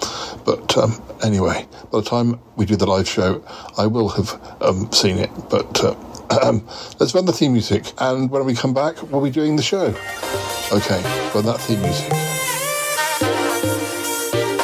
But 0.45 0.77
um, 0.77 1.03
anyway, 1.23 1.67
by 1.91 2.01
the 2.01 2.05
time 2.05 2.39
we 2.57 2.67
do 2.67 2.77
the 2.77 2.87
live 2.87 3.09
show, 3.09 3.43
I 3.79 3.87
will 3.87 4.11
have 4.11 4.39
um, 4.61 4.93
seen 4.93 5.19
it. 5.19 5.31
But 5.49 5.83
uh, 5.83 5.95
um, 6.43 6.67
let's 7.01 7.15
run 7.15 7.25
the 7.25 7.33
theme 7.33 7.53
music. 7.53 7.93
And 7.99 8.31
when 8.31 8.45
we 8.45 8.55
come 8.55 8.75
back, 8.75 9.03
we'll 9.11 9.23
be 9.23 9.31
doing 9.31 9.57
the 9.57 9.63
show. 9.63 9.87
Okay, 10.73 11.01
run 11.35 11.47
that 11.47 11.61
theme 11.61 11.81
music. 11.81 12.11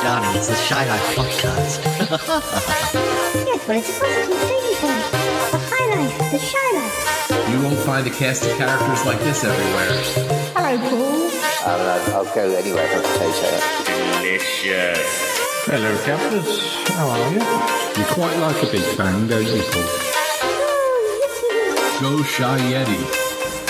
Darling, 0.02 0.36
it's 0.36 0.48
the 0.48 0.56
Shy 0.56 0.86
Life 0.88 1.16
podcast. 1.16 2.90
Yes, 3.50 3.68
well, 3.68 3.78
it's 3.78 3.88
a 3.88 4.00
positive 4.00 4.38
thing 4.38 4.60
thing. 4.80 4.98
The 5.52 5.58
high 5.70 5.86
life, 5.94 6.30
the 6.32 6.38
shy 6.38 6.68
life. 6.74 7.50
You 7.50 7.62
won't 7.62 7.78
find 7.78 8.06
a 8.06 8.10
cast 8.10 8.44
of 8.44 8.56
characters 8.56 9.04
like 9.06 9.20
this 9.20 9.44
everywhere. 9.44 9.90
Hello, 10.54 10.78
Paul. 10.88 11.39
I 11.62 11.76
don't 11.76 11.84
know, 11.84 12.16
I'll 12.16 12.34
go 12.34 12.56
anywhere 12.56 12.88
for 12.88 13.00
a 13.00 13.02
potato. 13.02 13.50
Delicious. 13.84 15.04
Hello, 15.66 15.92
campers. 16.04 16.88
How 16.88 17.10
are 17.10 17.32
you? 17.32 17.40
You 18.00 18.04
quite 18.14 18.34
like 18.38 18.62
a 18.62 18.66
big 18.72 18.96
bang, 18.96 19.26
don't 19.28 19.44
you, 19.44 19.62
Paul? 19.68 19.84
Go 22.00 22.22
Shy 22.22 22.58
Yeti. 22.72 22.96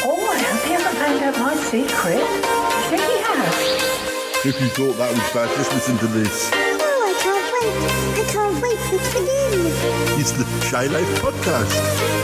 Oh, 0.06 0.22
I 0.22 0.38
hope 0.38 0.62
he 0.66 0.72
hasn't 0.72 0.96
found 0.98 1.20
out 1.24 1.38
my 1.40 1.54
secret. 1.56 2.22
I 2.22 2.86
think 2.90 3.02
he 3.02 3.18
has. 3.26 4.46
If 4.46 4.60
you 4.60 4.68
thought 4.68 4.96
that 4.98 5.10
was 5.10 5.32
bad, 5.34 5.48
just 5.56 5.72
listen 5.72 5.98
to 5.98 6.06
this. 6.06 6.48
Oh, 6.54 6.58
I 6.60 7.14
can't 7.18 7.46
wait. 7.58 7.74
I 8.14 8.24
can't 8.30 8.62
wait 8.62 8.78
for 8.86 8.94
it 8.94 9.02
to 9.02 9.10
begin. 9.18 10.20
It's 10.20 10.30
the 10.30 10.44
Shy 10.70 10.86
Life 10.86 11.10
podcast. 11.20 11.74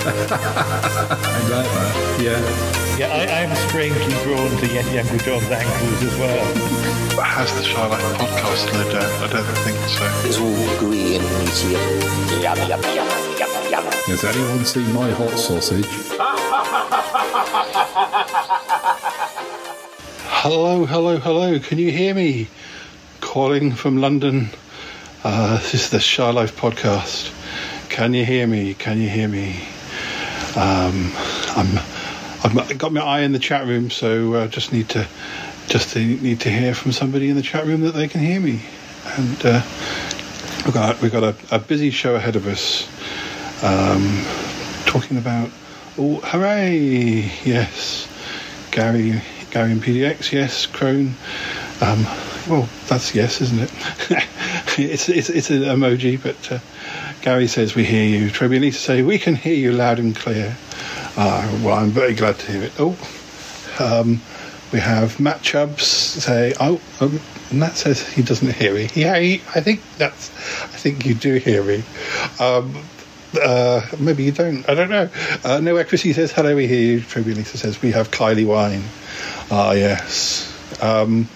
I 0.30 1.48
like 1.48 1.66
that. 1.66 2.20
Yeah. 2.22 2.75
Yeah, 2.98 3.12
I, 3.12 3.42
I'm 3.42 3.54
strangely 3.68 4.14
drawn 4.24 4.48
to 4.48 4.66
Yeti 4.66 4.98
Uncle 4.98 5.18
John's 5.18 5.50
ankles 5.50 6.02
as 6.02 6.18
well. 6.18 6.46
Has 7.22 7.52
the 7.54 7.62
Shy 7.62 7.86
Life 7.86 8.00
podcast 8.00 8.70
slowed 8.70 8.90
down? 8.90 9.22
I 9.22 9.26
don't 9.30 9.44
think 9.64 9.76
so. 9.86 10.04
It's 10.26 10.38
all 10.38 10.80
gooey 10.80 11.16
and 11.16 11.24
meaty. 11.38 11.72
Yum, 12.42 12.56
yum, 12.66 12.80
yum, 12.96 13.08
yum, 13.36 13.70
yum. 13.70 13.84
Has 13.84 14.24
anyone 14.24 14.64
seen 14.64 14.90
my 14.94 15.10
hot 15.10 15.38
sausage? 15.38 15.84
Hello, 20.40 20.86
hello, 20.86 21.18
hello. 21.18 21.58
Can 21.58 21.76
you 21.76 21.92
hear 21.92 22.14
me? 22.14 22.48
Calling 23.20 23.72
from 23.72 23.98
London. 23.98 24.48
Uh, 25.22 25.58
this 25.58 25.74
is 25.74 25.90
the 25.90 26.00
Shy 26.00 26.30
Life 26.30 26.56
podcast. 26.56 27.30
Can 27.90 28.14
you 28.14 28.24
hear 28.24 28.46
me? 28.46 28.72
Can 28.72 29.02
you 29.02 29.10
hear 29.10 29.28
me? 29.28 29.60
Um, 30.56 31.12
I'm, 31.54 31.78
I've 32.46 32.78
got 32.78 32.92
my 32.92 33.00
eye 33.00 33.20
in 33.22 33.32
the 33.32 33.40
chat 33.40 33.66
room, 33.66 33.90
so 33.90 34.34
uh, 34.34 34.46
just 34.46 34.72
need 34.72 34.88
to 34.90 35.06
just 35.66 35.96
need 35.96 36.40
to 36.40 36.50
hear 36.50 36.74
from 36.74 36.92
somebody 36.92 37.28
in 37.28 37.34
the 37.34 37.42
chat 37.42 37.66
room 37.66 37.80
that 37.80 37.92
they 37.92 38.06
can 38.06 38.20
hear 38.20 38.40
me. 38.40 38.60
And 39.16 39.44
uh, 39.44 39.62
we've 40.64 40.74
got 40.74 41.00
we've 41.02 41.10
got 41.12 41.24
a, 41.24 41.56
a 41.56 41.58
busy 41.58 41.90
show 41.90 42.14
ahead 42.14 42.36
of 42.36 42.46
us. 42.46 42.88
Um, 43.64 44.22
talking 44.86 45.18
about 45.18 45.50
oh 45.98 46.20
hooray! 46.22 47.32
Yes. 47.44 48.08
Gary 48.70 49.22
Gary 49.50 49.72
and 49.72 49.82
PDX 49.82 50.30
yes. 50.30 50.66
Crone. 50.66 51.14
Um, 51.80 52.04
well 52.48 52.68
that's 52.86 53.12
yes 53.14 53.40
isn't 53.40 53.60
it? 53.60 53.72
It's, 54.78 55.08
it's 55.08 55.30
it's 55.30 55.48
an 55.48 55.62
emoji 55.62 56.22
but 56.22 56.52
uh, 56.52 56.58
Gary 57.22 57.46
says 57.46 57.74
we 57.74 57.84
hear 57.84 58.04
you. 58.04 58.28
Trebulisa 58.28 58.74
say 58.74 59.02
we 59.02 59.18
can 59.18 59.34
hear 59.34 59.54
you 59.54 59.72
loud 59.72 59.98
and 59.98 60.14
clear 60.14 60.54
uh, 61.16 61.60
well 61.62 61.74
I'm 61.74 61.90
very 61.90 62.14
glad 62.14 62.38
to 62.38 62.52
hear 62.52 62.62
it 62.62 62.72
oh 62.78 62.96
um, 63.78 64.20
we 64.72 64.80
have 64.80 65.20
Matt 65.20 65.42
Chubbs 65.42 65.86
say 65.86 66.54
oh 66.60 66.80
um, 67.00 67.20
Matt 67.52 67.76
says 67.76 68.06
he 68.08 68.22
doesn't 68.22 68.54
hear 68.54 68.74
me 68.74 68.88
yeah 68.94 69.18
he, 69.18 69.42
I 69.54 69.60
think 69.60 69.82
that's 69.98 70.30
I 70.62 70.76
think 70.76 71.04
you 71.06 71.14
do 71.14 71.34
hear 71.36 71.62
me 71.62 71.82
um, 72.40 72.76
uh, 73.42 73.86
maybe 73.98 74.24
you 74.24 74.32
don't. 74.32 74.68
I 74.68 74.74
don't 74.74 74.88
know. 74.88 75.08
Uh, 75.44 75.60
no, 75.60 75.82
Chrissy 75.84 76.12
says, 76.12 76.32
hello, 76.32 76.54
we 76.56 76.66
hear 76.66 76.80
you. 76.80 77.00
Tribulisa 77.00 77.56
says, 77.56 77.80
we 77.82 77.92
have 77.92 78.10
Kylie 78.10 78.46
Wine. 78.46 78.84
Ah, 79.50 79.72
yes. 79.72 80.52
Um, 80.82 81.28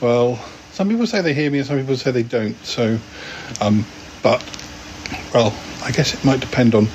well, 0.00 0.36
some 0.72 0.88
people 0.88 1.06
say 1.06 1.20
they 1.22 1.34
hear 1.34 1.50
me 1.50 1.58
and 1.58 1.66
some 1.66 1.78
people 1.78 1.96
say 1.96 2.10
they 2.10 2.22
don't. 2.22 2.56
So, 2.64 2.98
um, 3.60 3.84
but, 4.22 4.42
well, 5.32 5.54
I 5.82 5.90
guess 5.90 6.14
it 6.14 6.24
might 6.24 6.40
depend 6.40 6.74
on 6.74 6.88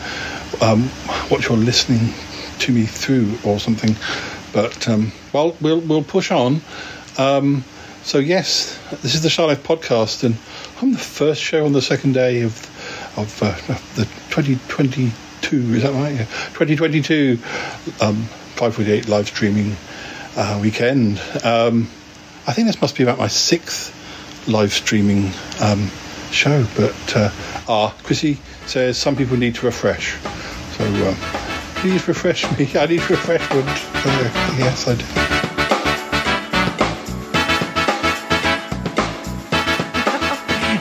um, 0.62 0.84
what 1.30 1.48
you're 1.48 1.58
listening 1.58 2.14
to 2.60 2.72
me 2.72 2.86
through 2.86 3.38
or 3.44 3.60
something. 3.60 3.96
But, 4.54 4.88
um, 4.88 5.12
well, 5.34 5.56
we'll, 5.62 5.80
we'll 5.80 6.04
push 6.04 6.32
on. 6.32 6.62
Um, 7.18 7.64
so, 8.04 8.18
yes, 8.18 8.80
this 9.02 9.14
is 9.14 9.22
the 9.22 9.30
Shy 9.30 9.44
Life 9.44 9.64
podcast, 9.64 10.24
and 10.24 10.36
I'm 10.82 10.94
the 10.94 10.98
first 10.98 11.42
show 11.42 11.66
on 11.66 11.74
the 11.74 11.82
second 11.82 12.14
day 12.14 12.42
of 12.42 12.66
of 13.18 13.44
uh, 13.44 13.52
the 13.96 14.06
2022, 14.30 15.58
is 15.58 15.84
that 15.84 15.94
right? 15.94 16.14
Yeah. 16.14 16.26
2022 16.54 17.40
um, 18.02 18.28
P48 18.56 19.08
live 19.08 19.28
streaming 19.28 19.76
uh, 20.36 20.60
weekend. 20.62 21.20
Um, 21.44 21.90
I 22.48 22.54
think 22.54 22.68
this 22.68 22.82
must 22.82 22.96
be 22.96 23.04
about 23.04 23.18
my 23.18 23.28
sixth 23.28 23.96
live 24.48 24.72
streaming 24.72 25.32
um, 25.62 25.90
show, 26.32 26.66
but 26.76 27.16
uh, 27.16 27.30
ah, 27.68 27.96
Chrissy 28.04 28.40
says 28.70 29.00
some 29.00 29.16
people 29.16 29.36
need 29.36 29.56
to 29.56 29.66
refresh. 29.66 30.16
So 30.78 30.84
uh, 30.86 31.16
please 31.78 32.08
refresh 32.08 32.44
me. 32.58 32.70
I 32.76 32.86
need 32.86 33.10
refreshment. 33.10 33.68
Uh, 33.68 34.56
yes, 34.60 34.88
I 34.88 34.96
do. 34.96 35.06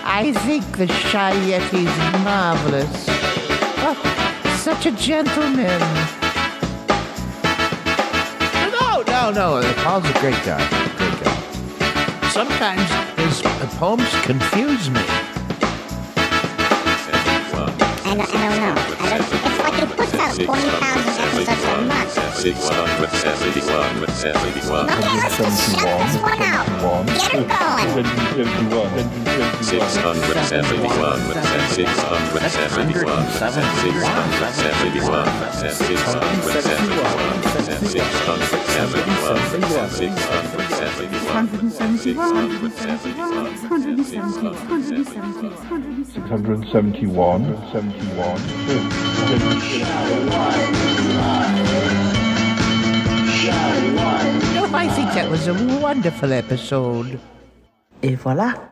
I 0.05 0.33
think 0.45 0.65
the 0.77 0.87
Shy 0.87 1.33
Yeti's 1.49 2.25
marvelous. 2.25 3.07
Oh, 3.81 3.97
such 4.59 4.85
a 4.85 4.91
gentleman. 4.93 5.81
No, 8.71 9.03
no, 9.07 9.31
no. 9.31 9.73
Paul's 9.77 10.05
a 10.05 10.13
great 10.21 10.35
guy. 10.45 10.61
Great 10.99 11.25
guy. 11.25 12.29
Sometimes 12.29 12.83
his 13.17 13.43
uh, 13.47 13.67
poems 13.79 14.11
confuse 14.25 14.91
me. 14.91 15.28
I 18.09 18.15
don't, 18.15 18.35
I 18.35 18.49
don't 18.49 18.61
know. 18.65 18.75
I 19.05 19.19
don't, 19.19 19.29
it's 19.29 19.61
like 19.61 19.75
he 19.75 19.85
puts 19.95 20.15
out 20.15 20.33
20,000 20.35 21.21
episodes 21.29 21.65
a 21.65 21.83
month. 21.85 22.15
Okay, 24.91 25.17
let's 25.19 25.37
just 25.37 25.77
shut 25.77 25.85
this 26.07 26.17
one 26.23 26.41
out. 26.43 26.67
Get 28.37 28.47
him 28.47 28.69
going. 28.71 29.05
Six 39.91 40.15
hundred 41.29 41.73
seventy-one. 46.71 47.45
Seventy-one. 47.73 48.41
Oh, 54.61 54.71
I 54.75 54.89
think 54.89 55.13
that 55.15 55.31
was 55.31 55.49
a 55.49 55.55
wonderful 55.81 56.33
episode. 56.33 57.19
Et 58.03 58.15
voilà. 58.15 58.61